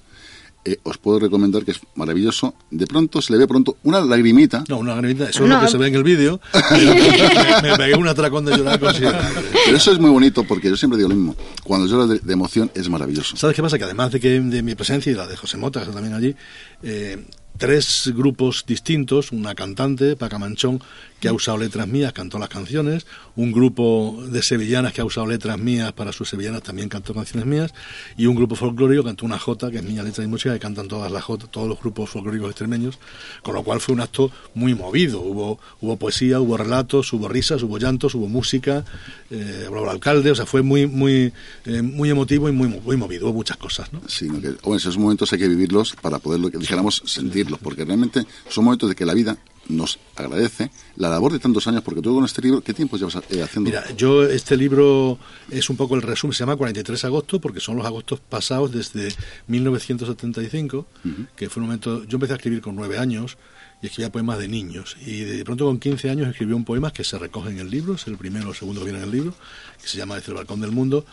eh, 0.67 0.79
os 0.81 0.97
puedo 0.97 1.19
recomendar 1.19 1.63
que 1.63 1.71
es 1.71 1.79
maravilloso. 1.93 2.55
De 2.71 2.87
pronto 2.87 3.21
se 3.21 3.31
le 3.31 3.37
ve 3.37 3.47
pronto 3.47 3.77
una 3.83 4.01
lagrimita. 4.01 4.63
No, 4.67 4.79
una 4.79 4.95
granita, 4.95 5.29
eso 5.29 5.43
es 5.43 5.49
lo 5.49 5.59
que 5.59 5.67
se 5.67 5.77
ve 5.77 5.87
en 5.87 5.95
el 5.95 6.03
vídeo. 6.03 6.41
me, 7.61 7.69
me 7.69 7.77
pegué 7.77 7.95
un 7.95 8.07
atracón 8.07 8.45
de 8.45 8.57
llorar 8.57 8.79
considerable. 8.79 9.41
Pero 9.63 9.77
eso 9.77 9.91
es 9.91 9.99
muy 9.99 10.09
bonito 10.09 10.43
porque 10.43 10.69
yo 10.69 10.75
siempre 10.75 10.97
digo 10.97 11.09
lo 11.09 11.15
mismo. 11.15 11.35
Cuando 11.63 11.85
lloras 11.85 12.09
de, 12.09 12.17
de 12.19 12.33
emoción 12.33 12.71
es 12.73 12.89
maravilloso. 12.89 13.37
¿Sabes 13.37 13.55
qué 13.55 13.61
pasa? 13.61 13.77
Que 13.77 13.83
además 13.83 14.11
de 14.11 14.19
que 14.19 14.39
de 14.39 14.63
mi 14.63 14.73
presencia 14.73 15.11
y 15.11 15.15
la 15.15 15.27
de 15.27 15.37
José 15.37 15.57
Mota, 15.57 15.81
que 15.81 15.83
está 15.83 15.93
también 15.93 16.15
allí, 16.15 16.35
eh, 16.81 17.23
tres 17.57 18.11
grupos 18.15 18.63
distintos, 18.67 19.31
una 19.31 19.53
cantante, 19.55 20.15
Paca 20.15 20.39
Manchón, 20.39 20.81
que 21.25 21.29
ha 21.29 21.33
usado 21.33 21.57
letras 21.57 21.87
mías, 21.87 22.13
cantó 22.13 22.37
las 22.37 22.49
canciones, 22.49 23.07
un 23.35 23.51
grupo 23.51 24.23
de 24.29 24.43
sevillanas 24.43 24.93
que 24.93 25.01
ha 25.01 25.05
usado 25.05 25.25
letras 25.25 25.57
mías 25.57 25.91
para 25.91 26.11
sus 26.11 26.29
sevillanas, 26.29 26.61
también 26.61 26.87
cantó 26.87 27.15
canciones 27.15 27.47
mías, 27.47 27.73
y 28.15 28.27
un 28.27 28.35
grupo 28.35 28.55
folclórico 28.55 29.03
cantó 29.03 29.25
una 29.25 29.39
jota, 29.39 29.71
que 29.71 29.77
es 29.77 29.83
mía 29.83 30.03
letra 30.03 30.23
y 30.23 30.27
música, 30.27 30.53
que 30.53 30.59
cantan 30.59 30.87
todas 30.87 31.11
las 31.11 31.23
jotas, 31.23 31.49
todos 31.49 31.67
los 31.67 31.79
grupos 31.79 32.11
folclóricos 32.11 32.51
extremeños, 32.51 32.99
con 33.41 33.55
lo 33.55 33.63
cual 33.63 33.81
fue 33.81 33.95
un 33.95 34.01
acto 34.01 34.29
muy 34.53 34.75
movido, 34.75 35.19
hubo, 35.19 35.59
hubo 35.81 35.97
poesía, 35.97 36.39
hubo 36.39 36.57
relatos, 36.57 37.11
hubo 37.11 37.27
risas, 37.27 37.63
hubo 37.63 37.79
llantos, 37.79 38.13
hubo 38.13 38.27
música, 38.27 38.85
eh, 39.31 39.63
habló 39.65 39.81
el 39.81 39.89
alcalde, 39.89 40.29
o 40.29 40.35
sea, 40.35 40.45
fue 40.45 40.61
muy, 40.61 40.85
muy, 40.85 41.33
eh, 41.65 41.81
muy 41.81 42.11
emotivo 42.11 42.49
y 42.49 42.51
muy, 42.51 42.67
muy 42.67 42.97
movido, 42.97 43.25
hubo 43.25 43.33
muchas 43.33 43.57
cosas, 43.57 43.91
¿no? 43.91 43.99
Sí, 44.07 44.29
que, 44.29 44.51
bueno, 44.61 44.77
esos 44.77 44.99
momentos 44.99 45.33
hay 45.33 45.39
que 45.39 45.47
vivirlos 45.47 45.95
para 45.99 46.19
poderlo, 46.19 46.51
que 46.51 46.59
dijéramos, 46.59 47.01
sentirlos, 47.03 47.57
porque 47.57 47.83
realmente 47.83 48.27
son 48.47 48.65
momentos 48.65 48.89
de 48.89 48.95
que 48.95 49.07
la 49.07 49.15
vida 49.15 49.35
nos 49.67 49.99
agradece 50.15 50.71
la 50.95 51.09
labor 51.09 51.33
de 51.33 51.39
tantos 51.39 51.67
años, 51.67 51.81
porque 51.83 52.01
tú 52.01 52.13
con 52.13 52.25
este 52.25 52.41
libro, 52.41 52.61
¿qué 52.61 52.73
tiempo 52.73 52.97
llevas 52.97 53.15
eh, 53.29 53.41
haciendo? 53.41 53.69
Mira, 53.69 53.83
yo 53.95 54.23
este 54.23 54.55
libro 54.57 55.17
es 55.49 55.69
un 55.69 55.77
poco 55.77 55.95
el 55.95 56.01
resumen, 56.01 56.33
se 56.33 56.39
llama 56.39 56.55
43 56.55 57.01
de 57.01 57.07
agosto 57.07 57.41
porque 57.41 57.59
son 57.59 57.77
los 57.77 57.85
agostos 57.85 58.19
pasados 58.19 58.71
desde 58.71 59.13
1975, 59.47 60.87
que 61.35 61.49
fue 61.49 61.61
un 61.61 61.67
momento, 61.67 62.03
yo 62.05 62.15
empecé 62.17 62.33
a 62.33 62.35
escribir 62.37 62.61
con 62.61 62.75
nueve 62.75 62.97
años 62.97 63.37
y 63.81 63.87
escribía 63.87 64.11
poemas 64.11 64.39
de 64.39 64.47
niños 64.47 64.97
y 65.05 65.21
de 65.21 65.43
pronto 65.43 65.65
con 65.65 65.79
15 65.79 66.09
años 66.09 66.29
escribió 66.29 66.55
un 66.55 66.65
poema 66.65 66.91
que 66.91 67.03
se 67.03 67.17
recoge 67.17 67.49
en 67.49 67.59
el 67.59 67.69
libro, 67.69 67.95
es 67.95 68.07
el 68.07 68.17
primero 68.17 68.47
o 68.47 68.51
el 68.51 68.55
segundo 68.55 68.81
que 68.81 68.85
viene 68.85 68.99
en 68.99 69.05
el 69.05 69.11
libro, 69.11 69.33
que 69.81 69.87
se 69.87 69.97
llama 69.97 70.15
Desde 70.15 70.31
el 70.31 70.37
balcón 70.37 70.61
del 70.61 70.71
mundo 70.71 71.05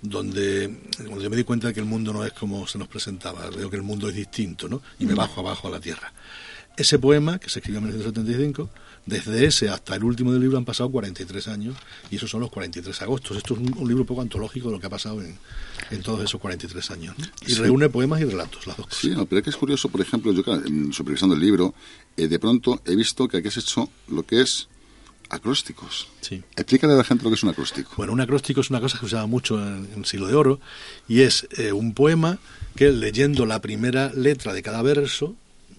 donde, 0.00 0.68
donde 0.98 1.24
yo 1.24 1.30
me 1.30 1.36
di 1.36 1.44
cuenta 1.44 1.68
de 1.68 1.74
que 1.74 1.80
el 1.80 1.86
mundo 1.86 2.12
no 2.12 2.24
es 2.24 2.32
como 2.32 2.66
se 2.66 2.78
nos 2.78 2.88
presentaba, 2.88 3.50
veo 3.50 3.68
que 3.68 3.76
el 3.76 3.82
mundo 3.82 4.08
es 4.08 4.14
distinto, 4.14 4.68
¿no? 4.68 4.80
Y 4.98 5.06
me 5.06 5.14
bajo 5.14 5.40
abajo 5.40 5.68
a 5.68 5.70
la 5.72 5.80
tierra. 5.80 6.12
Ese 6.78 6.98
poema, 6.98 7.38
que 7.38 7.50
se 7.50 7.58
escribió 7.58 7.78
en 7.78 7.84
1975, 7.86 8.70
desde 9.06 9.46
ese 9.46 9.68
hasta 9.70 9.94
el 9.96 10.04
último 10.04 10.32
del 10.32 10.42
libro 10.42 10.58
han 10.58 10.64
pasado 10.66 10.90
43 10.90 11.48
años 11.48 11.74
y 12.10 12.16
esos 12.16 12.30
son 12.30 12.40
los 12.40 12.50
43 12.50 13.00
agostos. 13.02 13.36
Esto 13.38 13.54
es 13.54 13.60
un, 13.60 13.74
un 13.78 13.88
libro 13.88 14.04
poco 14.04 14.20
antológico 14.20 14.68
de 14.68 14.74
lo 14.74 14.80
que 14.80 14.86
ha 14.86 14.90
pasado 14.90 15.20
en, 15.22 15.38
en 15.90 16.02
todos 16.02 16.22
esos 16.22 16.38
43 16.40 16.90
años. 16.90 17.14
¿no? 17.18 17.24
Y 17.46 17.52
Sí. 17.52 17.60
reúne 17.60 17.88
poemas 17.88 18.20
y 18.20 18.24
relatos, 18.24 18.66
las 18.66 18.76
dos 18.76 18.86
cosas. 18.86 19.00
Sí, 19.00 19.10
no, 19.10 19.24
pero 19.26 19.38
es 19.38 19.44
que 19.44 19.50
es 19.50 19.56
curioso, 19.56 19.88
por 19.88 20.00
ejemplo, 20.02 20.32
yo 20.32 20.42
supervisando 20.92 21.34
el 21.34 21.40
libro, 21.40 21.74
eh, 22.16 22.28
de 22.28 22.38
pronto 22.38 22.82
he 22.84 22.94
visto 22.96 23.26
que 23.28 23.38
aquí 23.38 23.48
has 23.48 23.56
hecho 23.56 23.88
lo 24.08 24.24
que 24.26 24.42
es 24.42 24.68
acrósticos. 25.30 26.08
Sí. 26.20 26.42
Explícale 26.56 26.92
a 26.94 26.96
la 26.96 27.04
gente 27.04 27.24
lo 27.24 27.30
que 27.30 27.36
es 27.36 27.42
un 27.42 27.48
acróstico. 27.50 27.90
Bueno, 27.96 28.12
un 28.12 28.20
acróstico 28.20 28.60
es 28.60 28.70
una 28.70 28.80
cosa 28.80 28.96
que 28.96 29.00
se 29.00 29.06
usaba 29.06 29.26
mucho 29.26 29.58
en, 29.64 29.88
en 29.94 30.04
Siglo 30.04 30.26
de 30.26 30.34
Oro 30.34 30.60
y 31.06 31.20
es 31.22 31.46
eh, 31.56 31.72
un 31.72 31.92
poema 31.94 32.38
que 32.76 32.90
leyendo 32.92 33.46
la 33.46 33.60
primera 33.60 34.12
letra 34.14 34.52
de 34.52 34.62
cada 34.62 34.80
verso 34.82 35.34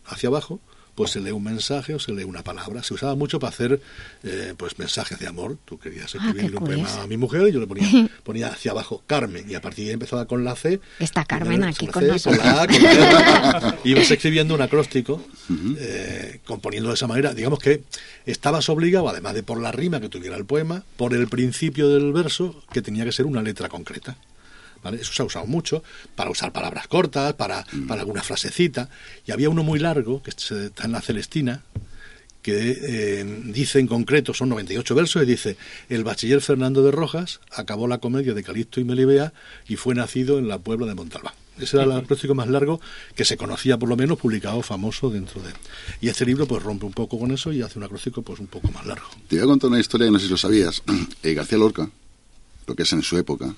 hacia 0.05 0.29
abajo, 0.29 0.59
pues 0.99 1.11
se 1.11 1.21
lee 1.21 1.31
un 1.31 1.41
mensaje 1.45 1.93
o 1.93 1.99
se 1.99 2.11
lee 2.11 2.25
una 2.25 2.43
palabra. 2.43 2.83
Se 2.83 2.93
usaba 2.93 3.15
mucho 3.15 3.39
para 3.39 3.51
hacer 3.51 3.79
eh, 4.21 4.53
pues 4.57 4.77
mensajes 4.79 5.17
de 5.17 5.27
amor. 5.27 5.57
Tú 5.63 5.79
querías 5.79 6.13
Ah, 6.13 6.17
escribir 6.17 6.51
qué 6.51 6.57
un 6.57 6.63
poema 6.65 7.01
a 7.01 7.07
mi 7.07 7.15
mujer 7.15 7.47
y 7.47 7.53
yo 7.53 7.61
le 7.61 7.67
ponía, 7.67 7.87
ponía 8.23 8.47
hacia 8.49 8.71
abajo 8.71 9.01
Carmen 9.07 9.49
y 9.49 9.55
a 9.55 9.61
partir 9.61 9.85
de 9.85 9.91
ahí 9.91 9.93
empezaba 9.93 10.25
con 10.25 10.43
la 10.43 10.57
C. 10.57 10.81
Está 10.99 11.23
Carmen 11.23 11.63
aquí 11.63 11.85
la 11.85 11.91
con 11.93 12.03
C, 12.03 12.07
nosotros. 12.09 12.43
la 12.43 12.63
A, 12.63 12.67
con 12.67 12.83
la 12.83 12.91
R. 13.59 13.77
Ibas 13.85 14.11
escribiendo 14.11 14.53
un 14.55 14.61
acróstico, 14.61 15.23
eh, 15.77 16.41
componiendo 16.43 16.89
de 16.89 16.95
esa 16.95 17.07
manera. 17.07 17.33
Digamos 17.33 17.59
que 17.59 17.81
estabas 18.25 18.67
obligado, 18.67 19.07
además 19.07 19.35
de 19.35 19.43
por 19.43 19.61
la 19.61 19.71
rima 19.71 20.01
que 20.01 20.09
tuviera 20.09 20.35
el 20.35 20.43
poema, 20.43 20.83
por 20.97 21.13
el 21.13 21.29
principio 21.29 21.87
del 21.87 22.11
verso, 22.11 22.61
que 22.73 22.81
tenía 22.81 23.05
que 23.05 23.13
ser 23.13 23.25
una 23.25 23.41
letra 23.41 23.69
concreta. 23.69 24.17
¿Vale? 24.83 25.01
Eso 25.01 25.13
se 25.13 25.21
ha 25.21 25.25
usado 25.25 25.45
mucho 25.45 25.83
para 26.15 26.29
usar 26.29 26.53
palabras 26.53 26.87
cortas, 26.87 27.33
para, 27.33 27.65
para 27.87 28.01
alguna 28.01 28.23
frasecita. 28.23 28.89
Y 29.25 29.31
había 29.31 29.49
uno 29.49 29.63
muy 29.63 29.79
largo, 29.79 30.23
que 30.23 30.29
está 30.29 30.85
en 30.85 30.91
la 30.91 31.01
Celestina, 31.01 31.63
que 32.41 32.77
eh, 32.81 33.41
dice 33.45 33.79
en 33.79 33.87
concreto, 33.87 34.33
son 34.33 34.49
98 34.49 34.95
versos, 34.95 35.23
y 35.23 35.25
dice, 35.25 35.57
el 35.89 36.03
bachiller 36.03 36.41
Fernando 36.41 36.83
de 36.83 36.91
Rojas 36.91 37.41
acabó 37.51 37.87
la 37.87 37.97
comedia 37.97 38.33
de 38.33 38.43
Calixto 38.43 38.79
y 38.79 38.85
Melibea 38.85 39.33
y 39.67 39.75
fue 39.75 39.95
nacido 39.95 40.39
en 40.39 40.47
la 40.47 40.59
Puebla 40.59 40.87
de 40.87 40.95
Montalbán. 40.95 41.33
Ese 41.59 41.75
era 41.75 41.83
el 41.83 41.91
acróstico 41.91 42.33
más 42.35 42.47
largo 42.47 42.79
que 43.15 43.25
se 43.25 43.35
conocía, 43.35 43.77
por 43.77 43.89
lo 43.89 43.97
menos, 43.97 44.17
publicado 44.17 44.61
famoso 44.61 45.09
dentro 45.09 45.41
de... 45.41 45.49
Y 45.99 46.07
este 46.07 46.25
libro 46.25 46.47
pues 46.47 46.63
rompe 46.63 46.85
un 46.85 46.93
poco 46.93 47.19
con 47.19 47.31
eso 47.31 47.51
y 47.51 47.61
hace 47.61 47.77
un 47.77 47.83
acróstico 47.83 48.21
pues 48.21 48.39
un 48.39 48.47
poco 48.47 48.71
más 48.71 48.85
largo. 48.85 49.07
Te 49.27 49.35
voy 49.35 49.43
a 49.43 49.47
contar 49.47 49.69
una 49.69 49.79
historia 49.79 50.07
que 50.07 50.11
no 50.11 50.19
sé 50.19 50.25
si 50.25 50.31
lo 50.31 50.37
sabías. 50.37 50.81
Eh, 51.21 51.33
García 51.33 51.57
Lorca, 51.57 51.89
lo 52.65 52.75
que 52.75 52.83
es 52.83 52.93
en 52.93 53.01
su 53.01 53.17
época, 53.17 53.53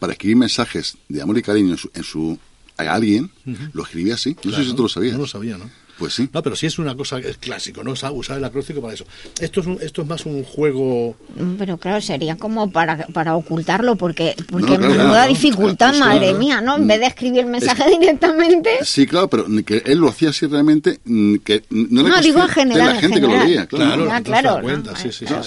para 0.00 0.14
escribir 0.14 0.36
mensajes 0.36 0.96
de 1.08 1.22
amor 1.22 1.38
y 1.38 1.42
cariño 1.42 1.70
en 1.72 1.78
su, 1.78 1.90
en 1.94 2.02
su- 2.02 2.38
a 2.76 2.82
alguien, 2.94 3.30
lo 3.74 3.82
escribía 3.84 4.14
así. 4.14 4.30
No 4.30 4.42
sé 4.42 4.48
Claro, 4.48 4.64
si 4.64 4.74
tú 4.74 4.82
lo 4.84 4.88
sabías. 4.88 5.12
No 5.12 5.18
lo 5.20 5.26
sabía, 5.28 5.56
¿no? 5.58 5.70
Pues 5.98 6.14
sí. 6.14 6.30
No, 6.32 6.42
pero 6.42 6.56
sí 6.56 6.64
es 6.64 6.78
una 6.78 6.94
cosa, 6.96 7.18
es 7.18 7.36
clásico, 7.36 7.84
¿no? 7.84 7.90
Usa- 7.92 8.10
Usar 8.10 8.38
el 8.38 8.44
acróstico 8.46 8.80
para 8.80 8.94
eso. 8.94 9.04
Esto 9.38 9.60
es, 9.60 9.66
un- 9.66 9.78
esto 9.82 10.00
es 10.00 10.08
más 10.08 10.24
un 10.24 10.42
juego... 10.44 11.14
Pero 11.58 11.76
claro, 11.76 12.00
sería 12.00 12.36
como 12.36 12.70
para, 12.72 13.06
para 13.08 13.36
ocultarlo, 13.36 13.96
porque, 13.96 14.34
porque 14.50 14.70
No, 14.72 14.78
claro, 14.78 14.88
menuda 14.94 15.10
claro, 15.10 15.28
dificultad, 15.28 15.90
claro, 15.92 15.98
madre 16.06 16.20
claro. 16.28 16.38
mía, 16.38 16.60
¿no? 16.62 16.76
En 16.78 16.86
vez 16.86 17.00
de 17.00 17.06
escribir 17.06 17.40
el 17.40 17.46
mensaje 17.48 17.84
directamente. 18.00 18.78
Sí, 18.82 19.06
claro, 19.06 19.28
pero 19.28 19.44
que 19.62 19.82
él 19.84 19.98
lo 19.98 20.08
hacía 20.08 20.30
así 20.30 20.46
realmente, 20.46 21.00
mm, 21.04 21.34
que 21.44 21.64
no, 21.68 22.00
era 22.00 22.16
No, 22.16 22.22
digo 22.22 22.40
en 22.40 22.48
general. 22.48 22.78
de 22.80 22.84
la 22.86 22.94
en 22.94 23.00
gente 23.02 23.14
que 23.16 23.20
lo 23.20 23.26
general. 23.28 23.46
leía, 23.46 23.66
claro. 23.66 24.08
Ah, 24.10 24.22
claro. 24.22 24.60
claro. 24.62 24.92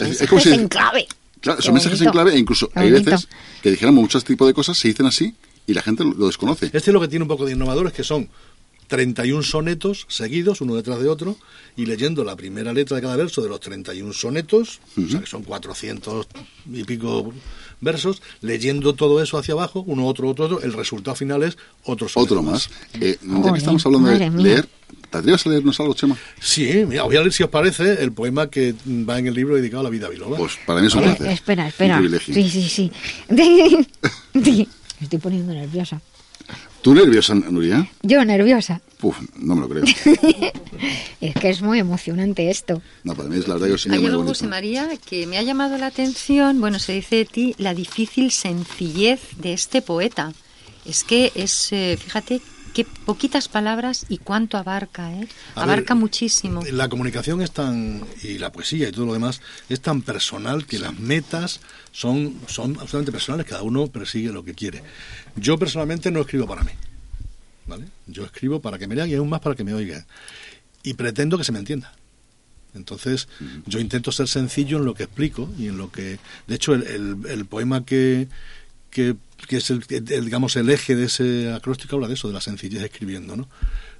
Es- 0.05 0.29
como 0.29 0.39
si- 0.39 0.53
en 0.53 0.67
clave. 0.67 1.07
Claro, 1.43 1.61
son 1.61 1.73
mensajes 1.73 1.99
en 1.99 2.09
clave 2.09 2.33
e 2.33 2.39
incluso 2.39 2.71
hay 2.73 2.89
veces 2.89 3.27
que 3.61 3.69
dijéramos 3.69 4.01
muchos 4.01 4.23
tipos 4.23 4.47
de 4.47 4.53
cosas, 4.53 4.77
se 4.77 4.87
dicen 4.87 5.05
así 5.05 5.35
y 5.67 5.73
la 5.73 5.81
gente 5.81 6.05
lo, 6.05 6.25
desconoce. 6.25 6.67
Este 6.67 6.77
es 6.77 6.87
lo 6.87 7.01
que 7.01 7.09
tiene 7.09 7.23
un 7.23 7.27
poco 7.27 7.45
de 7.45 7.51
innovador, 7.51 7.87
es 7.87 7.93
que 7.93 8.05
son 8.05 8.29
31 8.87 9.43
sonetos 9.43 10.05
seguidos, 10.07 10.61
uno 10.61 10.75
detrás 10.75 11.01
de 11.01 11.09
otro, 11.09 11.35
y 11.75 11.85
leyendo 11.85 12.23
la 12.23 12.37
primera 12.37 12.71
letra 12.71 12.95
de 12.95 13.01
cada 13.01 13.17
verso 13.17 13.41
de 13.41 13.49
los 13.49 13.59
31 13.59 14.13
sonetos, 14.13 14.79
o 14.97 15.09
sea 15.09 15.19
que 15.19 15.25
son 15.25 15.43
400 15.43 16.27
y 16.71 16.83
pico 16.85 17.33
versos, 17.81 18.21
leyendo 18.39 18.93
todo 18.93 19.21
eso 19.21 19.37
hacia 19.37 19.53
abajo, 19.53 19.83
uno, 19.85 20.07
otro, 20.07 20.29
otro, 20.29 20.45
otro, 20.45 20.61
el 20.61 20.71
resultado 20.71 21.15
final 21.15 21.43
es 21.43 21.57
otro 21.83 22.07
soneto 22.07 22.35
Otro 22.35 22.43
más. 22.43 22.69
Eh, 23.01 23.17
ya 23.21 23.35
Joder, 23.35 23.51
que 23.51 23.59
estamos 23.59 23.85
hablando 23.85 24.09
de 24.09 24.29
mía. 24.29 24.43
leer, 24.43 24.69
¿te 25.13 25.17
atreves 25.19 25.45
a 25.45 25.49
leernos 25.49 25.79
algo, 25.79 25.93
Chema? 25.93 26.17
Sí, 26.41 26.83
mira, 26.87 27.03
voy 27.03 27.15
a 27.15 27.19
leer 27.21 27.31
si 27.31 27.43
os 27.43 27.49
parece 27.49 28.03
el 28.03 28.11
poema 28.11 28.49
que 28.49 28.73
va 28.87 29.17
en 29.19 29.27
el 29.27 29.33
libro 29.33 29.55
dedicado 29.55 29.81
a 29.81 29.83
la 29.83 29.89
vida 29.89 30.09
biloba. 30.09 30.37
Pues 30.37 30.57
para 30.65 30.81
mí 30.81 30.87
es 30.87 30.93
un 30.95 31.01
Eh, 31.03 31.05
placer. 31.05 31.27
espera, 31.27 31.67
espera. 31.67 31.95
Un 31.95 32.01
privilegio. 32.01 32.33
Sí, 32.33 32.49
sí, 32.49 32.69
sí. 32.69 32.91
Me 34.33 34.67
estoy 35.01 35.19
poniendo 35.19 35.53
nerviosa. 35.53 36.01
¿Tú 36.81 36.93
nerviosa, 36.93 37.33
Nuria? 37.35 37.87
Yo 38.01 38.25
nerviosa. 38.25 38.81
Uf, 39.01 39.17
no 39.37 39.55
me 39.55 39.61
lo 39.61 39.69
creo. 39.69 39.83
Es 41.21 41.33
que 41.35 41.49
es 41.49 41.61
muy 41.61 41.79
emocionante 41.79 42.49
esto. 42.49 42.81
No, 43.05 43.15
para 43.15 43.29
mí 43.29 43.37
es 43.37 43.47
la 43.47 43.53
verdad 43.53 43.67
que 43.69 43.75
es 43.75 43.85
Hay 43.87 43.93
algo, 43.93 44.17
bonito. 44.17 44.27
José 44.27 44.47
María, 44.47 44.89
que 45.09 45.25
me 45.25 45.37
ha 45.37 45.41
llamado 45.43 45.77
la 45.77 45.85
atención. 45.87 46.59
Bueno, 46.59 46.79
se 46.79 46.91
dice 46.93 47.15
de 47.17 47.25
ti 47.25 47.55
la 47.57 47.73
difícil 47.73 48.31
sencillez 48.31 49.21
de 49.37 49.53
este 49.53 49.81
poeta. 49.81 50.33
Es 50.85 51.05
que 51.05 51.31
es, 51.35 51.71
eh, 51.71 51.97
fíjate, 51.97 52.41
qué 52.73 52.85
poquitas 52.85 53.47
palabras 53.47 54.05
y 54.09 54.17
cuánto 54.17 54.57
abarca, 54.57 55.13
¿eh? 55.13 55.27
A 55.55 55.63
Abarca 55.63 55.93
ver, 55.93 56.01
muchísimo. 56.01 56.63
La 56.71 56.89
comunicación 56.89 57.41
es 57.41 57.51
tan, 57.51 58.01
y 58.23 58.37
la 58.39 58.51
poesía 58.51 58.89
y 58.89 58.91
todo 58.91 59.05
lo 59.05 59.13
demás, 59.13 59.41
es 59.69 59.79
tan 59.81 60.01
personal 60.01 60.65
que 60.65 60.79
las 60.79 60.97
metas 60.99 61.59
son, 61.91 62.39
son 62.47 62.71
absolutamente 62.73 63.11
personales, 63.11 63.45
cada 63.45 63.61
uno 63.61 63.87
persigue 63.87 64.31
lo 64.31 64.43
que 64.43 64.53
quiere. 64.53 64.83
Yo 65.35 65.57
personalmente 65.57 66.09
no 66.11 66.21
escribo 66.21 66.47
para 66.47 66.63
mí, 66.63 66.71
¿vale? 67.67 67.85
Yo 68.07 68.25
escribo 68.25 68.59
para 68.61 68.77
que 68.79 68.87
me 68.87 68.95
lean 68.95 69.09
y 69.09 69.13
aún 69.15 69.29
más 69.29 69.41
para 69.41 69.55
que 69.55 69.63
me 69.63 69.73
oigan. 69.73 70.05
Y 70.81 70.95
pretendo 70.95 71.37
que 71.37 71.43
se 71.43 71.51
me 71.51 71.59
entienda. 71.59 71.93
Entonces, 72.75 73.27
yo 73.67 73.79
intento 73.79 74.11
ser 74.11 74.27
sencillo 74.27 74.77
en 74.79 74.85
lo 74.85 74.95
que 74.95 75.03
explico 75.03 75.47
y 75.59 75.67
en 75.67 75.77
lo 75.77 75.91
que... 75.91 76.17
De 76.47 76.55
hecho, 76.55 76.73
el, 76.73 76.83
el- 76.83 77.17
el 77.29 77.45
poema 77.45 77.85
que, 77.85 78.27
que, 78.89 79.15
que 79.47 79.57
es 79.57 79.69
el, 79.69 79.83
el, 79.89 80.25
digamos, 80.25 80.55
el 80.55 80.69
eje 80.69 80.95
de 80.95 81.05
ese 81.05 81.51
acróstico 81.53 81.95
habla 81.95 82.07
de 82.07 82.13
eso, 82.15 82.27
de 82.27 82.33
la 82.33 82.41
sencillez 82.41 82.81
escribiendo, 82.83 83.35
¿no? 83.35 83.47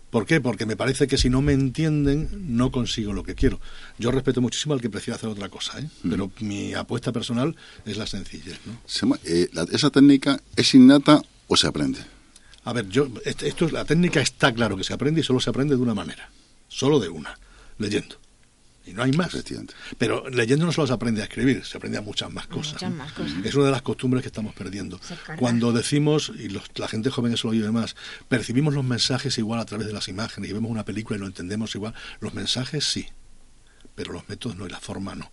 ¿Por 0.09 0.27
qué? 0.27 0.39
Porque 0.39 0.67
me 0.67 0.75
parece 0.75 1.07
que 1.07 1.17
si 1.17 1.29
no 1.31 1.41
me 1.41 1.53
entienden, 1.53 2.29
no 2.55 2.71
consigo 2.71 3.13
lo 3.13 3.23
que 3.23 3.33
quiero. 3.33 3.59
Yo 3.97 4.11
respeto 4.11 4.41
muchísimo 4.41 4.75
al 4.75 4.81
que 4.81 4.89
prefiere 4.89 5.15
hacer 5.15 5.27
otra 5.29 5.49
cosa, 5.49 5.79
¿eh? 5.79 5.89
pero 6.07 6.31
mi 6.39 6.75
apuesta 6.75 7.11
personal 7.11 7.55
es 7.85 7.97
la 7.97 8.05
sencillez. 8.05 8.59
¿no? 8.67 8.79
Se 8.85 9.07
eh, 9.25 9.49
la- 9.53 9.65
¿Esa 9.71 9.89
técnica 9.89 10.39
es 10.55 10.73
innata 10.75 11.19
o 11.47 11.57
se 11.57 11.65
aprende? 11.65 11.99
A 12.63 12.73
ver, 12.73 12.87
yo, 12.89 13.07
esto 13.25 13.65
es, 13.65 13.71
la 13.71 13.85
técnica 13.85 14.21
está 14.21 14.53
claro 14.53 14.77
que 14.77 14.83
se 14.83 14.93
aprende 14.93 15.21
y 15.21 15.23
solo 15.23 15.39
se 15.39 15.49
aprende 15.49 15.75
de 15.75 15.81
una 15.81 15.95
manera, 15.95 16.29
solo 16.67 16.99
de 16.99 17.09
una, 17.09 17.37
leyendo. 17.79 18.17
Y 18.85 18.91
no 18.93 19.01
hay 19.03 19.11
más. 19.13 19.31
Pero 19.97 20.29
leyendo 20.29 20.65
no 20.65 20.71
solo 20.73 20.87
se 20.87 20.93
aprende 20.93 21.21
a 21.21 21.25
escribir, 21.25 21.63
se 21.63 21.77
aprende 21.77 21.97
a 21.97 22.01
muchas 22.01 22.31
más 22.33 22.47
cosas. 22.47 22.73
Muchas 22.73 22.89
¿no? 22.91 22.97
más 22.97 23.13
cosas. 23.13 23.45
Es 23.45 23.55
una 23.55 23.65
de 23.65 23.71
las 23.71 23.81
costumbres 23.81 24.21
que 24.23 24.27
estamos 24.27 24.53
perdiendo. 24.53 24.99
Cuando 25.37 25.71
decimos, 25.71 26.31
y 26.37 26.49
los- 26.49 26.63
la 26.75 26.87
gente 26.89 27.09
joven 27.09 27.33
eso 27.33 27.47
lo 27.47 27.51
oye 27.51 27.71
más, 27.71 27.95
percibimos 28.27 28.73
los 28.73 28.83
mensajes 28.83 29.37
igual 29.37 29.59
a 29.61 29.65
través 29.65 29.87
de 29.87 29.93
las 29.93 30.07
imágenes 30.09 30.49
y 30.49 30.53
vemos 30.53 30.69
una 30.69 30.83
película 30.83 31.15
y 31.17 31.19
lo 31.21 31.27
entendemos 31.27 31.73
igual. 31.75 31.93
Los 32.19 32.33
mensajes 32.33 32.83
sí, 32.83 33.07
pero 33.95 34.11
los 34.11 34.27
métodos 34.27 34.57
no 34.57 34.65
y 34.65 34.69
la 34.69 34.79
forma 34.79 35.15
no. 35.15 35.31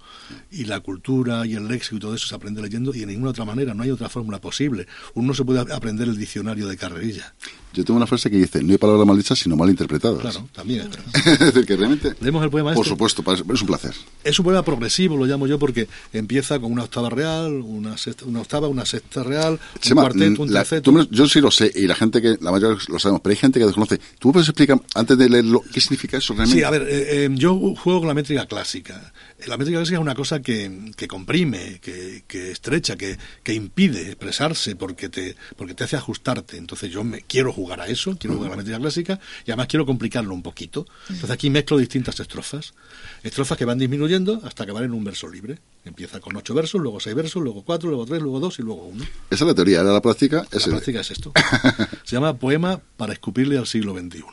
Y 0.51 0.65
la 0.67 0.79
cultura 0.81 1.45
y 1.47 1.55
el 1.55 1.67
léxico 1.67 1.97
y 1.97 1.99
todo 2.01 2.15
eso 2.15 2.29
se 2.29 2.35
aprende 2.35 2.63
leyendo 2.63 2.95
y 2.95 3.01
de 3.01 3.07
ninguna 3.07 3.31
otra 3.31 3.45
manera, 3.45 3.75
no 3.75 3.83
hay 3.83 3.91
otra 3.91 4.09
fórmula 4.09 4.41
posible. 4.41 4.87
Uno 5.15 5.29
no 5.29 5.35
se 5.35 5.45
puede 5.45 5.61
aprender 5.61 6.07
el 6.09 6.17
diccionario 6.17 6.69
de 6.69 6.77
carrerilla. 6.77 7.35
Yo 7.73 7.85
tengo 7.85 7.97
una 7.97 8.07
frase 8.07 8.31
que 8.31 8.37
dice, 8.37 8.62
no 8.62 8.73
hay 8.73 8.79
palabras 8.79 9.07
mal 9.07 9.16
dichas, 9.16 9.39
sino 9.39 9.57
mal 9.57 9.71
interpretadas. 9.71 10.21
Claro, 10.21 10.49
también 10.53 10.81
es 10.81 10.91
verdad. 10.91 11.07
es 11.14 11.39
decir, 11.39 11.66
que 11.66 11.76
realmente... 11.76 12.14
Leemos 12.21 12.42
el 12.42 12.51
poema 12.51 12.75
Por 12.75 12.84
este. 12.84 12.91
supuesto, 12.95 13.22
es 13.55 13.61
un 13.61 13.67
placer. 13.67 13.95
Es 14.25 14.38
un 14.38 14.45
poema 14.45 14.64
progresivo, 14.64 15.17
lo 15.17 15.25
llamo 15.25 15.47
yo, 15.47 15.59
porque 15.59 15.87
empieza 16.13 16.59
con 16.59 16.72
una 16.72 16.84
octava 16.84 17.11
real, 17.11 17.53
una, 17.63 17.97
sexta, 17.97 18.25
una 18.25 18.41
octava, 18.41 18.67
una 18.68 18.84
sexta 18.84 19.22
real, 19.22 19.53
un 19.53 19.80
Chema, 19.80 20.03
cuarteto, 20.03 20.42
un 20.42 20.53
la- 20.53 20.61
terceto. 20.64 20.91
tú 20.92 21.09
yo 21.11 21.29
sí 21.29 21.41
lo 21.41 21.51
sé, 21.51 21.71
y 21.75 21.87
la 21.87 21.95
gente 21.95 22.21
que, 22.21 22.37
la 22.41 22.51
mayoría 22.51 22.76
lo 22.88 22.99
sabemos, 22.99 23.21
pero 23.22 23.30
hay 23.30 23.37
gente 23.37 23.61
que 23.61 23.67
desconoce. 23.67 24.01
¿Tú 24.18 24.33
puedes 24.33 24.49
explicar, 24.49 24.80
antes 24.97 25.17
de 25.17 25.29
leerlo, 25.29 25.63
qué 25.72 25.80
significa 25.80 26.17
eso 26.18 26.34
realmente? 26.34 26.59
Sí, 26.59 26.64
a 26.64 26.71
ver, 26.71 26.83
eh, 26.83 27.25
eh, 27.26 27.29
yo 27.34 27.55
juego 27.76 28.01
con 28.01 28.09
la 28.09 28.14
métrica 28.14 28.47
clásica. 28.47 29.13
La 29.47 29.57
métrica 29.57 29.79
clásica 29.79 29.97
es 29.97 30.03
una 30.03 30.14
cosa 30.14 30.42
que, 30.42 30.91
que 30.97 31.07
comprime, 31.09 31.79
que, 31.80 32.25
que 32.26 32.51
estrecha, 32.51 32.97
que, 32.97 33.17
que 33.45 33.55
impide 33.55 34.03
expresarse 34.09 34.75
porque 34.76 35.09
te, 35.09 35.37
porque 35.57 35.75
te 35.75 35.84
hace 35.84 35.97
ajustarte. 35.97 36.57
Entonces 36.57 36.91
yo 36.91 37.05
me 37.05 37.22
quiero 37.22 37.53
jugar 37.53 37.59
a 37.68 37.87
eso, 37.87 38.16
quiero 38.18 38.37
jugar 38.37 38.49
a 38.49 38.50
la 38.53 38.57
métrica 38.58 38.78
clásica 38.78 39.20
y 39.46 39.50
además 39.50 39.66
quiero 39.66 39.87
complicarlo 39.87 40.34
un 40.34 40.42
poquito. 40.42 40.87
Entonces 41.08 41.30
aquí 41.30 41.50
mezclo 41.50 41.76
distintas 41.78 42.18
estrofas. 42.18 42.74
Estrofas 43.22 43.58
que 43.58 43.64
van 43.64 43.78
disminuyendo 43.78 44.41
hasta 44.45 44.64
acabar 44.64 44.84
en 44.84 44.92
un 44.92 45.04
verso 45.04 45.28
libre. 45.28 45.58
Empieza 45.84 46.20
con 46.20 46.37
ocho 46.37 46.54
versos, 46.54 46.80
luego 46.80 47.00
seis 47.00 47.14
versos, 47.14 47.42
luego 47.42 47.62
cuatro, 47.62 47.91
luego 47.91 48.07
tres, 48.07 48.22
luego 48.22 48.41
dos 48.41 48.58
y 48.58 48.62
luego 48.62 48.84
uno. 48.84 49.04
Esa 49.30 49.45
es 49.45 49.49
la 49.49 49.54
teoría, 49.54 49.80
ahora 49.80 49.92
la 49.92 50.03
práctica 50.03 50.46
es 50.50 50.66
La 50.66 50.72
práctica 50.74 51.00
es 51.00 51.11
esto. 51.11 51.32
Se 52.04 52.16
llama 52.16 52.37
Poema 52.37 52.80
para 52.96 53.12
escupirle 53.12 53.58
al 53.58 53.66
siglo 53.66 53.95
XXI. 53.95 54.24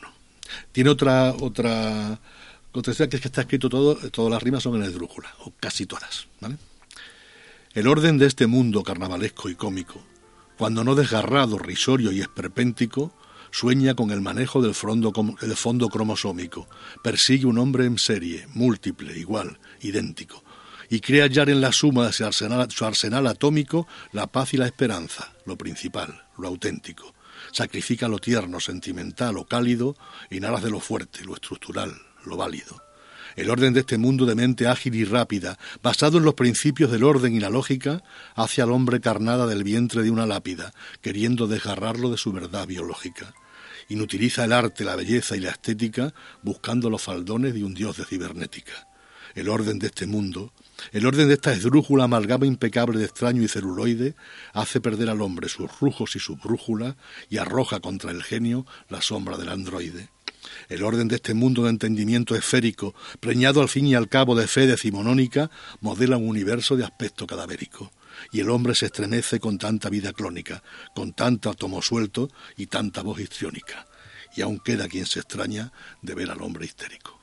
Tiene 0.72 0.90
otra 0.90 1.34
otra 1.38 2.18
historia 2.92 3.08
que 3.08 3.16
es 3.16 3.22
que 3.22 3.28
está 3.28 3.42
escrito 3.42 3.68
todo, 3.68 3.96
todas 4.10 4.30
las 4.30 4.42
rimas 4.42 4.62
son 4.62 4.76
en 4.76 4.82
esdrújula, 4.82 5.34
o 5.44 5.52
casi 5.58 5.86
todas. 5.86 6.26
¿vale? 6.40 6.56
El 7.74 7.86
orden 7.86 8.18
de 8.18 8.26
este 8.26 8.46
mundo 8.46 8.82
carnavalesco 8.82 9.48
y 9.48 9.54
cómico 9.54 10.02
cuando 10.58 10.82
no 10.82 10.96
desgarrado, 10.96 11.56
risorio 11.56 12.10
y 12.10 12.20
esperpéntico, 12.20 13.12
sueña 13.52 13.94
con 13.94 14.10
el 14.10 14.20
manejo 14.20 14.60
del 14.60 14.74
fondo, 14.74 15.88
cromosómico, 15.88 16.68
persigue 17.02 17.46
un 17.46 17.58
hombre 17.58 17.86
en 17.86 17.96
serie, 17.96 18.46
múltiple, 18.54 19.16
igual, 19.16 19.58
idéntico, 19.80 20.42
y 20.90 20.98
cree 20.98 21.22
hallar 21.22 21.48
en 21.48 21.60
la 21.60 21.72
suma 21.72 22.06
de 22.06 22.12
su 22.12 22.24
arsenal, 22.24 22.70
su 22.72 22.84
arsenal 22.84 23.28
atómico 23.28 23.86
la 24.12 24.26
paz 24.26 24.52
y 24.52 24.56
la 24.56 24.66
esperanza, 24.66 25.32
lo 25.46 25.56
principal, 25.56 26.24
lo 26.36 26.48
auténtico. 26.48 27.14
Sacrifica 27.52 28.08
lo 28.08 28.18
tierno, 28.18 28.58
sentimental 28.58 29.36
o 29.36 29.46
cálido 29.46 29.96
en 30.28 30.44
aras 30.44 30.64
de 30.64 30.70
lo 30.70 30.80
fuerte, 30.80 31.24
lo 31.24 31.34
estructural, 31.34 31.92
lo 32.24 32.36
válido. 32.36 32.87
El 33.38 33.50
orden 33.50 33.72
de 33.72 33.80
este 33.80 33.98
mundo 33.98 34.26
de 34.26 34.34
mente 34.34 34.66
ágil 34.66 34.96
y 34.96 35.04
rápida, 35.04 35.60
basado 35.80 36.18
en 36.18 36.24
los 36.24 36.34
principios 36.34 36.90
del 36.90 37.04
orden 37.04 37.36
y 37.36 37.38
la 37.38 37.50
lógica, 37.50 38.02
hace 38.34 38.62
al 38.62 38.72
hombre 38.72 39.00
carnada 39.00 39.46
del 39.46 39.62
vientre 39.62 40.02
de 40.02 40.10
una 40.10 40.26
lápida, 40.26 40.74
queriendo 41.02 41.46
desgarrarlo 41.46 42.10
de 42.10 42.16
su 42.16 42.32
verdad 42.32 42.66
biológica. 42.66 43.32
Inutiliza 43.90 44.44
el 44.44 44.52
arte, 44.52 44.82
la 44.82 44.96
belleza 44.96 45.36
y 45.36 45.40
la 45.40 45.50
estética 45.50 46.12
buscando 46.42 46.90
los 46.90 47.00
faldones 47.00 47.54
de 47.54 47.62
un 47.62 47.74
dios 47.74 47.96
de 47.96 48.06
cibernética. 48.06 48.88
El 49.36 49.48
orden 49.50 49.78
de 49.78 49.86
este 49.86 50.08
mundo, 50.08 50.52
el 50.90 51.06
orden 51.06 51.28
de 51.28 51.34
esta 51.34 51.52
esdrújula 51.52 52.04
amalgama 52.04 52.44
impecable 52.44 52.98
de 52.98 53.04
extraño 53.04 53.40
y 53.40 53.46
celuloide 53.46 54.16
hace 54.52 54.80
perder 54.80 55.10
al 55.10 55.22
hombre 55.22 55.48
sus 55.48 55.70
rujos 55.78 56.16
y 56.16 56.18
su 56.18 56.34
brújula 56.34 56.96
y 57.30 57.38
arroja 57.38 57.78
contra 57.78 58.10
el 58.10 58.24
genio 58.24 58.66
la 58.88 59.00
sombra 59.00 59.36
del 59.36 59.50
androide. 59.50 60.08
El 60.68 60.82
orden 60.82 61.08
de 61.08 61.16
este 61.16 61.34
mundo 61.34 61.64
de 61.64 61.70
entendimiento 61.70 62.34
esférico, 62.34 62.94
preñado 63.20 63.62
al 63.62 63.68
fin 63.68 63.86
y 63.86 63.94
al 63.94 64.08
cabo 64.08 64.34
de 64.34 64.46
fe 64.46 64.66
decimonónica, 64.66 65.50
modela 65.80 66.18
un 66.18 66.28
universo 66.28 66.76
de 66.76 66.84
aspecto 66.84 67.26
cadavérico. 67.26 67.90
Y 68.32 68.40
el 68.40 68.50
hombre 68.50 68.74
se 68.74 68.86
estremece 68.86 69.40
con 69.40 69.58
tanta 69.58 69.88
vida 69.88 70.12
clónica, 70.12 70.62
con 70.94 71.12
tanto 71.12 71.50
átomo 71.50 71.80
suelto 71.80 72.28
y 72.56 72.66
tanta 72.66 73.02
voz 73.02 73.20
histriónica. 73.20 73.86
Y 74.36 74.42
aún 74.42 74.58
queda 74.58 74.88
quien 74.88 75.06
se 75.06 75.20
extraña 75.20 75.72
de 76.02 76.14
ver 76.14 76.30
al 76.30 76.42
hombre 76.42 76.66
histérico. 76.66 77.18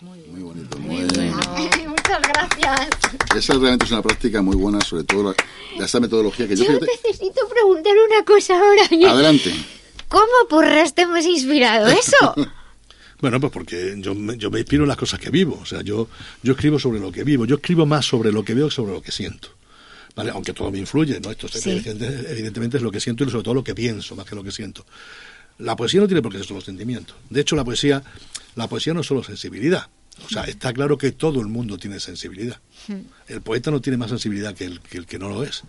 Muy, 0.00 0.20
bonito, 0.40 0.78
muy, 0.78 1.04
bien. 1.12 1.34
Muchas 1.88 2.22
gracias. 2.22 2.88
Esa 3.36 3.54
realmente 3.54 3.84
es 3.84 3.90
una 3.90 4.00
práctica 4.00 4.40
muy 4.40 4.54
buena, 4.54 4.80
sobre 4.80 5.02
todo 5.02 5.34
la, 5.76 5.84
esta 5.84 5.98
metodología 5.98 6.46
que 6.46 6.54
yo... 6.54 6.64
Yo 6.64 6.78
necesito 6.78 7.48
preguntar 7.48 7.92
una 8.08 8.24
cosa 8.24 8.54
ahora. 8.54 8.84
Adelante. 9.12 9.52
¿Cómo 10.08 10.48
porras 10.48 10.94
te 10.94 11.02
hemos 11.02 11.24
inspirado 11.26 11.88
eso? 11.88 12.34
Bueno, 13.20 13.40
pues 13.40 13.52
porque 13.52 13.96
yo 13.98 14.14
me, 14.14 14.36
yo 14.36 14.50
me 14.50 14.60
inspiro 14.60 14.84
en 14.84 14.88
las 14.88 14.96
cosas 14.96 15.18
que 15.18 15.30
vivo. 15.30 15.58
O 15.60 15.66
sea, 15.66 15.82
yo, 15.82 16.08
yo 16.42 16.52
escribo 16.52 16.78
sobre 16.78 17.00
lo 17.00 17.10
que 17.10 17.24
vivo. 17.24 17.46
Yo 17.46 17.56
escribo 17.56 17.84
más 17.84 18.06
sobre 18.06 18.30
lo 18.30 18.44
que 18.44 18.54
veo 18.54 18.68
que 18.68 18.74
sobre 18.74 18.92
lo 18.92 19.02
que 19.02 19.12
siento. 19.12 19.48
¿Vale? 20.14 20.30
Aunque 20.30 20.52
todo 20.52 20.70
me 20.70 20.78
influye, 20.78 21.20
¿no? 21.20 21.30
Esto 21.30 21.48
evidentemente 21.54 22.76
es 22.76 22.82
lo 22.82 22.90
que 22.90 23.00
siento 23.00 23.24
y 23.24 23.30
sobre 23.30 23.44
todo 23.44 23.54
lo 23.54 23.64
que 23.64 23.74
pienso, 23.74 24.16
más 24.16 24.26
que 24.26 24.34
lo 24.34 24.42
que 24.42 24.50
siento. 24.50 24.84
La 25.58 25.76
poesía 25.76 26.00
no 26.00 26.06
tiene 26.06 26.22
por 26.22 26.32
qué 26.32 26.38
ser 26.38 26.46
solo 26.46 26.60
sentimiento. 26.60 27.14
De 27.30 27.40
hecho, 27.40 27.56
la 27.56 27.64
poesía, 27.64 28.02
la 28.54 28.68
poesía 28.68 28.94
no 28.94 29.00
es 29.00 29.06
solo 29.06 29.22
sensibilidad. 29.22 29.88
O 30.24 30.28
sea, 30.28 30.44
está 30.44 30.72
claro 30.72 30.98
que 30.98 31.12
todo 31.12 31.40
el 31.40 31.46
mundo 31.46 31.78
tiene 31.78 32.00
sensibilidad. 32.00 32.60
El 33.28 33.42
poeta 33.42 33.70
no 33.70 33.80
tiene 33.80 33.96
más 33.96 34.10
sensibilidad 34.10 34.54
que 34.54 34.64
el, 34.64 34.80
que 34.80 34.98
el 34.98 35.06
que 35.06 35.18
no 35.18 35.28
lo 35.28 35.44
es. 35.44 35.62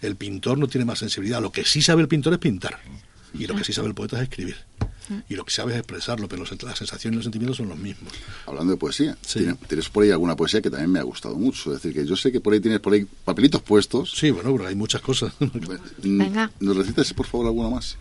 El 0.00 0.14
pintor 0.14 0.58
no 0.58 0.68
tiene 0.68 0.84
más 0.84 1.00
sensibilidad. 1.00 1.40
Lo 1.40 1.50
que 1.50 1.64
sí 1.64 1.82
sabe 1.82 2.02
el 2.02 2.08
pintor 2.08 2.32
es 2.34 2.38
pintar. 2.38 2.78
Y 3.34 3.46
lo 3.46 3.56
que 3.56 3.64
sí 3.64 3.72
sabe 3.72 3.88
el 3.88 3.94
poeta 3.94 4.16
es 4.16 4.22
escribir 4.24 4.56
y 5.28 5.34
lo 5.34 5.44
que 5.44 5.50
sabes 5.50 5.74
es 5.74 5.80
expresarlo, 5.80 6.28
pero 6.28 6.44
las 6.44 6.78
sensaciones 6.78 7.14
y 7.14 7.16
los 7.16 7.24
sentimientos 7.24 7.56
son 7.56 7.68
los 7.68 7.78
mismos. 7.78 8.12
Hablando 8.46 8.72
de 8.72 8.78
poesía, 8.78 9.16
¿tienes, 9.68 9.88
por 9.88 10.04
ahí 10.04 10.10
alguna 10.10 10.36
poesía 10.36 10.60
que 10.60 10.70
también 10.70 10.90
me 10.90 10.98
ha 10.98 11.02
gustado 11.02 11.36
mucho. 11.36 11.74
Es 11.74 11.82
decir, 11.82 11.98
que 11.98 12.06
yo 12.06 12.16
sé 12.16 12.32
que 12.32 12.40
por 12.40 12.52
ahí 12.52 12.60
tienes 12.60 12.80
por 12.80 12.92
ahí 12.92 13.06
papelitos 13.24 13.62
puestos. 13.62 14.12
Sí, 14.12 14.30
bueno, 14.30 14.52
pero 14.56 14.68
hay 14.68 14.74
muchas 14.74 15.00
cosas. 15.00 15.32
Venga. 16.02 16.50
¿Nos 16.60 16.76
recitas, 16.76 17.12
por 17.14 17.26
favor, 17.26 17.46
alguna 17.46 17.70
más? 17.70 17.96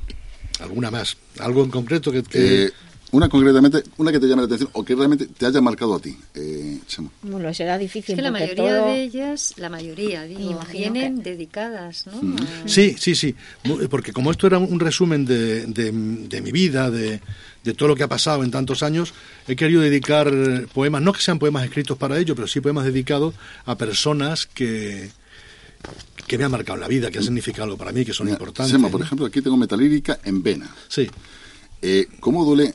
¿Alguna 0.60 0.92
más? 0.92 1.18
¿Algo 1.40 1.64
en 1.64 1.70
concreto 1.70 2.12
que...? 2.12 2.24
Eh, 2.34 2.72
una 3.12 3.30
concretamente, 3.30 3.84
una 3.98 4.12
que 4.12 4.20
te 4.20 4.28
llame 4.28 4.42
la 4.42 4.48
atención 4.48 4.70
o 4.74 4.84
que 4.84 4.94
realmente 4.94 5.28
te 5.28 5.46
haya 5.46 5.62
marcado 5.62 5.96
a 5.96 6.00
ti, 6.00 6.18
eh, 6.34 6.80
Bueno, 7.22 7.54
será 7.54 7.78
difícil. 7.78 8.14
Es 8.14 8.16
que 8.18 8.22
la 8.22 8.32
mayoría 8.32 8.74
de 8.74 9.04
ellas, 9.04 9.54
la 9.58 9.70
mayoría, 9.70 10.24
digo, 10.24 10.60
vienen 10.72 11.24
dedicadas, 11.24 12.06
¿no? 12.08 12.22
Mm. 12.22 12.38
Sí, 12.66 12.96
sí, 13.00 13.16
sí. 13.16 13.34
Porque 13.90 14.12
como 14.12 14.32
esto 14.32 14.48
era 14.48 14.58
un 14.58 14.80
resumen 14.80 15.26
de, 15.26 15.66
de, 15.68 16.42
mi 16.42 16.52
vida, 16.52 16.92
de, 16.92 17.22
de 17.64 17.74
todo 17.74 17.90
lo 17.90 17.96
que 17.96 18.04
ha 18.04 18.10
pasado 18.10 18.44
en 18.44 18.52
tantos 18.52 18.84
años, 18.84 19.14
he 19.48 19.56
querido 19.56 19.82
dedicar 19.82 20.30
poemas, 20.74 21.02
no 21.02 21.14
que 21.14 21.22
sean 21.22 21.40
poemas 21.40 21.64
escritos 21.64 21.98
para 21.98 22.20
ello, 22.20 22.36
pero 22.36 22.48
sí 22.48 22.60
poemas 22.60 22.84
dedicados 22.84 23.36
a 23.66 23.78
personas 23.78 24.48
que, 24.48 25.12
que 26.28 26.38
me 26.38 26.44
han 26.44 26.52
marcado 26.52 26.78
la 26.78 26.90
vida, 26.90 27.10
que 27.10 27.20
han 27.20 27.24
significado 27.24 27.64
algo 27.64 27.78
para 27.78 27.94
mí, 27.94 28.04
que 28.04 28.14
son 28.14 28.28
importantes. 28.28 28.72
Sema, 28.72 28.90
por 28.90 29.02
ejemplo, 29.02 29.26
aquí 29.26 29.42
tengo 29.42 29.56
metalírica 29.56 30.20
en 30.26 30.44
vena. 30.44 30.76
Sí. 30.90 31.10
Eh, 31.82 32.08
¿Cómo 32.20 32.44
duele 32.44 32.74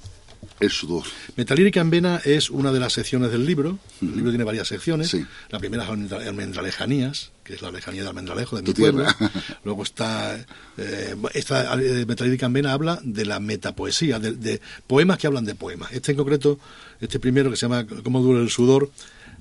el 0.60 0.70
sudor. 0.70 1.05
Metalírica 1.36 1.81
en 1.81 1.90
vena 1.90 2.20
es 2.24 2.51
una 2.51 2.73
de 2.73 2.81
las 2.81 2.93
secciones 2.93 3.32
del 3.32 3.44
libro. 3.44 3.78
El 4.01 4.16
libro 4.16 4.31
tiene 4.31 4.44
varias 4.44 4.69
secciones. 4.69 5.16
La 5.51 5.59
primera 5.59 5.85
es 5.85 5.90
Almendralejanías, 5.90 7.32
que 7.44 7.55
es 7.55 7.62
la 7.62 7.70
lejanía 7.70 8.02
de 8.02 8.09
Almendralejo, 8.09 8.56
de 8.56 8.62
mi 8.62 8.73
pueblo. 8.73 9.06
Luego 9.64 9.82
está. 9.82 10.36
Eh, 10.77 11.16
esta 11.35 11.74
eh, 11.81 12.06
Metalírica 12.06 12.47
en 12.47 12.52
vena 12.52 12.73
habla 12.73 13.01
de 13.02 13.24
la 13.24 13.40
metapoesía, 13.40 14.19
de, 14.19 14.60
poemas 14.86 15.19
que 15.19 15.27
hablan 15.27 15.44
de 15.44 15.55
poemas. 15.55 15.93
Este 15.93 16.12
en 16.12 16.19
concreto, 16.19 16.59
este 17.01 17.19
primero 17.19 17.51
que 17.51 17.56
se 17.56 17.62
llama 17.62 17.86
Cómo 18.02 18.20
duele 18.20 18.43
el 18.43 18.51
sudor, 18.51 18.90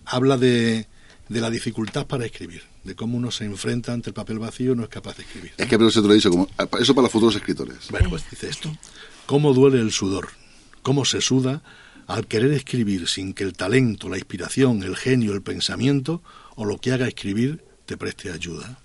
habla 0.06 0.38
de, 0.38 0.88
de 1.30 1.42
la 1.42 1.50
dificultad 1.50 2.08
para 2.08 2.26
escribir, 2.26 2.64
de 2.84 2.96
cómo 2.96 3.18
uno 3.18 3.32
se 3.32 3.46
enfrenta 3.46 3.94
ante 3.94 4.10
el 4.10 4.14
papel 4.14 4.40
vacío 4.40 4.74
y 4.74 4.76
no 4.76 4.84
es 4.84 4.90
capaz 4.90 5.18
de 5.18 5.24
escribir. 5.24 5.54
Es 5.58 5.68
que 5.68 5.78
pero 5.78 5.92
se 5.92 6.02
te 6.02 6.08
lo 6.08 6.14
he 6.14 6.16
dicho, 6.16 6.30
como, 6.30 6.48
eso 6.80 6.96
para 6.96 7.04
los 7.04 7.12
futuros 7.12 7.36
escritores. 7.36 7.78
Bueno, 7.90 8.10
pues 8.10 8.24
dice 8.30 8.50
esto. 8.50 8.76
¿Cómo 9.26 9.54
duele 9.54 9.80
el 9.80 9.92
sudor? 9.92 10.41
Cómo 10.82 11.06
se 11.06 11.22
suda 11.22 11.62
al 12.08 12.28
querer 12.28 12.52
escribir 12.52 13.08
sin 13.08 13.34
que 13.34 13.44
el 13.44 13.54
talento, 13.54 14.10
la 14.10 14.18
inspiración, 14.18 14.84
el 14.84 14.98
genio, 14.98 15.34
el 15.34 15.42
pensamiento 15.42 16.22
o 16.56 16.66
lo 16.66 16.78
que 16.78 16.92
haga 16.92 17.08
escribir 17.08 17.64
te 17.86 17.98
preste 17.98 18.32
ayuda. 18.32 18.80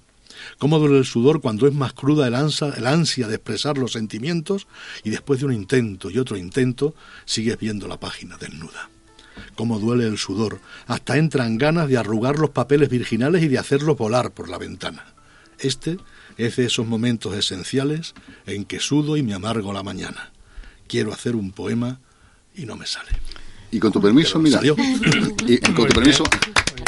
Cómo 0.59 0.78
duele 0.78 0.98
el 0.98 1.05
sudor 1.05 1.40
cuando 1.40 1.66
es 1.66 1.74
más 1.74 1.93
cruda 1.93 2.27
el 2.27 2.35
ansia, 2.35 2.68
el 2.77 2.86
ansia 2.86 3.27
de 3.27 3.36
expresar 3.36 3.78
los 3.78 3.93
sentimientos 3.93 4.66
y 5.02 5.10
después 5.10 5.40
de 5.40 5.47
un 5.47 5.52
intento 5.52 6.10
y 6.10 6.18
otro 6.18 6.36
intento 6.36 6.94
sigues 7.24 7.59
viendo 7.59 7.89
la 7.89 7.98
página 7.98 8.36
desnuda. 8.36 8.90
Cómo 9.55 9.78
duele 9.78 10.06
el 10.06 10.18
sudor, 10.18 10.60
hasta 10.86 11.16
entran 11.16 11.59
ganas 11.59 11.89
de 11.89 11.97
arrugar 11.97 12.39
los 12.39 12.51
papeles 12.51 12.89
virginales 12.89 13.43
y 13.43 13.48
de 13.48 13.59
hacerlos 13.59 13.97
volar 13.97 14.32
por 14.32 14.48
la 14.48 14.59
ventana. 14.59 15.05
Este 15.59 15.97
es 16.36 16.56
de 16.56 16.66
esos 16.66 16.86
momentos 16.86 17.35
esenciales 17.35 18.14
en 18.47 18.66
que 18.66 18.78
sudo 18.78 19.16
y 19.16 19.23
me 19.23 19.35
amargo 19.35 19.73
la 19.73 19.82
mañana 19.82 20.32
quiero 20.86 21.12
hacer 21.12 21.36
un 21.36 21.52
poema 21.52 22.00
y 22.54 22.66
no 22.66 22.76
me 22.76 22.86
sale. 22.86 23.10
Y 23.70 23.78
con 23.78 23.92
tu 23.92 24.00
permiso, 24.00 24.38
mira, 24.38 24.60
y 24.64 25.58
con 25.58 25.88
tu 25.88 25.94
permiso, 25.94 26.24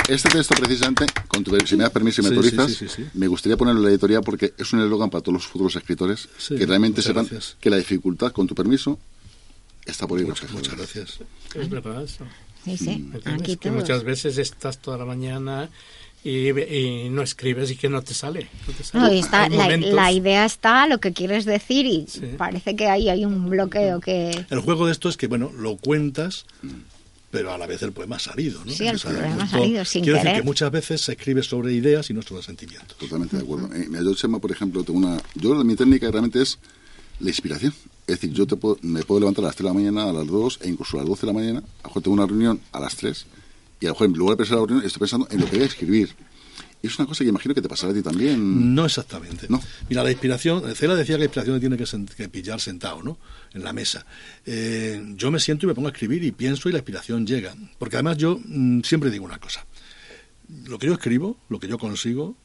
este 0.08 0.28
texto 0.28 0.54
precisamente, 0.54 1.06
con 1.26 1.44
tu, 1.44 1.56
si 1.66 1.76
me 1.76 1.82
das 1.82 1.92
permiso 1.92 2.20
y 2.20 2.24
me 2.24 2.30
autorizas, 2.30 2.84
me 3.14 3.26
gustaría 3.26 3.56
ponerlo 3.56 3.80
en 3.80 3.84
la 3.84 3.90
editorial 3.90 4.22
porque 4.22 4.54
es 4.56 4.72
un 4.72 4.80
eslogan 4.80 5.10
para 5.10 5.22
todos 5.22 5.34
los 5.34 5.46
futuros 5.46 5.76
escritores 5.76 6.28
que 6.48 6.64
realmente 6.66 7.02
sepan 7.02 7.28
que 7.60 7.70
la 7.70 7.76
dificultad, 7.76 8.32
con 8.32 8.46
tu 8.46 8.54
permiso, 8.54 8.98
está 9.84 10.06
por 10.06 10.18
ahí. 10.18 10.24
Muchas, 10.24 10.50
muchas 10.52 10.76
gracias. 10.76 11.18
¿Es 11.54 11.68
verdad 11.68 12.02
eso? 12.02 12.24
Sí, 12.64 12.76
sí. 12.76 12.98
Mm. 12.98 13.56
que 13.58 13.70
muchas 13.70 14.04
veces 14.04 14.38
estás 14.38 14.78
toda 14.78 14.98
la 14.98 15.04
mañana 15.04 15.68
y, 16.24 17.08
no 17.10 17.22
escribes 17.22 17.70
y 17.70 17.76
que 17.76 17.88
no 17.88 18.02
te 18.02 18.14
sale. 18.14 18.48
la, 18.92 20.12
idea 20.12 20.44
está, 20.44 20.86
lo 20.86 20.98
que 20.98 21.12
quieres 21.12 21.44
decir 21.44 21.86
y 21.86 22.06
parece 22.36 22.76
que 22.76 22.88
ahí 22.88 23.08
hay 23.08 23.24
un 23.24 23.48
bloqueo 23.48 24.00
que... 24.00 24.46
El 24.50 24.60
juego 24.60 24.86
de 24.86 24.92
esto 24.92 25.08
es 25.08 25.16
que, 25.16 25.26
bueno, 25.26 25.50
lo 25.56 25.76
cuentas, 25.76 26.44
pero 27.30 27.52
a 27.52 27.58
la 27.58 27.66
vez 27.66 27.82
el 27.82 27.92
poema 27.92 28.16
ha 28.16 28.20
salido, 28.20 28.64
¿no? 28.64 28.72
Sí, 28.72 28.86
el 28.86 28.98
poema 28.98 29.44
ha 29.44 29.48
salido 29.48 29.84
sin 29.84 30.02
Quiero 30.02 30.18
decir 30.18 30.34
que 30.34 30.42
muchas 30.42 30.70
veces 30.70 31.00
se 31.00 31.12
escribe 31.12 31.42
sobre 31.42 31.72
ideas 31.72 32.10
y 32.10 32.14
no 32.14 32.22
sobre 32.22 32.42
sentimientos. 32.42 32.96
Totalmente 32.98 33.36
de 33.36 33.42
acuerdo. 33.42 33.70
Eh, 33.74 33.88
yo, 33.90 34.14
Chema, 34.14 34.38
por 34.38 34.50
ejemplo, 34.50 34.82
tengo 34.82 34.98
una... 34.98 35.18
Yo, 35.34 35.54
mi 35.64 35.76
técnica 35.76 36.10
realmente 36.10 36.42
es 36.42 36.58
la 37.20 37.28
inspiración. 37.28 37.72
Es 38.06 38.20
decir, 38.20 38.32
yo 38.32 38.46
te 38.46 38.56
puedo, 38.56 38.78
me 38.82 39.02
puedo 39.02 39.20
levantar 39.20 39.44
a 39.44 39.48
las 39.48 39.56
3 39.56 39.64
de 39.64 39.68
la 39.68 39.74
mañana, 39.74 40.10
a 40.10 40.12
las 40.12 40.26
2 40.26 40.60
e 40.62 40.68
incluso 40.68 40.96
a 40.96 41.00
las 41.00 41.08
12 41.08 41.20
de 41.20 41.26
la 41.26 41.38
mañana, 41.38 41.58
a 41.58 41.82
lo 41.82 41.88
mejor 41.88 42.02
tengo 42.02 42.14
una 42.14 42.26
reunión 42.26 42.60
a 42.72 42.80
las 42.80 42.96
3 42.96 43.26
y 43.80 43.86
a 43.86 43.88
lo 43.88 43.94
mejor 43.94 44.06
en 44.08 44.12
lugar 44.14 44.36
de 44.36 44.36
pensar 44.38 44.54
en 44.56 44.60
la 44.60 44.66
reunión 44.66 44.86
estoy 44.86 45.00
pensando 45.00 45.28
en 45.30 45.40
lo 45.40 45.46
que 45.46 45.56
voy 45.56 45.62
a 45.62 45.66
escribir. 45.66 46.14
Es 46.80 46.96
una 46.98 47.08
cosa 47.08 47.24
que 47.24 47.30
imagino 47.30 47.54
que 47.54 47.62
te 47.62 47.68
pasará 47.68 47.92
a 47.92 47.94
ti 47.94 48.02
también. 48.02 48.74
No 48.74 48.84
exactamente. 48.84 49.46
No. 49.48 49.60
Mira, 49.88 50.04
la 50.04 50.12
inspiración, 50.12 50.62
Cela 50.76 50.94
decía 50.94 51.16
que 51.16 51.20
la 51.20 51.24
inspiración 51.24 51.58
tiene 51.58 51.76
que, 51.76 52.28
pillar 52.28 52.60
sentado, 52.60 53.02
¿no? 53.02 53.18
En 53.52 53.64
la 53.64 53.72
mesa. 53.72 54.06
Eh, 54.46 55.02
yo 55.16 55.32
me 55.32 55.40
siento 55.40 55.66
y 55.66 55.68
me 55.68 55.74
pongo 55.74 55.88
a 55.88 55.90
escribir 55.90 56.22
y 56.22 56.30
pienso 56.30 56.68
y 56.68 56.72
la 56.72 56.78
inspiración 56.78 57.26
llega. 57.26 57.54
Porque 57.78 57.96
además 57.96 58.16
yo 58.16 58.38
mm, 58.44 58.82
siempre 58.82 59.10
digo 59.10 59.24
una 59.24 59.38
cosa. 59.38 59.66
Lo 60.66 60.78
que 60.78 60.86
yo 60.86 60.92
escribo, 60.92 61.36
lo 61.48 61.58
que 61.58 61.66
yo 61.66 61.78
consigo, 61.78 62.36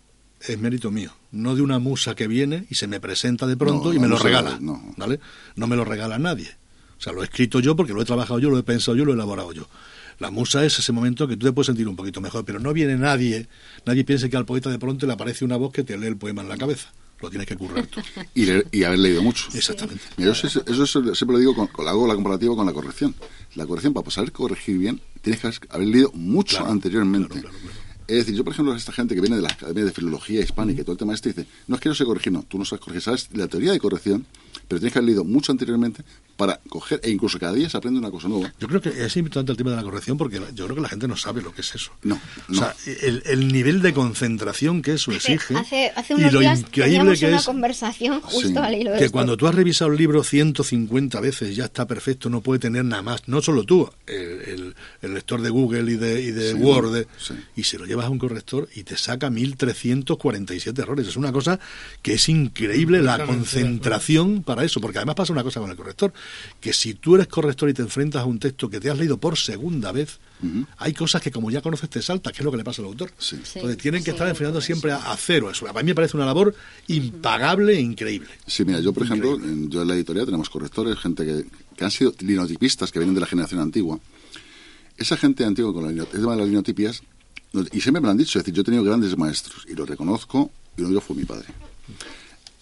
es 0.47 0.59
mérito 0.59 0.91
mío, 0.91 1.13
no 1.31 1.55
de 1.55 1.61
una 1.61 1.79
musa 1.79 2.15
que 2.15 2.27
viene 2.27 2.65
y 2.69 2.75
se 2.75 2.87
me 2.87 2.99
presenta 2.99 3.47
de 3.47 3.55
pronto 3.55 3.93
y 3.93 3.99
me 3.99 4.07
lo 4.07 4.17
regala, 4.17 4.57
no. 4.59 4.93
¿vale? 4.97 5.19
No 5.55 5.67
me 5.67 5.75
lo 5.75 5.85
regala 5.85 6.17
nadie. 6.17 6.49
O 6.97 7.01
sea, 7.01 7.13
lo 7.13 7.21
he 7.21 7.25
escrito 7.25 7.59
yo 7.59 7.75
porque 7.75 7.93
lo 7.93 8.01
he 8.01 8.05
trabajado 8.05 8.39
yo, 8.39 8.49
lo 8.49 8.57
he 8.57 8.63
pensado 8.63 8.97
yo, 8.97 9.05
lo 9.05 9.11
he 9.11 9.15
elaborado 9.15 9.53
yo. 9.53 9.67
La 10.23 10.31
musa 10.31 10.63
es 10.63 10.79
ese 10.79 10.93
momento 10.93 11.27
que 11.27 11.35
tú 11.35 11.45
te 11.47 11.51
puedes 11.51 11.65
sentir 11.65 11.85
un 11.85 11.97
poquito 11.97 12.21
mejor, 12.21 12.45
pero 12.45 12.57
no 12.57 12.71
viene 12.71 12.95
nadie, 12.95 13.49
nadie 13.85 14.05
piense 14.05 14.29
que 14.29 14.37
al 14.37 14.45
poeta 14.45 14.69
de 14.69 14.79
pronto 14.79 15.05
le 15.05 15.11
aparece 15.11 15.43
una 15.43 15.57
voz 15.57 15.73
que 15.73 15.83
te 15.83 15.97
lee 15.97 16.07
el 16.07 16.15
poema 16.15 16.41
en 16.41 16.47
la 16.47 16.55
cabeza. 16.55 16.93
lo 17.21 17.29
tienes 17.29 17.45
que 17.45 17.57
currar 17.57 17.85
tú. 17.87 17.99
Y, 18.33 18.45
leer- 18.45 18.65
y 18.71 18.83
haber 18.85 18.99
leído 18.99 19.21
mucho. 19.21 19.47
Exactamente. 19.53 20.01
Mira, 20.15 20.31
eso, 20.31 20.47
eso 20.65 20.85
siempre 20.87 21.33
lo 21.33 21.39
digo, 21.39 21.53
con, 21.53 21.67
con- 21.67 21.89
hago 21.89 22.07
la 22.07 22.15
comparativa 22.15 22.55
con 22.55 22.65
la 22.65 22.71
corrección. 22.71 23.13
La 23.55 23.65
corrección, 23.65 23.93
para 23.93 24.09
saber 24.11 24.31
corregir 24.31 24.77
bien, 24.77 25.01
tienes 25.21 25.41
que 25.41 25.67
haber, 25.69 25.87
leído 25.89 26.09
mucho 26.13 26.55
Claro, 26.59 26.71
anteriormente. 26.71 27.43
Es 28.07 28.17
decir, 28.17 28.35
yo, 28.35 28.43
por 28.45 28.53
ejemplo, 28.53 28.73
esta 28.75 28.91
gente 28.93 29.15
que 29.15 29.21
viene 29.21 29.35
de 29.37 29.41
la 29.41 29.49
Academia 29.49 29.83
de 29.85 29.91
Filología 29.91 30.41
Hispánica 30.41 30.81
y 30.81 30.83
todo 30.83 30.93
el 30.93 30.97
tema 30.99 31.13
este, 31.13 31.29
dice, 31.33 31.47
no 31.67 31.75
es 31.75 31.81
que 31.81 31.87
no 31.89 31.95
sé 31.95 32.03
corregir, 32.05 32.31
no, 32.33 32.43
tú 32.43 32.57
no 32.57 32.65
sabes 32.65 32.81
corregir, 32.81 33.01
sabes 33.01 33.29
la 33.33 33.47
teoría 33.47 33.71
de 33.73 33.79
corrección, 33.79 34.25
pero 34.67 34.79
tienes 34.79 34.91
que 34.93 34.99
haber 34.99 35.07
leído 35.07 35.23
mucho 35.23 35.51
anteriormente 35.53 36.03
para 36.35 36.59
coger, 36.69 36.99
e 37.03 37.09
incluso 37.11 37.37
cada 37.39 37.53
día 37.53 37.69
se 37.69 37.77
aprende 37.77 37.99
una 37.99 38.09
cosa 38.11 38.27
nueva. 38.27 38.51
Yo 38.59 38.67
creo 38.67 38.81
que 38.81 38.89
es 38.89 39.15
importante 39.17 39.51
el 39.51 39.57
tema 39.57 39.69
de 39.71 39.77
la 39.77 39.83
corrección 39.83 40.17
porque 40.17 40.41
yo 40.53 40.65
creo 40.65 40.75
que 40.75 40.81
la 40.81 40.89
gente 40.89 41.07
no 41.07 41.15
sabe 41.15 41.41
lo 41.41 41.53
que 41.53 41.61
es 41.61 41.75
eso. 41.75 41.91
No, 42.03 42.19
O 42.49 42.53
sea, 42.53 42.75
el, 43.03 43.21
el 43.25 43.47
nivel 43.51 43.81
de 43.81 43.93
concentración 43.93 44.81
que 44.81 44.93
eso 44.93 45.11
exige 45.11 45.55
Hace, 45.55 45.91
hace 45.95 46.13
y 46.13 46.17
unos 46.17 46.33
lo 46.33 46.39
días 46.39 46.59
increíble 46.61 47.17
que 47.17 47.27
una 47.27 47.37
es 47.37 47.45
conversación 47.45 48.21
justo 48.21 48.61
al 48.61 48.73
hilo 48.75 48.91
de 48.91 48.97
que 48.99 49.05
esto. 49.05 49.13
cuando 49.13 49.37
tú 49.37 49.47
has 49.47 49.55
revisado 49.55 49.91
el 49.91 49.97
libro 49.97 50.23
150 50.23 51.19
veces 51.19 51.55
ya 51.55 51.65
está 51.65 51.85
perfecto, 51.87 52.29
no 52.29 52.41
puede 52.41 52.59
tener 52.59 52.83
nada 52.85 53.01
más. 53.03 53.27
No 53.27 53.41
solo 53.41 53.63
tú, 53.63 53.89
el, 54.07 54.15
el- 54.17 54.75
el 55.01 55.13
lector 55.13 55.41
de 55.41 55.49
Google 55.49 55.91
y 55.91 55.95
de, 55.97 56.21
y 56.21 56.31
de 56.31 56.51
Sí, 56.53 56.57
Word, 56.57 56.93
de- 56.93 57.07
sí. 57.17 57.33
y 57.55 57.63
se 57.63 57.77
lo 57.77 57.85
llevas 57.85 58.05
a 58.05 58.09
un 58.09 58.17
corrector 58.19 58.67
y 58.75 58.83
te 58.83 58.97
saca 58.97 59.29
1347 59.29 60.81
errores. 60.81 61.07
Es 61.07 61.15
una 61.17 61.31
cosa 61.31 61.59
que 62.01 62.13
es 62.13 62.29
increíble 62.29 63.01
la 63.01 63.25
concentración 63.25 64.43
para 64.43 64.63
eso, 64.63 64.79
porque 64.81 64.97
además 64.97 65.15
pasa 65.15 65.33
una 65.33 65.43
cosa 65.43 65.59
con 65.59 65.69
el 65.69 65.75
corrector, 65.77 66.13
que 66.59 66.73
si 66.73 66.93
tú 66.93 67.15
eres 67.15 67.27
corrector 67.27 67.69
y 67.69 67.73
te 67.73 67.81
enfrentas 67.81 68.21
a 68.21 68.25
un 68.25 68.39
texto 68.39 68.69
que 68.69 68.79
te 68.79 68.89
has 68.89 68.97
leído 68.97 69.17
por 69.17 69.37
segunda 69.37 69.91
vez, 69.91 70.19
hay 70.77 70.93
cosas 70.93 71.21
que 71.21 71.31
como 71.31 71.49
ya 71.51 71.61
conoces 71.61 71.89
te 71.89 72.01
saltas, 72.01 72.33
que 72.33 72.39
es 72.39 72.43
lo 72.43 72.51
que 72.51 72.57
le 72.57 72.65
pasa 72.65 72.81
al 72.81 72.89
autor. 72.89 73.11
Sí. 73.17 73.37
Entonces 73.55 73.77
tienen 73.77 74.03
que 74.03 74.11
estar 74.11 74.27
enfrentando 74.27 74.59
siempre 74.59 74.91
a, 74.91 75.11
a 75.11 75.15
cero. 75.15 75.49
Eso 75.49 75.65
a 75.69 75.73
mí 75.73 75.83
me 75.83 75.95
parece 75.95 76.17
una 76.17 76.25
labor 76.25 76.53
impagable 76.87 77.77
e 77.77 77.79
increíble. 77.79 78.27
Sí, 78.45 78.65
mira, 78.65 78.79
yo, 78.81 78.91
por 78.91 79.03
ejemplo, 79.03 79.35
en, 79.35 79.69
yo 79.69 79.81
en 79.81 79.87
la 79.87 79.95
editorial 79.95 80.25
tenemos 80.25 80.49
correctores, 80.49 80.97
gente 80.99 81.25
que, 81.25 81.45
que 81.77 81.83
han 81.85 81.91
sido 81.91 82.13
linotipistas, 82.19 82.91
que 82.91 82.99
vienen 82.99 83.15
de 83.15 83.21
la 83.21 83.27
generación 83.27 83.61
antigua. 83.61 83.99
Esa 84.97 85.15
gente 85.17 85.45
antigua 85.45 85.73
con 85.73 85.83
la 85.85 85.89
el 86.03 86.07
tema 86.07 86.33
de 86.33 86.39
las 86.39 86.47
linotipias, 86.49 87.01
no- 87.53 87.61
y 87.71 87.79
siempre 87.81 88.01
me 88.01 88.07
lo 88.07 88.11
han 88.11 88.17
dicho, 88.17 88.37
es 88.37 88.43
decir, 88.43 88.53
yo 88.53 88.61
he 88.61 88.65
tenido 88.65 88.83
grandes 88.83 89.17
maestros, 89.17 89.65
y 89.69 89.73
lo 89.75 89.85
reconozco, 89.85 90.51
y 90.77 90.81
uno 90.81 90.89
de 90.89 90.93
ellos 90.95 91.03
fue 91.05 91.15
mi 91.15 91.23
padre. 91.23 91.47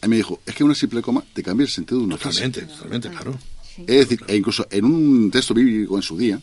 Él 0.02 0.10
me 0.10 0.16
dijo, 0.16 0.40
es 0.46 0.56
que 0.56 0.64
una 0.64 0.76
simple 0.76 1.02
coma 1.02 1.24
te 1.34 1.44
cambia 1.44 1.64
el 1.64 1.70
sentido 1.70 2.00
de 2.00 2.06
una 2.06 2.18
frase. 2.18 2.42
Totalmente, 2.50 2.74
totalmente, 2.74 3.10
claro. 3.10 3.40
Es 3.78 4.10
decir, 4.10 4.24
e 4.28 4.36
incluso 4.36 4.68
en 4.70 4.86
un 4.86 5.32
texto 5.32 5.54
bíblico 5.54 5.96
en 5.96 6.02
su 6.02 6.18
día, 6.18 6.42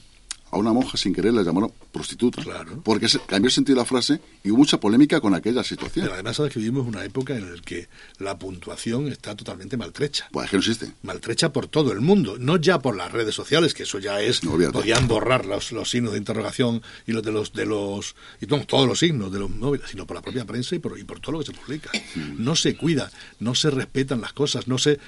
a 0.51 0.57
una 0.57 0.73
monja 0.73 0.97
sin 0.97 1.15
querer 1.15 1.33
la 1.35 1.43
llamaron 1.43 1.73
prostituta, 1.93 2.43
Claro. 2.43 2.81
porque 2.85 3.09
se 3.09 3.19
cambió 3.21 3.49
el 3.49 3.53
sentido 3.53 3.77
de 3.77 3.83
la 3.83 3.85
frase 3.87 4.21
y 4.45 4.51
hubo 4.51 4.59
mucha 4.59 4.79
polémica 4.81 5.21
con 5.21 5.35
aquella 5.35 5.63
situación. 5.65 6.05
Pero 6.05 6.15
además 6.15 6.37
sabes 6.37 6.53
que 6.53 6.59
vivimos 6.59 6.87
una 6.87 7.05
época 7.05 7.37
en 7.37 7.55
la 7.55 7.61
que 7.61 7.89
la 8.19 8.39
puntuación 8.39 9.09
está 9.09 9.35
totalmente 9.37 9.77
maltrecha. 9.77 10.29
Pues 10.33 10.45
es 10.47 10.51
que 10.51 10.57
no 10.57 10.61
existe. 10.61 10.93
Maltrecha 11.03 11.53
por 11.53 11.67
todo 11.67 11.93
el 11.93 12.01
mundo, 12.01 12.37
no 12.39 12.57
ya 12.57 12.79
por 12.79 12.97
las 12.97 13.13
redes 13.13 13.35
sociales, 13.35 13.75
que 13.75 13.83
eso 13.83 13.99
ya 13.99 14.21
es, 14.21 14.43
No, 14.45 14.57
podían 14.73 15.07
borrar 15.09 15.45
los, 15.47 15.73
los 15.73 15.91
signos 15.91 16.13
de 16.13 16.19
interrogación 16.19 16.83
y 17.07 17.13
los 17.13 17.23
de 17.23 17.33
los 17.33 17.53
de 17.53 17.67
los 17.67 18.15
y 18.41 18.47
no, 18.47 18.65
todos 18.65 18.87
los 18.89 18.99
signos 18.99 19.33
de 19.33 19.39
los 19.39 19.51
móviles, 19.51 19.89
sino 19.91 20.07
por 20.07 20.17
la 20.17 20.23
propia 20.23 20.45
prensa 20.45 20.75
y 20.75 20.79
por, 20.79 20.99
y 20.99 21.05
por 21.05 21.21
todo 21.21 21.33
lo 21.33 21.39
que 21.41 21.47
se 21.47 21.53
publica. 21.53 21.91
No 22.37 22.57
se 22.57 22.77
cuida, 22.77 23.11
no 23.41 23.55
se 23.55 23.71
respetan 23.71 24.21
las 24.21 24.33
cosas, 24.33 24.69
no 24.69 24.79
se 24.79 24.99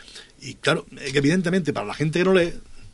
y 0.43 0.55
claro, 0.55 0.87
evidentemente 1.15 1.73
para 1.75 1.87
la 1.87 1.93
gente 1.95 2.19
que 2.21 2.25
no 2.25 2.33
lee, 2.33 2.53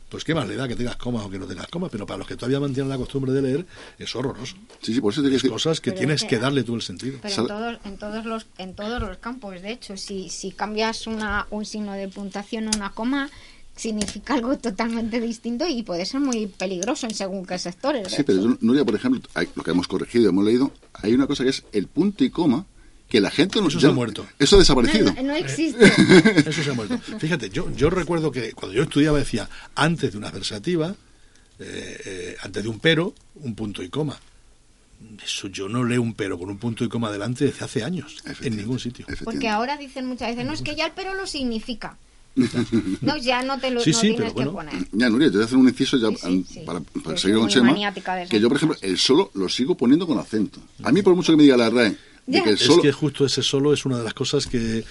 pues 0.09 0.23
qué 0.23 0.33
más 0.33 0.47
le 0.47 0.55
da 0.55 0.67
que 0.67 0.75
tengas 0.75 0.95
comas 0.95 1.25
o 1.25 1.29
que 1.29 1.37
no 1.37 1.45
tengas 1.45 1.67
comas, 1.67 1.89
pero 1.91 2.05
para 2.05 2.19
los 2.19 2.27
que 2.27 2.35
todavía 2.35 2.59
mantienen 2.59 2.89
la 2.89 2.97
costumbre 2.97 3.31
de 3.33 3.41
leer 3.41 3.65
es 3.99 4.15
horroroso. 4.15 4.55
Sí, 4.81 4.93
sí, 4.93 5.01
por 5.01 5.11
eso 5.11 5.21
te 5.21 5.25
quiero 5.25 5.35
Es 5.37 5.41
decir, 5.43 5.51
cosas 5.51 5.81
que 5.81 5.91
Pero 5.91 5.99
tienes 5.99 6.15
es 6.17 6.21
que- 6.23 6.35
que 6.35 6.41
darle 6.41 6.63
tú 6.63 6.75
el 6.75 6.81
sentido. 6.81 7.19
Pero 7.21 7.35
en 7.41 7.47
todos, 7.47 7.77
en 7.85 7.97
todos 7.97 8.25
los 8.25 8.45
en 8.57 8.73
todos 8.75 9.01
los 9.01 9.17
campos, 9.17 9.61
de 9.61 9.71
hecho, 9.71 9.97
si, 9.97 10.29
si 10.29 10.51
cambias 10.51 11.07
una, 11.07 11.47
un 11.49 11.65
signo 11.65 11.93
de 11.93 12.07
puntuación 12.07 12.67
una 12.73 12.91
coma, 12.91 13.29
significa 13.75 14.33
algo 14.33 14.57
totalmente 14.57 15.19
distinto 15.21 15.67
y 15.67 15.83
puede 15.83 16.05
ser 16.05 16.19
muy 16.21 16.47
peligroso 16.47 17.05
en 17.05 17.13
según 17.13 17.45
qué 17.45 17.59
sectores. 17.59 18.11
Sí, 18.11 18.23
pero 18.23 18.39
hecho. 18.39 18.49
yo, 18.51 18.57
Nuria, 18.61 18.83
por 18.85 18.95
ejemplo, 18.95 19.21
hay- 19.35 19.47
lo 19.55 19.63
que 19.63 19.71
hemos 19.71 19.87
corregido 19.87 20.25
y 20.25 20.27
hemos 20.29 20.45
leído, 20.45 20.71
hay 20.93 21.13
una 21.13 21.27
cosa 21.27 21.43
que 21.43 21.51
es 21.51 21.63
el 21.73 21.87
punto 21.87 22.23
y 22.23 22.29
coma, 22.31 22.65
que 23.09 23.21
la 23.21 23.29
gente 23.31 23.61
no 23.61 23.67
Eso 23.69 23.79
se 23.79 23.87
ha 23.87 23.91
muerto. 23.91 24.25
Eso 24.37 24.55
ha 24.55 24.59
desaparecido. 24.59 25.13
no, 25.13 25.23
no 25.23 25.33
existe. 25.35 25.85
Eso 26.49 26.63
se 26.63 26.69
ha 26.71 26.73
muerto. 26.73 26.97
Fíjate, 27.19 27.49
yo, 27.49 27.71
yo 27.75 27.89
recuerdo 27.89 28.31
que 28.31 28.51
cuando 28.53 28.75
yo 28.75 28.83
estudiaba 28.83 29.17
decía, 29.19 29.49
antes 29.75 30.11
de 30.11 30.17
una 30.17 30.27
adversativa, 30.29 30.95
eh, 31.59 32.01
eh, 32.05 32.37
antes 32.41 32.63
de 32.63 32.69
un 32.69 32.79
pero, 32.79 33.13
un 33.35 33.55
punto 33.55 33.81
y 33.83 33.89
coma. 33.89 34.19
Eso 35.23 35.47
yo 35.47 35.69
no 35.69 35.83
leo 35.83 36.01
un 36.01 36.15
pero 36.15 36.37
con 36.39 36.49
un 36.49 36.57
punto 36.57 36.83
y 36.83 36.89
coma 36.89 37.11
delante 37.11 37.45
desde 37.45 37.63
hace 37.63 37.83
años, 37.83 38.17
en 38.41 38.57
ningún 38.57 38.79
sitio. 38.79 39.05
Porque 39.23 39.47
ahora 39.47 39.77
dicen 39.77 40.05
muchas 40.07 40.29
veces, 40.29 40.45
no 40.45 40.53
es 40.53 40.61
que 40.61 40.75
ya 40.75 40.87
el 40.87 40.91
pero 40.95 41.13
lo 41.13 41.25
significa. 41.27 41.97
No, 43.01 43.17
ya 43.17 43.41
no 43.43 43.57
te 43.59 43.71
lo 43.71 43.79
Sí, 43.81 43.91
no 43.91 43.97
sí, 43.99 44.07
tienes 44.15 44.33
pero 44.33 44.51
bueno. 44.51 44.69
que 44.71 44.77
poner. 44.77 44.87
Ya, 44.91 45.09
Nuria, 45.09 45.27
yo 45.27 45.33
voy 45.33 45.41
a 45.41 45.45
hacer 45.45 45.57
un 45.57 45.67
inciso 45.69 45.97
ya 45.97 46.09
Sí, 46.09 46.15
sí, 46.19 46.27
an- 46.27 46.45
sí. 46.45 46.59
para, 47.03 47.17
seguir 47.17 47.37
con 47.37 47.47
Chema, 47.47 47.73
que 48.29 48.39
yo, 48.39 48.47
por 48.47 48.57
ejemplo, 48.57 48.77
el 48.81 48.97
solo 48.99 49.31
lo 49.33 49.49
sigo 49.49 49.75
poniendo 49.75 50.05
con 50.05 50.19
acento. 50.19 50.59
A 50.83 50.91
mí, 50.91 51.01
por 51.01 51.15
mucho 51.15 51.33
que 51.33 51.37
me 51.37 51.43
diga 51.43 51.57
la 51.57 51.69
RAE, 51.69 51.95
que 52.29 52.49
Es 52.51 52.69
que 52.81 52.91
justo 52.91 53.25
ese 53.25 53.41
solo 53.41 53.73
es 53.73 53.85
una 53.85 53.97
de 53.97 54.03
las 54.03 54.13
cosas 54.13 54.47
que 54.47 54.83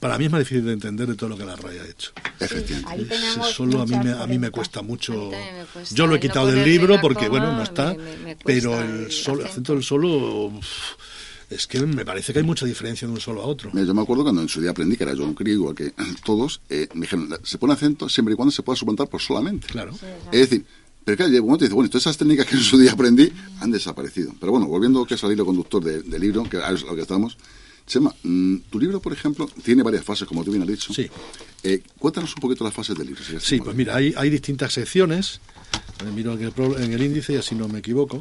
para 0.00 0.16
mí 0.18 0.26
es 0.26 0.30
más 0.30 0.40
difícil 0.40 0.64
de 0.64 0.72
entender 0.72 1.08
de 1.08 1.14
todo 1.16 1.30
lo 1.30 1.36
que 1.36 1.44
la 1.44 1.56
RAI 1.56 1.78
ha 1.78 1.84
hecho. 1.86 2.12
Efectivamente. 2.40 2.88
Ahí 2.90 3.06
Ese 3.10 3.52
solo 3.52 3.82
a 3.82 3.86
mí, 3.86 3.96
me, 4.02 4.12
a 4.12 4.26
mí 4.26 4.38
me 4.38 4.50
cuesta 4.50 4.82
mucho. 4.82 5.30
Me 5.30 5.64
cuesta. 5.72 5.94
Yo 5.94 6.06
lo 6.06 6.14
he 6.14 6.18
no 6.18 6.20
quitado 6.22 6.46
del 6.46 6.64
libro 6.64 7.00
porque, 7.00 7.26
coma 7.26 7.40
bueno, 7.40 7.56
no 7.56 7.62
está. 7.62 7.94
me- 7.94 7.98
me- 7.98 8.16
me 8.16 8.36
cuesta 8.36 8.42
pero 8.44 8.80
el 8.80 9.10
solo, 9.10 9.40
el 9.42 9.46
acento. 9.48 9.74
del 9.74 9.82
solo. 9.82 10.08
uf, 10.46 10.66
Es 11.50 11.66
que 11.66 11.80
me 11.80 12.04
parece 12.04 12.32
que 12.32 12.40
hay 12.40 12.44
mucha 12.44 12.66
diferencia 12.66 13.08
de 13.08 13.14
un 13.14 13.20
solo 13.20 13.42
a 13.42 13.46
otro. 13.46 13.70
Yo 13.74 13.94
me 13.94 14.02
acuerdo 14.02 14.22
cuando 14.22 14.42
en 14.42 14.48
su 14.48 14.60
día 14.60 14.70
aprendí, 14.70 14.96
que 14.96 15.04
era 15.04 15.14
yo 15.14 15.24
un 15.24 15.34
crío, 15.34 15.54
igual 15.54 15.74
que 15.74 15.92
todos, 16.24 16.60
eh, 16.68 16.88
me 16.94 17.02
dijeron, 17.02 17.28
se 17.42 17.58
pone 17.58 17.72
acento 17.72 18.08
siempre 18.08 18.34
y 18.34 18.36
cuando 18.36 18.52
se 18.52 18.62
pueda 18.62 18.76
suplantar 18.76 19.08
por 19.08 19.20
solamente. 19.20 19.66
Claro. 19.66 19.92
Es 20.30 20.40
decir, 20.50 20.64
pero 21.08 21.16
claro, 21.16 21.30
llega 21.32 21.40
un 21.42 21.46
momento 21.48 21.64
y 21.64 21.68
dice, 21.68 21.74
bueno, 21.74 21.88
todas 21.88 22.02
esas 22.02 22.18
técnicas 22.18 22.44
que 22.44 22.56
en 22.56 22.62
su 22.62 22.76
día 22.76 22.92
aprendí 22.92 23.32
han 23.60 23.70
desaparecido. 23.70 24.34
Pero 24.38 24.52
bueno, 24.52 24.66
volviendo 24.66 25.06
que 25.06 25.14
es 25.14 25.24
al 25.24 25.32
hilo 25.32 25.46
conductor 25.46 25.82
de- 25.82 26.02
del 26.02 26.20
libro, 26.20 26.42
que 26.44 26.58
es 26.58 26.82
lo 26.82 26.94
que 26.94 27.00
estamos. 27.00 27.38
Chema, 27.86 28.14
mm, 28.22 28.56
tu 28.68 28.78
libro, 28.78 29.00
por 29.00 29.14
ejemplo, 29.14 29.48
tiene 29.64 29.82
varias 29.82 30.04
fases, 30.04 30.28
como 30.28 30.44
tú 30.44 30.50
bien 30.50 30.62
has 30.64 30.68
dicho. 30.68 30.92
Sí. 30.92 31.08
Eh, 31.62 31.82
cuéntanos 31.98 32.34
un 32.36 32.42
poquito 32.42 32.62
las 32.62 32.74
fases 32.74 32.94
del 32.98 33.06
libro. 33.06 33.22
si 33.24 33.40
Sí, 33.40 33.58
pues 33.62 33.74
mira, 33.74 33.96
hay, 33.96 34.12
hay 34.18 34.28
distintas 34.28 34.74
secciones. 34.74 35.40
Miro 36.14 36.34
en 36.34 36.42
el, 36.42 36.52
en 36.82 36.92
el 36.92 37.02
índice 37.02 37.32
y 37.32 37.36
así 37.36 37.54
no 37.54 37.68
me 37.68 37.78
equivoco. 37.78 38.20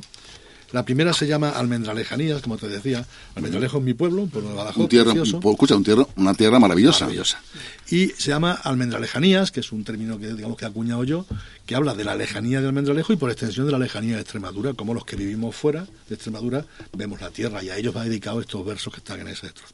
La 0.71 0.83
primera 0.83 1.13
se 1.13 1.27
llama 1.27 1.49
Almendralejanías, 1.49 2.41
como 2.41 2.57
te 2.57 2.67
decía. 2.67 3.05
Almendralejo 3.35 3.77
es 3.77 3.83
mi 3.83 3.93
pueblo, 3.93 4.23
un 4.23 4.29
pueblo 4.29 4.49
de 4.49 4.55
Badajoz, 4.55 4.83
Un 4.83 4.89
tierra, 4.89 5.13
pues, 5.13 5.33
escucha, 5.33 5.75
un 5.75 5.83
tierra, 5.83 6.05
una 6.17 6.33
tierra 6.33 6.59
maravillosa. 6.59 7.05
Maravillosa. 7.05 7.41
Y 7.89 8.07
se 8.09 8.29
llama 8.29 8.51
Almendralejanías, 8.51 9.51
que 9.51 9.61
es 9.61 9.71
un 9.71 9.85
término 9.85 10.19
que 10.19 10.33
digamos 10.33 10.57
que 10.57 10.65
he 10.65 10.67
acuñado 10.67 11.05
yo, 11.05 11.25
que 11.65 11.75
habla 11.75 11.93
de 11.93 12.03
la 12.03 12.15
lejanía 12.15 12.59
de 12.59 12.67
Almendralejo 12.67 13.13
y 13.13 13.15
por 13.15 13.31
extensión 13.31 13.65
de 13.65 13.71
la 13.71 13.79
lejanía 13.79 14.15
de 14.15 14.21
Extremadura, 14.21 14.73
como 14.73 14.93
los 14.93 15.05
que 15.05 15.15
vivimos 15.15 15.55
fuera 15.55 15.87
de 16.09 16.15
Extremadura 16.15 16.65
vemos 16.93 17.21
la 17.21 17.29
tierra 17.29 17.63
y 17.63 17.69
a 17.69 17.77
ellos 17.77 17.95
va 17.95 18.03
dedicado 18.03 18.41
estos 18.41 18.65
versos 18.65 18.91
que 18.91 18.99
están 18.99 19.21
en 19.21 19.29
ese 19.29 19.49
trozo. 19.49 19.73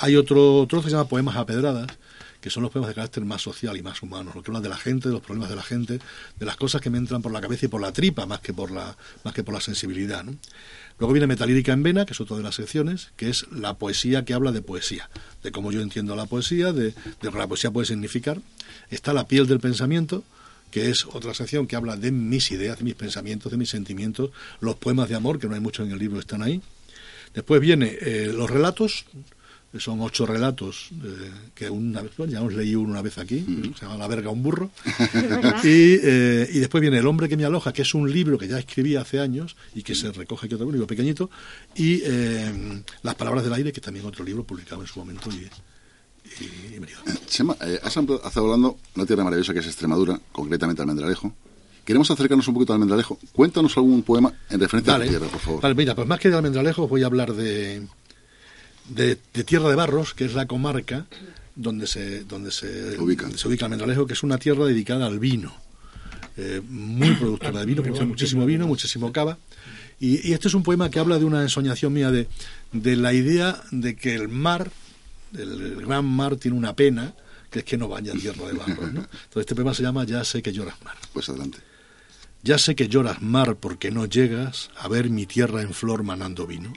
Hay 0.00 0.16
otro 0.16 0.66
trozo 0.68 0.84
que 0.84 0.90
se 0.90 0.96
llama 0.96 1.08
Poemas 1.08 1.36
a 1.36 1.46
pedradas, 1.46 1.86
que 2.46 2.50
son 2.50 2.62
los 2.62 2.70
poemas 2.70 2.90
de 2.90 2.94
carácter 2.94 3.24
más 3.24 3.42
social 3.42 3.76
y 3.76 3.82
más 3.82 4.02
humano, 4.02 4.30
lo 4.32 4.40
que 4.40 4.52
habla 4.52 4.60
de 4.60 4.68
la 4.68 4.76
gente, 4.76 5.08
de 5.08 5.14
los 5.14 5.20
problemas 5.20 5.50
de 5.50 5.56
la 5.56 5.64
gente, 5.64 5.98
de 6.38 6.46
las 6.46 6.54
cosas 6.54 6.80
que 6.80 6.90
me 6.90 6.98
entran 6.98 7.20
por 7.20 7.32
la 7.32 7.40
cabeza 7.40 7.66
y 7.66 7.68
por 7.68 7.80
la 7.80 7.92
tripa 7.92 8.24
más 8.24 8.38
que 8.38 8.54
por 8.54 8.70
la, 8.70 8.96
más 9.24 9.34
que 9.34 9.42
por 9.42 9.52
la 9.52 9.60
sensibilidad. 9.60 10.24
Luego 11.00 11.12
viene 11.12 11.26
Metalírica 11.26 11.72
en 11.72 11.82
Vena, 11.82 12.06
que 12.06 12.12
es 12.12 12.20
otra 12.20 12.36
de 12.36 12.44
las 12.44 12.54
secciones, 12.54 13.10
que 13.16 13.30
es 13.30 13.50
la 13.50 13.74
poesía 13.74 14.24
que 14.24 14.32
habla 14.32 14.52
de 14.52 14.62
poesía, 14.62 15.10
de 15.42 15.50
cómo 15.50 15.72
yo 15.72 15.80
entiendo 15.80 16.14
la 16.14 16.26
poesía, 16.26 16.72
de, 16.72 16.92
de 16.92 16.94
lo 17.22 17.32
que 17.32 17.38
la 17.38 17.48
poesía 17.48 17.72
puede 17.72 17.88
significar. 17.88 18.40
Está 18.90 19.12
La 19.12 19.26
piel 19.26 19.48
del 19.48 19.58
pensamiento, 19.58 20.22
que 20.70 20.88
es 20.88 21.04
otra 21.04 21.34
sección 21.34 21.66
que 21.66 21.74
habla 21.74 21.96
de 21.96 22.12
mis 22.12 22.52
ideas, 22.52 22.78
de 22.78 22.84
mis 22.84 22.94
pensamientos, 22.94 23.50
de 23.50 23.58
mis 23.58 23.70
sentimientos, 23.70 24.30
los 24.60 24.76
poemas 24.76 25.08
de 25.08 25.16
amor, 25.16 25.40
que 25.40 25.48
no 25.48 25.54
hay 25.54 25.60
muchos 25.60 25.84
en 25.84 25.92
el 25.92 25.98
libro, 25.98 26.20
están 26.20 26.44
ahí. 26.44 26.62
Después 27.34 27.60
viene 27.60 27.98
eh, 28.00 28.30
los 28.32 28.48
relatos, 28.48 29.04
son 29.78 30.00
ocho 30.00 30.26
relatos, 30.26 30.90
eh, 31.04 31.30
que 31.54 31.68
una 31.70 32.02
vez, 32.02 32.12
bueno, 32.16 32.32
ya 32.32 32.42
os 32.42 32.52
leí 32.52 32.74
uno 32.74 32.90
una 32.90 33.02
vez 33.02 33.18
aquí, 33.18 33.44
se 33.78 33.84
llama 33.84 33.96
La 33.96 34.08
verga 34.08 34.30
un 34.30 34.42
burro. 34.42 34.70
y, 35.64 35.98
eh, 36.02 36.48
y 36.52 36.58
después 36.58 36.80
viene 36.80 36.98
El 36.98 37.06
hombre 37.06 37.28
que 37.28 37.36
me 37.36 37.44
aloja, 37.44 37.72
que 37.72 37.82
es 37.82 37.94
un 37.94 38.10
libro 38.10 38.38
que 38.38 38.48
ya 38.48 38.58
escribí 38.58 38.96
hace 38.96 39.20
años 39.20 39.56
y 39.74 39.82
que 39.82 39.94
se 39.94 40.12
recoge 40.12 40.46
aquí 40.46 40.54
otro 40.54 40.70
libro 40.70 40.86
pequeñito, 40.86 41.30
y 41.74 42.02
eh, 42.04 42.82
Las 43.02 43.14
palabras 43.14 43.44
del 43.44 43.52
aire, 43.52 43.72
que 43.72 43.80
también 43.80 44.06
otro 44.06 44.24
libro 44.24 44.44
publicado 44.44 44.80
en 44.82 44.86
su 44.86 44.98
momento 44.98 45.30
y, 45.30 45.48
y, 46.42 46.74
y 46.74 46.78
venido. 46.78 46.98
Chema, 47.26 47.56
has 47.82 47.96
estado 47.96 48.20
hablando 48.36 48.78
de 48.94 49.00
una 49.00 49.06
tierra 49.06 49.24
maravillosa 49.24 49.52
que 49.52 49.60
es 49.60 49.66
Extremadura, 49.66 50.20
concretamente 50.32 50.82
Almendralejo. 50.82 51.32
Queremos 51.86 52.10
acercarnos 52.10 52.48
un 52.48 52.54
poquito 52.54 52.72
al 52.72 52.78
Almendralejo. 52.78 53.16
Cuéntanos 53.32 53.76
algún 53.76 54.02
poema 54.02 54.32
en 54.50 54.58
referencia 54.58 54.94
a 54.94 54.98
Vale. 54.98 55.06
tu 55.06 55.10
tierra, 55.18 55.28
por 55.28 55.40
favor. 55.40 55.60
Vale, 55.62 55.74
mira, 55.76 55.94
pues 55.94 56.08
más 56.08 56.18
que 56.18 56.28
de 56.28 56.36
Almendralejo 56.36 56.88
voy 56.88 57.04
a 57.04 57.06
hablar 57.06 57.32
de, 57.32 57.86
de, 58.88 59.18
de 59.34 59.44
Tierra 59.44 59.68
de 59.68 59.74
Barros, 59.76 60.14
que 60.14 60.24
es 60.24 60.34
la 60.34 60.46
comarca 60.46 61.06
donde 61.54 61.86
se, 61.86 62.24
donde 62.24 62.50
se, 62.50 62.98
Ubica. 62.98 63.22
donde 63.24 63.38
se 63.38 63.48
ubica 63.48 63.64
Almendralejo, 63.64 64.06
que 64.06 64.12
es 64.12 64.22
una 64.22 64.38
tierra 64.38 64.66
dedicada 64.66 65.06
al 65.06 65.18
vino. 65.18 65.54
Eh, 66.36 66.60
muy 66.68 67.10
productora 67.18 67.60
de 67.60 67.66
vino, 67.66 67.82
produce 67.82 68.04
muchísimo 68.04 68.44
vino, 68.46 68.66
muchísimo 68.66 69.10
cava. 69.12 69.38
Y, 69.98 70.28
y 70.28 70.32
este 70.34 70.48
es 70.48 70.54
un 70.54 70.62
poema 70.62 70.90
que 70.90 70.98
habla 70.98 71.18
de 71.18 71.24
una 71.24 71.40
ensoñación 71.42 71.92
mía 71.94 72.10
de, 72.10 72.28
de 72.72 72.96
la 72.96 73.14
idea 73.14 73.62
de 73.70 73.96
que 73.96 74.14
el 74.14 74.28
mar 74.28 74.70
El, 75.32 75.60
el 75.62 75.86
gran 75.86 76.04
mar 76.04 76.36
tiene 76.36 76.56
una 76.56 76.74
pena, 76.76 77.14
que 77.50 77.60
es 77.60 77.64
que 77.64 77.76
no 77.76 77.88
baña 77.88 78.12
tierra 78.12 78.46
de 78.46 78.52
barro. 78.52 78.82
¿no? 78.92 79.00
Entonces 79.24 79.40
este 79.40 79.54
poema 79.54 79.72
se 79.74 79.82
llama 79.82 80.04
Ya 80.04 80.22
sé 80.24 80.42
que 80.42 80.52
lloras 80.52 80.76
mar. 80.84 80.96
Pues 81.12 81.28
adelante. 81.30 81.58
Ya 82.42 82.58
sé 82.58 82.74
que 82.74 82.88
lloras 82.88 83.22
mar 83.22 83.56
porque 83.56 83.90
no 83.90 84.04
llegas 84.06 84.70
a 84.76 84.88
ver 84.88 85.08
mi 85.10 85.24
tierra 85.26 85.62
en 85.62 85.72
flor 85.72 86.02
manando 86.04 86.46
vino. 86.46 86.72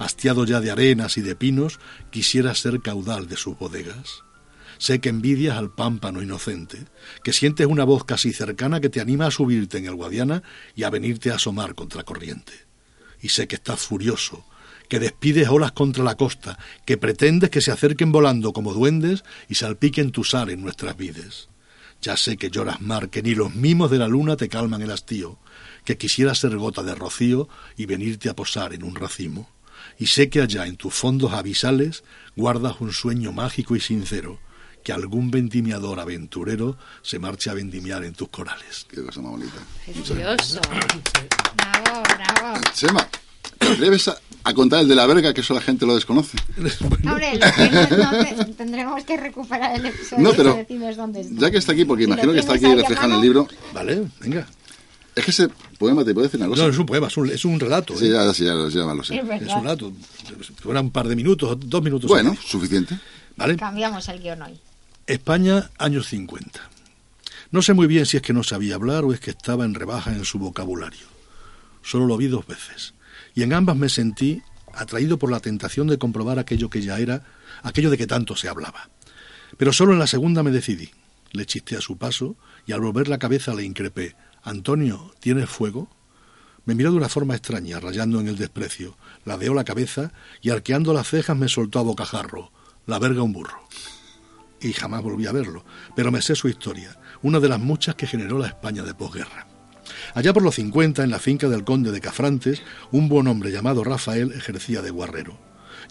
Hastiado 0.00 0.46
ya 0.46 0.62
de 0.62 0.70
arenas 0.70 1.18
y 1.18 1.20
de 1.20 1.36
pinos, 1.36 1.78
quisiera 2.10 2.54
ser 2.54 2.80
caudal 2.80 3.28
de 3.28 3.36
sus 3.36 3.58
bodegas. 3.58 4.24
Sé 4.78 4.98
que 4.98 5.10
envidias 5.10 5.58
al 5.58 5.74
pámpano 5.74 6.22
inocente, 6.22 6.86
que 7.22 7.34
sientes 7.34 7.66
una 7.66 7.84
voz 7.84 8.04
casi 8.04 8.32
cercana 8.32 8.80
que 8.80 8.88
te 8.88 9.02
anima 9.02 9.26
a 9.26 9.30
subirte 9.30 9.76
en 9.76 9.84
el 9.84 9.96
Guadiana 9.96 10.42
y 10.74 10.84
a 10.84 10.90
venirte 10.90 11.30
a 11.30 11.34
asomar 11.34 11.74
contra 11.74 12.02
corriente. 12.02 12.54
Y 13.20 13.28
sé 13.28 13.46
que 13.46 13.56
estás 13.56 13.80
furioso, 13.80 14.46
que 14.88 15.00
despides 15.00 15.50
olas 15.50 15.72
contra 15.72 16.02
la 16.02 16.16
costa, 16.16 16.58
que 16.86 16.96
pretendes 16.96 17.50
que 17.50 17.60
se 17.60 17.70
acerquen 17.70 18.10
volando 18.10 18.54
como 18.54 18.72
duendes 18.72 19.22
y 19.50 19.56
salpiquen 19.56 20.12
tu 20.12 20.24
sal 20.24 20.48
en 20.48 20.62
nuestras 20.62 20.96
vides. 20.96 21.50
Ya 22.00 22.16
sé 22.16 22.38
que 22.38 22.48
lloras 22.48 22.80
mar, 22.80 23.10
que 23.10 23.22
ni 23.22 23.34
los 23.34 23.54
mimos 23.54 23.90
de 23.90 23.98
la 23.98 24.08
luna 24.08 24.38
te 24.38 24.48
calman 24.48 24.80
el 24.80 24.92
hastío, 24.92 25.38
que 25.84 25.98
quisieras 25.98 26.38
ser 26.38 26.56
gota 26.56 26.82
de 26.82 26.94
rocío 26.94 27.50
y 27.76 27.84
venirte 27.84 28.30
a 28.30 28.34
posar 28.34 28.72
en 28.72 28.82
un 28.82 28.94
racimo. 28.94 29.59
Y 30.00 30.06
sé 30.06 30.28
que 30.30 30.40
allá 30.40 30.66
en 30.66 30.76
tus 30.76 30.92
fondos 30.94 31.32
abisales 31.32 32.02
guardas 32.34 32.80
un 32.80 32.92
sueño 32.92 33.32
mágico 33.32 33.76
y 33.76 33.80
sincero, 33.80 34.40
que 34.82 34.92
algún 34.92 35.30
vendimiador 35.30 36.00
aventurero 36.00 36.76
se 37.02 37.18
marche 37.18 37.50
a 37.50 37.54
vendimiar 37.54 38.02
en 38.04 38.14
tus 38.14 38.28
corales. 38.30 38.86
Qué 38.88 39.02
cosa 39.04 39.20
más 39.20 39.32
bonita. 39.32 39.58
Precioso. 39.84 40.60
Bravo, 41.56 42.02
bravo. 42.02 42.60
Chema, 42.74 43.06
¿te 43.58 43.66
atreves 43.68 44.08
a, 44.08 44.16
a 44.44 44.54
contar 44.54 44.80
el 44.80 44.88
de 44.88 44.94
la 44.94 45.06
verga, 45.06 45.34
que 45.34 45.42
eso 45.42 45.52
la 45.52 45.60
gente 45.60 45.84
lo 45.84 45.94
desconoce? 45.94 46.38
Hombre, 47.04 47.38
lo 47.38 47.52
que 47.52 47.70
no- 47.70 48.10
no 48.12 48.24
te- 48.24 48.44
tendremos 48.54 49.04
que 49.04 49.16
recuperar 49.18 49.76
el 49.78 49.86
episodio 49.86 50.22
No, 50.22 50.32
pero 50.32 50.54
y 50.54 50.56
decides 50.58 50.96
dónde 50.96 51.20
está. 51.20 51.34
Ya 51.40 51.50
que 51.50 51.58
está 51.58 51.72
aquí, 51.72 51.84
porque 51.84 52.04
imagino 52.04 52.32
que 52.32 52.38
está 52.40 52.54
aquí 52.54 52.74
reflejado 52.74 53.08
en 53.08 53.14
el 53.16 53.20
libro. 53.20 53.48
Vale, 53.74 54.02
venga. 54.20 54.46
Es 55.14 55.24
que 55.24 55.30
ese 55.30 55.48
poema 55.80 56.04
te 56.04 56.14
puede 56.14 56.28
decir 56.28 56.38
una 56.38 56.48
cosa. 56.50 56.62
No, 56.62 56.68
es 56.68 56.78
un 56.78 56.86
poema, 56.86 57.06
es 57.08 57.16
un, 57.16 57.28
es 57.30 57.44
un 57.44 57.58
relato. 57.58 57.96
Sí, 57.96 58.06
¿eh? 58.06 58.10
ya, 58.12 58.32
sí, 58.32 58.44
ya, 58.44 58.54
lo- 58.54 58.68
ya 58.68 58.80
lo 58.82 59.02
sé. 59.02 59.16
Es 59.16 59.22
un 59.24 59.62
relato. 59.64 59.92
Dura 60.62 60.80
un 60.80 60.90
par 60.92 61.08
de 61.08 61.16
minutos, 61.16 61.58
dos 61.58 61.82
minutos. 61.82 62.08
Bueno, 62.08 62.36
suficiente. 62.44 62.98
¿Vale? 63.36 63.56
Cambiamos 63.56 64.08
el 64.08 64.20
guion 64.20 64.42
hoy. 64.42 64.60
España, 65.06 65.70
años 65.78 66.06
50. 66.08 66.60
No 67.50 67.62
sé 67.62 67.72
muy 67.72 67.86
bien 67.88 68.06
si 68.06 68.16
es 68.18 68.22
que 68.22 68.32
no 68.32 68.44
sabía 68.44 68.76
hablar 68.76 69.04
o 69.04 69.12
es 69.12 69.18
que 69.18 69.30
estaba 69.30 69.64
en 69.64 69.74
rebaja 69.74 70.12
en 70.12 70.24
su 70.24 70.38
vocabulario. 70.38 71.06
Solo 71.82 72.06
lo 72.06 72.16
vi 72.16 72.28
dos 72.28 72.46
veces. 72.46 72.94
Y 73.34 73.42
en 73.42 73.52
ambas 73.54 73.76
me 73.76 73.88
sentí 73.88 74.42
atraído 74.74 75.18
por 75.18 75.30
la 75.32 75.40
tentación 75.40 75.88
de 75.88 75.98
comprobar 75.98 76.38
aquello 76.38 76.70
que 76.70 76.82
ya 76.82 76.98
era, 77.00 77.24
aquello 77.62 77.90
de 77.90 77.98
que 77.98 78.06
tanto 78.06 78.36
se 78.36 78.48
hablaba. 78.48 78.90
Pero 79.56 79.72
solo 79.72 79.92
en 79.94 79.98
la 79.98 80.06
segunda 80.06 80.42
me 80.42 80.50
decidí. 80.52 80.90
Le 81.32 81.46
chisté 81.46 81.76
a 81.76 81.80
su 81.80 81.96
paso 81.96 82.36
y 82.66 82.72
al 82.72 82.80
volver 82.80 83.08
la 83.08 83.18
cabeza 83.18 83.54
le 83.54 83.64
increpé. 83.64 84.14
Antonio, 84.42 85.12
¿tienes 85.20 85.48
fuego? 85.48 85.88
Me 86.64 86.74
miró 86.74 86.90
de 86.90 86.98
una 86.98 87.08
forma 87.08 87.34
extraña, 87.34 87.80
rayando 87.80 88.20
en 88.20 88.28
el 88.28 88.36
desprecio. 88.36 88.96
Ladeó 89.24 89.54
la 89.54 89.64
cabeza 89.64 90.12
y 90.40 90.50
arqueando 90.50 90.92
las 90.92 91.08
cejas 91.08 91.36
me 91.36 91.48
soltó 91.48 91.78
a 91.78 91.82
bocajarro. 91.82 92.52
La 92.86 92.98
verga 92.98 93.22
un 93.22 93.32
burro 93.32 93.68
y 94.60 94.72
jamás 94.72 95.02
volví 95.02 95.26
a 95.26 95.32
verlo, 95.32 95.64
pero 95.96 96.10
me 96.10 96.22
sé 96.22 96.34
su 96.34 96.48
historia, 96.48 96.96
una 97.22 97.40
de 97.40 97.48
las 97.48 97.60
muchas 97.60 97.94
que 97.94 98.06
generó 98.06 98.38
la 98.38 98.48
España 98.48 98.82
de 98.82 98.94
posguerra. 98.94 99.46
Allá 100.14 100.32
por 100.32 100.42
los 100.42 100.54
50, 100.56 101.02
en 101.02 101.10
la 101.10 101.18
finca 101.18 101.48
del 101.48 101.64
conde 101.64 101.90
de 101.90 102.00
Cafrantes, 102.00 102.62
un 102.90 103.08
buen 103.08 103.26
hombre 103.26 103.50
llamado 103.50 103.84
Rafael 103.84 104.32
ejercía 104.32 104.82
de 104.82 104.90
guarrero. 104.90 105.38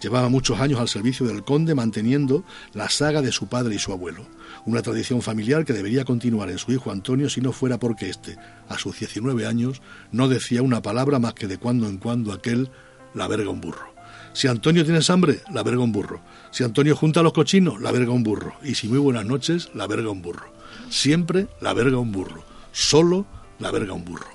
Llevaba 0.02 0.30
muchos 0.30 0.60
años 0.60 0.80
al 0.80 0.88
servicio 0.88 1.26
del 1.26 1.44
conde 1.44 1.76
manteniendo 1.76 2.46
la 2.74 2.90
saga 2.90 3.22
de 3.22 3.32
su 3.32 3.48
padre 3.48 3.76
y 3.76 3.80
su 3.80 3.92
abuelo, 3.92 4.26
una 4.66 4.82
tradición 4.82 5.22
familiar 5.22 5.66
que 5.66 5.74
debería 5.74 6.06
continuar 6.06 6.50
en 6.50 6.58
su 6.58 6.72
hijo 6.72 6.92
Antonio 6.92 7.30
si 7.30 7.42
no 7.42 7.52
fuera 7.52 7.80
porque 7.80 8.10
éste, 8.10 8.38
a 8.68 8.78
sus 8.78 9.00
19 9.00 9.46
años, 9.46 9.82
no 10.12 10.28
decía 10.28 10.62
una 10.62 10.82
palabra 10.82 11.20
más 11.20 11.34
que 11.34 11.48
de 11.48 11.58
cuando 11.58 11.88
en 11.88 11.98
cuando 11.98 12.34
aquel 12.34 12.70
la 13.14 13.28
verga 13.28 13.50
un 13.50 13.62
burro. 13.62 13.94
Si 14.34 14.48
Antonio 14.48 14.86
tiene 14.86 15.00
hambre, 15.10 15.42
la 15.52 15.64
verga 15.64 15.82
un 15.82 15.92
burro. 15.92 16.22
Si 16.52 16.64
Antonio 16.64 16.96
junta 16.96 17.20
a 17.20 17.24
los 17.24 17.34
cochinos, 17.34 17.82
la 17.82 17.92
verga 17.92 18.12
un 18.12 18.24
burro. 18.24 18.54
Y 18.64 18.76
si 18.76 18.88
muy 18.88 19.00
buenas 19.00 19.26
noches, 19.26 19.70
la 19.74 19.88
verga 19.88 20.12
un 20.12 20.22
burro. 20.22 20.54
Siempre 20.90 21.48
la 21.62 21.74
verga 21.74 21.98
un 21.98 22.12
burro. 22.12 22.44
Solo 22.72 23.26
la 23.60 23.72
verga 23.72 23.94
un 23.94 24.06
burro. 24.06 24.28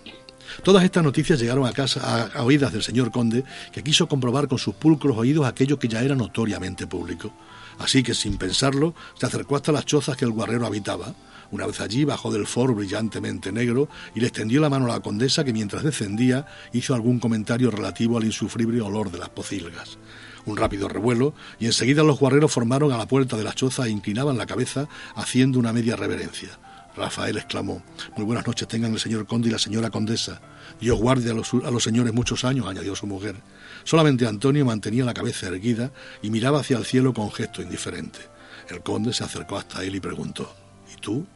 Todas 0.63 0.85
estas 0.85 1.03
noticias 1.03 1.41
llegaron 1.41 1.67
a 1.67 1.73
casa 1.73 2.31
a 2.33 2.43
oídas 2.45 2.73
del 2.73 2.83
señor 2.83 3.11
conde, 3.11 3.45
que 3.73 3.83
quiso 3.83 4.07
comprobar 4.07 4.47
con 4.47 4.59
sus 4.59 4.75
pulcros 4.75 5.17
oídos 5.17 5.47
aquello 5.47 5.79
que 5.79 5.89
ya 5.89 6.03
era 6.03 6.15
notoriamente 6.15 6.87
público. 6.87 7.33
Así 7.79 8.03
que, 8.03 8.15
sin 8.15 8.37
pensarlo, 8.37 8.95
se 9.19 9.27
acercó 9.27 9.57
hasta 9.57 9.73
las 9.73 9.87
chozas 9.87 10.17
que 10.17 10.25
el 10.25 10.31
guarrero 10.31 10.67
habitaba. 10.67 11.15
Una 11.51 11.67
vez 11.67 11.81
allí, 11.81 12.05
bajó 12.05 12.33
del 12.33 12.47
foro 12.47 12.75
brillantemente 12.75 13.53
negro 13.53 13.89
y 14.15 14.21
le 14.21 14.27
extendió 14.27 14.61
la 14.61 14.71
mano 14.71 14.87
a 14.87 14.95
la 14.95 15.01
condesa 15.01 15.45
que 15.45 15.53
mientras 15.53 15.83
descendía 15.83 16.47
hizo 16.73 16.95
algún 16.95 17.21
comentario 17.21 17.71
relativo 17.71 18.19
al 18.19 18.25
insufrible 18.25 18.81
olor 18.81 19.11
de 19.11 19.19
las 19.19 19.29
pocilgas. 19.29 19.99
Un 20.47 20.57
rápido 20.57 20.89
revuelo 20.89 21.35
y 21.59 21.67
enseguida 21.67 22.03
los 22.03 22.19
guarreros 22.19 22.53
formaron 22.53 22.93
a 22.93 22.99
la 22.99 23.07
puerta 23.07 23.37
de 23.37 23.45
la 23.45 23.55
choza 23.55 23.87
e 23.87 23.91
inclinaban 23.91 24.37
la 24.37 24.47
cabeza 24.47 24.89
haciendo 25.15 25.59
una 25.59 25.73
media 25.73 25.97
reverencia. 25.97 26.59
Rafael 26.97 27.37
exclamó, 27.37 27.83
Muy 28.17 28.25
buenas 28.25 28.47
noches 28.47 28.69
tengan 28.69 28.93
el 28.93 29.01
señor 29.01 29.27
conde 29.27 29.49
y 29.49 29.53
la 29.53 29.59
señora 29.59 29.91
condesa. 29.91 30.41
Dios 30.81 30.99
guarde 30.99 31.31
a 31.31 31.35
los, 31.35 31.53
a 31.55 31.71
los 31.71 31.83
señores 31.83 32.13
muchos 32.13 32.45
años, 32.45 32.67
añadió 32.67 32.95
su 32.95 33.07
mujer. 33.07 33.37
Solamente 33.85 34.27
Antonio 34.27 34.65
mantenía 34.65 35.05
la 35.05 35.15
cabeza 35.15 35.47
erguida 35.47 35.93
y 36.23 36.31
miraba 36.31 36.61
hacia 36.61 36.79
el 36.79 36.85
cielo 36.85 37.13
con 37.13 37.31
gesto 37.31 37.63
indiferente. 37.63 38.21
El 38.69 38.83
conde 38.83 39.13
se 39.13 39.25
acercó 39.25 39.57
hasta 39.57 39.85
él 39.85 39.95
y 39.95 40.01
preguntó, 40.01 40.55
¿Y 40.93 41.01
tú? 41.01 41.27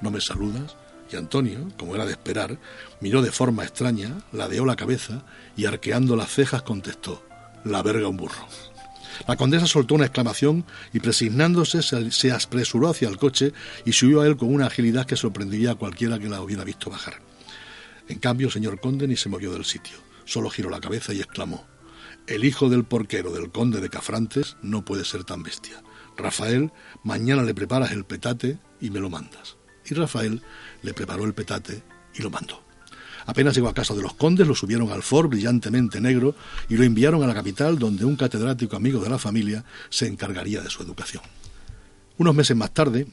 ¿No 0.00 0.10
me 0.10 0.20
saludas? 0.20 0.76
Y 1.10 1.16
Antonio, 1.16 1.68
como 1.78 1.94
era 1.94 2.06
de 2.06 2.12
esperar, 2.12 2.58
miró 3.00 3.22
de 3.22 3.30
forma 3.30 3.62
extraña, 3.62 4.10
ladeó 4.32 4.64
la 4.64 4.76
cabeza 4.76 5.22
y 5.56 5.66
arqueando 5.66 6.16
las 6.16 6.30
cejas 6.30 6.62
contestó, 6.62 7.24
La 7.64 7.82
verga 7.82 8.08
un 8.08 8.16
burro. 8.16 8.46
La 9.28 9.36
condesa 9.36 9.66
soltó 9.66 9.94
una 9.94 10.06
exclamación 10.06 10.64
y 10.92 10.98
presignándose 10.98 11.82
se, 11.82 12.10
se 12.10 12.32
apresuró 12.32 12.88
hacia 12.88 13.08
el 13.08 13.16
coche 13.16 13.52
y 13.84 13.92
subió 13.92 14.22
a 14.22 14.26
él 14.26 14.36
con 14.36 14.52
una 14.52 14.66
agilidad 14.66 15.06
que 15.06 15.16
sorprendería 15.16 15.72
a 15.72 15.76
cualquiera 15.76 16.18
que 16.18 16.28
la 16.28 16.40
hubiera 16.40 16.64
visto 16.64 16.90
bajar. 16.90 17.23
En 18.08 18.18
cambio, 18.18 18.48
el 18.48 18.52
señor 18.52 18.80
conde 18.80 19.08
ni 19.08 19.16
se 19.16 19.28
movió 19.28 19.52
del 19.52 19.64
sitio, 19.64 19.96
solo 20.24 20.50
giró 20.50 20.70
la 20.70 20.80
cabeza 20.80 21.12
y 21.14 21.20
exclamó, 21.20 21.66
El 22.26 22.44
hijo 22.44 22.68
del 22.68 22.84
porquero 22.84 23.32
del 23.32 23.50
conde 23.50 23.80
de 23.80 23.90
Cafrantes 23.90 24.56
no 24.62 24.84
puede 24.84 25.04
ser 25.04 25.24
tan 25.24 25.42
bestia. 25.42 25.82
Rafael, 26.16 26.72
mañana 27.02 27.42
le 27.42 27.54
preparas 27.54 27.92
el 27.92 28.04
petate 28.04 28.58
y 28.80 28.90
me 28.90 29.00
lo 29.00 29.10
mandas. 29.10 29.56
Y 29.86 29.94
Rafael 29.94 30.42
le 30.82 30.94
preparó 30.94 31.24
el 31.24 31.34
petate 31.34 31.82
y 32.14 32.22
lo 32.22 32.30
mandó. 32.30 32.62
Apenas 33.26 33.54
llegó 33.54 33.68
a 33.68 33.74
casa 33.74 33.94
de 33.94 34.02
los 34.02 34.14
condes, 34.14 34.46
lo 34.46 34.54
subieron 34.54 34.90
al 34.90 35.02
Ford 35.02 35.28
brillantemente 35.28 36.00
negro 36.00 36.34
y 36.68 36.76
lo 36.76 36.84
enviaron 36.84 37.22
a 37.22 37.26
la 37.26 37.34
capital 37.34 37.78
donde 37.78 38.04
un 38.04 38.16
catedrático 38.16 38.76
amigo 38.76 39.00
de 39.00 39.08
la 39.08 39.18
familia 39.18 39.64
se 39.88 40.06
encargaría 40.06 40.60
de 40.60 40.70
su 40.70 40.82
educación. 40.82 41.22
Unos 42.18 42.34
meses 42.34 42.56
más 42.56 42.72
tarde, 42.72 43.06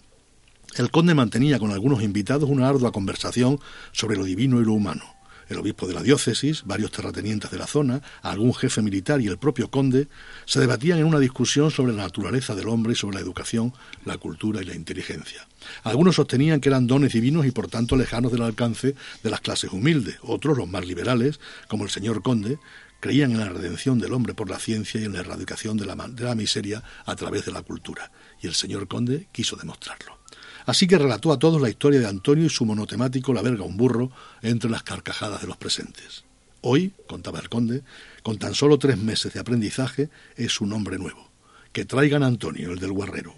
el 0.77 0.89
conde 0.89 1.13
mantenía 1.13 1.59
con 1.59 1.71
algunos 1.71 2.01
invitados 2.01 2.49
una 2.49 2.67
ardua 2.67 2.91
conversación 2.91 3.59
sobre 3.91 4.17
lo 4.17 4.23
divino 4.23 4.61
y 4.61 4.65
lo 4.65 4.73
humano. 4.73 5.03
El 5.49 5.59
obispo 5.59 5.85
de 5.85 5.93
la 5.93 6.01
diócesis, 6.01 6.63
varios 6.63 6.91
terratenientes 6.91 7.51
de 7.51 7.57
la 7.57 7.67
zona, 7.67 8.01
algún 8.21 8.53
jefe 8.53 8.81
militar 8.81 9.19
y 9.19 9.27
el 9.27 9.37
propio 9.37 9.69
conde 9.69 10.07
se 10.45 10.61
debatían 10.61 10.99
en 10.99 11.05
una 11.05 11.19
discusión 11.19 11.71
sobre 11.71 11.91
la 11.91 12.03
naturaleza 12.03 12.55
del 12.55 12.69
hombre 12.69 12.93
y 12.93 12.95
sobre 12.95 13.15
la 13.15 13.21
educación, 13.21 13.73
la 14.05 14.17
cultura 14.17 14.61
y 14.61 14.65
la 14.65 14.75
inteligencia. 14.75 15.45
Algunos 15.83 16.15
sostenían 16.15 16.61
que 16.61 16.69
eran 16.69 16.87
dones 16.87 17.11
divinos 17.11 17.45
y 17.45 17.51
por 17.51 17.67
tanto 17.67 17.97
lejanos 17.97 18.31
del 18.31 18.43
alcance 18.43 18.95
de 19.23 19.29
las 19.29 19.41
clases 19.41 19.73
humildes. 19.73 20.19
Otros, 20.21 20.57
los 20.57 20.69
más 20.69 20.87
liberales, 20.87 21.41
como 21.67 21.83
el 21.83 21.89
señor 21.89 22.21
conde, 22.21 22.57
creían 23.01 23.31
en 23.31 23.39
la 23.39 23.49
redención 23.49 23.99
del 23.99 24.13
hombre 24.13 24.33
por 24.33 24.49
la 24.49 24.57
ciencia 24.57 25.01
y 25.01 25.03
en 25.03 25.11
la 25.11 25.19
erradicación 25.19 25.75
de 25.75 25.85
la, 25.85 25.95
de 25.95 26.23
la 26.23 26.35
miseria 26.35 26.81
a 27.05 27.15
través 27.17 27.43
de 27.43 27.51
la 27.51 27.61
cultura. 27.61 28.09
Y 28.41 28.47
el 28.47 28.53
señor 28.53 28.87
conde 28.87 29.27
quiso 29.33 29.57
demostrarlo. 29.57 30.20
Así 30.65 30.87
que 30.87 30.97
relató 30.97 31.31
a 31.31 31.39
todos 31.39 31.61
la 31.61 31.69
historia 31.69 31.99
de 31.99 32.07
Antonio 32.07 32.45
y 32.45 32.49
su 32.49 32.65
monotemático 32.65 33.33
La 33.33 33.41
verga 33.41 33.63
un 33.63 33.77
burro 33.77 34.11
entre 34.41 34.69
las 34.69 34.83
carcajadas 34.83 35.41
de 35.41 35.47
los 35.47 35.57
presentes. 35.57 36.23
Hoy, 36.61 36.93
contaba 37.07 37.39
el 37.39 37.49
conde, 37.49 37.83
con 38.21 38.37
tan 38.37 38.53
solo 38.53 38.77
tres 38.77 38.97
meses 38.97 39.33
de 39.33 39.39
aprendizaje, 39.39 40.09
es 40.35 40.61
un 40.61 40.73
hombre 40.73 40.99
nuevo. 40.99 41.29
Que 41.73 41.85
traigan 41.85 42.21
a 42.21 42.27
Antonio, 42.27 42.71
el 42.71 42.79
del 42.79 42.93
guerrero. 42.93 43.33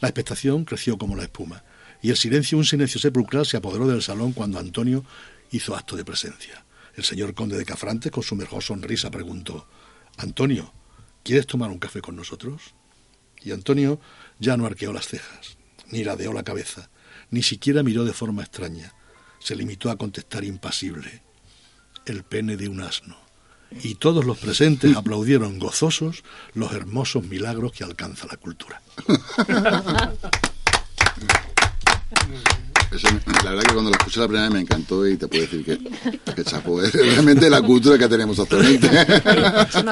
La 0.00 0.08
expectación 0.08 0.64
creció 0.64 0.98
como 0.98 1.14
la 1.14 1.22
espuma, 1.22 1.62
y 2.02 2.10
el 2.10 2.16
silencio, 2.16 2.58
un 2.58 2.64
silencio 2.64 3.00
sepulcral, 3.00 3.46
se 3.46 3.56
apoderó 3.56 3.86
del 3.86 4.02
salón 4.02 4.32
cuando 4.32 4.58
Antonio 4.58 5.04
hizo 5.52 5.76
acto 5.76 5.96
de 5.96 6.04
presencia. 6.04 6.64
El 6.96 7.04
señor 7.04 7.34
conde 7.34 7.56
de 7.56 7.64
Cafrantes, 7.64 8.10
con 8.10 8.24
su 8.24 8.34
mejor 8.34 8.62
sonrisa, 8.62 9.10
preguntó 9.10 9.68
Antonio, 10.16 10.72
¿quieres 11.22 11.46
tomar 11.46 11.70
un 11.70 11.78
café 11.78 12.00
con 12.00 12.16
nosotros? 12.16 12.74
Y 13.42 13.52
Antonio 13.52 14.00
ya 14.38 14.56
no 14.56 14.66
arqueó 14.66 14.92
las 14.92 15.06
cejas 15.06 15.59
ni 15.90 16.04
ladeó 16.04 16.32
la 16.32 16.42
cabeza, 16.42 16.90
ni 17.30 17.42
siquiera 17.42 17.82
miró 17.82 18.04
de 18.04 18.12
forma 18.12 18.42
extraña. 18.42 18.92
Se 19.38 19.56
limitó 19.56 19.90
a 19.90 19.96
contestar 19.96 20.44
impasible. 20.44 21.22
El 22.06 22.24
pene 22.24 22.56
de 22.56 22.68
un 22.68 22.80
asno. 22.80 23.16
y 23.82 23.94
todos 23.94 24.24
los 24.24 24.38
presentes 24.38 24.96
aplaudieron 24.96 25.60
gozosos 25.60 26.24
los 26.54 26.72
hermosos 26.72 27.24
milagros 27.24 27.72
que 27.72 27.84
alcanza 27.84 28.26
la 28.26 28.36
cultura. 28.36 28.82
Eso 32.92 33.08
me- 33.12 33.32
la 33.44 33.50
verdad 33.50 33.62
que 33.64 33.72
cuando 33.72 33.90
lo 33.90 33.96
escuché 33.96 34.20
la 34.20 34.26
primera 34.26 34.44
vez 34.48 34.54
me 34.54 34.60
encantó 34.60 35.06
y 35.06 35.16
te 35.16 35.28
puedo 35.28 35.42
decir 35.42 35.64
que, 35.64 35.78
que 36.34 36.44
chapó. 36.44 36.82
Es 36.82 36.92
realmente 36.94 37.48
la 37.48 37.62
cultura 37.62 37.96
que 37.98 38.08
tenemos 38.08 38.38
actualmente. 38.38 38.88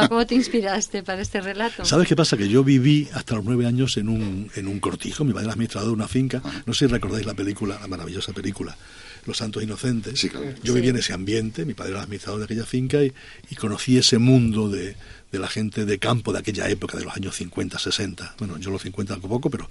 ¿cómo 0.08 0.26
te 0.26 0.34
inspiraste 0.34 1.02
para 1.02 1.22
este 1.22 1.40
relato? 1.40 1.84
¿Sabes 1.84 2.08
qué 2.08 2.16
pasa? 2.16 2.36
Que 2.36 2.48
yo 2.48 2.64
viví 2.64 3.08
hasta 3.14 3.36
los 3.36 3.44
nueve 3.44 3.66
años 3.66 3.96
en 3.96 4.08
un, 4.08 4.50
en 4.54 4.66
un 4.68 4.80
cortijo. 4.80 5.24
Mi 5.24 5.32
padre 5.32 5.44
era 5.46 5.52
administrador 5.52 5.90
de 5.90 5.94
una 5.94 6.08
finca. 6.08 6.42
No 6.66 6.74
sé 6.74 6.86
si 6.86 6.92
recordáis 6.92 7.26
la 7.26 7.34
película, 7.34 7.78
la 7.80 7.86
maravillosa 7.86 8.32
película, 8.32 8.76
Los 9.28 9.36
Santos 9.36 9.62
Inocentes. 9.62 10.28
Yo 10.62 10.74
viví 10.74 10.88
en 10.88 10.96
ese 10.96 11.12
ambiente. 11.12 11.64
Mi 11.64 11.74
padre 11.74 11.92
era 11.92 12.02
administrador 12.02 12.40
de 12.40 12.46
aquella 12.46 12.64
finca 12.64 13.04
y, 13.04 13.12
y 13.50 13.54
conocí 13.54 13.98
ese 13.98 14.18
mundo 14.18 14.68
de, 14.68 14.96
de 15.30 15.38
la 15.38 15.48
gente 15.48 15.84
de 15.84 15.98
campo 15.98 16.32
de 16.32 16.38
aquella 16.38 16.68
época, 16.68 16.96
de 16.96 17.04
los 17.04 17.14
años 17.14 17.36
50, 17.36 17.78
60. 17.78 18.36
Bueno, 18.38 18.58
yo 18.58 18.70
los 18.70 18.82
50 18.82 19.14
algo 19.14 19.28
poco, 19.28 19.50
pero 19.50 19.68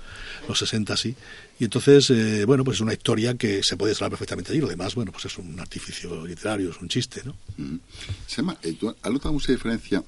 los 0.48 0.60
60 0.60 0.96
sí. 0.96 1.16
Y 1.60 1.64
entonces, 1.64 2.10
eh, 2.12 2.46
bueno, 2.46 2.64
pues 2.64 2.78
es 2.78 2.82
una 2.82 2.94
historia 2.94 3.36
que 3.36 3.62
se 3.64 3.76
puede 3.76 3.94
extraer 3.94 4.12
perfectamente 4.12 4.52
allí. 4.52 4.62
Lo 4.62 4.68
demás, 4.68 4.94
bueno, 4.94 5.12
pues 5.12 5.26
es 5.26 5.38
un 5.38 5.60
artificio 5.60 6.26
literario, 6.26 6.70
es 6.70 6.80
un 6.80 6.88
chiste, 6.88 7.24
¿no? 7.26 7.36
Mm. 7.58 7.80
Se 8.28 8.38
llama, 8.38 8.58
eh, 8.62 8.74
¿tú 8.74 8.96
¿has 9.02 9.12
notado 9.12 9.34
mucha 9.34 9.52
diferencia 9.52 10.04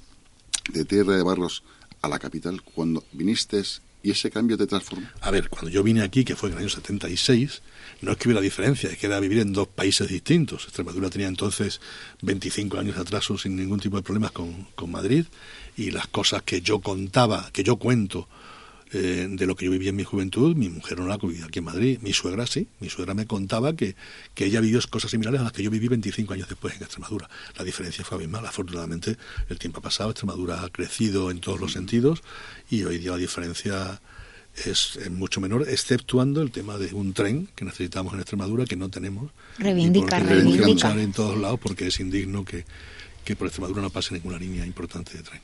de 0.71 0.85
Tierra 0.85 1.15
de 1.15 1.23
Barros 1.23 1.63
a 2.01 2.07
la 2.07 2.19
capital 2.19 2.61
cuando 2.61 3.03
viniste 3.11 3.63
y 4.01 4.11
ese 4.11 4.29
cambio 4.29 4.57
te 4.57 4.67
transformó? 4.67 5.07
A 5.21 5.31
ver, 5.31 5.49
cuando 5.49 5.69
yo 5.69 5.83
vine 5.83 6.01
aquí, 6.01 6.23
que 6.23 6.35
fue 6.35 6.49
en 6.49 6.55
el 6.55 6.61
año 6.61 6.69
76, 6.69 7.61
no 8.01 8.11
es 8.11 8.17
que 8.17 8.27
hubiera 8.27 8.41
diferencia, 8.41 8.89
es 8.89 8.97
que 8.97 9.07
era 9.07 9.19
vivir 9.19 9.39
en 9.39 9.53
dos 9.53 9.67
países 9.67 10.07
distintos. 10.07 10.63
Extremadura 10.63 11.09
tenía 11.09 11.27
entonces 11.27 11.81
25 12.21 12.79
años 12.79 12.95
de 12.95 13.01
atraso 13.01 13.37
sin 13.37 13.55
ningún 13.55 13.79
tipo 13.79 13.97
de 13.97 14.03
problemas 14.03 14.31
con, 14.31 14.67
con 14.75 14.91
Madrid 14.91 15.25
y 15.75 15.91
las 15.91 16.07
cosas 16.07 16.43
que 16.43 16.61
yo 16.61 16.79
contaba, 16.79 17.49
que 17.51 17.63
yo 17.63 17.75
cuento 17.77 18.27
eh, 18.91 19.27
de 19.29 19.45
lo 19.45 19.55
que 19.55 19.65
yo 19.65 19.71
viví 19.71 19.87
en 19.87 19.95
mi 19.95 20.03
juventud, 20.03 20.55
mi 20.55 20.67
mujer 20.67 20.99
no 20.99 21.07
la 21.07 21.13
ha 21.13 21.17
vivido 21.17 21.45
aquí 21.45 21.59
en 21.59 21.65
Madrid, 21.65 21.99
mi 22.01 22.11
suegra 22.11 22.47
sí, 22.47 22.67
mi 22.79 22.89
suegra 22.89 23.13
me 23.13 23.27
contaba 23.27 23.75
que, 23.75 23.95
que 24.33 24.45
ella 24.45 24.61
vivió 24.61 24.79
cosas 24.89 25.11
similares 25.11 25.41
a 25.41 25.43
las 25.43 25.51
que 25.51 25.61
yo 25.61 25.69
viví 25.69 25.87
25 25.87 26.33
años 26.33 26.49
después 26.49 26.75
en 26.75 26.83
Extremadura. 26.83 27.29
La 27.57 27.63
diferencia 27.63 28.03
fue 28.03 28.17
abismal, 28.17 28.45
afortunadamente 28.45 29.17
el 29.49 29.59
tiempo 29.59 29.79
ha 29.79 29.83
pasado, 29.83 30.09
Extremadura 30.09 30.63
ha 30.63 30.69
crecido 30.69 31.29
en 31.29 31.39
todos 31.39 31.59
los 31.59 31.73
sentidos 31.73 32.23
y 32.69 32.83
hoy 32.83 32.97
día 32.97 33.11
la 33.11 33.17
diferencia 33.17 34.01
es, 34.65 34.99
mucho 35.11 35.39
menor, 35.39 35.67
exceptuando 35.69 36.41
el 36.41 36.51
tema 36.51 36.77
de 36.77 36.93
un 36.93 37.13
tren 37.13 37.47
que 37.55 37.65
necesitamos 37.65 38.13
en 38.13 38.21
Extremadura 38.21 38.65
que 38.65 38.75
no 38.75 38.89
tenemos. 38.89 39.31
Reivindica, 39.57 40.17
y 40.17 40.21
porque 40.21 40.33
tenemos 40.33 40.55
que 40.55 40.61
reivindica. 40.61 40.67
luchar 40.67 40.99
en 40.99 41.13
todos 41.13 41.37
lados 41.37 41.59
porque 41.61 41.87
es 41.87 41.99
indigno 41.99 42.43
que, 42.43 42.65
que 43.29 43.35
por 43.35 43.47
Extremadura 43.47 43.81
no 43.81 43.89
pase 43.91 44.13
ninguna 44.15 44.37
línea 44.39 44.65
importante 44.65 45.15
de 45.17 45.23
tren. 45.23 45.41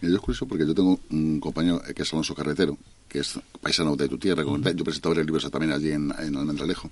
Mira, 0.00 0.10
yo 0.10 0.14
es 0.16 0.20
curioso 0.20 0.46
porque 0.46 0.66
yo 0.66 0.74
tengo 0.74 0.98
un 1.10 1.38
compañero 1.38 1.80
que 1.94 2.02
es 2.02 2.12
Alonso 2.12 2.34
Carretero, 2.34 2.76
que 3.08 3.20
es 3.20 3.38
paisano 3.60 3.94
de 3.94 4.08
tu 4.08 4.18
tierra. 4.18 4.42
con- 4.44 4.62
Yo 4.62 4.84
presentaba 4.84 5.14
el 5.14 5.24
libro 5.26 5.48
también 5.48 5.72
allí 5.72 5.92
en, 5.92 6.12
en 6.18 6.36
Almendralejo. 6.36 6.90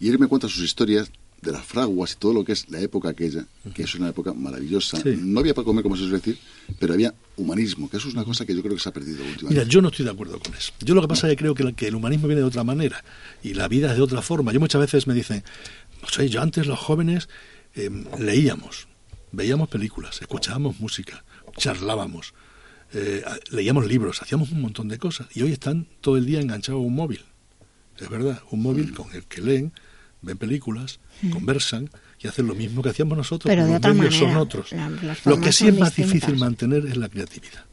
Y 0.00 0.08
él 0.08 0.18
me 0.18 0.26
cuenta 0.26 0.48
sus 0.48 0.64
historias 0.64 1.10
de 1.42 1.52
las 1.52 1.64
fraguas 1.64 2.14
y 2.14 2.16
todo 2.16 2.32
lo 2.32 2.44
que 2.44 2.52
es 2.52 2.68
la 2.70 2.80
época 2.80 3.10
aquella, 3.10 3.46
que 3.72 3.84
es 3.84 3.94
una 3.94 4.08
época 4.08 4.32
maravillosa. 4.32 4.96
Sí. 5.00 5.14
No 5.16 5.38
había 5.40 5.54
para 5.54 5.64
comer, 5.64 5.84
como 5.84 5.94
se 5.96 6.02
suele 6.02 6.16
decir, 6.16 6.38
pero 6.80 6.94
había 6.94 7.14
humanismo, 7.36 7.88
que 7.88 7.98
eso 7.98 8.08
es 8.08 8.14
una 8.14 8.24
cosa 8.24 8.44
que 8.44 8.54
yo 8.54 8.62
creo 8.62 8.74
que 8.74 8.80
se 8.80 8.88
ha 8.88 8.92
perdido 8.92 9.22
últimamente. 9.22 9.54
Mira, 9.60 9.62
yo 9.70 9.80
no 9.80 9.88
estoy 9.88 10.06
de 10.06 10.10
acuerdo 10.10 10.40
con 10.40 10.52
eso. 10.54 10.72
Yo 10.80 10.94
lo 10.96 11.02
que 11.02 11.08
pasa 11.08 11.28
es 11.28 11.34
que 11.34 11.36
creo 11.36 11.54
que, 11.54 11.62
la- 11.62 11.72
que 11.72 11.86
el 11.86 11.94
humanismo 11.94 12.26
viene 12.26 12.40
de 12.40 12.48
otra 12.48 12.64
manera 12.64 13.04
y 13.44 13.54
la 13.54 13.68
vida 13.68 13.90
es 13.92 13.96
de 13.96 14.02
otra 14.02 14.22
forma. 14.22 14.52
Yo 14.52 14.58
muchas 14.58 14.80
veces 14.80 15.06
me 15.06 15.14
dicen, 15.14 15.44
o 16.02 16.08
sea, 16.08 16.24
yo 16.24 16.42
antes 16.42 16.66
los 16.66 16.80
jóvenes 16.80 17.28
eh, 17.76 17.90
leíamos, 18.18 18.88
veíamos 19.36 19.68
películas, 19.68 20.20
escuchábamos 20.20 20.80
música, 20.80 21.24
charlábamos, 21.56 22.34
eh, 22.92 23.22
leíamos 23.50 23.86
libros, 23.86 24.22
hacíamos 24.22 24.50
un 24.50 24.60
montón 24.62 24.88
de 24.88 24.98
cosas 24.98 25.26
y 25.34 25.42
hoy 25.42 25.52
están 25.52 25.86
todo 26.00 26.16
el 26.16 26.24
día 26.26 26.40
enganchados 26.40 26.80
a 26.82 26.84
un 26.86 26.94
móvil. 26.94 27.20
Es 27.98 28.08
verdad, 28.08 28.40
un 28.50 28.62
móvil 28.62 28.92
con 28.94 29.12
el 29.14 29.24
que 29.24 29.40
leen, 29.42 29.72
ven 30.22 30.38
películas, 30.38 30.98
Mm. 31.22 31.30
conversan 31.30 31.90
y 32.20 32.28
hacen 32.28 32.46
lo 32.46 32.54
mismo 32.54 32.82
que 32.82 32.90
hacíamos 32.90 33.16
nosotros, 33.16 33.48
Pero 33.50 33.62
pero 33.62 33.66
de 33.66 33.72
los 33.72 33.78
otra 33.78 33.94
medios 33.94 34.14
son 34.14 34.22
manera. 34.24 34.40
otros. 34.42 34.72
La- 34.72 34.90
las 34.90 35.24
Lo 35.26 35.40
que 35.40 35.52
sí 35.52 35.64
son 35.64 35.68
es 35.74 35.80
más 35.80 35.88
distintas. 35.90 36.12
difícil 36.14 36.36
mantener 36.38 36.86
es 36.86 36.96
la 36.96 37.08
creatividad. 37.08 37.64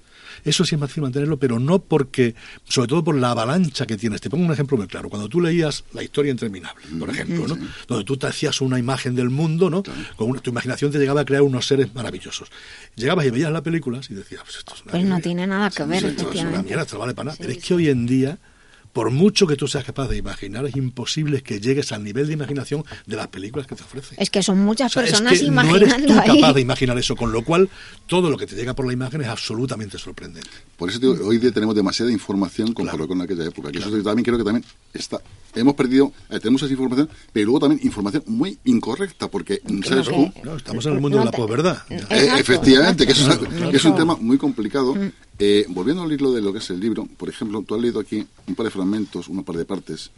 Eso 0.44 0.66
sí 0.66 0.76
es 0.76 0.80
más 0.82 0.90
difícil 0.90 1.04
mantenerlo, 1.04 1.38
pero 1.38 1.60
no 1.60 1.80
porque, 1.80 2.36
sobre 2.68 2.88
todo 2.88 3.04
por 3.04 3.16
la 3.16 3.32
avalancha 3.32 3.86
que 3.86 3.98
tienes. 3.98 4.22
Te 4.22 4.30
pongo 4.30 4.46
un 4.46 4.52
ejemplo 4.52 4.78
muy 4.78 4.88
claro. 4.88 5.10
Cuando 5.10 5.30
tú 5.30 5.40
leías 5.42 5.84
La 5.94 6.04
historia 6.04 6.32
interminable, 6.32 6.84
por 7.00 7.10
ejemplo, 7.10 7.48
¿no? 7.48 7.58
donde 7.88 8.04
tú 8.06 8.18
te 8.18 8.28
hacías 8.28 8.62
una 8.62 8.78
imagen 8.80 9.16
del 9.16 9.30
mundo, 9.30 9.70
¿no? 9.70 9.84
Con 10.16 10.30
una- 10.30 10.40
tu 10.42 10.50
imaginación 10.50 10.92
te 10.92 11.00
llegaba 11.00 11.22
a 11.22 11.26
crear 11.26 11.42
unos 11.44 11.66
seres 11.68 11.94
maravillosos. 11.94 12.50
Llegabas 12.96 13.26
y 13.26 13.30
veías 13.30 13.52
las 13.52 13.62
películas 13.62 14.10
y 14.10 14.14
decías, 14.16 14.42
pues 14.44 14.58
esto 14.58 14.74
es 14.76 14.82
una 14.84 14.92
Pues 14.92 15.06
no 15.06 15.20
tiene 15.20 15.48
nada 15.48 15.70
que 15.70 15.84
ver, 15.84 16.04
esto 16.06 16.08
es 16.08 16.14
una 16.22 16.24
efectivamente. 16.30 16.66
mierda, 16.68 16.82
esto 16.84 16.96
no 16.96 17.00
vale 17.02 17.14
para 17.14 17.26
nada. 17.28 17.38
Pero 17.40 17.52
es 17.52 17.64
que 17.64 17.74
hoy 17.74 17.90
en 17.90 18.06
día, 18.06 18.38
por 18.94 19.10
mucho 19.10 19.48
que 19.48 19.56
tú 19.56 19.68
seas 19.68 19.84
capaz 19.84 20.08
de 20.08 20.18
imaginar, 20.18 20.66
es 20.68 20.76
imposible 20.76 21.42
que 21.42 21.60
llegues 21.60 21.92
al 21.92 22.04
nivel 22.04 22.28
de 22.28 22.34
imaginación 22.34 22.86
de 23.08 23.16
las 23.16 23.28
películas 23.28 23.66
que 23.66 23.76
te 23.76 23.84
ofrecen. 23.84 24.18
Es 24.22 24.30
que 24.30 24.44
son 24.44 24.60
muchas 24.60 24.92
O 24.92 24.94
sea, 24.94 25.04
personas 25.04 25.34
es 25.34 25.40
que 25.40 25.46
no 25.48 25.52
imaginando 25.54 25.96
eres 25.96 26.06
tú 26.06 26.32
ahí. 26.32 26.40
capaz 26.40 26.54
de 26.54 26.62
imaginar 26.62 26.98
eso, 27.00 27.16
con 27.16 27.32
lo 27.32 27.44
cual 27.44 27.70
todo 28.06 28.30
lo 28.30 28.38
que 28.38 28.46
te 28.46 28.56
llega 28.56 28.76
por 28.76 28.86
la 28.86 28.94
imagen 28.94 29.22
es 29.22 29.28
absolutamente 29.28 29.98
sorprendente. 29.98 30.50
Por 30.78 30.90
eso 30.90 31.00
digo, 31.00 31.16
hoy 31.26 31.40
día 31.40 31.52
tenemos 31.52 31.76
demasiada 31.76 32.12
información 32.12 32.72
comparado 32.74 33.08
con 33.08 33.20
aquella 33.22 33.46
época. 33.46 33.72
Que 33.72 33.80
eso 33.80 33.90
también 34.04 34.24
creo 34.24 34.38
que 34.38 34.44
también 34.44 34.64
está. 34.94 35.20
Hemos 35.56 35.74
perdido, 35.76 36.12
eh, 36.30 36.40
tenemos 36.40 36.62
esa 36.64 36.72
información, 36.72 37.10
pero 37.32 37.46
luego 37.46 37.62
también 37.62 37.82
información 37.84 38.24
muy 38.28 38.58
incorrecta, 38.66 39.28
porque 39.28 39.62
sabes 39.86 40.08
tú. 40.08 40.32
No, 40.44 40.56
estamos 40.58 40.86
en 40.86 40.94
el 40.94 41.00
mundo 41.02 41.20
de 41.20 41.26
la 41.26 41.32
posverdad. 41.32 41.84
Eh, 41.90 42.30
efectivamente, 42.38 43.06
que, 43.06 43.12
eso 43.12 43.22
es, 43.30 43.36
Exacto. 43.38 43.70
que 43.72 43.78
es 43.78 43.86
un 43.86 43.96
tema 43.96 44.16
muy 44.16 44.38
complicado. 44.38 44.96
Eh, 45.40 45.66
volviendo 45.70 46.04
al 46.04 46.12
hilo 46.12 46.32
de 46.32 46.42
lo 46.42 46.54
que 46.54 46.60
es 46.60 46.70
el 46.70 46.80
libro, 46.80 47.08
por 47.18 47.28
ejemplo, 47.30 47.64
tú 47.68 47.76
has 47.76 47.82
leído 47.82 48.00
aquí 48.00 48.26
un 48.48 48.56
par 48.56 48.66
de 48.66 48.72
fragmentos, 48.72 49.28
un 49.28 49.44
par 49.44 49.56
de 49.58 49.66
partes. 49.66 50.12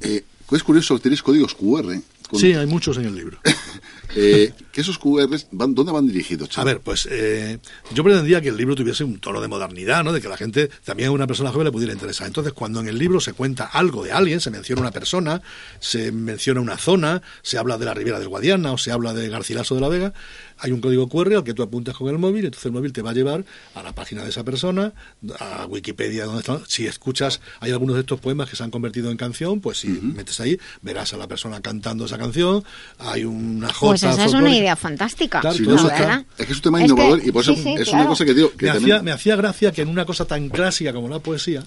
Eh, 0.00 0.24
es 0.50 0.62
curioso, 0.62 0.98
tenéis 0.98 1.22
códigos 1.22 1.54
QR. 1.54 2.00
con- 2.28 2.40
Sí, 2.40 2.52
hay 2.54 2.66
muchos 2.66 2.96
en 2.98 3.04
el 3.06 3.14
libro. 3.14 3.38
eh, 4.16 4.52
que 4.72 4.80
esos 4.80 4.98
QRs, 4.98 5.46
van, 5.52 5.74
¿dónde 5.74 5.92
van 5.92 6.06
dirigidos? 6.06 6.56
A 6.58 6.64
ver, 6.64 6.80
pues 6.80 7.06
eh, 7.10 7.58
yo 7.94 8.02
pretendía 8.02 8.40
que 8.40 8.48
el 8.48 8.56
libro 8.56 8.74
tuviese 8.74 9.04
un 9.04 9.18
tono 9.18 9.40
de 9.40 9.48
modernidad, 9.48 10.02
¿no? 10.02 10.12
De 10.12 10.20
que 10.20 10.28
la 10.28 10.36
gente, 10.36 10.68
también 10.84 11.08
a 11.10 11.12
una 11.12 11.26
persona 11.26 11.50
joven 11.50 11.66
le 11.66 11.72
pudiera 11.72 11.92
interesar. 11.92 12.26
Entonces, 12.26 12.52
cuando 12.54 12.80
en 12.80 12.88
el 12.88 12.98
libro 12.98 13.20
se 13.20 13.32
cuenta 13.34 13.64
algo 13.66 14.02
de 14.04 14.12
alguien, 14.12 14.40
se 14.40 14.50
menciona 14.50 14.80
una 14.82 14.90
persona, 14.92 15.40
se 15.80 16.10
menciona 16.12 16.60
una 16.60 16.76
zona, 16.78 17.22
se 17.42 17.58
habla 17.58 17.76
de 17.78 17.84
la 17.84 17.94
Ribera 17.94 18.18
del 18.18 18.28
Guadiana 18.28 18.72
o 18.72 18.78
se 18.78 18.92
habla 18.92 19.12
de 19.14 19.28
Garcilaso 19.28 19.74
de 19.74 19.80
la 19.82 19.88
Vega, 19.88 20.14
hay 20.62 20.72
un 20.72 20.80
código 20.80 21.08
QR 21.08 21.34
al 21.34 21.44
que 21.44 21.52
tú 21.54 21.62
apuntas 21.62 21.94
con 21.96 22.08
el 22.08 22.18
móvil, 22.18 22.44
entonces 22.46 22.64
el 22.66 22.72
móvil 22.72 22.92
te 22.92 23.02
va 23.02 23.10
a 23.10 23.14
llevar 23.14 23.44
a 23.74 23.82
la 23.82 23.92
página 23.94 24.22
de 24.22 24.30
esa 24.30 24.44
persona, 24.44 24.92
a 25.38 25.66
Wikipedia, 25.66 26.24
donde 26.24 26.40
está. 26.40 26.60
Si 26.68 26.86
escuchas, 26.86 27.40
hay 27.60 27.72
algunos 27.72 27.96
de 27.96 28.00
estos 28.00 28.20
poemas 28.20 28.48
que 28.48 28.56
se 28.56 28.62
han 28.62 28.70
convertido 28.70 29.10
en 29.10 29.16
canción, 29.16 29.60
pues 29.60 29.78
si 29.78 29.88
metes 29.88 30.40
ahí, 30.40 30.58
verás 30.80 31.12
a 31.12 31.16
la 31.16 31.26
persona 31.28 31.60
cantando 31.60 32.06
esa 32.06 32.16
canción, 32.16 32.64
hay 32.98 33.24
una 33.24 33.72
jota. 33.72 33.90
Pues 33.90 34.02
esa 34.04 34.24
es 34.24 34.32
una 34.34 34.56
idea 34.56 34.76
fantástica. 34.76 35.40
Claro, 35.40 35.56
Sí, 35.56 35.64
todo 35.64 35.74
no, 35.74 35.80
eso 35.80 35.88
la 35.88 35.94
está- 35.96 36.06
verdad. 36.06 36.26
Es 36.38 36.46
que 36.46 36.52
es 36.52 36.56
un 36.58 36.62
tema 36.62 36.78
Es 36.78 36.82
que- 36.86 36.92
innovador 36.92 37.20
y 37.26 37.32
por 37.32 37.42
eso 37.42 37.54
sí, 37.54 37.62
sí, 37.62 37.74
es 37.78 37.84
claro. 37.88 37.98
una 38.00 38.08
cosa 38.08 38.24
que 38.24 38.34
digo 38.34 38.52
que 38.56 38.66
me, 38.66 38.72
también- 38.72 38.92
hacía, 38.96 39.02
me 39.02 39.10
hacía 39.12 39.36
gracia 39.36 39.72
que 39.72 39.82
en 39.82 39.88
una 39.88 40.04
cosa 40.04 40.24
tan 40.24 40.48
clásica 40.48 40.92
como 40.92 41.08
la 41.08 41.18
poesía 41.18 41.64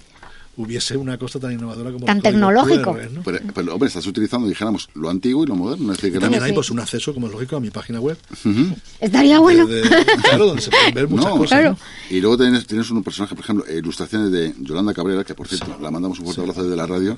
hubiese 0.57 0.95
una 0.97 1.17
cosa 1.17 1.39
tan 1.39 1.51
innovadora 1.51 1.91
como 1.91 2.05
Tan 2.05 2.17
el 2.17 2.23
tecnológico. 2.23 2.93
QR, 2.93 3.11
¿no? 3.11 3.21
Pero, 3.23 3.39
pero, 3.53 3.73
hombre, 3.73 3.87
estás 3.87 4.05
utilizando, 4.07 4.47
dijéramos, 4.47 4.89
lo 4.93 5.09
antiguo 5.09 5.43
y 5.43 5.47
lo 5.47 5.55
moderno. 5.55 5.91
Es 5.91 5.97
decir, 5.97 6.13
que 6.13 6.19
También 6.19 6.43
hay 6.43 6.53
pues 6.53 6.69
un 6.71 6.79
acceso, 6.79 7.13
como 7.13 7.27
es 7.27 7.33
lógico, 7.33 7.55
a 7.55 7.59
mi 7.59 7.69
página 7.71 7.99
web. 7.99 8.17
Estaría 8.99 9.39
bueno. 9.39 9.67
Claro, 10.23 10.47
donde 10.47 10.61
se 10.61 10.71
pueden 10.71 10.93
ver 10.93 11.07
muchas 11.07 11.25
No, 11.29 11.37
cosas. 11.37 11.63
¿no? 11.63 11.77
Y 12.09 12.19
luego 12.21 12.37
tienes, 12.37 12.65
tienes 12.67 12.89
un 12.89 13.03
personaje, 13.03 13.35
por 13.35 13.43
ejemplo, 13.43 13.65
ilustraciones 13.73 14.31
de 14.31 14.53
Yolanda 14.61 14.93
Cabrera, 14.93 15.23
que 15.23 15.33
por 15.35 15.47
cierto, 15.47 15.77
la 15.81 15.91
mandamos 15.91 16.19
un 16.19 16.25
fuerte 16.25 16.41
abrazo 16.41 16.63
desde 16.63 16.75
la 16.75 16.87
radio, 16.87 17.17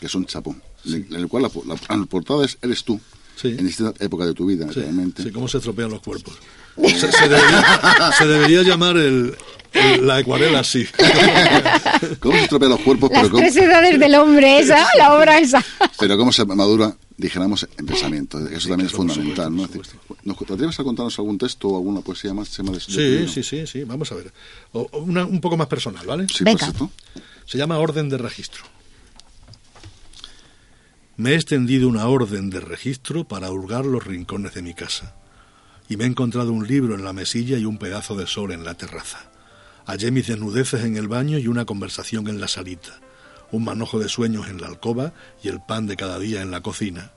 que 0.00 0.08
son 0.08 0.24
chapón. 0.26 0.62
En 0.86 1.06
en 1.10 1.14
el 1.16 1.28
cual 1.28 1.42
la, 1.44 1.50
la- 1.66 1.96
la 1.96 2.06
portada 2.06 2.44
es 2.44 2.56
Eres 2.62 2.84
tú, 2.84 2.98
en 3.42 3.66
distintas 3.66 3.94
épocas 4.00 4.26
de 4.26 4.34
tu 4.34 4.46
vida, 4.46 4.66
realmente. 4.72 5.22
Sí, 5.22 5.30
cómo 5.30 5.46
se 5.48 5.58
estropean 5.58 5.90
los 5.90 6.00
cuerpos. 6.00 6.34
Se, 6.76 7.12
se 7.12 7.28
debería, 7.28 8.12
se 8.16 8.26
debería 8.26 8.62
llamar 8.62 8.96
el- 8.96 9.34
la 10.02 10.16
acuarela 10.16 10.60
así. 10.60 10.86
¿Cómo 12.20 12.34
se 12.36 12.42
estropean 12.44 12.70
los 12.70 12.80
cuerpos? 12.80 13.10
Las 13.10 13.20
Pero 13.22 13.30
cómo, 13.32 13.42
tres 13.42 13.56
edades 13.56 13.98
del 13.98 14.14
hombre, 14.16 14.58
esa, 14.58 14.86
la 14.98 15.14
obra 15.14 15.38
esa. 15.38 15.64
pero 15.98 16.16
cómo 16.16 16.32
se 16.32 16.44
madura, 16.44 16.96
dijéramos, 17.16 17.66
en 17.78 17.86
pensamiento. 17.86 18.38
Eso 18.48 18.68
también 18.68 18.86
es 18.88 18.92
fundamental. 18.92 19.54
¿no? 19.54 19.64
Es 19.64 19.72
decir, 19.72 20.00
¿nos- 20.24 20.36
¿Te 20.38 20.52
atreves 20.54 20.80
a 20.80 20.84
contarnos 20.84 21.18
algún 21.18 21.38
texto 21.38 21.68
o 21.68 21.76
alguna 21.76 22.00
poesía 22.00 22.34
más? 22.34 22.56
De- 22.56 22.62
tu 22.64 22.78
Sí, 22.80 23.28
sí, 23.28 23.42
sí, 23.42 23.66
sí. 23.66 23.84
Vamos 23.84 24.10
a 24.12 24.16
ver. 24.16 24.32
O- 24.72 24.88
o 24.90 24.98
una- 24.98 25.24
un 25.24 25.40
poco 25.40 25.56
más 25.56 25.68
personal, 25.68 26.04
¿vale? 26.06 26.26
Sí, 26.28 26.42
Venga. 26.44 26.72
Se 27.46 27.58
llama 27.58 27.78
orden 27.78 28.08
de 28.08 28.18
registro. 28.18 28.62
Me 31.16 31.32
he 31.32 31.34
extendido 31.34 31.88
una 31.88 32.06
orden 32.08 32.48
de 32.50 32.60
registro 32.60 33.24
para 33.24 33.50
hurgar 33.50 33.84
los 33.84 34.02
rincones 34.04 34.54
de 34.54 34.62
mi 34.62 34.72
casa. 34.74 35.14
Y 35.88 35.96
me 35.96 36.04
he 36.04 36.06
encontrado 36.06 36.52
un 36.52 36.66
libro 36.66 36.94
en 36.94 37.04
la 37.04 37.12
mesilla 37.12 37.58
y 37.58 37.64
un 37.64 37.76
pedazo 37.78 38.14
de 38.16 38.26
sol 38.26 38.52
en 38.52 38.64
la 38.64 38.74
terraza. 38.74 39.29
Hallé 39.86 40.10
mis 40.10 40.26
desnudeces 40.26 40.84
en 40.84 40.96
el 40.96 41.08
baño 41.08 41.38
y 41.38 41.48
una 41.48 41.64
conversación 41.64 42.28
en 42.28 42.40
la 42.40 42.48
salita. 42.48 43.00
Un 43.50 43.64
manojo 43.64 43.98
de 43.98 44.08
sueños 44.08 44.48
en 44.48 44.60
la 44.60 44.68
alcoba 44.68 45.12
y 45.42 45.48
el 45.48 45.60
pan 45.60 45.86
de 45.86 45.96
cada 45.96 46.18
día 46.18 46.42
en 46.42 46.50
la 46.50 46.60
cocina. 46.60 47.12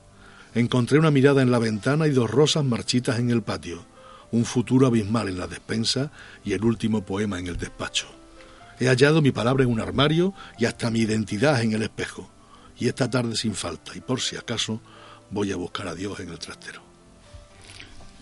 Encontré 0.55 0.99
una 0.99 1.11
mirada 1.11 1.41
en 1.41 1.51
la 1.51 1.59
ventana 1.59 2.07
y 2.07 2.11
dos 2.11 2.29
rosas 2.29 2.63
marchitas 2.63 3.19
en 3.19 3.29
el 3.29 3.41
patio. 3.41 3.85
un 4.31 4.45
futuro 4.45 4.87
abismal 4.87 5.29
en 5.29 5.37
la 5.37 5.45
despensa 5.45 6.11
y 6.43 6.53
el 6.53 6.65
último 6.65 7.05
poema 7.05 7.37
en 7.37 7.45
el 7.45 7.57
despacho. 7.57 8.07
He 8.79 8.87
hallado 8.87 9.21
mi 9.21 9.31
palabra 9.31 9.63
en 9.63 9.69
un 9.69 9.79
armario 9.79 10.33
y 10.57 10.65
hasta 10.65 10.89
mi 10.89 11.01
identidad 11.01 11.61
en 11.61 11.73
el 11.73 11.83
espejo. 11.83 12.29
Y 12.79 12.87
esta 12.87 13.09
tarde 13.11 13.35
sin 13.35 13.53
falta, 13.53 13.91
y 13.95 14.01
por 14.01 14.19
si 14.21 14.35
acaso, 14.35 14.81
voy 15.29 15.51
a 15.51 15.55
buscar 15.55 15.87
a 15.87 15.93
Dios 15.93 16.19
en 16.19 16.29
el 16.29 16.39
trastero. 16.39 16.92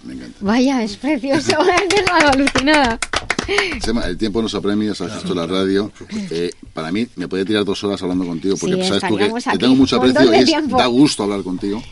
Me 0.04 0.14
encanta. 0.14 0.38
Vaya, 0.42 0.84
es 0.84 0.98
precioso, 0.98 1.52
me 1.66 1.72
has 1.74 1.90
dejado 1.90 2.30
alucinada. 2.32 3.00
El 4.06 4.18
tiempo 4.18 4.42
nos 4.42 4.54
apremia, 4.56 4.96
sabes 4.96 5.16
esto 5.16 5.34
la 5.34 5.46
radio. 5.48 5.92
Eh, 6.30 6.52
para 6.74 6.92
mí, 6.92 7.08
me 7.16 7.28
podría 7.28 7.46
tirar 7.46 7.66
dos 7.66 7.84
horas 7.84 8.02
hablando 8.02 8.26
contigo, 8.26 8.56
porque 8.60 8.76
Sí, 8.82 8.88
sabes 8.88 9.04
tú 9.08 9.18
que 9.18 9.30
te 9.52 9.58
tengo 9.58 9.76
mucho 9.76 9.98
aprecio 9.98 10.34
y 10.34 10.38
es- 10.38 10.52
da 10.70 10.86
gusto 10.86 11.24
hablar 11.24 11.42
contigo. 11.44 11.84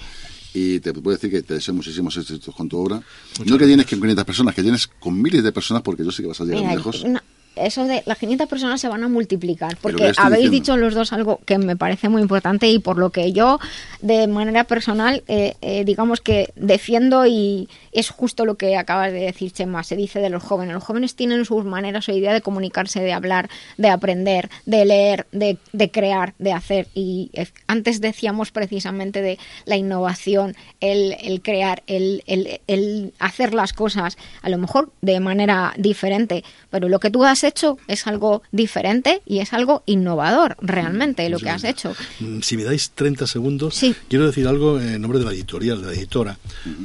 Y 0.53 0.79
te 0.79 0.93
puedo 0.93 1.15
decir 1.15 1.29
que 1.29 1.43
te 1.43 1.55
deseo 1.55 1.73
muchísimos 1.75 2.15
éxitos 2.17 2.55
con 2.55 2.67
tu 2.69 2.77
obra. 2.79 3.01
no 3.45 3.57
que 3.57 3.65
tienes 3.65 3.85
que 3.85 3.95
con 3.95 4.01
500 4.01 4.25
personas, 4.25 4.55
que 4.55 4.61
tienes 4.63 4.87
con 4.87 5.21
miles 5.21 5.43
de 5.43 5.51
personas, 5.51 5.83
porque 5.83 6.03
yo 6.03 6.11
sé 6.11 6.21
que 6.23 6.27
vas 6.29 6.41
a 6.41 6.43
llegar 6.45 6.61
Mira, 6.61 6.75
lejos. 6.75 7.03
no, 7.05 7.19
eso 7.65 7.85
de 7.85 8.03
las 8.05 8.17
500 8.17 8.47
personas 8.47 8.81
se 8.81 8.87
van 8.87 9.03
a 9.03 9.07
multiplicar, 9.07 9.77
porque 9.81 9.97
¿qué 10.03 10.09
estoy 10.09 10.25
habéis 10.25 10.51
diciendo? 10.51 10.73
dicho 10.73 10.77
los 10.77 10.93
dos 10.95 11.13
algo 11.13 11.39
que 11.45 11.57
me 11.57 11.75
parece 11.75 12.09
muy 12.09 12.21
importante 12.21 12.67
y 12.69 12.79
por 12.79 12.97
lo 12.97 13.09
que 13.11 13.31
yo, 13.33 13.59
de 14.01 14.27
manera 14.27 14.63
personal, 14.63 15.23
eh, 15.27 15.55
eh, 15.61 15.83
digamos 15.85 16.21
que 16.21 16.51
defiendo 16.55 17.25
y 17.25 17.67
es 17.91 18.09
justo 18.09 18.45
lo 18.45 18.55
que 18.55 18.77
acabas 18.77 19.11
de 19.11 19.19
decir, 19.21 19.51
Chema, 19.51 19.83
se 19.83 19.95
dice 19.95 20.19
de 20.19 20.29
los 20.29 20.43
jóvenes. 20.43 20.73
Los 20.73 20.83
jóvenes 20.83 21.15
tienen 21.15 21.43
sus 21.45 21.65
maneras 21.65 22.07
hoy 22.09 22.19
día 22.19 22.33
de 22.33 22.41
comunicarse, 22.41 22.99
de 23.01 23.13
hablar, 23.13 23.49
de 23.77 23.89
aprender, 23.89 24.49
de 24.65 24.85
leer, 24.85 25.25
de, 25.31 25.57
de 25.73 25.91
crear, 25.91 26.33
de 26.39 26.53
hacer. 26.53 26.87
Y 26.93 27.29
eh, 27.33 27.47
antes 27.67 27.99
decíamos 28.01 28.51
precisamente 28.51 29.21
de 29.21 29.37
la 29.65 29.75
innovación, 29.75 30.55
el, 30.79 31.15
el 31.21 31.41
crear, 31.41 31.83
el, 31.87 32.23
el- 32.27 32.61
el 32.67 33.13
hacer 33.19 33.53
las 33.53 33.73
cosas, 33.73 34.17
a 34.41 34.49
lo 34.49 34.57
mejor 34.57 34.91
de 35.01 35.19
manera 35.19 35.73
diferente, 35.77 36.43
pero 36.69 36.87
lo 36.89 36.99
que 36.99 37.09
tú 37.09 37.23
has 37.23 37.43
hecho 37.49 37.77
es 37.87 38.07
algo 38.07 38.41
diferente 38.51 39.21
y 39.25 39.39
es 39.39 39.51
algo 39.53 39.83
innovador, 39.85 40.55
realmente, 40.61 41.27
lo 41.29 41.37
que 41.39 41.49
has 41.49 41.63
hecho. 41.63 41.93
Mm, 42.19 42.39
Si 42.41 42.55
me 42.55 42.63
dais 42.63 42.91
30 42.91 43.27
segundos, 43.27 43.77
quiero 44.07 44.25
decir 44.25 44.47
algo 44.47 44.79
en 44.79 45.01
nombre 45.01 45.19
de 45.19 45.25
la 45.25 45.33
editorial, 45.33 45.81
de 45.81 45.87
la 45.87 45.93
editora. 45.93 46.37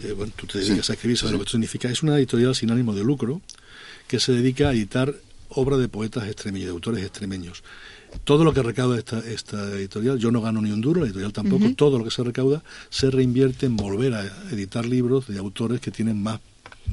Eh, 0.02 0.12
bueno, 0.12 0.32
tú 0.34 0.46
te 0.46 0.58
dedicas 0.58 0.90
a 0.90 0.94
escribir, 0.94 1.16
sabes 1.16 1.32
lo 1.32 1.38
que 1.38 1.42
esto 1.44 1.52
significa. 1.52 1.88
Es 1.88 2.02
una 2.02 2.16
editorial 2.18 2.54
sin 2.54 2.70
ánimo 2.70 2.92
de 2.94 3.04
lucro 3.04 3.40
que 4.08 4.18
se 4.18 4.32
dedica 4.32 4.70
a 4.70 4.72
editar 4.72 5.14
obra 5.50 5.76
de 5.76 5.88
poetas 5.88 6.26
extremeños, 6.26 6.66
de 6.66 6.72
autores 6.72 7.04
extremeños. 7.04 7.62
Todo 8.24 8.44
lo 8.44 8.52
que 8.52 8.62
recauda 8.62 8.98
esta, 8.98 9.18
esta 9.20 9.70
editorial, 9.72 10.18
yo 10.18 10.30
no 10.30 10.40
gano 10.40 10.60
ni 10.60 10.70
un 10.70 10.80
duro, 10.80 11.00
la 11.00 11.06
editorial 11.06 11.32
tampoco, 11.32 11.66
todo 11.76 11.98
lo 11.98 12.04
que 12.04 12.10
se 12.10 12.22
recauda 12.22 12.62
se 12.90 13.10
reinvierte 13.10 13.66
en 13.66 13.76
volver 13.76 14.14
a 14.14 14.24
editar 14.52 14.84
libros 14.86 15.26
de 15.26 15.38
autores 15.38 15.80
que 15.80 15.90
tienen 15.90 16.22
más 16.22 16.40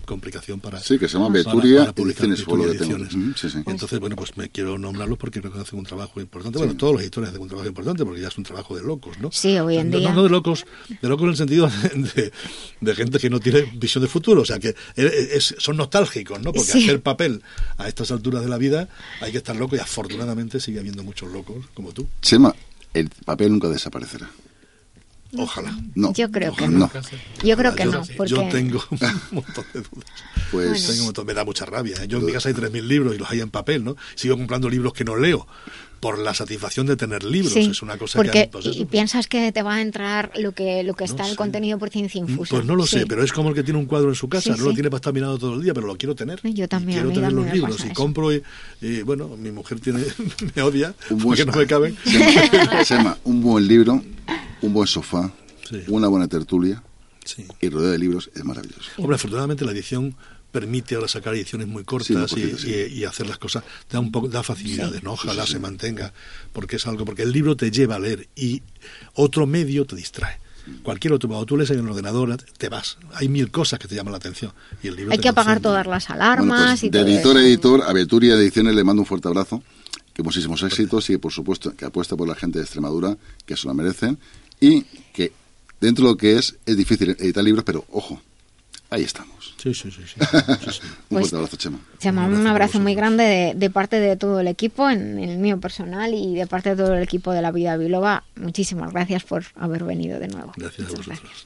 complicación 0.05 0.59
para 0.59 0.79
Sí, 0.79 0.97
que 0.97 1.07
se 1.07 1.13
llama 1.17 1.29
Beturia 1.29 1.93
Ediciones, 1.95 2.43
fue 2.43 2.57
lo 2.57 2.63
Beturia 2.63 2.71
que 2.73 2.77
tengo. 2.79 2.97
Ediciones. 3.03 3.13
Ujú, 3.13 3.37
sí, 3.37 3.49
sí. 3.49 3.63
Entonces, 3.65 3.99
bueno, 3.99 4.15
pues 4.15 4.35
me 4.37 4.49
quiero 4.49 4.77
nombrarlos 4.77 5.17
porque 5.17 5.39
creo 5.41 5.53
que 5.53 5.59
hacen 5.59 5.79
un 5.79 5.85
trabajo 5.85 6.19
importante. 6.19 6.57
Sí. 6.57 6.63
Bueno, 6.65 6.77
todos 6.77 6.93
los 6.93 7.01
editores 7.01 7.29
hacen 7.29 7.41
un 7.41 7.47
trabajo 7.47 7.67
importante 7.69 8.03
porque 8.05 8.21
ya 8.21 8.27
es 8.29 8.37
un 8.37 8.43
trabajo 8.43 8.75
de 8.75 8.83
locos, 8.83 9.19
¿no? 9.19 9.31
Sí, 9.31 9.57
hoy 9.59 9.77
en 9.77 9.89
No, 9.91 9.99
día. 9.99 10.11
no, 10.13 10.23
de 10.23 10.29
locos, 10.29 10.65
de 11.01 11.09
locos 11.09 11.23
en 11.25 11.29
el 11.29 11.37
sentido 11.37 11.71
de, 12.15 12.31
de 12.81 12.95
gente 12.95 13.19
que 13.19 13.29
no 13.29 13.39
tiene 13.39 13.61
visión 13.75 14.01
de 14.03 14.07
futuro, 14.09 14.41
o 14.41 14.45
sea, 14.45 14.59
que 14.59 14.69
es- 14.95 15.13
es- 15.13 15.55
son 15.59 15.77
nostálgicos, 15.77 16.39
¿no? 16.41 16.51
Porque 16.53 16.71
Sí. 16.71 16.83
hacer 16.83 17.01
papel 17.01 17.41
a 17.77 17.87
estas 17.87 18.11
alturas 18.11 18.43
de 18.43 18.49
la 18.49 18.57
vida 18.57 18.87
hay 19.19 19.31
que 19.31 19.37
estar 19.39 19.55
loco 19.55 19.75
y 19.75 19.79
afortunadamente 19.79 20.59
sigue 20.59 20.79
habiendo 20.79 21.03
muchos 21.03 21.31
locos 21.31 21.65
como 21.73 21.91
tú. 21.91 22.07
Chema, 22.21 22.53
el 22.93 23.09
papel 23.25 23.51
nunca 23.51 23.69
desaparecerá. 23.69 24.29
Ojalá. 25.37 25.77
No. 25.95 26.13
Yo 26.13 26.29
creo 26.31 26.53
que 26.55 26.67
no. 26.67 26.79
no. 26.79 26.91
Yo 27.43 27.55
creo 27.57 27.73
que 27.75 27.85
yo, 27.85 27.91
no, 27.91 28.03
porque... 28.17 28.31
yo 28.33 28.47
tengo 28.49 28.83
un 28.91 28.99
montón 29.31 29.65
de 29.73 29.79
dudas. 29.81 30.09
Pues- 30.51 30.87
Tengo 30.87 30.99
un 31.01 31.05
montón- 31.07 31.25
me 31.25 31.33
da 31.33 31.45
mucha 31.45 31.65
rabia. 31.65 31.95
¿eh? 32.03 32.07
Yo 32.07 32.17
en 32.19 32.25
mi 32.25 32.33
casa 32.33 32.49
hay 32.49 32.55
3.000 32.55 32.81
libros 32.83 33.15
y 33.15 33.17
los 33.17 33.29
hay 33.31 33.39
en 33.39 33.49
papel, 33.49 33.83
¿no? 33.83 33.95
Sigo 34.15 34.35
comprando 34.37 34.69
libros 34.69 34.93
que 34.93 35.03
no 35.05 35.15
leo 35.15 35.47
por 36.01 36.17
la 36.17 36.33
satisfacción 36.33 36.87
de 36.87 36.95
tener 36.95 37.23
libros. 37.23 37.53
Sí, 37.53 37.59
es 37.71 37.81
una 37.83 37.95
cosa 37.95 38.17
porque 38.17 38.31
que... 38.45 38.49
pues 38.51 38.65
eso, 38.65 38.79
y 38.81 38.85
piensas 38.85 39.27
que 39.27 39.51
te 39.51 39.61
va 39.61 39.75
a 39.75 39.81
entrar 39.81 40.31
lo 40.39 40.51
que 40.51 40.81
lo 40.81 40.95
que 40.95 41.03
está 41.03 41.25
en 41.25 41.29
el 41.29 41.35
contenido 41.35 41.77
por 41.77 41.91
ciencia 41.91 42.17
infusa. 42.19 42.55
Pues 42.55 42.65
no 42.65 42.75
lo 42.75 42.87
Sí. 42.87 42.99
sé, 42.99 43.05
pero 43.05 43.23
es 43.23 43.31
como 43.31 43.49
el 43.49 43.55
que 43.55 43.61
tiene 43.61 43.77
un 43.79 43.85
cuadro 43.85 44.09
en 44.09 44.15
su 44.15 44.27
casa, 44.27 44.51
Sí, 44.55 44.59
no 44.59 44.65
lo 44.65 44.73
tiene 44.73 44.89
para 44.89 44.97
estar 44.97 45.13
mirando 45.13 45.37
todo 45.37 45.53
el 45.53 45.61
día, 45.61 45.75
pero 45.75 45.85
lo 45.85 45.95
quiero 45.97 46.15
tener. 46.15 46.39
Yo 46.43 46.67
también, 46.67 46.97
a 46.99 47.01
Quiero 47.03 47.13
tener 47.15 47.31
los 47.33 47.53
libros 47.53 47.79
y 47.81 47.83
eso. 47.85 47.93
compro 47.93 48.33
y, 48.33 48.41
y, 48.81 49.03
bueno, 49.03 49.27
mi 49.37 49.51
mujer 49.51 49.79
tiene 49.79 50.03
me 50.55 50.61
odia 50.63 50.95
Un 51.11 51.19
buen- 51.19 51.37
porque 51.37 51.45
no 51.45 51.53
me 51.55 51.67
caben. 51.67 51.95
Un 53.23 53.41
buen 53.41 53.67
libro, 53.67 54.03
un 54.61 54.73
buen 54.73 54.87
sofá, 54.87 55.31
una 55.87 56.07
buena 56.07 56.27
tertulia 56.27 56.83
y 57.61 57.69
rodeo 57.69 57.91
de 57.91 57.97
libros 57.97 58.29
es 58.35 58.43
maravilloso. 58.43 58.89
Hombre, 58.97 59.15
afortunadamente 59.15 59.63
la 59.65 59.71
edición 59.71 60.15
permite 60.51 60.95
ahora 60.95 61.07
sacar 61.07 61.33
ediciones 61.33 61.67
muy 61.67 61.83
cortas 61.85 62.07
Sí, 62.07 62.13
y, 62.13 62.17
cortitas, 62.17 62.61
sí. 62.61 62.69
y- 62.91 62.99
y 62.99 63.05
hacer 63.05 63.25
las 63.27 63.37
cosas 63.37 63.63
da 63.89 63.99
un 64.01 64.11
poco 64.11 64.27
da 64.27 64.43
facilidades, 64.43 64.99
Sí. 64.99 65.05
¿no? 65.05 65.13
Ojalá 65.13 65.43
Sí, 65.43 65.47
sí, 65.47 65.51
se 65.53 65.57
sí. 65.59 65.61
mantenga, 65.61 66.13
porque 66.51 66.75
es 66.75 66.87
algo 66.87 67.05
porque 67.05 67.21
el 67.23 67.31
libro 67.31 67.55
te 67.55 67.71
lleva 67.71 67.95
a 67.95 67.99
leer 67.99 68.27
y 68.35 68.61
otro 69.13 69.47
medio 69.47 69.85
te 69.85 69.95
distrae. 69.95 70.39
Cualquier 70.83 71.13
otro, 71.13 71.27
cuando 71.27 71.45
tú 71.45 71.57
lees 71.57 71.71
en 71.71 71.79
el 71.79 71.87
ordenador, 71.89 72.37
te 72.57 72.69
vas. 72.69 72.97
Hay 73.13 73.29
mil 73.29 73.49
cosas 73.49 73.79
que 73.79 73.87
te 73.87 73.95
llaman 73.95 74.11
la 74.11 74.17
atención. 74.17 74.51
Y 74.83 74.89
el 74.89 74.95
libro 74.95 75.11
Hay 75.11 75.17
que 75.17 75.29
apagar 75.29 75.59
todas 75.59 75.87
las 75.87 76.07
Bueno, 76.07 76.23
alarmas 76.23 76.67
pues, 76.71 76.83
y 76.83 76.89
de 76.89 76.99
todo 76.99 77.07
editor 77.09 77.37
a 77.37 77.41
editor, 77.41 77.81
a 77.83 77.93
Beturia 77.93 78.33
Ediciones 78.35 78.75
le 78.75 78.83
mando 78.83 79.01
un 79.01 79.05
fuerte 79.07 79.27
abrazo, 79.27 79.63
que 80.13 80.21
muchísimos 80.21 80.61
éxitos 80.63 81.09
y 81.09 81.17
por 81.17 81.31
supuesto 81.31 81.75
que 81.75 81.85
apuesta 81.85 82.15
por 82.15 82.27
la 82.27 82.35
gente 82.35 82.59
de 82.59 82.65
Extremadura, 82.65 83.17
que 83.45 83.57
se 83.57 83.67
lo 83.67 83.73
merecen, 83.73 84.19
y 84.61 84.83
que 85.13 85.33
dentro 85.81 86.05
de 86.05 86.11
lo 86.11 86.17
que 86.17 86.37
es, 86.37 86.55
es 86.65 86.77
difícil 86.77 87.09
editar 87.19 87.43
libros, 87.43 87.65
pero 87.65 87.83
ojo, 87.91 88.21
ahí 88.89 89.03
estamos. 89.03 89.55
Sí, 89.61 89.73
sí, 89.73 89.91
sí. 89.91 90.01
sí. 90.05 90.15
un 90.21 90.57
Pues- 91.09 91.29
fuerte 91.29 91.35
abrazo, 91.35 91.57
Chema. 91.57 91.79
Chema, 91.99 92.25
un 92.25 92.47
abrazo 92.47 92.79
muy 92.79 92.95
grande 92.95 93.23
de, 93.25 93.53
de 93.55 93.69
parte 93.69 93.99
de 93.99 94.15
todo 94.15 94.39
el 94.39 94.47
equipo, 94.47 94.89
en 94.89 95.19
el 95.19 95.37
mío 95.37 95.59
personal 95.59 96.13
y 96.13 96.33
de 96.35 96.47
parte 96.47 96.69
de 96.69 96.75
todo 96.77 96.95
el 96.95 97.03
equipo 97.03 97.31
de 97.33 97.41
la 97.41 97.51
Vida 97.51 97.75
Biloba. 97.77 98.23
Muchísimas 98.35 98.91
gracias 98.93 99.23
por 99.23 99.43
haber 99.55 99.83
venido 99.83 100.19
de 100.19 100.29
nuevo. 100.29 100.53
Gracias 100.55 100.87
a 100.87 100.91
vosotros. 100.91 101.45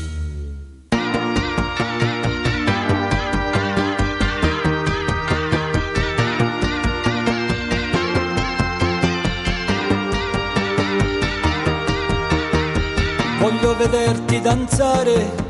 Vederti 13.87 14.39
danzare 14.41 15.49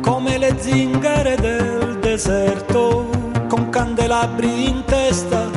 come 0.00 0.38
le 0.38 0.56
zingare 0.58 1.36
del 1.36 1.98
deserto, 1.98 3.10
con 3.48 3.68
candelabri 3.68 4.68
in 4.68 4.82
testa 4.86 5.50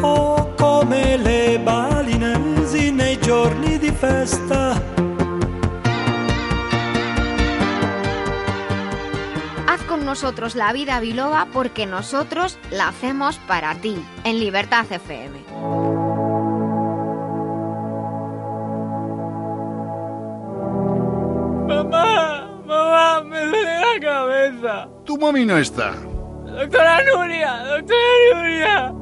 o 0.00 0.54
come 0.54 1.16
le 1.16 1.58
balinesi 1.58 2.92
nei 2.92 3.18
giorni 3.20 3.78
di 3.78 3.90
festa. 3.90 4.80
Haz 9.66 9.82
con 9.88 10.04
nosotros 10.04 10.54
la 10.54 10.72
Vida 10.72 11.00
Biloba 11.00 11.48
porque 11.52 11.84
nosotros 11.84 12.58
la 12.70 12.88
hacemos 12.88 13.38
para 13.48 13.74
ti, 13.74 13.96
en 14.22 14.38
Libertad 14.38 14.86
FM. 14.88 15.89
Mamá, 21.70 22.50
mamá, 22.66 23.22
me 23.22 23.46
duele 23.46 23.74
la 23.78 24.00
cabeza. 24.00 24.88
Tu 25.04 25.16
mami 25.16 25.44
no 25.44 25.56
está. 25.56 25.94
Doctora 26.44 27.00
Nuria, 27.04 27.58
doctora 27.64 28.34
Nuria. 28.34 28.94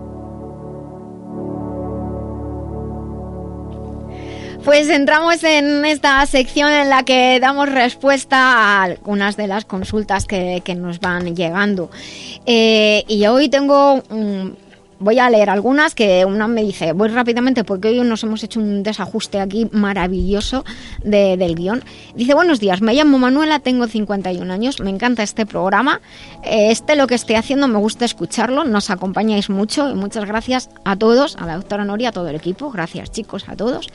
Pues 4.67 4.91
entramos 4.91 5.43
en 5.45 5.87
esta 5.87 6.27
sección 6.27 6.71
en 6.71 6.91
la 6.91 7.05
que 7.05 7.41
damos 7.41 7.71
respuesta 7.71 8.37
a 8.37 8.83
algunas 8.83 9.39
de 9.39 9.47
las 9.47 9.65
consultas 9.65 10.27
que, 10.27 10.61
que 10.63 10.75
nos 10.75 11.01
van 11.01 11.35
llegando. 11.35 11.91
Eh, 12.45 13.03
y 13.09 13.27
hoy 13.29 13.49
tengo 13.49 14.03
mm, 14.11 14.49
voy 15.01 15.19
a 15.19 15.31
leer 15.31 15.49
algunas 15.51 15.95
que 15.95 16.25
una 16.25 16.49
me 16.49 16.63
dice, 16.63 16.93
voy 16.93 17.09
rápidamente 17.09 17.63
porque 17.65 17.89
hoy 17.89 18.01
nos 18.01 18.23
hemos 18.25 18.43
hecho 18.43 18.59
un 18.61 18.83
desajuste 18.83 19.41
aquí 19.41 19.69
maravilloso 19.73 20.65
de- 21.05 21.37
del 21.37 21.55
guion. 21.55 21.85
Dice, 22.15 22.35
buenos 22.35 22.59
días, 22.61 22.81
me 22.81 22.95
llamo 22.95 23.19
Manuela, 23.19 23.61
tengo 23.61 23.87
51 23.87 24.51
años, 24.53 24.81
me 24.81 24.91
encanta 24.91 25.23
este 25.23 25.47
programa, 25.47 26.01
eh, 26.43 26.71
este 26.71 26.97
lo 26.97 27.07
que 27.07 27.15
estoy 27.15 27.37
haciendo 27.37 27.69
me 27.69 27.79
gusta 27.79 28.05
escucharlo, 28.05 28.65
nos 28.65 28.91
acompañáis 28.91 29.51
mucho 29.51 29.89
y 29.91 29.95
muchas 29.95 30.25
gracias 30.25 30.69
a 30.85 30.97
todos, 30.97 31.37
a 31.37 31.47
la 31.47 31.55
doctora 31.57 31.85
Noria, 31.85 32.09
a 32.09 32.13
todo 32.13 32.29
el 32.29 32.37
equipo, 32.37 32.71
gracias 32.71 33.11
chicos, 33.13 33.49
a 33.49 33.57
todos. 33.57 33.89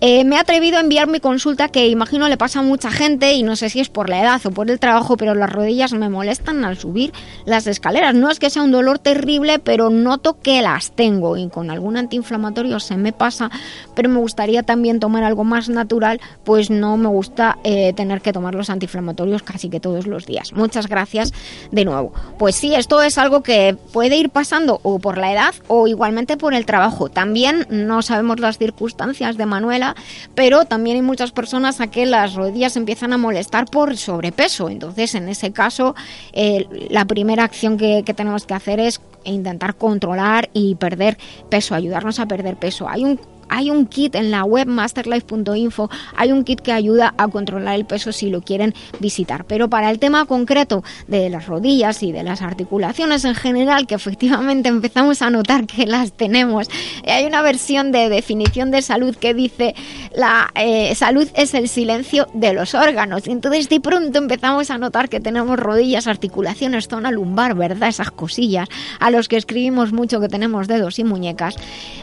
Eh, 0.00 0.24
me 0.24 0.36
he 0.36 0.38
atrevido 0.38 0.78
a 0.78 0.80
enviar 0.80 1.06
mi 1.08 1.20
consulta 1.20 1.68
que 1.68 1.88
imagino 1.88 2.28
le 2.28 2.36
pasa 2.36 2.60
a 2.60 2.62
mucha 2.62 2.90
gente 2.90 3.34
y 3.34 3.42
no 3.42 3.56
sé 3.56 3.68
si 3.68 3.80
es 3.80 3.88
por 3.90 4.08
la 4.08 4.20
edad 4.22 4.40
o 4.46 4.50
por 4.50 4.70
el 4.70 4.78
trabajo, 4.80 5.16
pero 5.16 5.34
las 5.34 5.50
rodillas 5.52 5.92
me 5.92 6.08
molestan 6.08 6.64
al 6.64 6.78
subir 6.78 7.12
las 7.44 7.66
escaleras. 7.66 8.14
No 8.14 8.30
es 8.30 8.38
que 8.38 8.48
sea 8.50 8.62
un 8.62 8.72
dolor 8.72 8.98
terrible, 8.98 9.58
pero 9.58 9.90
noto 9.90 10.29
que 10.34 10.62
las 10.62 10.92
tengo 10.92 11.36
y 11.36 11.48
con 11.48 11.70
algún 11.70 11.96
antiinflamatorio 11.96 12.80
se 12.80 12.96
me 12.96 13.12
pasa, 13.12 13.50
pero 13.94 14.08
me 14.08 14.18
gustaría 14.18 14.62
también 14.62 15.00
tomar 15.00 15.24
algo 15.24 15.44
más 15.44 15.68
natural, 15.68 16.20
pues 16.44 16.70
no 16.70 16.96
me 16.96 17.08
gusta 17.08 17.58
eh, 17.64 17.92
tener 17.94 18.20
que 18.20 18.32
tomar 18.32 18.54
los 18.54 18.70
antiinflamatorios 18.70 19.42
casi 19.42 19.68
que 19.68 19.80
todos 19.80 20.06
los 20.06 20.26
días. 20.26 20.52
Muchas 20.52 20.86
gracias 20.86 21.32
de 21.70 21.84
nuevo. 21.84 22.12
Pues 22.38 22.56
sí, 22.56 22.74
esto 22.74 23.02
es 23.02 23.18
algo 23.18 23.42
que 23.42 23.76
puede 23.92 24.16
ir 24.16 24.30
pasando 24.30 24.80
o 24.82 24.98
por 24.98 25.18
la 25.18 25.32
edad 25.32 25.54
o 25.68 25.88
igualmente 25.88 26.36
por 26.36 26.54
el 26.54 26.66
trabajo. 26.66 27.08
También 27.08 27.66
no 27.70 28.02
sabemos 28.02 28.40
las 28.40 28.58
circunstancias 28.58 29.36
de 29.36 29.46
Manuela, 29.46 29.94
pero 30.34 30.64
también 30.64 30.96
hay 30.96 31.02
muchas 31.02 31.32
personas 31.32 31.80
a 31.80 31.88
que 31.88 32.06
las 32.06 32.34
rodillas 32.34 32.76
empiezan 32.76 33.12
a 33.12 33.18
molestar 33.18 33.66
por 33.66 33.96
sobrepeso. 33.96 34.68
Entonces, 34.68 35.14
en 35.14 35.28
ese 35.28 35.52
caso, 35.52 35.94
eh, 36.32 36.66
la 36.90 37.04
primera 37.04 37.44
acción 37.44 37.76
que, 37.76 38.02
que 38.04 38.14
tenemos 38.14 38.46
que 38.46 38.54
hacer 38.54 38.80
es 38.80 39.00
intentar 39.24 39.74
controlar 39.76 40.50
y 40.52 40.74
perder 40.74 41.16
peso, 41.48 41.74
ayudarnos 41.74 42.20
a 42.20 42.26
perder 42.26 42.56
peso. 42.56 42.88
Hay 42.88 43.04
un 43.04 43.20
hay 43.50 43.70
un 43.70 43.86
kit 43.86 44.14
en 44.14 44.30
la 44.30 44.44
web 44.44 44.66
masterlife.info, 44.66 45.90
hay 46.16 46.32
un 46.32 46.44
kit 46.44 46.60
que 46.60 46.72
ayuda 46.72 47.14
a 47.18 47.28
controlar 47.28 47.74
el 47.74 47.84
peso 47.84 48.12
si 48.12 48.30
lo 48.30 48.40
quieren 48.40 48.74
visitar. 49.00 49.44
Pero 49.44 49.68
para 49.68 49.90
el 49.90 49.98
tema 49.98 50.24
concreto 50.24 50.82
de 51.08 51.28
las 51.28 51.46
rodillas 51.46 52.02
y 52.02 52.12
de 52.12 52.22
las 52.22 52.40
articulaciones 52.40 53.24
en 53.24 53.34
general, 53.34 53.86
que 53.86 53.96
efectivamente 53.96 54.68
empezamos 54.68 55.20
a 55.20 55.30
notar 55.30 55.66
que 55.66 55.86
las 55.86 56.12
tenemos, 56.12 56.68
eh, 57.02 57.12
hay 57.12 57.26
una 57.26 57.42
versión 57.42 57.92
de 57.92 58.08
definición 58.08 58.70
de 58.70 58.82
salud 58.82 59.14
que 59.16 59.34
dice 59.34 59.74
la 60.14 60.50
eh, 60.54 60.94
salud 60.94 61.28
es 61.34 61.54
el 61.54 61.68
silencio 61.68 62.28
de 62.34 62.52
los 62.52 62.74
órganos. 62.74 63.26
Entonces 63.26 63.68
de 63.68 63.80
pronto 63.80 64.18
empezamos 64.18 64.70
a 64.70 64.78
notar 64.78 65.08
que 65.08 65.20
tenemos 65.20 65.58
rodillas, 65.58 66.06
articulaciones, 66.06 66.88
zona 66.88 67.10
lumbar, 67.10 67.54
¿verdad? 67.54 67.88
Esas 67.88 68.10
cosillas 68.10 68.68
a 69.00 69.10
los 69.10 69.28
que 69.28 69.36
escribimos 69.36 69.92
mucho 69.92 70.20
que 70.20 70.28
tenemos 70.28 70.68
dedos 70.68 70.98
y 70.98 71.04
muñecas. 71.04 71.56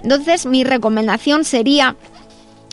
Entonces 0.04 0.46
mi 0.46 0.64
recomendación 0.64 1.37
sería 1.46 1.96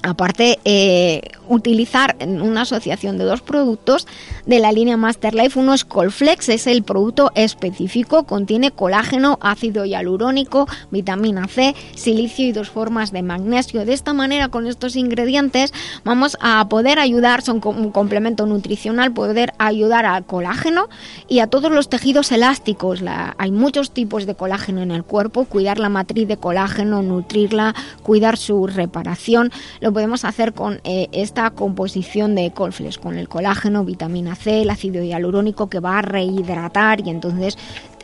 aparte 0.05 0.59
eh, 0.65 1.23
utilizar 1.49 2.17
una 2.21 2.63
asociación 2.63 3.17
de 3.17 3.25
dos 3.25 3.41
productos 3.41 4.07
de 4.47 4.59
la 4.59 4.71
línea 4.71 4.97
Masterlife. 4.97 5.59
Uno 5.59 5.73
es 5.75 5.85
Colflex 5.85 6.51
es 6.51 6.67
el 6.67 6.83
producto 6.83 7.33
específico 7.35 8.25
contiene 8.25 8.71
colágeno 8.71 9.39
ácido 9.41 9.85
hialurónico 9.85 10.69
vitamina 10.91 11.49
C 11.49 11.75
silicio 11.95 12.47
y 12.47 12.53
dos 12.53 12.69
formas 12.69 13.13
de 13.13 13.23
magnesio. 13.23 13.85
De 13.87 13.95
esta 13.95 14.13
manera 14.13 14.49
con 14.49 14.67
estos 14.67 14.95
ingredientes 14.95 15.73
vamos 16.05 16.37
a 16.41 16.69
poder 16.69 16.99
ayudar 16.99 17.41
son 17.43 17.61
como 17.61 17.81
un 17.81 17.91
complemento 17.91 18.47
nutricional 18.47 19.13
poder 19.13 19.55
ayudar 19.59 20.05
al 20.05 20.27
colágeno 20.27 20.89
y 21.29 21.39
a 21.39 21.47
todos 21.47 21.73
los 21.73 21.89
tejidos 21.89 22.31
elásticos. 22.31 23.03
Hay 23.39 23.51
muchos 23.51 23.91
tipos 23.91 24.27
de 24.27 24.35
colágeno 24.35 24.83
en 24.83 24.91
el 24.91 25.03
cuerpo 25.03 25.47
cuidar 25.47 25.79
la 25.79 25.89
matriz 25.89 26.29
de 26.29 26.37
colágeno 26.37 27.03
nutrirla 27.03 27.75
cuidar 28.03 28.37
su 28.37 28.67
reparación 28.67 29.51
podemos 29.95 30.27
hacer 30.27 30.53
con 30.53 30.81
eh, 30.85 31.09
esta 31.12 31.51
composición 31.51 32.35
de 32.35 32.51
Colflex, 32.51 32.99
con 32.99 33.16
el 33.16 33.29
colágeno, 33.29 33.85
vitamina 33.85 34.35
C, 34.35 34.61
el 34.62 34.71
ácido 34.71 35.03
hialurónico 35.03 35.71
que 35.71 35.81
va 35.81 35.99
a 35.99 36.03
rehidratar 36.03 37.01
y 37.07 37.09
entonces 37.09 37.57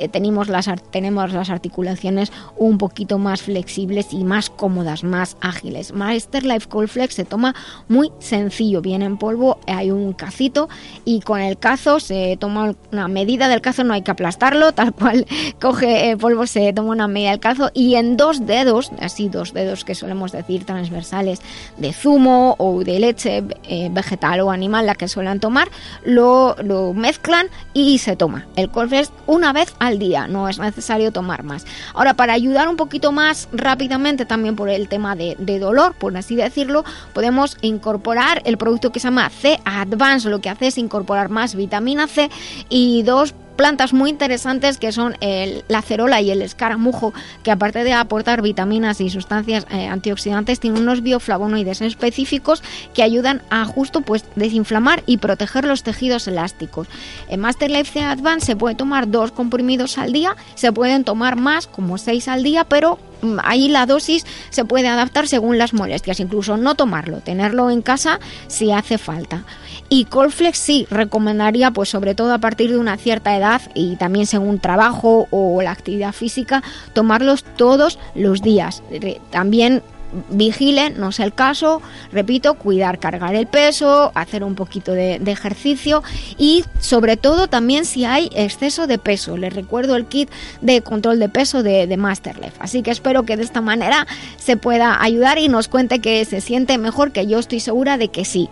tenemos, 0.09 0.49
las, 0.49 0.69
tenemos 0.91 1.33
las 1.33 1.51
articulaciones 1.51 2.33
un 2.57 2.79
poquito 2.79 3.19
más 3.19 3.43
flexibles 3.43 4.13
y 4.13 4.25
más 4.25 4.51
cómodas, 4.51 5.05
más 5.05 5.37
ágiles. 5.41 5.93
Master 5.93 6.45
Life 6.45 6.69
Colflex 6.69 7.15
se 7.15 7.25
toma 7.25 7.55
muy 7.89 8.11
sencillo, 8.19 8.81
viene 8.81 9.05
en 9.05 9.17
polvo, 9.17 9.59
hay 9.67 9.91
un 9.91 10.13
cacito 10.13 10.69
y 11.05 11.21
con 11.21 11.41
el 11.41 11.59
cazo 11.59 12.01
se 12.01 12.37
toma 12.39 12.75
una 12.93 13.09
medida 13.09 13.49
del 13.49 13.61
cazo, 13.61 13.85
no 13.85 13.95
hay 13.95 14.03
que 14.03 14.11
aplastarlo, 14.11 14.73
tal 14.81 14.93
cual 14.93 15.27
coge 15.61 16.11
eh, 16.11 16.17
polvo, 16.17 16.47
se 16.47 16.73
toma 16.73 16.91
una 16.91 17.09
medida 17.09 17.31
del 17.31 17.41
cazo 17.41 17.71
y 17.75 17.95
en 17.95 18.17
dos 18.17 18.47
dedos, 18.47 18.91
así 19.01 19.29
dos 19.29 19.53
dedos 19.53 19.85
que 19.85 19.95
solemos 19.95 20.33
decir 20.33 20.65
transversales 20.65 21.41
de 21.77 21.93
zumo 21.93 22.57
o 22.59 22.83
de 22.85 22.99
leche 22.99 23.45
eh, 23.65 23.89
vegetal 23.93 24.41
o 24.41 24.51
animal, 24.51 24.87
la 24.87 24.95
que 24.95 25.09
suelen 25.09 25.41
tomar, 25.41 25.69
lo, 26.05 26.57
lo 26.63 26.95
mezclan 26.95 27.49
y 27.75 27.99
se 27.99 28.17
toma 28.17 28.47
el 28.57 28.71
Colflex 28.71 29.13
una 29.27 29.53
vez 29.53 29.75
al 29.79 29.90
día, 29.99 30.27
no 30.27 30.49
es 30.49 30.59
necesario 30.59 31.12
tomar 31.12 31.43
más. 31.43 31.67
Ahora, 31.95 32.15
para 32.15 32.33
ayudar 32.33 32.69
un 32.69 32.77
poquito 32.77 33.12
más 33.12 33.49
rápidamente 33.53 34.25
también 34.25 34.57
por 34.57 34.69
el 34.69 34.89
tema 34.89 35.17
de, 35.17 35.37
de 35.39 35.59
dolor, 35.59 35.95
por 35.95 36.17
así 36.17 36.37
decirlo, 36.37 36.85
podemos 37.12 37.57
incorporar 37.61 38.43
el 38.45 38.59
producto 38.59 38.93
que 38.93 39.01
se 39.01 39.09
llama 39.09 39.31
C 39.31 39.61
Advance, 39.65 40.29
lo 40.29 40.41
que 40.41 40.51
hace 40.51 40.69
es 40.69 40.79
incorporar 40.79 41.29
más 41.29 41.55
vitamina 41.55 42.07
C 42.07 42.31
y 42.69 43.03
dos 43.03 43.35
plantas 43.61 43.93
muy 43.93 44.09
interesantes 44.09 44.78
que 44.78 44.91
son 44.91 45.19
el- 45.20 45.65
la 45.69 45.82
cerola 45.82 46.23
y 46.23 46.31
el 46.31 46.41
escaramujo, 46.41 47.12
que 47.43 47.51
aparte 47.51 47.85
de 47.85 47.93
aportar 47.93 48.41
vitaminas 48.41 49.03
y 49.03 49.11
sustancias 49.11 49.66
eh, 49.70 49.87
antioxidantes, 49.87 50.61
tienen 50.61 50.81
unos 50.81 51.03
bioflavonoides 51.03 51.82
específicos 51.82 52.62
que 52.95 53.03
ayudan 53.03 53.43
a 53.51 53.66
justo 53.66 54.01
pues 54.01 54.24
desinflamar 54.35 55.03
y 55.05 55.19
proteger 55.19 55.66
los 55.66 55.82
tejidos 55.82 56.27
elásticos. 56.27 56.89
En 57.28 57.41
Master 57.41 57.70
Life 57.70 58.01
Advance 58.01 58.47
se 58.47 58.57
puede 58.57 58.77
tomar 58.77 59.11
dos 59.11 59.31
comprimidos 59.31 59.99
al 59.99 60.15
día, 60.15 60.37
se 60.55 60.73
pueden 60.73 61.05
tomar 61.05 61.37
más, 61.37 61.66
como 61.66 61.99
seis 61.99 62.28
al 62.28 62.43
día, 62.43 62.65
pero 62.65 62.99
mm, 63.20 63.41
ahí 63.45 63.69
la 63.69 63.85
dosis 63.85 64.24
se 64.49 64.65
puede 64.65 64.89
adaptar 64.89 65.28
según 65.28 65.59
las 65.59 65.74
molestias, 65.74 66.19
incluso 66.20 66.57
no 66.57 66.77
tomarlo, 66.77 67.19
tenerlo 67.19 67.69
en 67.70 67.82
casa 67.82 68.20
si 68.47 68.73
hace 68.73 68.97
falta. 68.97 69.45
Y 69.93 70.05
Colflex 70.05 70.57
sí 70.57 70.87
recomendaría, 70.89 71.73
pues 71.73 71.89
sobre 71.89 72.15
todo 72.15 72.33
a 72.33 72.39
partir 72.39 72.71
de 72.71 72.79
una 72.79 72.97
cierta 72.97 73.37
edad 73.37 73.61
y 73.75 73.97
también 73.97 74.27
según 74.27 74.61
trabajo 74.61 75.27
o 75.31 75.61
la 75.62 75.73
actividad 75.73 76.12
física, 76.12 76.62
tomarlos 76.93 77.43
todos 77.57 77.99
los 78.15 78.41
días. 78.41 78.85
También 79.31 79.83
vigile, 80.31 80.91
no 80.91 81.09
es 81.11 81.21
el 81.21 81.33
caso, 81.33 81.83
repito, 82.12 82.55
cuidar, 82.55 82.99
cargar 82.99 83.35
el 83.35 83.47
peso, 83.47 84.12
hacer 84.15 84.45
un 84.45 84.55
poquito 84.55 84.93
de, 84.93 85.21
ejercicio 85.27 86.03
y 86.39 86.65
sobre 86.81 87.17
todo 87.17 87.47
también 87.47 87.85
si 87.85 88.05
hay 88.05 88.31
exceso 88.35 88.87
de 88.87 88.99
peso. 88.99 89.37
Les 89.37 89.53
recuerdo 89.53 89.97
el 89.97 90.07
kit 90.07 90.31
de 90.61 90.83
control 90.83 91.19
de 91.19 91.29
peso 91.29 91.62
de, 91.62 91.87
de 91.87 91.97
Masterlife. 91.97 92.57
Así 92.59 92.83
que 92.83 92.91
espero 92.91 93.25
que 93.25 93.37
de 93.37 93.45
esta 93.45 93.61
manera 93.61 94.07
se 94.37 94.57
pueda 94.57 95.03
ayudar 95.03 95.39
y 95.39 95.49
nos 95.49 95.69
cuente 95.69 96.01
que 96.01 96.25
se 96.25 96.41
siente 96.41 96.79
mejor, 96.79 97.12
que 97.12 97.27
yo 97.27 97.39
estoy 97.39 97.61
segura 97.61 97.97
de 97.97 98.09
que 98.09 98.25
sí. 98.25 98.49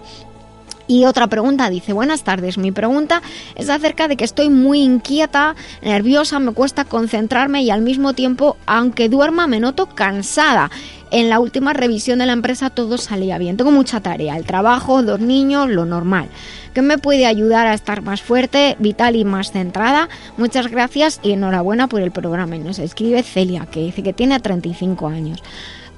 Y 0.88 1.04
otra 1.04 1.26
pregunta 1.26 1.68
dice, 1.68 1.92
buenas 1.92 2.24
tardes, 2.24 2.56
mi 2.56 2.72
pregunta 2.72 3.20
es 3.56 3.68
acerca 3.68 4.08
de 4.08 4.16
que 4.16 4.24
estoy 4.24 4.48
muy 4.48 4.80
inquieta, 4.80 5.54
nerviosa, 5.82 6.38
me 6.38 6.52
cuesta 6.52 6.86
concentrarme 6.86 7.62
y 7.62 7.70
al 7.70 7.82
mismo 7.82 8.14
tiempo, 8.14 8.56
aunque 8.64 9.10
duerma, 9.10 9.46
me 9.46 9.60
noto 9.60 9.86
cansada. 9.86 10.70
En 11.10 11.28
la 11.28 11.40
última 11.40 11.74
revisión 11.74 12.20
de 12.20 12.26
la 12.26 12.32
empresa 12.32 12.70
todo 12.70 12.96
salía 12.96 13.36
bien, 13.36 13.58
tengo 13.58 13.70
mucha 13.70 14.00
tarea, 14.00 14.38
el 14.38 14.46
trabajo, 14.46 15.02
dos 15.02 15.20
niños, 15.20 15.68
lo 15.68 15.84
normal. 15.84 16.30
¿Qué 16.72 16.80
me 16.80 16.96
puede 16.96 17.26
ayudar 17.26 17.66
a 17.66 17.74
estar 17.74 18.00
más 18.00 18.22
fuerte, 18.22 18.76
vital 18.78 19.16
y 19.16 19.26
más 19.26 19.52
centrada? 19.52 20.08
Muchas 20.38 20.68
gracias 20.68 21.20
y 21.22 21.32
enhorabuena 21.32 21.88
por 21.88 22.00
el 22.00 22.12
programa. 22.12 22.56
Y 22.56 22.60
nos 22.60 22.78
escribe 22.78 23.22
Celia, 23.22 23.66
que 23.66 23.80
dice 23.80 24.02
que 24.02 24.12
tiene 24.12 24.38
35 24.40 25.08
años. 25.08 25.42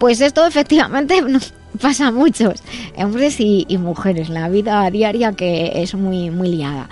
Pues 0.01 0.23
esto 0.23 0.47
efectivamente 0.47 1.23
pasa 1.81 2.07
a 2.07 2.11
muchos, 2.11 2.63
hombres 2.97 3.39
y, 3.39 3.67
y 3.69 3.77
mujeres, 3.77 4.31
la 4.31 4.49
vida 4.49 4.91
diaria 4.91 5.35
que 5.35 5.83
es 5.83 5.95
muy, 5.95 6.31
muy 6.31 6.49
liada. 6.49 6.89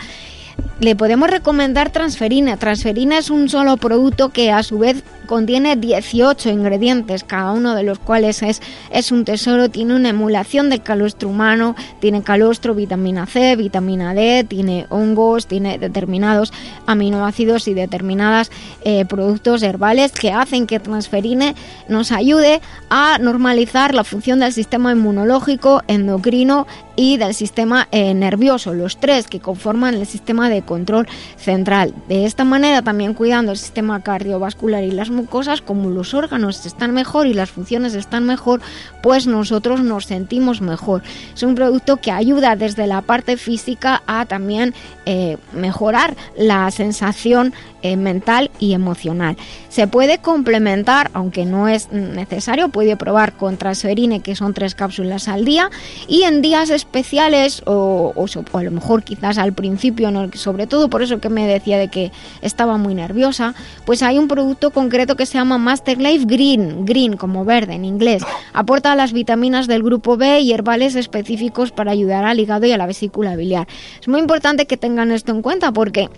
Le 0.80 0.94
podemos 0.94 1.28
recomendar 1.28 1.90
transferina. 1.90 2.56
Transferina 2.56 3.18
es 3.18 3.30
un 3.30 3.48
solo 3.48 3.76
producto 3.78 4.28
que 4.28 4.52
a 4.52 4.62
su 4.62 4.78
vez 4.78 5.02
contiene 5.26 5.76
18 5.76 6.50
ingredientes, 6.50 7.22
cada 7.22 7.52
uno 7.52 7.74
de 7.74 7.82
los 7.84 7.98
cuales 7.98 8.42
es, 8.42 8.62
es 8.90 9.12
un 9.12 9.24
tesoro. 9.24 9.68
Tiene 9.68 9.94
una 9.94 10.08
emulación 10.08 10.70
de 10.70 10.80
calostro 10.80 11.28
humano, 11.28 11.76
tiene 12.00 12.22
calostro, 12.22 12.74
vitamina 12.74 13.26
C, 13.26 13.54
vitamina 13.56 14.14
D, 14.14 14.44
tiene 14.48 14.86
hongos, 14.88 15.46
tiene 15.46 15.78
determinados 15.78 16.52
aminoácidos 16.86 17.68
y 17.68 17.74
determinados 17.74 18.50
eh, 18.82 19.04
productos 19.04 19.62
herbales 19.62 20.12
que 20.12 20.32
hacen 20.32 20.66
que 20.66 20.80
Transferine 20.80 21.54
nos 21.88 22.10
ayude 22.10 22.60
a 22.88 23.18
normalizar 23.18 23.94
la 23.94 24.04
función 24.04 24.40
del 24.40 24.52
sistema 24.52 24.92
inmunológico, 24.92 25.82
endocrino 25.88 26.66
y 26.96 27.16
del 27.16 27.34
sistema 27.34 27.86
eh, 27.92 28.12
nervioso, 28.14 28.74
los 28.74 28.98
tres 28.98 29.28
que 29.28 29.38
conforman 29.38 29.94
el 29.94 30.06
sistema 30.06 30.47
de 30.48 30.62
control 30.62 31.06
central. 31.36 31.94
De 32.08 32.24
esta 32.24 32.44
manera 32.44 32.82
también 32.82 33.14
cuidando 33.14 33.52
el 33.52 33.58
sistema 33.58 34.02
cardiovascular 34.02 34.84
y 34.84 34.90
las 34.90 35.10
mucosas, 35.10 35.60
como 35.62 35.90
los 35.90 36.14
órganos 36.14 36.64
están 36.66 36.92
mejor 36.92 37.26
y 37.26 37.34
las 37.34 37.50
funciones 37.50 37.94
están 37.94 38.24
mejor, 38.24 38.60
pues 39.02 39.26
nosotros 39.26 39.80
nos 39.80 40.06
sentimos 40.06 40.60
mejor. 40.60 41.02
Es 41.34 41.42
un 41.42 41.54
producto 41.54 41.98
que 41.98 42.10
ayuda 42.10 42.56
desde 42.56 42.86
la 42.86 43.02
parte 43.02 43.36
física 43.36 44.02
a 44.06 44.26
también 44.26 44.74
eh, 45.06 45.38
mejorar 45.52 46.16
la 46.36 46.70
sensación 46.70 47.52
eh, 47.80 47.96
mental 47.96 48.50
y 48.58 48.72
emocional. 48.72 49.36
Se 49.68 49.86
puede 49.86 50.18
complementar, 50.18 51.10
aunque 51.14 51.44
no 51.44 51.68
es 51.68 51.92
necesario, 51.92 52.70
puede 52.70 52.96
probar 52.96 53.34
con 53.34 53.56
transferine, 53.56 54.20
que 54.20 54.34
son 54.34 54.52
tres 54.52 54.74
cápsulas 54.74 55.28
al 55.28 55.44
día, 55.44 55.70
y 56.08 56.24
en 56.24 56.42
días 56.42 56.70
especiales, 56.70 57.62
o, 57.66 58.12
a 58.52 58.62
lo 58.62 58.70
mejor 58.72 59.04
quizás 59.04 59.38
al 59.38 59.52
principio, 59.52 60.10
sobre 60.38 60.66
todo 60.66 60.88
por 60.88 61.02
eso 61.02 61.20
que 61.20 61.28
me 61.28 61.46
decía 61.46 61.78
de 61.78 61.88
que 61.88 62.12
estaba 62.42 62.76
muy 62.76 62.94
nerviosa, 62.94 63.54
pues 63.84 64.02
hay 64.02 64.18
un 64.18 64.28
producto 64.28 64.70
concreto 64.70 65.16
que 65.16 65.26
se 65.26 65.34
llama 65.34 65.58
Master 65.58 65.98
Life 65.98 66.24
Green, 66.26 66.84
green 66.84 67.16
como 67.16 67.44
verde 67.44 67.74
en 67.74 67.84
inglés. 67.84 68.22
Aporta 68.52 68.94
las 68.96 69.12
vitaminas 69.12 69.66
del 69.66 69.82
grupo 69.82 70.16
B 70.16 70.40
y 70.40 70.52
herbales 70.52 70.94
específicos 70.94 71.72
para 71.72 71.90
ayudar 71.90 72.24
al 72.24 72.40
hígado 72.40 72.66
y 72.66 72.72
a 72.72 72.78
la 72.78 72.86
vesícula 72.86 73.36
biliar. 73.36 73.66
Es 74.00 74.08
muy 74.08 74.20
importante 74.20 74.66
que 74.66 74.76
tengan 74.76 75.10
esto 75.10 75.32
en 75.32 75.42
cuenta 75.42 75.72
porque 75.72 76.08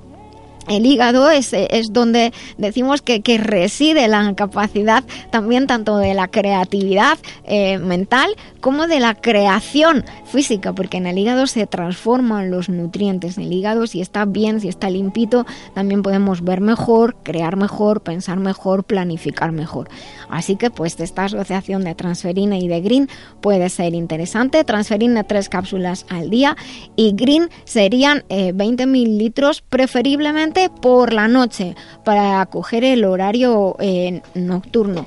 el 0.68 0.86
hígado 0.86 1.30
es, 1.30 1.52
es 1.52 1.92
donde 1.92 2.32
decimos 2.58 3.02
que, 3.02 3.22
que, 3.22 3.38
reside 3.38 4.06
la 4.08 4.34
capacidad 4.34 5.04
también 5.30 5.66
tanto 5.66 5.96
de 5.96 6.14
la 6.14 6.28
creatividad 6.28 7.18
eh, 7.44 7.78
mental 7.78 8.36
como 8.60 8.86
de 8.86 9.00
la 9.00 9.14
creación 9.14 10.04
física, 10.26 10.72
porque 10.72 10.98
en 10.98 11.06
el 11.06 11.18
hígado 11.18 11.46
se 11.46 11.66
transforman 11.66 12.50
los 12.50 12.68
nutrientes. 12.68 13.38
En 13.38 13.44
el 13.44 13.52
hígado, 13.52 13.86
si 13.86 14.00
está 14.00 14.26
bien, 14.26 14.60
si 14.60 14.68
está 14.68 14.90
limpito, 14.90 15.46
también 15.74 16.02
podemos 16.02 16.42
ver 16.44 16.60
mejor, 16.60 17.16
crear 17.22 17.56
mejor, 17.56 18.02
pensar 18.02 18.38
mejor, 18.38 18.84
planificar 18.84 19.52
mejor. 19.52 19.88
Así 20.30 20.56
que 20.56 20.70
pues 20.70 20.98
esta 21.00 21.24
asociación 21.24 21.84
de 21.84 21.94
transferina 21.94 22.58
y 22.58 22.68
de 22.68 22.80
green 22.80 23.08
puede 23.40 23.68
ser 23.68 23.94
interesante. 23.94 24.64
Transferina 24.64 25.24
tres 25.24 25.48
cápsulas 25.48 26.06
al 26.08 26.30
día 26.30 26.56
y 26.96 27.12
green 27.12 27.50
serían 27.64 28.24
20 28.28 28.82
eh, 28.82 28.86
mililitros 28.86 29.62
preferiblemente 29.62 30.70
por 30.70 31.12
la 31.12 31.28
noche 31.28 31.74
para 32.04 32.44
coger 32.46 32.84
el 32.84 33.04
horario 33.04 33.76
eh, 33.80 34.22
nocturno. 34.34 35.06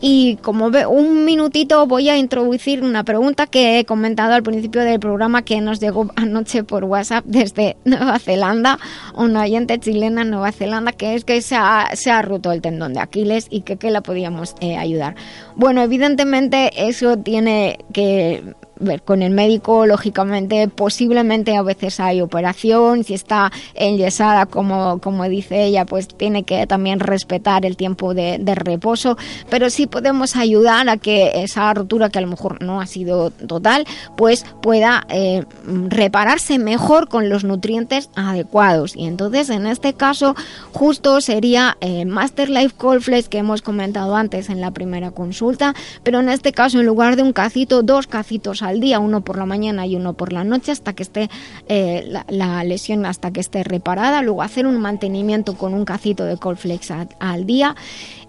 Y 0.00 0.36
como 0.42 0.70
ve, 0.70 0.84
un 0.84 1.24
minutito 1.24 1.86
voy 1.86 2.10
a 2.10 2.18
introducir 2.18 2.82
una 2.82 3.04
pregunta 3.04 3.46
que 3.46 3.78
he 3.78 3.84
comentado 3.86 4.34
al 4.34 4.42
principio 4.42 4.82
del 4.82 5.00
programa 5.00 5.42
que 5.42 5.62
nos 5.62 5.80
llegó 5.80 6.10
anoche 6.16 6.62
por 6.62 6.84
WhatsApp 6.84 7.24
desde 7.26 7.78
Nueva 7.84 8.18
Zelanda, 8.18 8.78
una 9.16 9.42
oyente 9.42 9.78
chilena 9.78 10.20
en 10.22 10.30
Nueva 10.30 10.52
Zelanda, 10.52 10.92
que 10.92 11.14
es 11.14 11.24
que 11.24 11.40
se 11.40 11.56
ha, 11.56 11.88
se 11.94 12.10
ha 12.10 12.20
roto 12.20 12.52
el 12.52 12.60
tendón 12.60 12.92
de 12.92 13.00
Aquiles 13.00 13.46
y 13.48 13.62
que, 13.62 13.76
que 13.76 13.90
la 13.90 14.02
podíamos 14.02 14.56
eh, 14.64 14.76
ayudar. 14.78 15.14
Bueno, 15.56 15.82
evidentemente 15.82 16.88
eso 16.88 17.18
tiene 17.18 17.78
que 17.92 18.54
ver 18.78 19.02
con 19.02 19.22
el 19.22 19.32
médico, 19.32 19.86
lógicamente, 19.86 20.68
posiblemente 20.68 21.56
a 21.56 21.62
veces 21.62 22.00
hay 22.00 22.20
operación, 22.20 23.04
si 23.04 23.14
está 23.14 23.52
enyesada, 23.74 24.46
como, 24.46 24.98
como 25.00 25.24
dice 25.24 25.64
ella, 25.64 25.84
pues 25.84 26.08
tiene 26.08 26.44
que 26.44 26.66
también 26.66 27.00
respetar 27.00 27.64
el 27.66 27.76
tiempo 27.76 28.14
de, 28.14 28.38
reposo, 28.54 29.16
pero 29.50 29.68
sí 29.68 29.86
podemos 29.86 30.36
ayudar 30.36 30.88
a 30.88 30.96
que 30.96 31.42
esa 31.42 31.72
rotura, 31.74 32.08
que 32.08 32.18
a 32.18 32.22
lo 32.22 32.28
mejor 32.28 32.62
no 32.62 32.80
ha 32.80 32.86
sido 32.86 33.30
total, 33.30 33.84
pues 34.16 34.44
pueda 34.62 35.04
eh, 35.08 35.44
repararse 35.88 36.58
mejor 36.58 37.08
con 37.08 37.28
los 37.28 37.44
nutrientes 37.44 38.10
adecuados. 38.14 38.96
Y 38.96 39.06
entonces, 39.06 39.50
en 39.50 39.66
este 39.66 39.94
caso, 39.94 40.36
justo 40.72 41.20
sería 41.20 41.76
eh, 41.80 42.04
Master 42.04 42.48
Life 42.48 42.74
Cold 42.76 43.02
Flex 43.02 43.28
que 43.28 43.38
hemos 43.38 43.62
comentado 43.62 44.14
antes 44.14 44.50
en 44.50 44.60
la 44.60 44.70
primera 44.70 45.10
consulta, 45.10 45.74
pero 46.02 46.20
en 46.20 46.28
este 46.28 46.52
caso, 46.52 46.80
en 46.80 46.86
lugar 46.86 47.16
de 47.16 47.22
un 47.22 47.32
cacito, 47.32 47.82
dos 47.82 48.06
cacitos 48.06 48.62
al 48.64 48.80
día, 48.80 48.98
uno 48.98 49.22
por 49.22 49.38
la 49.38 49.46
mañana 49.46 49.86
y 49.86 49.96
uno 49.96 50.14
por 50.14 50.32
la 50.32 50.44
noche, 50.44 50.72
hasta 50.72 50.92
que 50.94 51.02
esté 51.02 51.30
eh, 51.68 52.10
la, 52.28 52.64
lesión, 52.64 53.06
hasta 53.06 53.32
que 53.32 53.40
esté 53.40 53.64
reparada. 53.64 54.22
Luego 54.22 54.42
hacer 54.42 54.66
un 54.66 54.78
mantenimiento 54.78 55.56
con 55.56 55.74
un 55.74 55.84
cacito 55.84 56.24
de 56.24 56.36
Colflex 56.36 56.90
al 57.18 57.46
día. 57.46 57.76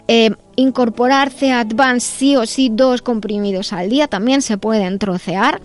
Eh, 0.08 0.32
incorporarse 0.56 1.52
Advance 1.52 2.08
sí 2.18 2.36
o 2.36 2.46
sí 2.46 2.70
dos 2.72 3.02
comprimidos 3.02 3.74
al 3.74 3.90
día, 3.90 4.08
también 4.08 4.44
se 4.44 4.58
pueden 4.60 5.00
trocear 5.00 5.62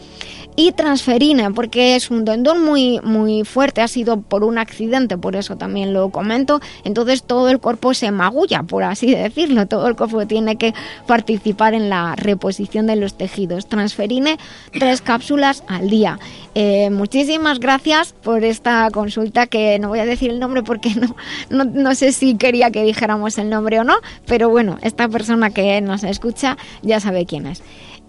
y 0.56 0.72
transferina, 0.72 1.50
porque 1.50 1.96
es 1.96 2.10
un 2.10 2.24
tendón 2.24 2.62
muy, 2.62 3.00
muy 3.02 3.44
fuerte, 3.44 3.80
ha 3.80 3.88
sido 3.88 4.20
por 4.20 4.44
un 4.44 4.58
accidente, 4.58 5.16
por 5.16 5.36
eso 5.36 5.56
también 5.56 5.92
lo 5.92 6.10
comento. 6.10 6.60
Entonces 6.84 7.22
todo 7.22 7.48
el 7.48 7.58
cuerpo 7.58 7.94
se 7.94 8.10
magulla, 8.10 8.62
por 8.62 8.82
así 8.82 9.14
decirlo, 9.14 9.66
todo 9.66 9.86
el 9.88 9.96
cuerpo 9.96 10.26
tiene 10.26 10.56
que 10.56 10.74
participar 11.06 11.74
en 11.74 11.88
la 11.88 12.16
reposición 12.16 12.86
de 12.86 12.96
los 12.96 13.14
tejidos. 13.14 13.66
Transferine 13.66 14.38
tres 14.72 15.00
cápsulas 15.00 15.64
al 15.66 15.88
día. 15.88 16.18
Eh, 16.54 16.90
muchísimas 16.90 17.60
gracias 17.60 18.12
por 18.22 18.44
esta 18.44 18.90
consulta, 18.90 19.46
que 19.46 19.78
no 19.78 19.88
voy 19.88 20.00
a 20.00 20.06
decir 20.06 20.30
el 20.30 20.40
nombre 20.40 20.62
porque 20.62 20.90
no, 20.94 21.16
no, 21.48 21.64
no 21.64 21.94
sé 21.94 22.12
si 22.12 22.36
quería 22.36 22.70
que 22.70 22.84
dijéramos 22.84 23.38
el 23.38 23.50
nombre 23.50 23.80
o 23.80 23.84
no, 23.84 23.94
pero 24.26 24.48
bueno, 24.48 24.78
esta 24.82 25.08
persona 25.08 25.50
que 25.50 25.80
nos 25.80 26.04
escucha 26.04 26.56
ya 26.82 27.00
sabe 27.00 27.26
quién 27.26 27.46
es. 27.46 27.62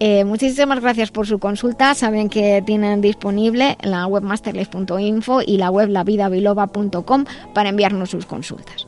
Eh, 0.04 0.26
muchísimas 0.26 0.80
gracias 0.80 1.12
por 1.12 1.28
su 1.28 1.38
consulta. 1.38 1.94
Saben 1.94 2.28
que 2.28 2.64
tienen 2.66 3.02
disponible 3.02 3.78
la 3.84 4.08
web 4.08 4.24
masterlife.info 4.24 5.44
y 5.46 5.58
la 5.58 5.70
web 5.70 5.90
lavidabiloba.com 5.90 7.26
para 7.54 7.70
enviarnos 7.70 8.10
sus 8.10 8.26
consultas. 8.26 8.88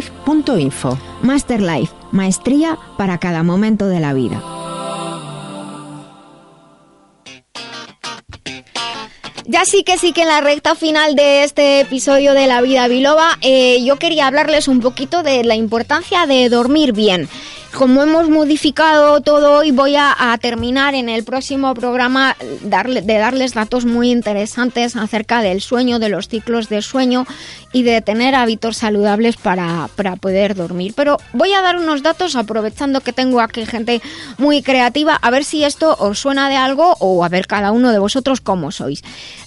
masterlife.info. 0.00 0.98
Masterlife, 1.22 1.92
maestría 2.12 2.78
para 2.96 3.18
cada 3.18 3.42
momento 3.42 3.86
de 3.86 4.00
la 4.00 4.12
vida. 4.12 4.42
Ya 9.46 9.64
sí 9.64 9.82
que 9.82 9.98
sí 9.98 10.12
que 10.12 10.22
en 10.22 10.28
la 10.28 10.40
recta 10.40 10.76
final 10.76 11.16
de 11.16 11.42
este 11.42 11.80
episodio 11.80 12.34
de 12.34 12.46
La 12.46 12.60
Vida 12.60 12.86
Biloba, 12.86 13.36
eh, 13.40 13.82
yo 13.84 13.96
quería 13.96 14.28
hablarles 14.28 14.68
un 14.68 14.78
poquito 14.78 15.24
de 15.24 15.42
la 15.42 15.56
importancia 15.56 16.26
de 16.26 16.48
dormir 16.48 16.92
bien 16.92 17.28
como 17.76 18.02
hemos 18.02 18.28
modificado 18.28 19.20
todo 19.20 19.58
hoy, 19.58 19.70
voy 19.70 19.94
a, 19.96 20.16
terminar 20.40 20.94
en 20.94 21.08
el 21.08 21.24
próximo 21.24 21.74
programa 21.74 22.36
de 22.62 23.18
darles 23.18 23.54
datos 23.54 23.84
muy 23.84 24.10
interesantes 24.10 24.96
acerca 24.96 25.42
del 25.42 25.60
sueño, 25.60 25.98
de 25.98 26.08
los 26.08 26.28
ciclos 26.28 26.68
de 26.68 26.82
sueño 26.82 27.26
y 27.72 27.82
de 27.82 28.00
tener 28.00 28.34
hábitos 28.34 28.78
saludables 28.78 29.36
para, 29.36 29.88
para 29.96 30.16
poder 30.16 30.54
dormir. 30.54 30.94
Pero 30.96 31.18
voy 31.32 31.52
a 31.52 31.62
dar 31.62 31.76
unos 31.76 32.02
datos 32.02 32.36
aprovechando 32.36 33.00
que 33.00 33.12
tengo 33.12 33.40
aquí 33.40 33.66
gente 33.66 34.00
muy 34.38 34.62
creativa, 34.62 35.16
a 35.20 35.30
ver 35.30 35.44
si 35.44 35.64
esto 35.64 35.96
os 35.98 36.18
suena 36.18 36.48
de 36.48 36.56
algo 36.56 36.96
o 37.00 37.24
a 37.24 37.28
ver 37.28 37.46
cada 37.46 37.70
uno 37.72 37.92
de 37.92 37.98
vosotros 37.98 38.40
cómo 38.40 38.72
sois. 38.72 39.02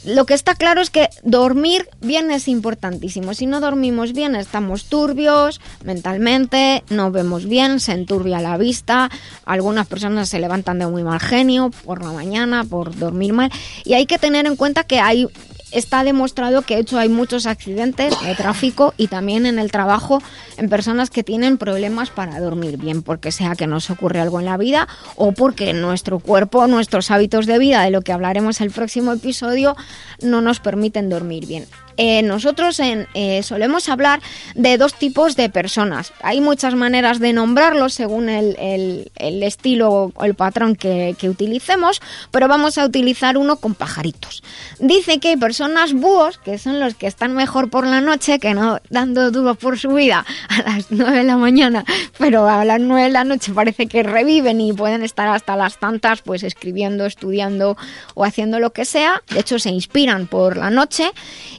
Lo 0.05 0.25
que 0.25 0.33
está 0.33 0.55
claro 0.55 0.81
es 0.81 0.89
que 0.89 1.09
dormir 1.23 1.87
bien 2.01 2.29
es 2.31 2.47
importantísimo. 2.47 3.33
Si 3.33 3.45
no 3.45 3.59
dormimos 3.59 4.13
bien, 4.13 4.35
estamos 4.35 4.85
turbios 4.85 5.59
mentalmente, 5.83 6.83
no 6.89 7.11
vemos 7.11 7.45
bien, 7.45 7.79
sentimos 7.79 8.12
turbia 8.13 8.39
la 8.39 8.57
vista, 8.57 9.09
algunas 9.43 9.87
personas 9.87 10.29
se 10.29 10.39
levantan 10.39 10.77
de 10.77 10.85
muy 10.85 11.03
mal 11.03 11.19
genio 11.19 11.71
por 11.83 12.03
la 12.03 12.11
mañana, 12.11 12.63
por 12.63 12.95
dormir 12.95 13.33
mal, 13.33 13.51
y 13.85 13.95
hay 13.95 14.05
que 14.05 14.19
tener 14.19 14.45
en 14.45 14.55
cuenta 14.55 14.83
que 14.83 14.99
hay 14.99 15.27
está 15.71 16.03
demostrado 16.03 16.61
que 16.61 16.75
de 16.75 16.81
hecho 16.81 16.99
hay 16.99 17.09
muchos 17.09 17.47
accidentes 17.47 18.13
de 18.21 18.35
tráfico 18.35 18.93
y 18.95 19.07
también 19.07 19.47
en 19.47 19.57
el 19.57 19.71
trabajo 19.71 20.21
en 20.57 20.69
personas 20.69 21.09
que 21.09 21.23
tienen 21.23 21.57
problemas 21.57 22.11
para 22.11 22.39
dormir 22.39 22.77
bien, 22.77 23.01
porque 23.01 23.31
sea 23.31 23.55
que 23.55 23.65
nos 23.65 23.89
ocurre 23.89 24.19
algo 24.19 24.39
en 24.39 24.45
la 24.45 24.57
vida 24.57 24.87
o 25.15 25.31
porque 25.31 25.73
nuestro 25.73 26.19
cuerpo, 26.19 26.67
nuestros 26.67 27.09
hábitos 27.09 27.47
de 27.47 27.57
vida, 27.57 27.81
de 27.81 27.89
lo 27.89 28.03
que 28.03 28.13
hablaremos 28.13 28.61
el 28.61 28.69
próximo 28.69 29.13
episodio, 29.13 29.75
no 30.21 30.41
nos 30.41 30.59
permiten 30.59 31.09
dormir 31.09 31.47
bien. 31.47 31.65
Eh, 31.97 32.21
nosotros 32.23 32.79
eh, 32.79 33.43
solemos 33.43 33.89
hablar 33.89 34.21
de 34.55 34.77
dos 34.77 34.93
tipos 34.95 35.35
de 35.35 35.49
personas. 35.49 36.13
Hay 36.21 36.41
muchas 36.41 36.75
maneras 36.75 37.19
de 37.19 37.33
nombrarlos 37.33 37.93
según 37.93 38.29
el, 38.29 39.11
estilo 39.15 40.11
o 40.15 40.23
el 40.23 40.35
patrón 40.35 40.75
que, 40.75 41.15
que 41.17 41.29
utilicemos, 41.29 42.01
pero 42.31 42.47
vamos 42.47 42.77
a 42.77 42.85
utilizar 42.85 43.37
uno 43.37 43.57
con 43.57 43.75
pajaritos. 43.75 44.43
Dice 44.79 45.19
que 45.19 45.29
hay 45.29 45.37
personas 45.37 45.93
búhos, 45.93 46.37
que 46.37 46.57
son 46.57 46.79
los 46.79 46.95
que 46.95 47.07
están 47.07 47.33
mejor 47.33 47.69
por 47.69 47.85
la 47.85 48.01
noche, 48.01 48.39
que 48.39 48.53
no 48.53 48.79
dando 48.89 49.31
duro 49.31 49.55
por 49.55 49.77
su 49.77 49.93
vida 49.93 50.25
a 50.49 50.61
las 50.63 50.87
9 50.89 51.17
de 51.17 51.23
la 51.23 51.37
mañana, 51.37 51.85
pero 52.17 52.47
a 52.47 52.65
las 52.65 52.79
9 52.79 53.03
de 53.03 53.09
la 53.09 53.23
noche 53.23 53.53
parece 53.53 53.87
que 53.87 54.03
reviven 54.03 54.61
y 54.61 54.73
pueden 54.73 55.03
estar 55.03 55.27
hasta 55.27 55.55
las 55.55 55.79
tantas, 55.79 56.21
pues 56.21 56.43
escribiendo, 56.43 57.05
estudiando 57.05 57.77
o 58.13 58.23
haciendo 58.23 58.59
lo 58.59 58.73
que 58.73 58.85
sea. 58.85 59.21
De 59.29 59.39
hecho, 59.39 59.59
se 59.59 59.69
inspiran 59.69 60.27
por 60.27 60.57
la 60.57 60.69
noche. 60.69 61.11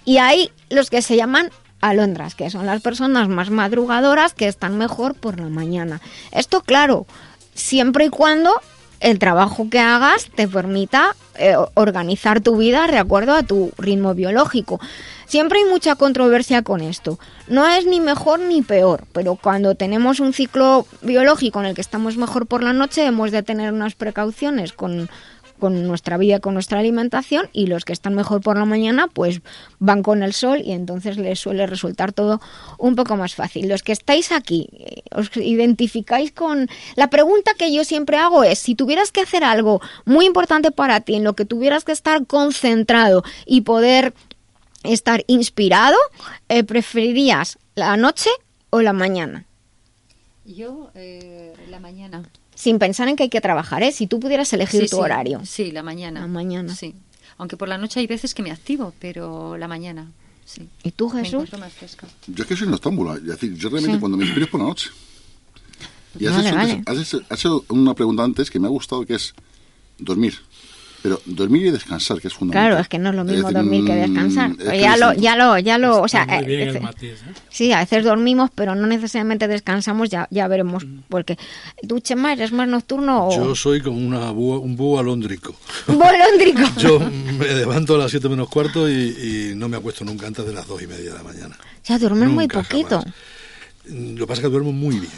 Y 0.05 0.19
hay 0.27 0.51
los 0.71 0.91
que 0.91 1.03
se 1.03 1.17
llaman 1.17 1.51
alondras, 1.81 2.35
que 2.35 2.51
son 2.51 2.67
las 2.67 2.81
personas 2.81 3.29
más 3.29 3.51
madrugadoras 3.51 4.33
que 4.33 4.49
están 4.49 4.79
mejor 4.79 5.15
por 5.15 5.39
la 5.39 5.49
mañana. 5.49 6.01
Esto, 6.33 6.63
claro, 6.63 7.07
siempre 7.55 8.07
y 8.07 8.09
cuando 8.09 8.61
el 9.01 9.19
trabajo 9.19 9.69
que 9.69 9.81
hagas 9.81 10.31
te 10.35 10.49
permita 10.49 11.15
eh, 11.37 11.57
organizar 11.75 12.41
tu 12.41 12.57
vida 12.57 12.87
de 12.87 12.97
acuerdo 12.97 13.35
a 13.35 13.43
tu 13.43 13.71
ritmo 13.77 14.15
biológico. 14.15 14.81
Siempre 15.27 15.59
hay 15.59 15.65
mucha 15.67 15.97
controversia 15.97 16.63
con 16.63 16.81
esto. 16.81 17.19
No 17.49 17.69
es 17.69 17.87
ni 17.87 18.01
mejor 18.01 18.41
ni 18.41 18.63
peor, 18.63 19.05
pero 19.13 19.37
cuando 19.37 19.75
tenemos 19.75 20.21
un 20.21 20.33
ciclo 20.33 20.87
biológico 21.03 21.61
en 21.61 21.67
el 21.67 21.75
que 21.75 21.81
estamos 21.83 22.17
mejor 22.17 22.47
por 22.47 22.63
la 22.63 22.73
noche, 22.73 23.05
hemos 23.05 23.31
de 23.31 23.43
tener 23.43 23.73
unas 23.73 23.95
precauciones 23.95 24.73
con, 24.73 25.11
con 25.59 25.87
nuestra 25.87 26.17
vida, 26.17 26.41
con 26.41 26.55
nuestra 26.55 26.79
alimentación, 26.79 27.49
y 27.53 27.67
los 27.67 27.85
que 27.85 27.93
están 27.93 28.15
mejor 28.15 28.41
por 28.41 28.59
la 28.59 28.65
mañana, 28.65 29.09
pues 29.09 29.41
van 29.79 30.03
con 30.03 30.23
el 30.23 30.33
sol 30.33 30.61
y 30.65 30.73
entonces 30.73 31.17
les 31.17 31.39
suele 31.39 31.67
resultar 31.67 32.13
todo 32.13 32.41
un 32.79 32.97
poco 32.97 33.17
más 33.17 33.35
fácil. 33.35 33.69
Los 33.69 33.83
que 33.83 33.93
estáis 33.93 34.33
aquí, 34.33 34.69
eh, 34.73 35.03
os 35.13 35.35
identificáis 35.37 36.33
con... 36.33 36.69
La 36.97 37.09
pregunta 37.09 37.53
que 37.59 37.73
yo 37.73 37.85
siempre 37.85 38.17
hago 38.17 38.45
es, 38.45 38.59
si 38.59 38.75
tuvieras 38.75 39.13
que 39.13 39.21
hacer 39.21 39.45
algo 39.45 39.81
muy 40.05 40.27
importante 40.27 40.71
para 40.71 41.01
ti, 41.01 41.15
en 41.15 41.25
lo 41.25 41.35
que 41.35 41.45
tuvieras 41.45 41.85
que 41.85 41.93
estar 41.93 42.27
concentrado 42.27 43.23
y 43.47 43.63
poder 43.63 44.15
estar 44.83 45.25
inspirado, 45.27 45.97
eh, 46.49 46.65
¿preferirías 46.65 47.59
la 47.75 47.97
noche 47.97 48.31
o 48.71 48.83
la 48.83 48.93
mañana? 48.93 49.47
Yo, 50.45 50.91
eh, 50.95 51.55
la 51.71 51.81
mañana. 51.81 52.23
Sin 52.55 52.79
pensar 52.79 53.09
en 53.09 53.17
que 53.17 53.25
hay 53.25 53.29
que 53.29 53.41
trabajar, 53.41 53.83
¿eh? 53.83 53.93
Si 53.93 54.07
tú 54.07 54.21
pudieras 54.21 54.53
elegir 54.53 54.83
Sí, 54.83 54.89
tu 54.89 54.97
sí, 54.97 55.03
horario. 55.03 55.41
Sí, 55.45 55.71
la 55.73 55.83
mañana. 55.83 56.21
La 56.21 56.27
mañana. 56.29 56.75
Sí. 56.75 56.95
Aunque 57.37 57.57
por 57.57 57.69
la 57.69 57.79
noche 57.79 57.99
hay 58.01 58.07
veces 58.07 58.33
que 58.35 58.43
me 58.43 58.51
activo, 58.53 58.95
pero 59.01 59.57
la 59.57 59.67
mañana, 59.67 60.11
sí. 60.45 60.69
¿Y 60.85 60.93
tú, 60.93 61.09
Jesús? 61.11 61.33
encuentro 61.35 61.59
más 61.59 61.73
fresca. 61.73 62.07
Yo 62.29 62.43
es 62.45 62.49
que 62.49 62.57
soy 62.57 62.69
noctámbula. 62.69 63.15
Es 63.17 63.25
decir, 63.25 63.55
yo 63.55 63.69
realmente 63.71 63.97
Sí. 63.97 64.01
cuando 64.01 64.17
me 64.19 64.25
inspiro 64.25 64.45
es 64.47 64.51
por 64.53 64.61
la 64.61 64.67
noche. 64.67 64.91
Y 66.19 66.27
has, 66.27 66.37
Vale, 66.37 66.49
hecho, 66.49 66.57
vale. 66.57 66.83
has 66.87 66.99
hecho- 66.99 67.21
has 67.29 67.39
hecho 67.41 67.65
una 67.71 67.93
pregunta 67.95 68.23
antes 68.23 68.49
que 68.51 68.61
me 68.61 68.69
ha 68.69 68.71
gustado, 68.71 69.05
que 69.05 69.15
es 69.15 69.35
dormir. 69.99 70.35
Pero 71.05 71.21
dormir 71.27 71.67
y 71.67 71.71
descansar, 71.71 72.19
que 72.19 72.29
es 72.29 72.33
fundamental. 72.35 72.71
Claro, 72.71 72.81
es 72.81 72.89
que 72.89 72.99
no 72.99 73.11
es 73.11 73.15
lo 73.15 73.25
mismo 73.25 73.53
dormir 73.53 73.85
que 73.85 73.93
mm, 73.93 73.97
descansar. 74.11 74.51
es 74.59 74.71
que 74.71 74.81
ya 74.81 74.95
es 74.95 75.01
lo, 75.01 75.13
ya 75.13 75.37
lo, 75.37 75.59
ya 75.59 75.77
lo, 75.77 76.01
o 76.01 76.09
sea, 76.09 76.25
muy 76.25 76.47
bien 76.47 76.61
eh, 76.61 76.69
el 76.71 76.77
eh, 76.77 76.81
matiz, 76.81 77.11
¿eh? 77.13 77.33
sí, 77.51 77.73
a 77.73 77.81
veces 77.81 78.05
dormimos, 78.05 78.49
pero 78.55 78.75
no 78.75 78.87
necesariamente 78.87 79.47
descansamos, 79.47 80.09
ya, 80.09 80.27
ya 80.31 80.49
veremos, 80.49 80.83
Mm. 80.87 81.01
porque 81.11 81.37
tú, 81.87 82.01
Chema, 82.01 82.33
eres 82.33 82.53
más 82.53 82.67
nocturno 82.69 83.29
o 83.29 83.37
Yo 83.37 83.55
soy 83.55 83.83
como 83.83 83.99
una 83.99 84.33
búho- 84.33 84.61
un 84.63 84.77
búho 84.77 84.99
alóndrico. 84.99 85.55
bolóndrico. 85.89 86.63
Yo 86.79 86.99
me 86.99 87.49
levanto 87.55 87.97
a 87.97 87.99
las 87.99 88.11
7 88.11 88.27
menos 88.31 88.49
cuarto 88.49 88.89
y, 88.89 88.95
y 88.95 89.53
no 89.55 89.69
me 89.69 89.77
acuesto 89.77 90.07
nunca 90.07 90.27
antes 90.27 90.47
de 90.47 90.55
las 90.55 90.67
2 90.67 90.83
y 90.85 90.87
media 90.87 91.11
de 91.13 91.19
la 91.19 91.23
mañana. 91.23 91.55
Ya 91.85 91.99
duermes 91.99 92.31
muy 92.31 92.49
poquito. 92.49 93.01
jamás. 93.01 93.15
Lo 93.87 94.21
que 94.21 94.27
pasa 94.27 94.41
es 94.41 94.47
que 94.47 94.51
duermo 94.51 94.73
muy 94.73 94.99
bien. 95.01 95.13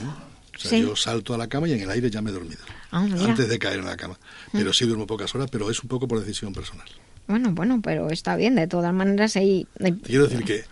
O 0.56 0.58
sea, 0.58 0.70
Sí. 0.70 0.80
yo 0.82 0.96
salto 0.96 1.34
a 1.34 1.38
la 1.38 1.46
cama 1.48 1.68
y 1.68 1.72
en 1.72 1.80
el 1.82 1.90
aire 1.90 2.10
ya 2.10 2.22
me 2.22 2.30
he 2.30 2.32
dormido. 2.32 2.60
Ah. 2.90 3.00
Mm. 3.00 3.20
Antes 3.26 3.48
de 3.48 3.58
caer 3.58 3.78
en 3.80 3.84
la 3.86 3.96
cama. 3.96 4.18
Pero 4.52 4.72
sí 4.72 4.86
duermo 4.86 5.06
pocas 5.06 5.34
horas, 5.34 5.48
pero 5.50 5.70
es 5.70 5.82
un 5.82 5.88
poco 5.88 6.08
por 6.08 6.18
decisión 6.20 6.52
personal. 6.52 6.86
Bueno, 7.28 7.52
bueno, 7.52 7.80
pero 7.82 8.10
está 8.10 8.36
bien, 8.36 8.54
de 8.54 8.66
todas 8.66 8.94
maneras 8.94 9.36
ahí... 9.36 9.66
Te 9.78 9.94
quiero 9.98 10.28
decir 10.28 10.44
que 10.44 10.64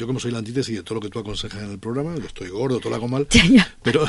yo 0.00 0.06
como 0.06 0.18
soy 0.18 0.30
la 0.32 0.38
antítesis 0.38 0.74
de 0.76 0.82
todo 0.82 0.94
lo 0.94 1.00
que 1.02 1.10
tú 1.10 1.18
aconsejas 1.18 1.62
en 1.62 1.72
el 1.72 1.78
programa, 1.78 2.14
yo 2.16 2.24
estoy 2.24 2.48
gordo, 2.48 2.78
todo 2.80 2.88
lo 2.88 2.96
hago 2.96 3.06
mal, 3.08 3.26
pero, 3.82 4.06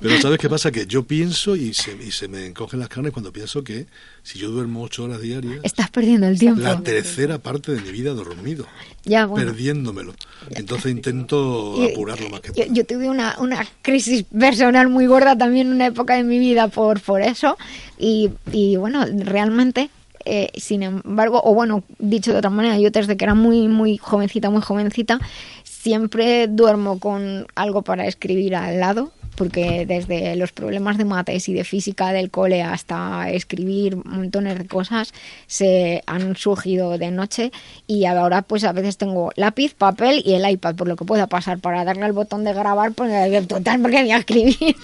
pero 0.00 0.20
¿sabes 0.20 0.38
qué 0.38 0.48
pasa? 0.48 0.70
Que 0.72 0.86
yo 0.86 1.02
pienso 1.04 1.54
y 1.54 1.74
se, 1.74 1.92
y 2.02 2.10
se 2.10 2.28
me 2.28 2.46
encogen 2.46 2.80
las 2.80 2.88
carnes 2.88 3.12
cuando 3.12 3.30
pienso 3.30 3.62
que 3.62 3.86
si 4.22 4.38
yo 4.38 4.50
duermo 4.50 4.82
ocho 4.82 5.04
horas 5.04 5.20
diarias, 5.20 5.60
Estás 5.64 5.90
perdiendo 5.90 6.26
el 6.28 6.38
tiempo. 6.38 6.60
la 6.62 6.80
tercera 6.80 7.38
parte 7.38 7.72
de 7.72 7.82
mi 7.82 7.90
vida 7.92 8.14
dormido, 8.14 8.66
Ya, 9.04 9.26
bueno. 9.26 9.46
perdiéndomelo. 9.50 10.14
Entonces 10.50 10.90
intento 10.92 11.74
Y- 11.78 11.92
apurar 11.92 12.18
lo 12.20 12.30
más 12.30 12.40
que 12.40 12.52
Yo, 12.54 12.72
yo 12.72 12.86
tuve 12.86 13.08
una, 13.10 13.36
una 13.38 13.66
crisis 13.82 14.24
personal 14.24 14.88
muy 14.88 15.06
gorda 15.06 15.36
también 15.36 15.66
en 15.66 15.74
una 15.74 15.86
época 15.86 16.14
de 16.14 16.24
mi 16.24 16.38
vida 16.38 16.68
por, 16.68 17.00
por 17.02 17.20
eso. 17.20 17.58
Y, 17.98 18.30
y 18.50 18.76
bueno, 18.76 19.04
realmente, 19.06 19.90
eh, 20.24 20.50
sin 20.56 20.82
embargo, 20.82 21.40
o 21.44 21.54
bueno, 21.54 21.82
dicho 21.98 22.32
de 22.32 22.38
otra 22.38 22.50
manera, 22.50 22.78
yo 22.78 22.90
desde 22.90 23.16
que 23.16 23.24
era 23.24 23.34
muy, 23.34 23.68
muy 23.68 23.96
jovencita, 23.96 24.50
muy 24.50 24.62
jovencita, 24.62 25.20
siempre 25.64 26.46
duermo 26.46 26.98
con 27.00 27.46
algo 27.54 27.82
para 27.82 28.06
escribir 28.06 28.54
al 28.54 28.80
lado. 28.80 29.10
Porque 29.34 29.86
desde 29.86 30.36
los 30.36 30.52
problemas 30.52 30.98
de 30.98 31.06
mates 31.06 31.48
y 31.48 31.54
de 31.54 31.64
física 31.64 32.12
del 32.12 32.30
cole 32.30 32.62
hasta 32.62 33.30
escribir 33.30 33.96
montones 33.96 34.58
de 34.58 34.66
cosas 34.66 35.14
se 35.46 36.02
han 36.06 36.36
surgido 36.36 36.98
de 36.98 37.10
noche 37.10 37.50
y 37.86 38.04
ahora 38.04 38.42
pues 38.42 38.62
a 38.64 38.72
veces 38.72 38.98
tengo 38.98 39.32
lápiz, 39.36 39.72
papel 39.72 40.22
y 40.22 40.34
el 40.34 40.48
iPad 40.48 40.74
por 40.74 40.86
lo 40.86 40.96
que 40.96 41.06
pueda 41.06 41.28
pasar 41.28 41.60
para 41.60 41.82
darle 41.82 42.04
al 42.04 42.12
botón 42.12 42.44
de 42.44 42.52
grabar 42.52 42.92
pues 42.92 43.48
total 43.48 43.80
porque 43.80 44.02
voy 44.02 44.12
a 44.12 44.18
escribir 44.18 44.56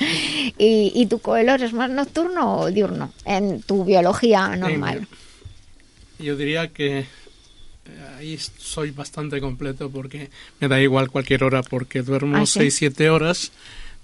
y, 0.58 0.92
y 0.94 1.06
tu 1.06 1.18
coelho 1.18 1.54
es 1.56 1.74
más 1.74 1.90
nocturno 1.90 2.60
o 2.60 2.70
diurno 2.70 3.12
en 3.26 3.60
tu 3.60 3.84
biología 3.84 4.56
normal 4.56 5.06
Yo 6.18 6.36
diría 6.36 6.68
que 6.68 6.98
eh, 7.00 7.06
ahí 8.18 8.38
soy 8.58 8.90
bastante 8.90 9.40
completo 9.40 9.90
porque 9.90 10.30
me 10.60 10.68
da 10.68 10.80
igual 10.80 11.10
cualquier 11.10 11.44
hora 11.44 11.62
porque 11.62 12.02
duermo 12.02 12.36
¿Ah, 12.36 12.46
sí? 12.46 12.60
6-7 12.60 13.08
horas, 13.08 13.52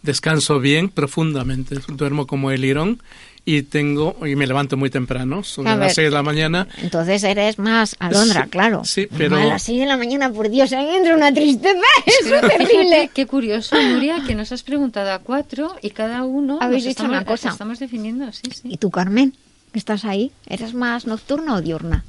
descanso 0.03 0.61
bien, 0.61 0.89
profundamente, 0.91 1.77
duermo 1.89 2.27
como 2.27 2.51
el 2.51 2.61
lirón 2.61 3.03
y 3.47 3.61
tengo 3.63 4.17
y 4.27 4.37
me 4.37 4.47
levanto 4.47 4.79
muy 4.79 4.89
temprano, 4.89 5.43
sobre 5.45 5.69
A 5.71 5.75
ver. 5.77 5.87
las 5.89 5.95
6 5.97 6.07
de 6.07 6.11
la 6.13 6.23
mañana. 6.23 6.67
entonces 6.81 7.23
eres 7.25 7.59
más 7.59 7.95
alondra 7.99 8.45
Sí, 8.45 8.49
claro 8.51 8.85
sí, 8.87 9.07
pero- 9.19 9.37
a 9.37 9.45
las 9.45 9.63
6 9.65 9.81
de 9.81 9.87
la 9.87 9.99
mañana 9.99 10.33
por 10.33 10.49
Dios 10.49 10.73
a 10.73 10.79
mí 10.79 10.87
me 10.87 10.97
entra 10.97 11.15
una 11.15 11.31
tristeza 11.35 11.77
es 12.07 12.41
terrible 12.41 13.11
Qué 13.13 13.27
curioso, 13.27 13.77
Nuria, 13.83 14.23
que 14.27 14.35
nos 14.35 14.51
has 14.53 14.63
preguntado 14.63 15.13
a 15.13 15.19
cuatro 15.19 15.77
y 15.83 15.91
cada 15.91 16.23
uno 16.25 16.59
Habéis 16.63 16.85
nos 16.85 16.89
dicho 16.95 17.03
estamos, 17.03 17.11
una 17.19 17.25
cosa. 17.27 17.51
estamos 17.51 17.79
definiendo, 17.81 18.33
sí, 18.33 18.43
sí. 18.51 18.63
y 18.71 18.77
tú 18.79 18.91
Carmen 18.91 19.35
estás 19.79 20.05
ahí 20.05 20.33
eres 20.47 20.75
más 20.75 21.07
nocturna 21.07 21.55
o 21.55 21.63
diurna 21.63 22.05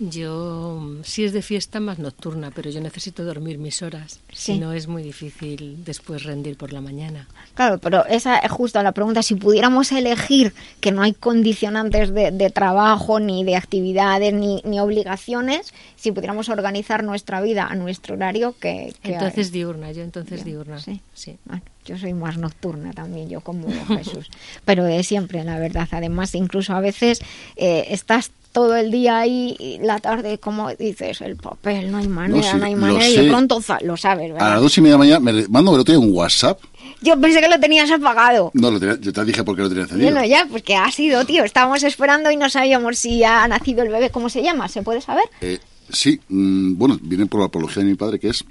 Yo, 0.00 0.78
mm, 0.80 1.04
si 1.04 1.24
es 1.24 1.34
de 1.34 1.42
fiesta, 1.42 1.78
más 1.78 1.98
nocturna, 1.98 2.50
pero 2.50 2.70
yo 2.70 2.80
necesito 2.80 3.22
dormir 3.22 3.58
mis 3.58 3.82
horas. 3.82 4.20
Sí. 4.32 4.54
Si 4.54 4.58
no, 4.58 4.72
es 4.72 4.88
muy 4.88 5.02
difícil 5.02 5.84
después 5.84 6.22
rendir 6.22 6.56
por 6.56 6.72
la 6.72 6.80
mañana. 6.80 7.28
Claro, 7.54 7.78
pero 7.78 8.06
esa 8.06 8.38
es 8.38 8.50
justo 8.50 8.82
la 8.82 8.92
pregunta. 8.92 9.22
Si 9.22 9.34
pudiéramos 9.34 9.92
elegir 9.92 10.54
que 10.80 10.90
no 10.90 11.02
hay 11.02 11.12
condicionantes 11.12 12.14
de, 12.14 12.30
de 12.30 12.48
trabajo, 12.48 13.20
ni 13.20 13.44
de 13.44 13.56
actividades, 13.56 14.32
ni, 14.32 14.62
ni 14.64 14.80
obligaciones, 14.80 15.74
si 15.96 16.12
pudiéramos 16.12 16.48
organizar 16.48 17.04
nuestra 17.04 17.42
vida 17.42 17.66
a 17.66 17.74
nuestro 17.74 18.14
horario, 18.14 18.54
que... 18.58 18.94
Entonces 19.02 19.52
diurna, 19.52 19.92
yo 19.92 20.02
entonces 20.02 20.46
diurna. 20.46 20.80
Sí. 20.80 21.02
sí. 21.12 21.36
Bueno, 21.44 21.62
yo 21.84 21.98
soy 21.98 22.14
más 22.14 22.38
nocturna 22.38 22.94
también, 22.94 23.28
yo 23.28 23.42
como 23.42 23.68
Jesús. 23.88 24.30
Pero 24.64 24.84
de 24.84 25.02
siempre, 25.02 25.44
la 25.44 25.58
verdad. 25.58 25.88
Además, 25.90 26.34
incluso 26.34 26.74
a 26.74 26.80
veces 26.80 27.20
eh, 27.56 27.88
estás 27.90 28.30
todo 28.52 28.76
el 28.76 28.90
día 28.90 29.18
ahí 29.18 29.54
y 29.58 29.78
la 29.78 29.98
tarde, 30.00 30.38
como 30.38 30.70
dices, 30.74 31.20
el 31.20 31.36
papel, 31.36 31.90
no 31.90 31.98
hay 31.98 32.08
manera, 32.08 32.52
sí, 32.52 32.56
no 32.58 32.64
hay 32.64 32.74
manera, 32.74 33.08
y 33.08 33.16
de 33.16 33.28
pronto 33.28 33.60
lo 33.82 33.96
sabes, 33.96 34.30
A 34.30 34.34
¿verdad? 34.34 34.52
las 34.54 34.60
dos 34.62 34.76
y 34.76 34.80
media 34.80 34.94
de 34.94 34.98
la 34.98 35.18
mañana 35.20 35.20
me 35.20 35.48
mando 35.48 35.74
el 35.74 35.80
otro 35.80 35.92
día 35.94 36.00
un 36.04 36.12
WhatsApp. 36.12 36.58
Yo 37.02 37.18
pensé 37.20 37.40
que 37.40 37.48
lo 37.48 37.58
tenías 37.60 37.90
apagado. 37.90 38.50
No, 38.54 38.70
lo 38.70 38.78
tenía- 38.80 38.98
yo 39.00 39.12
te 39.12 39.24
dije 39.24 39.44
por 39.44 39.54
qué 39.56 39.62
lo 39.62 39.68
tenía 39.68 39.84
encendido. 39.84 40.10
Bueno, 40.10 40.26
ya, 40.26 40.46
pues 40.50 40.62
que 40.62 40.74
ha 40.76 40.90
sido, 40.90 41.24
tío. 41.24 41.44
Estábamos 41.44 41.82
esperando 41.82 42.30
y 42.30 42.36
no 42.36 42.50
sabíamos 42.50 42.98
si 42.98 43.22
ha 43.24 43.46
nacido 43.48 43.82
el 43.82 43.88
bebé. 43.90 44.10
¿Cómo 44.10 44.28
se 44.28 44.42
llama? 44.42 44.68
¿Se 44.68 44.82
puede 44.82 45.00
saber? 45.00 45.24
Eh, 45.40 45.58
sí, 45.88 46.20
mm, 46.28 46.76
bueno, 46.76 46.98
viene 47.00 47.26
por 47.26 47.40
la 47.40 47.46
apología 47.46 47.82
de 47.82 47.88
mi 47.90 47.94
padre, 47.96 48.18
que 48.18 48.28
es 48.28 48.44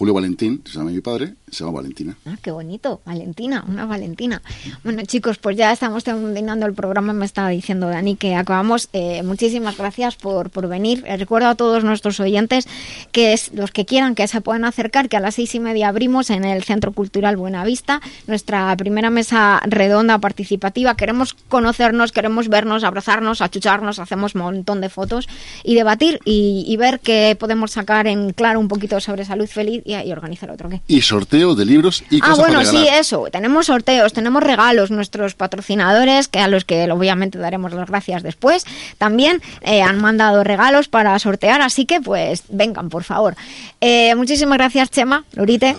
Julio 0.00 0.14
Valentín, 0.14 0.62
se 0.64 0.78
llama 0.78 0.92
mi 0.92 1.02
padre, 1.02 1.34
se 1.50 1.62
llama 1.62 1.76
Valentina. 1.76 2.16
Ah, 2.24 2.38
qué 2.40 2.50
bonito, 2.50 3.02
Valentina, 3.04 3.62
una 3.68 3.84
Valentina. 3.84 4.40
Bueno, 4.82 5.02
chicos, 5.02 5.36
pues 5.36 5.58
ya 5.58 5.72
estamos 5.72 6.04
terminando 6.04 6.64
el 6.64 6.72
programa. 6.72 7.12
Me 7.12 7.26
estaba 7.26 7.50
diciendo 7.50 7.86
Dani 7.86 8.16
que 8.16 8.34
acabamos. 8.34 8.88
Eh, 8.94 9.22
muchísimas 9.22 9.76
gracias 9.76 10.16
por, 10.16 10.48
por 10.48 10.68
venir. 10.68 11.04
Eh, 11.06 11.18
recuerdo 11.18 11.48
a 11.48 11.54
todos 11.54 11.84
nuestros 11.84 12.18
oyentes 12.18 12.66
que 13.12 13.34
es, 13.34 13.52
los 13.52 13.72
que 13.72 13.84
quieran 13.84 14.14
que 14.14 14.26
se 14.26 14.40
puedan 14.40 14.64
acercar, 14.64 15.10
que 15.10 15.18
a 15.18 15.20
las 15.20 15.34
seis 15.34 15.54
y 15.54 15.60
media 15.60 15.88
abrimos 15.88 16.30
en 16.30 16.46
el 16.46 16.64
Centro 16.64 16.92
Cultural 16.92 17.36
Buenavista 17.36 18.00
nuestra 18.26 18.74
primera 18.78 19.10
mesa 19.10 19.60
redonda 19.66 20.16
participativa. 20.16 20.96
Queremos 20.96 21.34
conocernos, 21.34 22.12
queremos 22.12 22.48
vernos, 22.48 22.84
abrazarnos, 22.84 23.42
achucharnos, 23.42 23.98
hacemos 23.98 24.34
un 24.34 24.40
montón 24.40 24.80
de 24.80 24.88
fotos 24.88 25.28
y 25.62 25.74
debatir 25.74 26.20
y, 26.24 26.64
y 26.66 26.78
ver 26.78 27.00
qué 27.00 27.36
podemos 27.38 27.72
sacar 27.72 28.06
en 28.06 28.32
claro 28.32 28.60
un 28.60 28.68
poquito 28.68 28.98
sobre 29.00 29.26
salud 29.26 29.46
feliz 29.46 29.82
y, 29.90 30.08
y 30.08 30.12
organizar 30.12 30.50
otro 30.50 30.68
qué. 30.68 30.80
Y 30.86 31.02
sorteo 31.02 31.54
de 31.54 31.64
libros 31.64 32.02
y 32.10 32.16
Ah, 32.18 32.30
cosas 32.30 32.38
bueno, 32.38 32.54
para 32.58 32.70
sí, 32.70 32.86
eso. 32.92 33.24
Tenemos 33.30 33.66
sorteos, 33.66 34.12
tenemos 34.12 34.42
regalos. 34.42 34.90
Nuestros 34.90 35.34
patrocinadores, 35.34 36.28
que 36.28 36.38
a 36.40 36.48
los 36.48 36.64
que 36.64 36.90
obviamente 36.90 37.38
daremos 37.38 37.72
las 37.72 37.88
gracias 37.88 38.22
después, 38.22 38.64
también 38.98 39.42
eh, 39.62 39.82
han 39.82 40.00
mandado 40.00 40.44
regalos 40.44 40.88
para 40.88 41.18
sortear. 41.18 41.60
Así 41.62 41.84
que, 41.86 42.00
pues, 42.00 42.44
vengan, 42.48 42.88
por 42.88 43.04
favor. 43.04 43.34
Eh, 43.80 44.14
muchísimas 44.14 44.58
gracias, 44.58 44.90
Chema, 44.90 45.24
Lorite, 45.32 45.76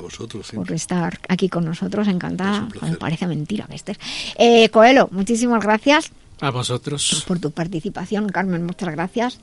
por 0.53 0.71
estar 0.71 1.19
aquí 1.29 1.49
con 1.49 1.65
nosotros. 1.65 2.07
Encantada. 2.07 2.67
Me 2.81 2.95
parece 2.97 3.27
mentira 3.27 3.65
que 3.67 3.75
estés. 3.75 3.97
Eh, 4.37 4.69
Coelho, 4.69 5.07
muchísimas 5.11 5.61
gracias 5.63 6.11
A 6.41 6.49
vosotros. 6.49 7.23
por 7.27 7.39
tu 7.39 7.51
participación. 7.51 8.29
Carmen, 8.29 8.65
muchas 8.65 8.89
gracias. 8.89 9.39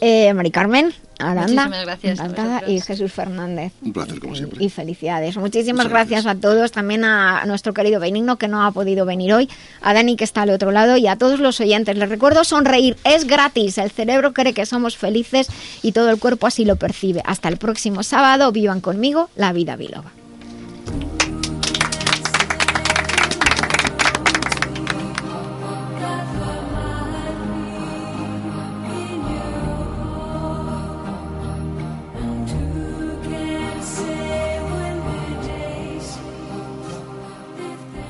Eh, 0.00 0.32
Mari 0.34 0.50
Carmen, 0.50 0.92
Aranda, 1.18 1.68
Muchísimas 1.68 1.84
gracias 1.84 2.68
y 2.68 2.80
Jesús 2.80 3.12
Fernández. 3.12 3.72
Un 3.82 3.92
placer, 3.92 4.18
como 4.18 4.34
siempre. 4.34 4.64
Y 4.64 4.68
felicidades. 4.68 5.36
Muchísimas 5.36 5.88
gracias. 5.88 6.26
a 6.26 6.34
todos, 6.34 6.72
también 6.72 7.04
a 7.04 7.44
nuestro 7.46 7.74
querido 7.74 8.00
Benigno 8.00 8.36
que 8.36 8.48
no 8.48 8.64
ha 8.64 8.72
podido 8.72 9.06
venir 9.06 9.32
hoy, 9.32 9.48
a 9.80 9.94
Dani 9.94 10.16
que 10.16 10.24
está 10.24 10.42
al 10.42 10.50
otro 10.50 10.70
lado 10.70 10.96
y 10.96 11.06
a 11.06 11.16
todos 11.16 11.40
los 11.40 11.60
oyentes. 11.60 11.96
Les 11.96 12.08
recuerdo 12.08 12.44
sonreír, 12.44 12.96
es 13.04 13.26
gratis. 13.26 13.78
El 13.78 13.90
cerebro 13.90 14.32
cree 14.32 14.52
que 14.52 14.66
somos 14.66 14.96
felices 14.96 15.48
y 15.82 15.92
todo 15.92 16.10
el 16.10 16.18
cuerpo 16.18 16.46
así 16.46 16.64
lo 16.64 16.76
percibe. 16.76 17.22
Hasta 17.24 17.48
el 17.48 17.56
próximo 17.56 18.02
sábado, 18.02 18.52
vivan 18.52 18.80
conmigo 18.80 19.30
la 19.36 19.52
vida 19.52 19.76
biloba. 19.76 20.12